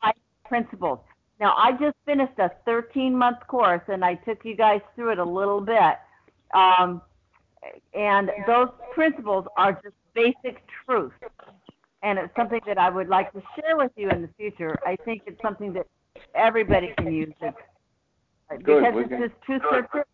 life 0.03 0.15
principles. 0.45 0.99
Now, 1.39 1.55
I 1.57 1.73
just 1.73 1.97
finished 2.07 2.39
a 2.39 2.51
13 2.65 3.15
month 3.15 3.39
course 3.47 3.83
and 3.89 4.05
I 4.05 4.15
took 4.15 4.45
you 4.45 4.57
guys 4.57 4.81
through 4.95 5.13
it 5.13 5.19
a 5.19 5.25
little 5.25 5.61
bit. 5.61 5.99
Um, 6.55 7.03
and 7.95 8.31
those 8.47 8.69
principles 8.95 9.47
are 9.57 9.73
just 9.73 9.95
basic 10.15 10.63
truth. 10.87 11.13
And 12.03 12.19
it's 12.19 12.35
something 12.37 12.61
that 12.67 12.79
I 12.79 12.89
would 12.89 13.09
like 13.09 13.33
to 13.33 13.43
share 13.55 13.77
with 13.77 13.93
you 13.97 14.09
in 14.11 14.23
the 14.23 14.31
future. 14.37 14.79
I 14.87 14.97
think 15.05 15.23
it's 15.27 15.41
something 15.43 15.73
that 15.75 15.87
everybody 16.35 16.95
can 16.97 17.13
use. 17.13 17.35
It's, 17.41 17.57
Good, 18.51 18.61
because 18.61 18.95
we 18.95 19.01
it's 19.03 19.09
can- 19.09 19.21
just 19.21 19.43
truth 19.43 19.63
for. 19.91 20.07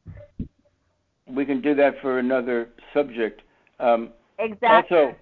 We 1.26 1.44
can 1.46 1.60
do 1.60 1.74
that 1.76 1.94
for 2.02 2.18
another 2.18 2.68
subject. 2.92 3.42
Um, 3.78 4.10
Exactly. 4.38 4.96
Also, 4.98 5.14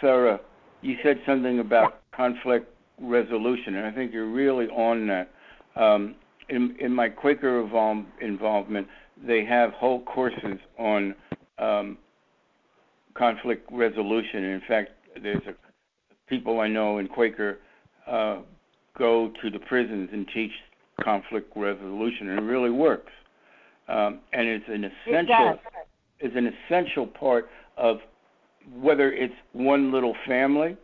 Sarah, 0.00 0.40
you 0.82 0.96
said 1.02 1.20
something 1.24 1.60
about 1.60 2.00
conflict 2.12 2.68
resolution, 3.00 3.76
and 3.76 3.86
I 3.86 3.92
think 3.92 4.12
you're 4.12 4.30
really 4.30 4.66
on 4.68 5.06
that. 5.06 5.30
Um, 5.76 6.16
in, 6.48 6.76
in 6.80 6.92
my 6.92 7.08
Quaker 7.08 7.62
evol- 7.62 8.06
involvement, 8.20 8.88
they 9.24 9.44
have 9.44 9.72
whole 9.72 10.02
courses 10.02 10.58
on 10.78 11.14
um, 11.58 11.98
conflict 13.14 13.68
resolution. 13.70 14.44
In 14.44 14.62
fact, 14.66 14.90
there's 15.22 15.42
a 15.46 15.54
people 16.28 16.60
I 16.60 16.68
know 16.68 16.98
in 16.98 17.06
Quaker 17.08 17.58
uh, 18.06 18.38
go 18.98 19.32
to 19.42 19.50
the 19.50 19.58
prisons 19.60 20.08
and 20.12 20.26
teach 20.34 20.52
conflict 21.02 21.52
resolution, 21.56 22.30
and 22.30 22.38
it 22.40 22.42
really 22.42 22.70
works. 22.70 23.12
Um, 23.88 24.20
and 24.32 24.48
it's 24.48 24.64
an 24.68 24.84
essential 24.84 25.50
does. 25.50 25.58
is 26.20 26.32
an 26.34 26.52
essential 26.52 27.06
part 27.06 27.48
of 27.76 27.98
whether 28.80 29.12
it's 29.12 29.34
one 29.52 29.92
little 29.92 30.14
family 30.26 30.76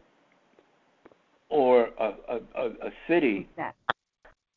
or 1.49 1.91
a, 1.99 2.15
a, 2.29 2.41
a, 2.55 2.67
a 2.87 2.93
city. 3.09 3.49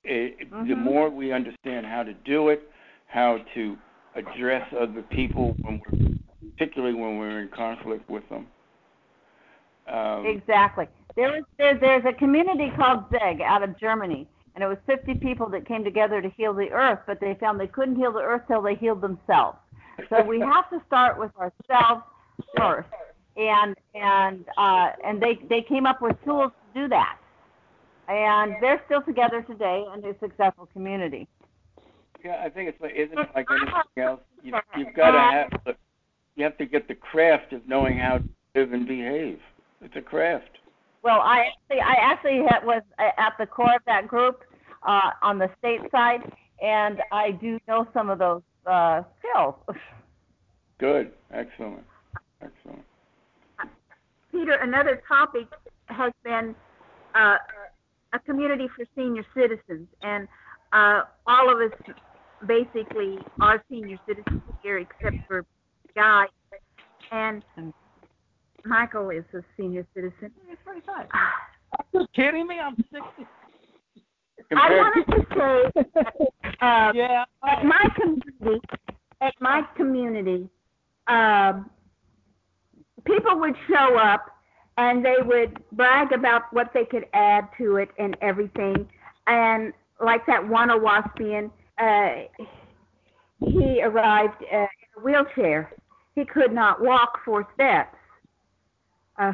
It, 0.04 0.52
The 0.52 0.76
Mhm. 0.76 0.78
more 0.78 1.10
we 1.10 1.32
understand 1.32 1.86
how 1.88 2.04
to 2.04 2.14
do 2.14 2.50
it, 2.50 2.70
how 3.08 3.40
to 3.56 3.78
address 4.14 4.72
other 4.74 5.02
people 5.02 5.56
when 5.64 5.82
we're, 5.84 6.50
particularly 6.52 6.94
when 6.94 7.18
we're 7.18 7.40
in 7.42 7.50
conflict 7.50 8.08
with 8.10 8.28
them. 8.30 8.48
Um, 9.88 10.26
Exactly. 10.28 10.88
There 11.16 11.32
was 11.32 11.44
there, 11.58 11.76
there's 11.76 12.06
a 12.06 12.14
community 12.14 12.70
called 12.72 13.10
ZEGG 13.10 13.42
out 13.42 13.64
of 13.64 13.78
Germany, 13.80 14.28
and 14.56 14.64
it 14.64 14.68
was 14.68 14.78
50 14.88 15.16
people 15.16 15.50
that 15.50 15.68
came 15.68 15.84
together 15.84 16.22
to 16.22 16.30
heal 16.30 16.54
the 16.54 16.72
earth, 16.72 17.00
but 17.06 17.20
they 17.20 17.36
found 17.40 17.60
they 17.60 17.68
couldn't 17.68 17.98
heal 17.98 18.12
the 18.12 18.22
earth 18.22 18.44
till 18.48 18.62
they 18.62 18.76
healed 18.76 19.02
themselves. 19.02 19.58
So 20.10 20.24
we 20.24 20.40
have 20.54 20.70
to 20.70 20.82
start 20.88 21.20
with 21.20 21.32
ourselves 21.36 22.04
first, 22.58 22.90
and 23.36 23.76
and 23.94 24.46
uh, 24.58 24.92
and 25.04 25.22
they 25.22 25.40
they 25.50 25.62
came 25.62 25.86
up 25.86 26.02
with 26.02 26.16
tools 26.24 26.52
to 26.74 26.82
do 26.82 26.88
that, 26.90 27.18
and 28.08 28.56
they're 28.62 28.82
still 28.86 29.02
together 29.02 29.42
today 29.42 29.84
and 29.92 30.04
a 30.06 30.18
successful 30.20 30.68
community. 30.74 31.28
Yeah, 32.24 32.42
I 32.44 32.50
think 32.50 32.70
it's 32.70 32.82
like 32.82 32.96
isn't 32.96 33.18
it 33.18 33.30
like 33.36 33.48
anything 33.52 34.04
else? 34.04 34.22
You, 34.42 34.56
you've 34.78 34.94
got 34.96 35.12
to 35.12 35.20
have 35.20 35.62
the, 35.66 35.76
you 36.36 36.44
have 36.44 36.58
to 36.58 36.66
get 36.66 36.88
the 36.88 36.96
craft 36.96 37.52
of 37.54 37.68
knowing 37.68 37.98
how 37.98 38.20
to 38.20 38.24
live 38.56 38.74
and 38.74 38.88
behave. 38.88 39.40
It's 39.82 39.96
a 39.96 40.02
craft. 40.02 40.58
Well, 41.06 41.22
I 41.22 41.52
actually, 41.52 41.82
I 41.82 41.94
actually 42.02 42.42
had, 42.50 42.66
was 42.66 42.82
at 42.98 43.34
the 43.38 43.46
core 43.46 43.76
of 43.76 43.84
that 43.86 44.08
group 44.08 44.44
uh, 44.82 45.12
on 45.22 45.38
the 45.38 45.52
state 45.60 45.82
side, 45.92 46.22
and 46.64 47.00
I 47.12 47.30
do 47.30 47.60
know 47.68 47.88
some 47.94 48.10
of 48.10 48.18
those 48.18 48.42
uh, 48.66 49.04
skills. 49.20 49.54
Good, 50.80 51.12
excellent, 51.32 51.84
excellent. 52.42 52.82
Peter, 54.32 54.54
another 54.54 55.04
topic 55.08 55.46
has 55.90 56.12
been 56.24 56.56
uh, 57.14 57.38
a 58.14 58.20
community 58.26 58.68
for 58.76 58.84
senior 58.96 59.24
citizens, 59.36 59.88
and 60.02 60.28
uh, 60.74 61.04
all 61.28 61.54
of 61.54 61.72
us 61.72 61.78
basically 62.48 63.20
are 63.40 63.64
senior 63.70 64.00
citizens 64.08 64.42
here, 64.64 64.80
except 64.80 65.18
for 65.28 65.46
Guy, 65.94 66.26
and 67.12 67.44
Michael 68.66 69.10
is 69.12 69.24
a 69.34 69.42
senior 69.58 69.86
citizen. 69.94 70.32
It's 70.50 70.62
pretty 70.66 70.82
fun. 70.86 71.06
Are 71.14 71.84
you 71.94 72.06
kidding 72.16 72.48
me? 72.48 72.60
I'm 72.60 72.76
60. 72.76 73.00
I 74.56 74.70
wanted 74.78 75.06
to 75.16 75.26
say, 75.36 76.52
uh, 76.62 76.92
Yeah. 76.96 77.26
at 77.48 77.64
my 77.66 77.84
community, 77.96 78.62
at 79.22 79.34
my 79.40 79.64
community, 79.76 80.50
um, 81.08 81.70
people 83.06 83.40
would 83.40 83.56
show 83.68 83.98
up 83.98 84.28
and 84.78 85.04
they 85.06 85.16
would 85.24 85.58
brag 85.72 86.12
about 86.12 86.52
what 86.52 86.72
they 86.74 86.86
could 86.86 87.06
add 87.14 87.48
to 87.58 87.78
it 87.78 87.90
and 87.98 88.18
everything. 88.22 88.88
And 89.28 89.74
like 90.04 90.26
that 90.28 90.46
one 90.48 90.70
Owaspian, 90.70 91.50
uh, 91.78 92.28
he 93.40 93.82
arrived 93.84 94.44
uh, 94.52 94.58
in 94.58 94.68
a 94.98 95.02
wheelchair. 95.04 95.72
He 96.16 96.26
could 96.26 96.54
not 96.54 96.82
walk 96.82 97.20
four 97.26 97.48
steps. 97.56 97.96
Uh, 99.18 99.34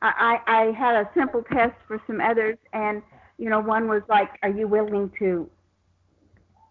I, 0.00 0.38
I 0.46 0.72
had 0.78 0.94
a 0.94 1.10
simple 1.16 1.42
test 1.42 1.74
for 1.86 2.00
some 2.06 2.20
others, 2.20 2.56
and 2.72 3.02
you 3.36 3.48
know, 3.50 3.60
one 3.60 3.88
was 3.88 4.02
like, 4.08 4.28
"Are 4.42 4.50
you 4.50 4.68
willing 4.68 5.10
to 5.18 5.48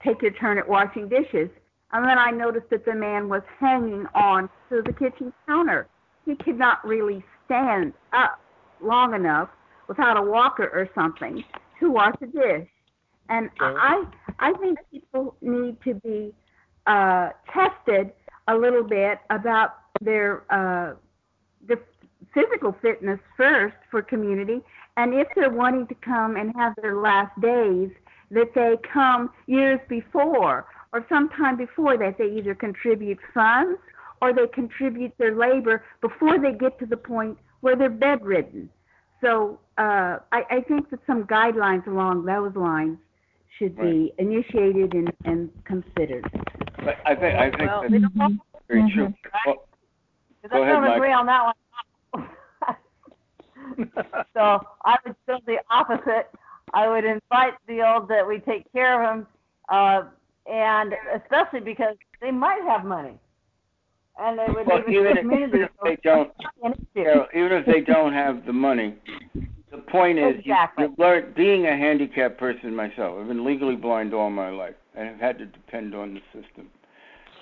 take 0.03 0.21
your 0.21 0.31
turn 0.31 0.57
at 0.57 0.67
washing 0.67 1.09
dishes?" 1.09 1.49
And 1.91 2.05
then 2.05 2.17
I 2.17 2.31
noticed 2.31 2.69
that 2.71 2.85
the 2.85 2.95
man 2.95 3.29
was 3.29 3.41
hanging 3.59 4.05
on 4.13 4.49
to 4.69 4.81
the 4.81 4.93
kitchen 4.93 5.33
counter. 5.47 5.87
he 6.25 6.35
could 6.35 6.57
not 6.59 6.85
really 6.85 7.23
stand 7.45 7.93
up 8.11 8.39
long 8.81 9.13
enough 9.13 9.49
without 9.87 10.17
a 10.17 10.21
walker 10.21 10.69
or 10.73 10.89
something 10.93 11.43
to 11.79 11.89
wash 11.89 12.15
a 12.21 12.25
dish. 12.25 12.67
And 13.29 13.49
I 13.59 14.03
I 14.39 14.53
think 14.53 14.79
people 14.91 15.35
need 15.41 15.77
to 15.83 15.93
be 15.95 16.33
uh, 16.85 17.29
tested 17.53 18.11
a 18.47 18.55
little 18.55 18.83
bit 18.83 19.19
about 19.29 19.75
their 20.01 20.43
uh, 20.49 20.95
the 21.67 21.79
physical 22.38 22.76
fitness 22.81 23.19
first 23.35 23.76
for 23.89 24.01
community, 24.01 24.61
and 24.97 25.14
if 25.14 25.27
they're 25.35 25.49
wanting 25.49 25.88
to 25.88 25.95
come 25.95 26.35
and 26.35 26.53
have 26.55 26.73
their 26.81 26.97
last 26.97 27.34
days, 27.41 27.89
that 28.31 28.53
they 28.53 28.76
come 28.93 29.30
years 29.47 29.80
before 29.88 30.65
or 30.93 31.05
sometime 31.09 31.57
before 31.57 31.97
that. 31.97 32.18
They 32.18 32.26
either 32.38 32.55
contribute 32.55 33.19
funds 33.34 33.80
or 34.22 34.34
they 34.34 34.47
contribute 34.47 35.14
their 35.18 35.35
labor 35.35 35.84
before 36.01 36.39
they 36.39 36.51
get 36.53 36.77
to 36.80 36.85
the 36.85 36.97
point 36.97 37.38
where 37.61 37.76
they're 37.76 37.89
bedridden. 37.89 38.69
So 39.22 39.59
uh, 39.77 40.18
I, 40.31 40.43
I 40.49 40.61
think 40.68 40.89
that 40.91 40.99
some 41.07 41.23
guidelines 41.23 41.88
along 41.88 42.26
those 42.26 42.55
lines 42.55 42.97
should 43.57 43.76
be 43.77 44.14
initiated 44.18 44.93
and, 44.93 45.11
and 45.26 45.49
considered. 45.65 46.30
But 46.84 46.97
I 47.05 47.15
think 47.15 47.35
I 47.35 47.49
think 47.49 47.69
Well, 47.69 47.81
that's 47.81 47.91
we 47.91 47.99
don't 47.99 48.15
know. 48.15 48.30
very 48.68 48.91
true. 48.93 49.14
Well, 49.45 49.65
Because 50.41 50.55
Go 50.55 50.64
I 50.64 50.69
ahead, 50.69 50.84
don't 50.84 50.95
agree 50.95 51.09
Mike. 51.09 51.19
on 51.19 51.26
that 51.26 51.43
one. 51.45 51.53
so 54.34 54.61
I 54.85 54.95
would 55.06 55.15
go 55.27 55.38
the 55.45 55.57
opposite. 55.69 56.30
I 56.73 56.88
would 56.88 57.06
invite 57.06 57.53
the 57.68 57.81
old 57.88 58.10
that 58.10 58.27
we 58.27 58.39
take 58.39 58.72
care 58.73 59.02
of 59.03 59.19
them, 59.19 59.27
uh, 59.69 60.03
and 60.52 60.94
especially 61.15 61.61
because 61.61 61.95
they 62.22 62.31
might 62.31 62.61
have 62.68 62.84
money, 62.84 63.18
and 64.19 64.38
they 64.38 64.45
would 64.48 64.68
well, 64.68 64.81
even 64.89 65.03
the 65.03 65.10
if, 65.11 65.26
even 65.26 65.61
if 65.61 65.69
they 65.84 65.98
don't, 66.03 66.31
an 66.64 66.73
you 66.94 67.03
know, 67.03 67.27
even 67.34 67.52
if 67.53 67.65
they 67.65 67.81
don't 67.81 68.14
have 68.14 68.45
the 68.45 68.53
money, 68.53 68.95
the 69.72 69.77
point 69.89 70.19
is 70.19 70.35
Exactly. 70.39 70.85
you, 70.85 70.89
you 70.98 71.03
learn. 71.03 71.34
Being 71.35 71.68
a 71.68 71.77
handicapped 71.77 72.38
person 72.38 72.76
myself, 72.76 73.18
I've 73.19 73.27
been 73.27 73.45
legally 73.45 73.76
blind 73.76 74.14
all 74.14 74.30
my 74.30 74.49
life, 74.49 74.76
and 74.95 75.07
have 75.07 75.19
had 75.19 75.38
to 75.39 75.45
depend 75.45 75.95
on 75.95 76.14
the 76.14 76.22
system. 76.34 76.68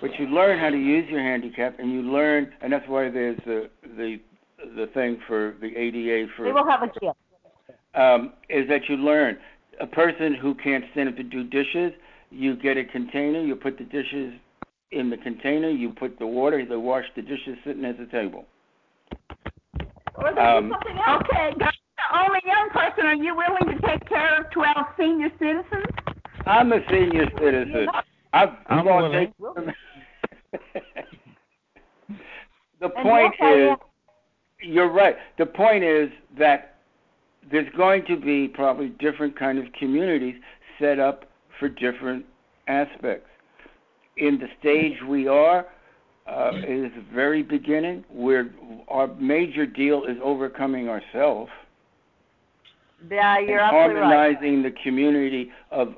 But 0.02 0.20
you 0.20 0.28
learn 0.28 0.60
how 0.60 0.70
to 0.70 0.78
use 0.78 1.10
your 1.10 1.22
handicap, 1.22 1.80
and 1.80 1.92
you 1.92 2.02
learn, 2.02 2.54
and 2.62 2.72
that's 2.72 2.88
why 2.88 3.10
there's 3.10 3.40
the 3.46 3.70
the 3.98 4.20
the 4.58 4.88
thing 4.94 5.18
for 5.28 5.56
the 5.62 5.76
ADA 5.76 6.28
for 6.36 6.46
They 6.46 6.52
will 6.52 6.66
have 6.68 6.84
a 6.84 6.88
gift. 7.00 7.18
um, 7.94 8.34
is 8.50 8.68
that 8.70 8.88
you 8.90 8.98
learn. 8.98 9.38
A 9.82 9.88
person 9.88 10.34
who 10.34 10.56
can't 10.56 10.86
stand 10.92 11.10
up 11.10 11.18
to 11.18 11.24
do 11.24 11.44
dishes, 11.44 11.92
you 12.32 12.56
get 12.56 12.78
a 12.78 12.86
container, 12.86 13.42
you 13.42 13.56
put 13.56 13.78
the 13.78 13.84
dishes 13.84 14.34
in 14.92 15.10
the 15.10 15.18
container, 15.18 15.70
you 15.70 15.90
put 15.92 16.18
the 16.20 16.26
water, 16.28 16.66
they 16.66 16.76
wash 16.78 17.04
the 17.16 17.22
dishes 17.22 17.58
sitting 17.66 17.84
at 17.84 17.98
the 17.98 18.06
table. 18.06 18.46
Or 20.16 20.34
they 20.34 20.40
Um, 20.42 20.70
do 20.70 20.74
something 20.76 20.98
else. 21.06 21.24
Okay, 21.30 21.52
Dr. 21.58 21.74
Only 22.14 22.40
young 22.46 22.70
person, 22.70 23.06
are 23.06 23.16
you 23.16 23.36
willing 23.36 23.68
to 23.78 23.88
take 23.88 24.06
care 24.08 24.40
of 24.40 24.50
12 24.52 24.78
senior 24.98 25.30
citizens? 25.40 25.86
I'm 26.46 26.72
a 26.72 26.80
senior 26.90 27.26
citizen. 27.38 27.88
I've 28.32 28.50
I'm 28.68 28.86
gonna 28.86 29.10
willing. 29.10 29.28
take- 29.28 29.34
the 32.80 32.90
point 32.90 33.34
is, 33.42 33.70
am. 33.72 33.78
You're 34.66 34.92
right. 34.92 35.16
The 35.38 35.46
point 35.46 35.84
is 35.84 36.10
that 36.38 36.78
there's 37.52 37.72
going 37.78 38.06
to 38.08 38.18
be 38.18 38.48
probably 38.48 38.90
different 38.90 39.38
kind 39.38 39.60
of 39.60 39.66
communities 39.74 40.36
set 40.80 41.00
up 41.00 41.26
for 41.60 41.70
different 41.70 42.26
aspects. 42.68 43.30
In 44.18 44.40
the 44.40 44.48
stage 44.60 44.98
we 45.08 45.28
are, 45.28 45.68
uh, 46.28 46.52
it 46.56 46.86
is 46.86 46.92
the 46.96 47.06
very 47.14 47.44
beginning. 47.44 48.04
Where 48.10 48.50
our 48.88 49.08
major 49.16 49.66
deal 49.66 50.06
is 50.06 50.18
overcoming 50.24 50.90
ourselves 50.90 51.52
Yeah, 53.12 53.40
you're 53.40 53.60
and 53.60 53.76
absolutely 53.76 54.02
right. 54.02 54.14
harmonizing 54.14 54.64
the 54.64 54.72
community 54.84 55.52
of 55.70 55.90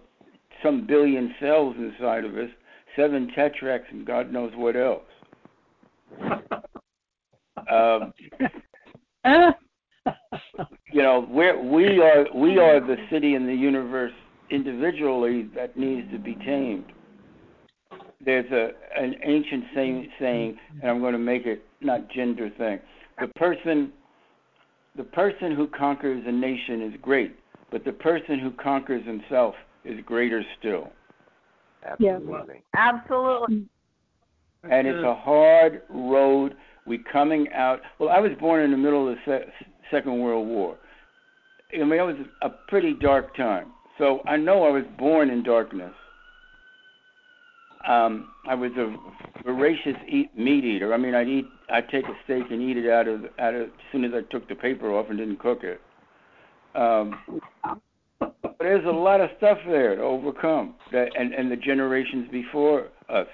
some 0.64 0.86
billion 0.86 1.34
cells 1.40 1.76
inside 1.78 2.26
of 2.26 2.36
us, 2.36 2.50
seven 2.96 3.32
tetracts, 3.36 3.88
and 3.92 4.06
God 4.06 4.34
knows 4.34 4.52
what 4.56 4.76
else. 4.76 5.04
Um, 7.70 8.14
you 10.92 11.02
know, 11.02 11.28
we're, 11.30 11.62
we 11.62 12.02
are 12.02 12.26
we 12.36 12.58
are 12.58 12.80
the 12.80 12.96
city 13.12 13.36
in 13.36 13.46
the 13.46 13.54
universe 13.54 14.14
individually 14.50 15.50
that 15.56 15.78
needs 15.78 16.10
to 16.12 16.20
be 16.20 16.36
tamed. 16.36 16.86
There's 18.24 18.50
a 18.52 18.70
an 19.00 19.16
ancient 19.24 19.66
saying, 19.76 20.10
saying, 20.20 20.58
and 20.82 20.90
I'm 20.90 21.00
going 21.00 21.14
to 21.14 21.20
make 21.20 21.46
it 21.46 21.64
not 21.82 22.10
gender 22.12 22.50
thing. 22.58 22.80
The 23.20 23.28
person, 23.36 23.92
the 24.96 25.04
person 25.04 25.56
who 25.56 25.68
conquers 25.68 26.24
a 26.26 26.32
nation 26.32 26.82
is 26.82 26.94
great, 27.02 27.36
but 27.72 27.84
the 27.84 27.92
person 27.92 28.40
who 28.40 28.52
conquers 28.52 29.06
himself 29.06 29.56
is 29.84 30.00
greater 30.06 30.44
still. 30.60 30.92
Absolutely. 31.86 32.64
Absolutely. 32.76 33.66
and 34.64 34.88
it's 34.88 35.04
a 35.04 35.16
hard 35.16 35.84
road. 35.90 36.56
We 36.88 37.00
coming 37.12 37.48
out. 37.54 37.82
Well, 38.00 38.10
I 38.10 38.20
was 38.20 38.32
born 38.40 38.64
in 38.64 38.72
the 38.72 38.78
middle 38.78 39.10
of 39.10 39.16
the 39.16 39.22
se- 39.26 39.68
Second 39.92 40.20
World 40.20 40.48
War. 40.48 40.78
I 41.74 41.84
mean, 41.84 42.00
it 42.00 42.04
was 42.04 42.16
a 42.42 42.50
pretty 42.50 42.94
dark 42.94 43.36
time. 43.36 43.74
So 43.98 44.22
I 44.26 44.38
know 44.38 44.64
I 44.64 44.70
was 44.70 44.84
born 44.98 45.30
in 45.30 45.44
darkness. 45.44 45.94
Um, 47.88 48.30
I 48.48 48.56
was 48.56 48.72
a 48.78 48.96
voracious 49.44 49.96
eat, 50.10 50.38
meat 50.38 50.64
eater. 50.64 50.94
I 50.94 50.98
mean, 50.98 51.16
I'd 51.16 51.28
eat, 51.28 51.46
I'd 51.70 51.90
take 51.90 52.06
a 52.06 52.16
steak 52.24 52.44
and 52.52 52.62
eat 52.62 52.78
it 52.78 52.90
out 52.90 53.08
of, 53.08 53.22
out 53.40 53.54
of, 53.54 53.64
as 53.64 53.70
soon 53.92 54.04
as 54.04 54.12
I 54.14 54.22
took 54.32 54.48
the 54.48 54.56
paper 54.56 54.94
off 54.94 55.08
and 55.10 55.18
didn't 55.18 55.40
cook 55.40 55.64
it. 55.64 55.82
Um, 56.76 57.42
but 58.20 58.56
there's 58.60 58.86
a 58.86 58.90
lot 58.90 59.22
of 59.22 59.30
stuff 59.38 59.58
there 59.68 59.96
to 59.96 60.02
overcome, 60.02 60.76
that, 60.92 61.10
and 61.18 61.34
and 61.34 61.52
the 61.52 61.56
generations 61.56 62.30
before 62.30 62.88
us 63.10 63.28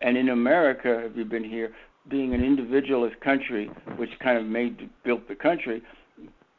and 0.00 0.16
in 0.16 0.28
America, 0.28 1.04
if 1.04 1.16
you've 1.16 1.28
been 1.28 1.44
here, 1.44 1.72
being 2.08 2.34
an 2.34 2.44
individualist 2.44 3.20
country, 3.20 3.70
which 3.96 4.10
kind 4.22 4.38
of 4.38 4.44
made 4.44 4.88
built 5.04 5.26
the 5.28 5.34
country, 5.34 5.82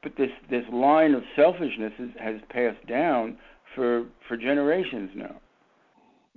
but 0.01 0.13
this 0.17 0.29
this 0.49 0.63
line 0.71 1.13
of 1.13 1.23
selfishness 1.35 1.93
is, 1.99 2.09
has 2.19 2.35
passed 2.49 2.85
down 2.87 3.37
for 3.75 4.05
for 4.27 4.37
generations 4.37 5.11
now. 5.15 5.35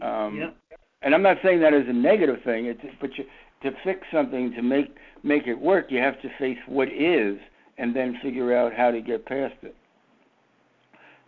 Um, 0.07 0.37
Yep. 0.37 0.57
And 1.05 1.17
I'm 1.17 1.23
not 1.23 1.39
saying 1.43 1.61
that 1.61 1.75
as 1.75 1.83
a 1.89 1.93
negative 1.93 2.37
thing. 2.45 2.67
It's 2.67 2.81
but 3.01 3.11
you, 3.19 3.25
to 3.63 3.77
fix 3.85 4.01
something 4.13 4.53
to 4.53 4.63
make 4.63 4.95
make 5.23 5.47
it 5.47 5.55
work, 5.55 5.87
you 5.91 5.99
have 5.99 6.21
to 6.23 6.29
face 6.39 6.59
what 6.67 6.89
is, 6.89 7.39
and 7.79 7.95
then 7.95 8.19
figure 8.23 8.57
out 8.57 8.73
how 8.73 8.91
to 8.91 9.01
get 9.01 9.27
past 9.27 9.55
it. 9.63 9.75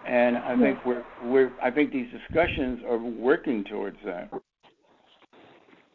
And 0.06 0.36
I 0.36 0.56
think 0.58 0.78
we're 0.84 1.04
we're 1.24 1.52
I 1.62 1.70
think 1.70 1.92
these 1.92 2.08
discussions 2.10 2.80
are 2.88 2.98
working 2.98 3.64
towards 3.64 3.98
that 4.04 4.30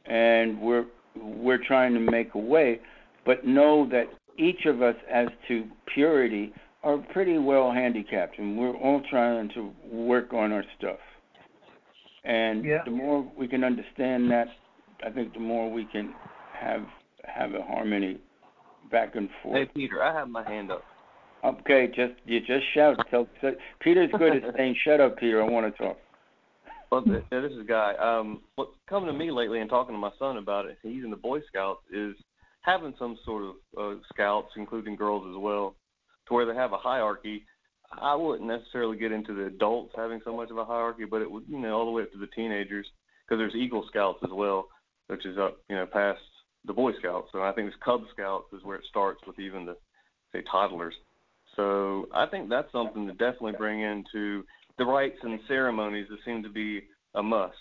and 0.10 0.60
we're 0.60 0.86
we're 1.16 1.64
trying 1.64 1.94
to 1.94 2.00
make 2.00 2.36
a 2.36 2.40
way, 2.40 2.80
but 3.26 3.46
know 3.46 3.88
that 3.90 4.06
each 4.38 4.66
of 4.66 4.82
us 4.82 4.96
as 5.12 5.28
to 5.48 5.66
purity 5.94 6.54
are 6.84 6.98
pretty 6.98 7.38
well 7.38 7.72
handicapped, 7.72 8.40
and 8.40 8.58
we're 8.58 8.76
all 8.76 9.02
trying 9.10 9.50
to 9.50 9.72
work 9.92 10.34
on 10.34 10.52
our 10.52 10.64
stuff. 10.78 11.00
And 12.24 12.64
Yeah. 12.64 12.84
the 12.84 12.92
more 12.92 13.22
we 13.36 13.48
can 13.48 13.64
understand 13.64 14.30
that, 14.32 14.48
I 15.04 15.10
think 15.10 15.34
the 15.34 15.40
more 15.40 15.70
we 15.70 15.86
can 15.86 16.14
have 16.54 16.86
have 17.26 17.54
a 17.54 17.62
harmony 17.62 18.18
back 18.90 19.16
and 19.16 19.30
forth. 19.44 19.58
Hey. 19.58 19.66
Peter, 19.74 20.02
I 20.02 20.14
have 20.14 20.30
my 20.30 20.44
hand 20.50 20.72
up. 20.72 20.84
Okay, 21.44 21.88
just 21.88 22.14
you 22.26 22.40
just 22.42 22.66
shout. 22.74 22.98
Tell, 23.10 23.28
tell 23.40 23.54
Peter's 23.80 24.12
good 24.18 24.44
at 24.44 24.54
saying, 24.58 24.76
"Shut 24.84 25.00
up, 25.00 25.18
Peter. 25.18 25.42
I 25.42 25.46
want 25.46 25.74
to 25.74 25.84
talk." 25.84 25.98
Well, 26.92 27.04
yeah, 27.06 27.42
this 27.42 27.52
is 27.52 27.68
Guy. 27.68 27.94
Um, 28.02 28.42
what's 28.56 28.72
coming 28.90 29.12
to 29.12 29.18
me 29.18 29.32
lately 29.32 29.60
and 29.60 29.70
talking 29.70 29.94
to 29.94 30.00
my 30.00 30.12
son 30.18 30.38
about 30.38 30.66
it, 30.66 30.78
he's 30.82 31.04
in 31.04 31.12
the 31.12 31.16
Boy 31.16 31.40
Scouts, 31.48 31.82
is 31.94 32.16
having 32.62 32.96
some 32.98 33.18
sort 33.26 33.44
of 33.44 33.56
uh, 33.80 34.00
scouts, 34.12 34.52
including 34.58 34.96
girls 34.96 35.26
as 35.30 35.40
well, 35.40 35.76
to 36.28 36.34
where 36.34 36.46
they 36.46 36.56
have 36.56 36.74
a 36.74 36.78
hierarchy. 36.78 37.44
I 37.92 38.16
wouldn't 38.16 38.48
necessarily 38.48 38.98
get 38.98 39.12
into 39.12 39.34
the 39.34 39.46
adults 39.46 39.94
having 39.96 40.20
so 40.26 40.36
much 40.36 40.50
of 40.50 40.58
a 40.58 40.66
hierarchy, 40.66 41.06
but 41.06 41.22
it 41.22 41.30
would, 41.30 41.44
you 41.48 41.60
know, 41.60 41.78
all 41.78 41.86
the 41.86 41.92
way 41.92 42.04
up 42.04 42.12
to 42.12 42.20
the 42.20 42.28
teenagers, 42.28 42.88
because 43.26 43.40
there's 43.40 43.56
Eagle 43.56 43.86
Scouts 43.88 44.20
as 44.24 44.32
well, 44.32 44.68
which 45.08 45.26
is 45.26 45.38
up, 45.38 45.58
you 45.70 45.76
know, 45.76 45.86
past 45.86 46.22
the 46.66 46.74
Boy 46.74 46.92
Scouts. 47.00 47.30
So 47.32 47.44
I 47.44 47.52
think 47.52 47.68
there's 47.68 47.82
Cub 47.86 48.02
Scouts 48.14 48.52
is 48.54 48.64
where 48.64 48.78
it 48.78 48.86
starts 48.90 49.22
with 49.28 49.40
even 49.40 49.66
the, 49.66 49.78
say, 50.34 50.44
toddlers. 50.52 50.96
So 51.56 52.08
I 52.14 52.26
think 52.26 52.50
that's 52.50 52.72
something 52.72 53.06
to 53.08 53.14
definitely 53.14 53.54
bring 53.58 53.82
into 53.82 54.44
the 54.80 54.86
rites 54.86 55.18
and 55.22 55.40
ceremonies 55.48 56.08
that 56.10 56.18
seem 56.26 56.42
to 56.42 56.50
be 56.50 56.82
a 57.14 57.22
must. 57.22 57.54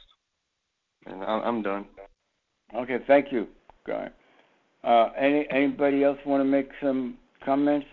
And 1.04 1.22
I'm, 1.22 1.42
I'm 1.42 1.62
done. 1.62 1.84
Okay, 2.74 2.98
thank 3.06 3.30
you, 3.30 3.46
Guy. 3.86 4.08
Uh, 4.84 5.08
any 5.18 5.46
anybody 5.50 6.04
else 6.04 6.18
want 6.24 6.40
to 6.40 6.44
make 6.44 6.68
some 6.80 7.18
comments 7.44 7.86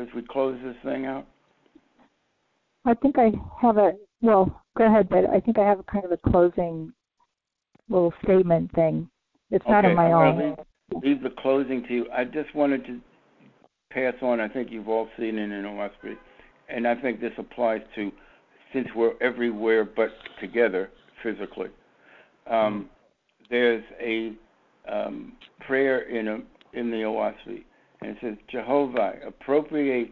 as 0.00 0.08
we 0.16 0.22
close 0.22 0.58
this 0.64 0.76
thing 0.82 1.04
out? 1.04 1.26
I 2.86 2.94
think 2.94 3.18
I 3.18 3.32
have 3.60 3.76
a 3.76 3.92
well. 4.22 4.62
Go 4.76 4.86
ahead, 4.86 5.08
but 5.08 5.26
I 5.26 5.38
think 5.40 5.58
I 5.58 5.68
have 5.68 5.78
a 5.78 5.84
kind 5.84 6.04
of 6.04 6.12
a 6.12 6.30
closing 6.30 6.92
little 7.88 8.12
statement 8.24 8.72
thing. 8.74 9.08
It's 9.50 9.64
not 9.68 9.84
okay, 9.84 9.90
on 9.90 9.96
my 9.96 10.12
I'm 10.12 10.38
own. 10.38 10.56
leave, 10.92 11.02
leave 11.02 11.22
the 11.22 11.30
closing 11.40 11.84
to 11.86 11.94
you. 11.94 12.06
I 12.12 12.24
just 12.24 12.52
wanted 12.54 12.84
to 12.86 13.00
pass 13.92 14.14
on. 14.22 14.40
I 14.40 14.48
think 14.48 14.70
you've 14.70 14.88
all 14.88 15.08
seen 15.18 15.38
it 15.38 15.52
in 15.52 15.64
Oahspe, 15.64 16.16
and 16.68 16.88
I 16.88 16.94
think 17.00 17.20
this 17.20 17.32
applies 17.38 17.82
to 17.96 18.10
since 18.74 18.88
we're 18.94 19.14
everywhere 19.22 19.84
but 19.84 20.10
together 20.40 20.90
physically. 21.22 21.68
Um, 22.50 22.90
there's 23.48 23.84
a 24.00 24.32
um, 24.90 25.32
prayer 25.66 26.02
in 26.02 26.28
a, 26.28 26.38
in 26.78 26.90
the 26.90 26.98
Oahspe, 26.98 27.64
and 28.02 28.10
it 28.10 28.16
says, 28.20 28.34
Jehovih, 28.52 29.26
appropriate 29.26 30.10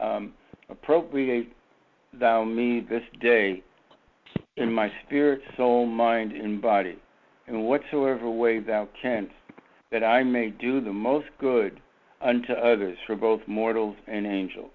um, 0.00 0.32
appropriate 0.68 1.48
thou 2.18 2.44
me 2.44 2.84
this 2.88 3.02
day 3.20 3.62
in 4.56 4.72
my 4.72 4.90
spirit, 5.06 5.40
soul, 5.56 5.86
mind, 5.86 6.32
and 6.32 6.60
body, 6.60 6.98
in 7.46 7.60
whatsoever 7.62 8.28
way 8.28 8.58
thou 8.58 8.88
canst, 9.00 9.32
that 9.92 10.02
I 10.02 10.22
may 10.22 10.50
do 10.50 10.80
the 10.80 10.92
most 10.92 11.26
good 11.40 11.80
unto 12.20 12.52
others 12.52 12.98
for 13.06 13.14
both 13.14 13.40
mortals 13.46 13.96
and 14.08 14.26
angels. 14.26 14.70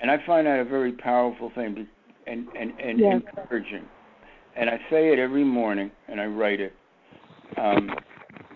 And 0.00 0.10
I 0.10 0.16
find 0.26 0.46
that 0.46 0.60
a 0.60 0.64
very 0.64 0.92
powerful 0.92 1.50
thing 1.54 1.86
and, 2.26 2.46
and, 2.58 2.72
and 2.80 2.98
yes. 2.98 3.22
encouraging. 3.36 3.84
And 4.56 4.70
I 4.70 4.78
say 4.90 5.12
it 5.12 5.18
every 5.18 5.44
morning, 5.44 5.90
and 6.08 6.20
I 6.20 6.26
write 6.26 6.60
it. 6.60 6.72
Um, 7.56 7.90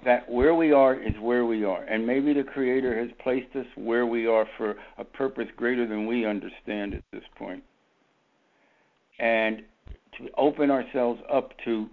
that 0.05 0.28
where 0.28 0.55
we 0.55 0.73
are 0.73 0.94
is 0.94 1.14
where 1.20 1.47
we 1.47 1.64
are. 1.64 1.82
And 1.85 2.06
maybe 2.06 2.32
the 2.32 2.43
Creator 2.43 2.98
has 3.01 3.09
placed 3.23 3.55
us 3.55 3.66
where 3.77 4.05
we 4.05 4.27
are 4.27 4.47
for 4.59 4.74
a 4.98 5.05
purpose 5.05 5.47
greater 5.56 5.86
than 5.86 6.06
we 6.06 6.27
understand 6.27 6.94
at 6.94 7.02
this 7.12 7.23
point. 7.36 7.62
And 9.20 9.62
to 10.19 10.28
open 10.36 10.70
ourselves 10.70 11.20
up 11.32 11.52
to, 11.64 11.89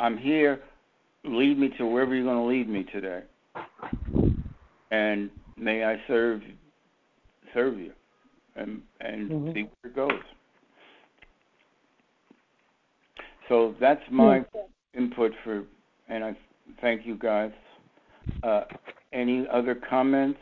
I'm 0.00 0.18
here, 0.18 0.60
lead 1.24 1.58
me 1.58 1.70
to 1.78 1.86
wherever 1.86 2.14
you're 2.14 2.24
going 2.24 2.36
to 2.36 2.44
lead 2.44 2.68
me 2.68 2.84
today. 2.92 3.22
And 4.90 5.30
may 5.56 5.84
I 5.84 5.96
serve 6.08 6.42
serve 7.54 7.78
you 7.78 7.92
and 8.56 8.82
and 9.00 9.30
mm-hmm. 9.30 9.52
see 9.52 9.62
where 9.62 9.90
it 9.90 9.96
goes. 9.96 10.22
So 13.48 13.74
that's 13.80 14.02
my 14.10 14.44
input 14.94 15.32
for, 15.44 15.64
and 16.08 16.24
I 16.24 16.36
thank 16.80 17.06
you 17.06 17.16
guys. 17.16 17.52
Uh, 18.42 18.62
any 19.12 19.46
other 19.52 19.74
comments? 19.74 20.38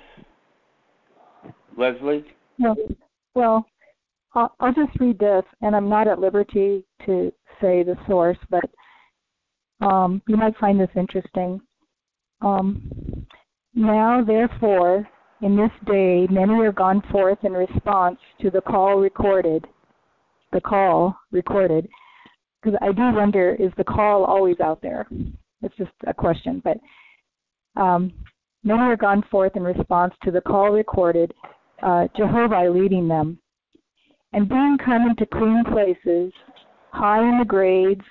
Leslie? 1.77 2.25
No. 2.59 2.77
Well, 3.35 3.67
I'll, 4.35 4.55
I'll 4.61 4.75
just 4.75 4.99
read 5.01 5.19
this, 5.19 5.43
and 5.63 5.75
I'm 5.75 5.89
not 5.89 6.09
at 6.09 6.19
liberty 6.19 6.85
to 7.07 7.33
say 7.61 7.83
the 7.83 7.97
source, 8.07 8.39
but 8.51 8.65
um, 9.81 10.23
you 10.29 10.37
might 10.37 10.57
find 10.59 10.79
this 10.79 10.91
interesting. 10.95 11.61
Um, 12.43 13.27
now, 13.75 14.23
therefore, 14.25 15.09
in 15.43 15.57
this 15.57 15.71
day, 15.87 16.27
many 16.31 16.53
are 16.61 16.73
gone 16.73 17.03
forth 17.11 17.39
in 17.45 17.53
response 17.53 18.19
to 18.41 18.51
the 18.51 18.61
call 18.61 18.97
recorded. 18.97 19.65
The 20.53 20.61
call 20.61 21.17
recorded. 21.31 21.89
Because 22.63 22.79
I 22.83 22.93
do 22.93 23.15
wonder, 23.15 23.57
is 23.59 23.73
the 23.77 23.85
call 23.85 24.25
always 24.25 24.61
out 24.61 24.83
there? 24.83 25.07
It's 25.63 25.77
just 25.77 25.93
a 26.07 26.13
question. 26.13 26.63
But 26.63 26.79
um, 27.81 28.13
many 28.65 28.81
are 28.81 28.97
gone 28.97 29.25
forth 29.31 29.57
in 29.57 29.63
response 29.63 30.13
to 30.25 30.31
the 30.31 30.41
call 30.41 30.71
recorded, 30.71 31.33
uh, 31.83 32.09
Jehovih 32.19 32.75
leading 32.75 33.09
them. 33.09 33.39
And 34.33 34.49
being 34.49 34.77
come 34.85 35.09
into 35.09 35.27
clean 35.27 35.65
places, 35.73 36.33
high 36.93 37.27
in 37.27 37.39
the 37.39 37.45
grades 37.45 38.05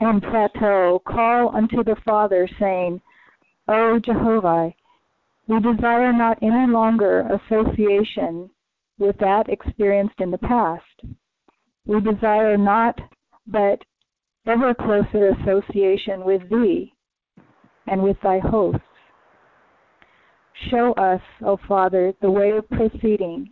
and 0.00 0.22
plateau, 0.22 1.00
call 1.06 1.56
unto 1.56 1.82
the 1.82 1.96
Father, 2.04 2.48
saying, 2.60 3.00
O 3.68 3.98
Jehovih, 3.98 4.74
we 5.48 5.60
desire 5.60 6.12
not 6.12 6.38
any 6.42 6.70
longer 6.70 7.20
association 7.20 8.50
with 8.98 9.16
that 9.18 9.48
experienced 9.48 10.20
in 10.20 10.30
the 10.30 10.38
past. 10.38 10.82
We 11.86 12.00
desire 12.00 12.56
not 12.56 12.98
but 13.46 13.82
ever 14.46 14.74
closer 14.74 15.28
association 15.28 16.24
with 16.24 16.48
Thee 16.50 16.92
and 17.86 18.02
with 18.02 18.16
Thy 18.22 18.38
hosts. 18.38 18.80
Show 20.70 20.92
us, 20.94 21.20
O 21.44 21.58
Father, 21.68 22.12
the 22.22 22.30
way 22.30 22.50
of 22.50 22.68
proceeding, 22.70 23.50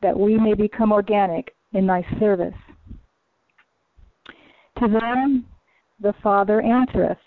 that 0.00 0.18
we 0.18 0.38
may 0.38 0.54
become 0.54 0.92
organic 0.92 1.54
in 1.72 1.86
Thy 1.86 2.06
service. 2.18 2.54
To 4.78 4.88
them 4.88 5.46
the 6.00 6.14
Father 6.22 6.60
answereth, 6.60 7.18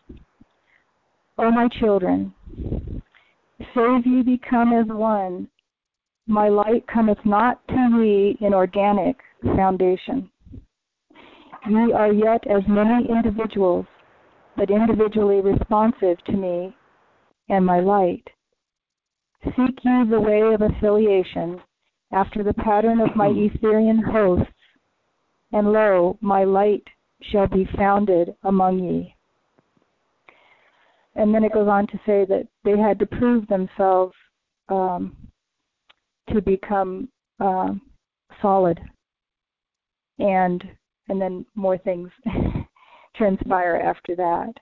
O 1.37 1.51
my 1.51 1.67
children, 1.79 2.33
save 3.73 4.05
ye 4.05 4.21
become 4.21 4.73
as 4.73 4.87
one. 4.87 5.47
My 6.27 6.47
light 6.47 6.85
cometh 6.87 7.17
not 7.25 7.65
to 7.69 8.03
ye 8.03 8.37
in 8.41 8.53
organic 8.53 9.17
foundation. 9.55 10.29
Ye 11.67 11.91
are 11.91 12.11
yet 12.11 12.45
as 12.47 12.63
many 12.67 13.09
individuals, 13.09 13.85
but 14.55 14.69
individually 14.69 15.41
responsive 15.41 16.23
to 16.25 16.31
me 16.33 16.75
and 17.49 17.65
my 17.65 17.79
light. 17.79 18.27
Seek 19.43 19.83
ye 19.83 20.03
the 20.09 20.19
way 20.19 20.53
of 20.53 20.61
affiliation 20.61 21.61
after 22.11 22.43
the 22.43 22.53
pattern 22.53 22.99
of 22.99 23.15
my 23.15 23.27
Etherean 23.27 24.03
hosts, 24.11 24.53
and 25.51 25.71
lo, 25.71 26.17
my 26.21 26.43
light 26.43 26.83
shall 27.21 27.47
be 27.47 27.65
founded 27.77 28.35
among 28.43 28.79
ye. 28.79 29.15
And 31.15 31.33
then 31.33 31.43
it 31.43 31.53
goes 31.53 31.67
on 31.67 31.87
to 31.87 31.99
say 32.05 32.25
that 32.25 32.47
they 32.63 32.77
had 32.77 32.99
to 32.99 33.05
prove 33.05 33.47
themselves 33.47 34.13
um, 34.69 35.15
to 36.33 36.41
become 36.41 37.09
uh, 37.39 37.69
solid. 38.41 38.79
And 40.19 40.63
and 41.07 41.19
then 41.19 41.45
more 41.55 41.77
things 41.77 42.09
transpire 43.15 43.75
after 43.75 44.15
that. 44.15 44.53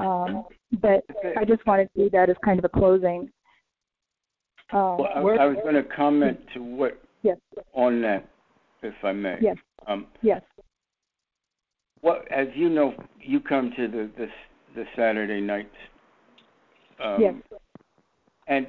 Um, 0.00 0.44
but 0.80 1.04
I 1.36 1.44
just 1.44 1.66
wanted 1.66 1.90
to 1.94 2.04
do 2.04 2.10
that 2.10 2.30
as 2.30 2.36
kind 2.44 2.58
of 2.58 2.64
a 2.64 2.68
closing. 2.68 3.30
Uh, 4.72 4.96
well, 4.98 5.08
I, 5.14 5.20
I, 5.20 5.46
was 5.46 5.58
going 5.62 5.74
to 5.74 5.82
comment 5.82 6.38
to 6.54 6.62
what 6.62 6.98
yes. 7.22 7.36
on 7.74 8.00
that, 8.02 8.26
if 8.82 8.94
I 9.02 9.12
may. 9.12 9.36
Yes. 9.40 9.56
Um, 9.86 10.06
yes. 10.22 10.40
What, 12.00 12.26
as 12.32 12.48
you 12.54 12.70
know, 12.70 12.94
you 13.20 13.38
come 13.40 13.72
to 13.76 13.86
the 13.86 14.10
the, 14.16 14.28
the 14.74 14.84
Saturday 14.96 15.40
nights. 15.40 15.68
Um, 17.02 17.16
yes. 17.20 17.34
And 18.48 18.66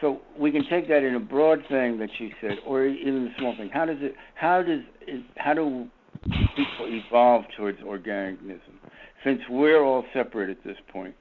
so 0.00 0.20
we 0.38 0.50
can 0.50 0.64
take 0.68 0.88
that 0.88 1.02
in 1.02 1.14
a 1.14 1.20
broad 1.20 1.60
thing 1.68 1.98
that 1.98 2.10
you 2.18 2.30
said, 2.40 2.58
or 2.66 2.86
even 2.86 3.28
a 3.28 3.38
small 3.38 3.56
thing. 3.56 3.70
How 3.72 3.84
does 3.84 3.98
it? 4.00 4.14
How 4.34 4.62
does 4.62 4.80
it? 5.06 5.24
How 5.36 5.54
do 5.54 5.88
people 6.56 6.86
evolve 6.86 7.44
towards 7.56 7.78
organism. 7.84 8.80
Since 9.24 9.40
we're 9.48 9.82
all 9.82 10.04
separate 10.12 10.50
at 10.50 10.62
this 10.64 10.76
point, 10.92 11.14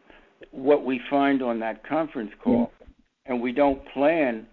what 0.52 0.86
we 0.86 1.00
find 1.10 1.42
on 1.42 1.60
that 1.60 1.88
conference 1.88 2.32
call, 2.44 2.72
and 3.26 3.42
we 3.42 3.52
don't 3.52 3.82
plan 3.94 4.46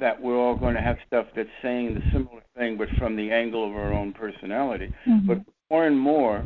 that 0.00 0.20
we're 0.20 0.38
all 0.38 0.56
going 0.56 0.74
to 0.74 0.80
have 0.80 0.96
stuff 1.06 1.26
that's 1.34 1.48
saying 1.62 1.94
the 1.94 2.00
similar 2.12 2.42
thing, 2.56 2.76
but 2.76 2.88
from 2.98 3.16
the 3.16 3.30
angle 3.30 3.68
of 3.68 3.74
our 3.74 3.92
own 3.92 4.12
personality. 4.12 4.92
Mm-hmm. 5.06 5.26
But 5.26 5.38
more 5.70 5.86
and 5.86 5.98
more, 5.98 6.44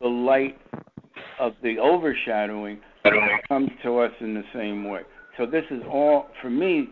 the 0.00 0.08
light 0.08 0.58
of 1.40 1.54
the 1.62 1.78
overshadowing 1.78 2.80
comes 3.48 3.70
to 3.82 3.98
us 3.98 4.12
in 4.20 4.34
the 4.34 4.44
same 4.54 4.88
way. 4.88 5.00
So 5.36 5.46
this 5.46 5.64
is 5.70 5.82
all, 5.90 6.26
for 6.42 6.50
me, 6.50 6.88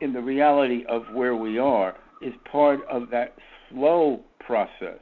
in 0.00 0.12
the 0.12 0.20
reality 0.20 0.84
of 0.88 1.04
where 1.14 1.34
we 1.34 1.58
are, 1.58 1.96
is 2.20 2.34
part 2.50 2.80
of 2.90 3.08
that 3.10 3.34
slow 3.70 4.20
process. 4.40 5.00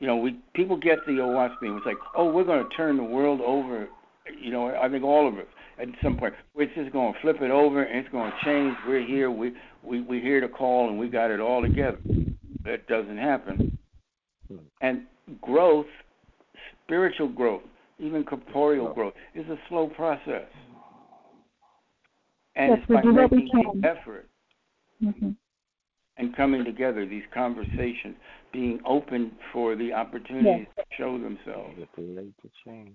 You 0.00 0.06
know, 0.06 0.16
we 0.16 0.38
people 0.54 0.76
get 0.76 0.98
the 1.06 1.12
Oahspe 1.12 1.60
beam. 1.60 1.76
It's 1.76 1.86
like, 1.86 1.96
oh, 2.16 2.30
we're 2.30 2.44
going 2.44 2.68
to 2.68 2.76
turn 2.76 2.96
the 2.96 3.02
world 3.02 3.40
over. 3.40 3.88
You 4.40 4.50
know, 4.52 4.74
I 4.74 4.88
think 4.88 5.04
all 5.04 5.28
of 5.28 5.34
us 5.38 5.46
at 5.80 5.88
some 6.02 6.16
point 6.16 6.34
we're 6.54 6.66
just 6.66 6.92
going 6.92 7.12
to 7.12 7.20
flip 7.20 7.36
it 7.40 7.50
over 7.50 7.82
and 7.82 7.98
it's 7.98 8.08
going 8.10 8.30
to 8.30 8.44
change. 8.44 8.76
We're 8.86 9.06
here. 9.06 9.30
We 9.30 9.52
we 9.82 10.00
we 10.02 10.20
hear 10.20 10.40
the 10.40 10.48
call 10.48 10.88
and 10.88 10.98
we 10.98 11.08
got 11.08 11.30
it 11.30 11.40
all 11.40 11.62
together. 11.62 11.98
That 12.64 12.86
doesn't 12.88 13.18
happen. 13.18 13.78
Hmm. 14.48 14.56
And 14.80 15.02
growth, 15.40 15.86
spiritual 16.88 17.28
growth, 17.28 17.62
even 17.98 18.24
corporeal 18.24 18.92
growth, 18.92 19.14
is 19.34 19.46
a 19.48 19.56
slow 19.68 19.88
process. 19.88 20.48
And 22.56 22.70
yes, 22.70 22.78
it's 22.80 22.88
by 22.88 23.02
making 23.02 23.80
the 23.80 23.88
effort. 23.88 24.28
Mm-hmm 25.02 25.30
and 26.18 26.36
coming 26.36 26.64
together, 26.64 27.06
these 27.06 27.22
conversations, 27.32 28.16
being 28.52 28.80
open 28.84 29.32
for 29.52 29.76
the 29.76 29.92
opportunities 29.92 30.66
yes. 30.76 30.86
to 30.86 30.96
show 30.96 31.12
themselves. 31.18 31.74
to 32.42 32.50
change. 32.64 32.92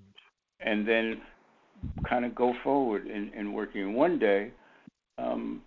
And 0.60 0.88
then 0.88 1.22
kind 2.08 2.26
of 2.26 2.36
go 2.36 2.54
forward 2.64 3.08
in, 3.08 3.32
in 3.36 3.54
working. 3.54 3.94
One 3.94 4.20
day, 4.20 4.52
um, 5.18 5.62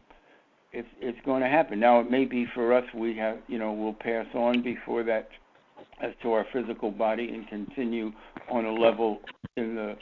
it's 0.73 0.89
it's 1.01 1.19
going 1.25 1.43
to 1.43 1.49
happen. 1.49 1.81
Now 1.81 2.01
it 2.01 2.11
may 2.11 2.25
be 2.25 2.47
for 2.55 2.75
us. 2.75 2.85
We 2.95 3.17
have, 3.17 3.39
you 3.47 3.59
know, 3.59 3.73
we'll 3.73 3.95
pass 3.95 4.27
on 4.35 4.63
before 4.63 5.03
that 5.05 5.29
as 6.03 6.13
to 6.23 6.33
our 6.33 6.47
physical 6.53 6.91
body 6.91 7.29
and 7.29 7.49
continue 7.49 8.13
on 8.51 8.65
a 8.65 8.73
level 8.73 9.21
in 9.57 9.75
the 9.75 9.95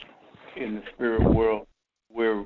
in 0.57 0.75
the 0.75 0.81
spirit 0.93 1.21
world 1.33 1.67
where 2.11 2.45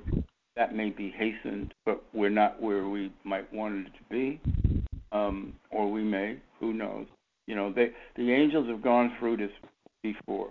that 0.55 0.75
may 0.75 0.89
be 0.89 1.09
hastened, 1.11 1.73
but 1.85 2.03
we're 2.13 2.29
not 2.29 2.61
where 2.61 2.87
we 2.87 3.11
might 3.23 3.51
want 3.53 3.87
it 3.87 3.91
to 3.91 4.03
be, 4.09 4.41
um, 5.11 5.53
or 5.71 5.89
we 5.89 6.03
may. 6.03 6.37
Who 6.59 6.73
knows? 6.73 7.07
You 7.47 7.55
know, 7.55 7.71
they 7.71 7.91
the 8.15 8.31
angels 8.31 8.67
have 8.67 8.83
gone 8.83 9.15
through 9.19 9.37
this 9.37 9.51
before, 10.03 10.49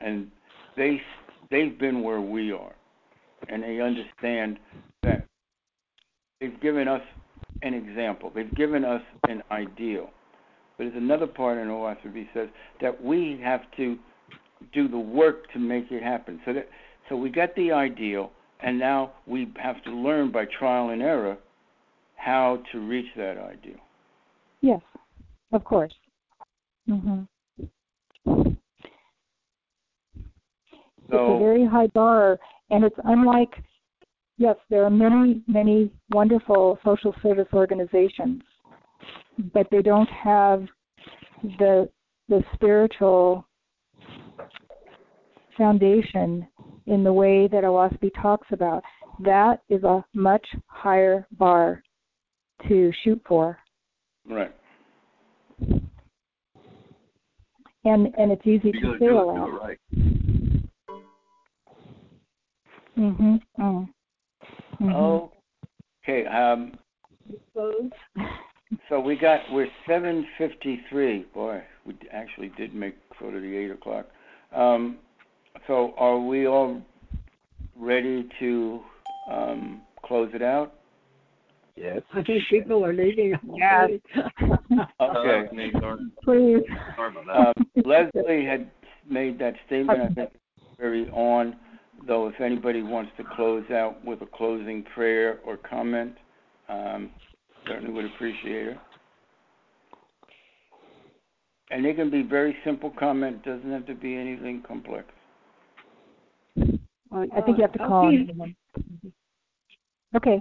and 0.00 0.30
they 0.76 1.00
they've 1.50 1.78
been 1.78 2.02
where 2.02 2.20
we 2.20 2.52
are, 2.52 2.74
and 3.48 3.62
they 3.62 3.80
understand 3.80 4.58
that 5.02 5.26
they've 6.40 6.60
given 6.60 6.88
us 6.88 7.02
an 7.62 7.74
example. 7.74 8.32
They've 8.34 8.54
given 8.54 8.84
us 8.84 9.02
an 9.28 9.42
ideal. 9.50 10.10
But 10.80 10.92
there's 10.92 11.02
another 11.02 11.26
part 11.26 11.58
in 11.58 11.68
Oahspe 11.68 12.26
says 12.32 12.48
that 12.80 13.04
we 13.04 13.38
have 13.44 13.60
to 13.76 13.98
do 14.72 14.88
the 14.88 14.98
work 14.98 15.52
to 15.52 15.58
make 15.58 15.90
it 15.90 16.02
happen. 16.02 16.40
So 16.46 16.54
that 16.54 16.70
so 17.06 17.16
we 17.16 17.28
got 17.28 17.54
the 17.54 17.70
ideal, 17.70 18.30
and 18.62 18.78
now 18.78 19.12
we 19.26 19.52
have 19.62 19.84
to 19.84 19.90
learn 19.90 20.32
by 20.32 20.46
trial 20.58 20.88
and 20.88 21.02
error 21.02 21.36
how 22.16 22.62
to 22.72 22.80
reach 22.80 23.04
that 23.18 23.36
ideal. 23.36 23.76
Yes, 24.62 24.80
of 25.52 25.64
course. 25.64 25.92
hmm 26.86 27.24
it's 28.24 28.56
a 31.12 31.38
very 31.38 31.66
high 31.66 31.88
bar, 31.88 32.38
and 32.70 32.84
it's 32.84 32.96
unlike. 33.04 33.52
Yes, 34.38 34.56
there 34.70 34.84
are 34.84 34.90
many, 34.90 35.42
many 35.46 35.90
wonderful 36.10 36.78
social 36.82 37.14
service 37.22 37.48
organizations, 37.52 38.40
but 39.52 39.66
they 39.70 39.82
don't 39.82 40.08
have 40.10 40.66
the 41.58 41.88
the 42.28 42.42
spiritual 42.54 43.46
foundation 45.56 46.46
in 46.86 47.02
the 47.04 47.12
way 47.12 47.48
that 47.48 47.64
Oahspe 47.64 48.10
talks 48.20 48.46
about. 48.52 48.82
That 49.18 49.62
is 49.68 49.82
a 49.84 50.04
much 50.14 50.46
higher 50.66 51.26
bar 51.32 51.82
to 52.68 52.92
shoot 53.02 53.20
for. 53.26 53.58
Right. 54.28 54.54
And 57.84 58.14
and 58.18 58.30
it's 58.30 58.46
easy 58.46 58.68
You 58.68 58.72
to 58.72 58.80
gotta 58.80 58.98
fail 58.98 59.30
at. 59.30 59.48
it 59.48 59.52
right. 59.60 59.78
Mhm. 62.98 63.40
Mm. 63.58 63.88
Mhm. 64.80 65.30
Okay. 66.02 66.26
Um, 66.26 66.78
so 68.88 69.00
we 69.00 69.16
got 69.16 69.40
we're 69.50 69.68
seven 69.86 70.26
fifty 70.38 70.80
three. 70.88 71.26
Boy, 71.34 71.62
we 71.84 71.94
actually 72.12 72.52
did 72.56 72.74
make 72.74 72.96
sort 73.18 73.34
of 73.34 73.42
the 73.42 73.56
eight 73.56 73.70
o'clock. 73.70 74.06
Um, 74.54 74.98
so 75.66 75.94
are 75.96 76.18
we 76.18 76.46
all 76.46 76.80
ready 77.76 78.28
to 78.38 78.80
um, 79.30 79.82
close 80.04 80.30
it 80.34 80.42
out? 80.42 80.74
Yes. 81.76 82.02
I 82.12 82.22
think 82.22 82.42
people 82.50 82.84
are 82.84 82.92
leaving. 82.92 83.34
Yes. 83.54 83.90
Okay. 85.00 85.72
Please. 86.24 86.62
Um, 87.34 87.52
Leslie 87.84 88.44
had 88.44 88.70
made 89.08 89.38
that 89.40 89.54
statement. 89.66 90.00
I 90.00 90.14
think 90.14 90.30
very 90.78 91.08
on. 91.10 91.56
Though, 92.06 92.28
if 92.28 92.40
anybody 92.40 92.82
wants 92.82 93.10
to 93.16 93.24
close 93.34 93.64
out 93.70 94.02
with 94.04 94.22
a 94.22 94.26
closing 94.26 94.84
prayer 94.94 95.40
or 95.44 95.56
comment, 95.56 96.14
um, 96.68 97.10
certainly 97.70 97.92
would 97.92 98.04
appreciate 98.06 98.68
it. 98.68 98.78
And 101.70 101.86
it 101.86 101.94
can 101.96 102.10
be 102.10 102.22
very 102.22 102.56
simple 102.64 102.92
comment. 102.98 103.44
Doesn't 103.44 103.70
have 103.70 103.86
to 103.86 103.94
be 103.94 104.16
anything 104.16 104.62
complex. 104.66 105.06
I 107.12 107.40
think 107.44 107.58
you 107.58 107.62
have 107.62 107.72
to 107.72 107.78
call 107.78 108.06
Okay. 108.06 108.26
on. 108.40 108.54
Okay. 110.16 110.40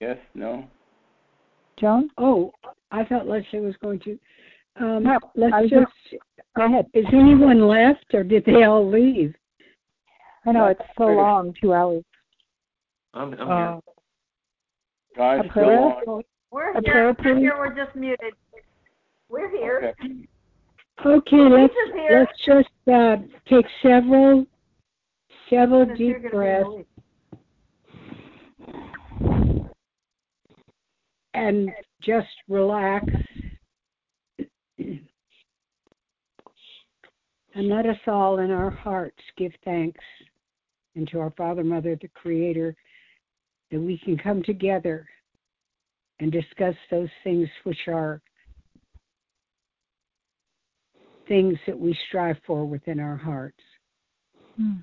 Yes. 0.00 0.18
No. 0.34 0.64
Joan? 1.78 2.10
Oh, 2.18 2.52
I 2.90 3.04
thought 3.04 3.26
Leslie 3.26 3.60
was 3.60 3.76
going 3.82 4.00
to. 4.00 4.18
Um, 4.80 5.04
No, 5.04 5.18
let's 5.34 5.54
I 5.54 5.62
was 5.62 5.70
just. 5.70 5.92
Go 6.56 6.66
ahead. 6.66 6.86
Is 6.94 7.06
anyone 7.12 7.66
left, 7.66 8.04
or 8.12 8.22
did 8.22 8.44
they 8.44 8.64
all 8.64 8.88
leave? 8.88 9.34
I 10.46 10.52
know 10.52 10.66
it's 10.66 10.80
so 10.98 11.04
long, 11.04 11.54
two 11.60 11.72
hours. 11.72 12.04
I'm, 13.14 13.34
I'm 13.34 13.50
Uh, 13.50 13.80
Guys, 15.16 15.40
A 15.40 15.50
still 15.50 15.64
prayer? 15.64 15.80
on. 15.80 16.22
We're 16.50 16.70
A 16.72 16.82
here, 16.82 17.14
prayer, 17.14 17.34
we're 17.34 17.38
here, 17.38 17.56
we're 17.58 17.74
just 17.74 17.96
muted. 17.96 18.34
We're 19.28 19.50
here. 19.50 19.94
Okay. 20.00 20.28
Okay, 21.04 21.36
let's 21.36 21.74
here. 21.94 22.26
let's 22.28 22.38
just 22.44 22.68
uh, 22.88 23.16
take 23.48 23.66
several 23.82 24.46
several 25.50 25.82
Lisa's 25.82 25.98
deep 25.98 26.16
gonna 26.16 26.22
be 26.22 26.22
in 26.22 26.22
the 26.22 26.28
breaths 26.28 26.86
and 31.34 31.70
just 32.02 32.28
relax. 32.48 33.06
And 37.54 37.68
let 37.68 37.84
us 37.84 37.98
all 38.06 38.38
in 38.38 38.50
our 38.50 38.70
hearts 38.70 39.22
give 39.36 39.52
thanks 39.64 40.00
and 40.94 41.06
to 41.08 41.20
our 41.20 41.30
Father, 41.36 41.62
Mother, 41.62 41.98
the 42.00 42.08
Creator, 42.08 42.74
that 43.72 43.80
we 43.80 43.98
can 43.98 44.18
come 44.18 44.42
together 44.42 45.08
and 46.20 46.30
discuss 46.30 46.76
those 46.90 47.08
things 47.24 47.48
which 47.64 47.88
are 47.88 48.20
things 51.26 51.56
that 51.66 51.78
we 51.78 51.96
strive 52.08 52.36
for 52.46 52.66
within 52.66 53.00
our 53.00 53.16
hearts. 53.16 53.62
Hmm. 54.56 54.80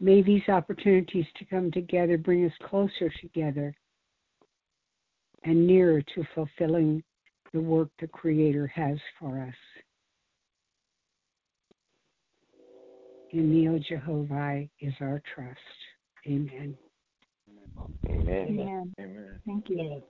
May 0.00 0.22
these 0.22 0.42
opportunities 0.48 1.26
to 1.38 1.44
come 1.44 1.70
together 1.70 2.18
bring 2.18 2.44
us 2.44 2.52
closer 2.68 3.12
together 3.20 3.74
and 5.44 5.66
nearer 5.66 6.02
to 6.14 6.24
fulfilling 6.34 7.02
the 7.52 7.60
work 7.60 7.88
the 8.00 8.08
Creator 8.08 8.66
has 8.74 8.98
for 9.18 9.40
us. 9.40 9.54
In 13.30 13.52
Neo 13.52 13.78
Jehovih 13.78 14.68
is 14.80 14.94
our 15.00 15.22
trust. 15.34 15.58
Amen. 16.26 16.76
Amen. 18.08 18.46
Amen. 18.48 18.94
Amen. 19.00 19.40
Thank 19.46 19.68
you. 19.70 20.02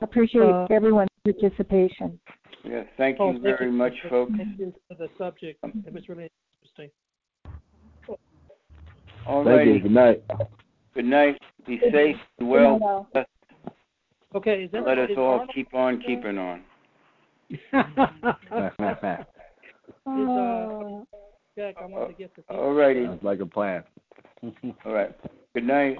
Appreciate 0.00 0.42
Uh, 0.42 0.66
everyone's 0.70 1.08
participation. 1.24 2.18
Yes. 2.64 2.86
Thank 2.96 3.18
oh, 3.20 3.32
you 3.32 3.40
very 3.40 3.70
much, 3.70 3.94
folks. 4.08 4.32
Thank 4.36 4.58
you 4.58 4.72
for 4.88 4.94
the 4.94 5.08
subject. 5.16 5.58
It 5.64 5.92
was 5.92 6.08
really 6.08 6.28
interesting. 6.62 6.90
All 9.26 9.44
Thank 9.44 9.66
you. 9.66 9.72
righty. 9.72 9.80
Good 9.80 9.92
night. 9.92 10.22
Good 10.94 11.04
night. 11.04 11.38
Be 11.66 11.80
safe. 11.92 12.16
Be 12.38 12.44
well. 12.44 13.06
Okay, 14.34 14.64
is 14.64 14.70
that 14.72 14.84
Let 14.84 14.98
us 14.98 15.10
all 15.16 15.30
Arnold- 15.30 15.50
keep 15.54 15.72
on 15.74 16.00
keeping 16.02 16.38
on. 16.38 16.62
Is, 17.50 17.58
uh. 20.28 21.04
Jack, 21.56 21.74
I 21.80 21.86
want 21.86 22.10
to 22.10 22.14
get 22.16 22.34
the 22.36 22.42
All 22.54 22.72
righty. 22.72 23.04
Sounds 23.04 23.22
like 23.22 23.40
a 23.40 23.46
plan. 23.46 23.82
All 24.84 24.92
right. 24.92 25.10
Good 25.54 25.64
night. 25.64 25.96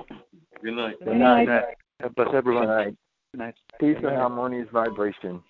Good 0.62 0.74
night. 0.74 0.96
Good 1.04 1.16
night. 1.16 1.48
God 2.00 2.14
bless 2.14 2.28
everyone. 2.34 2.68
All 2.68 2.76
right. 2.76 2.94
Good 3.32 3.38
night. 3.38 3.54
Peace 3.80 3.96
and 4.02 4.16
harmonious 4.16 4.68
vibration. 4.72 5.42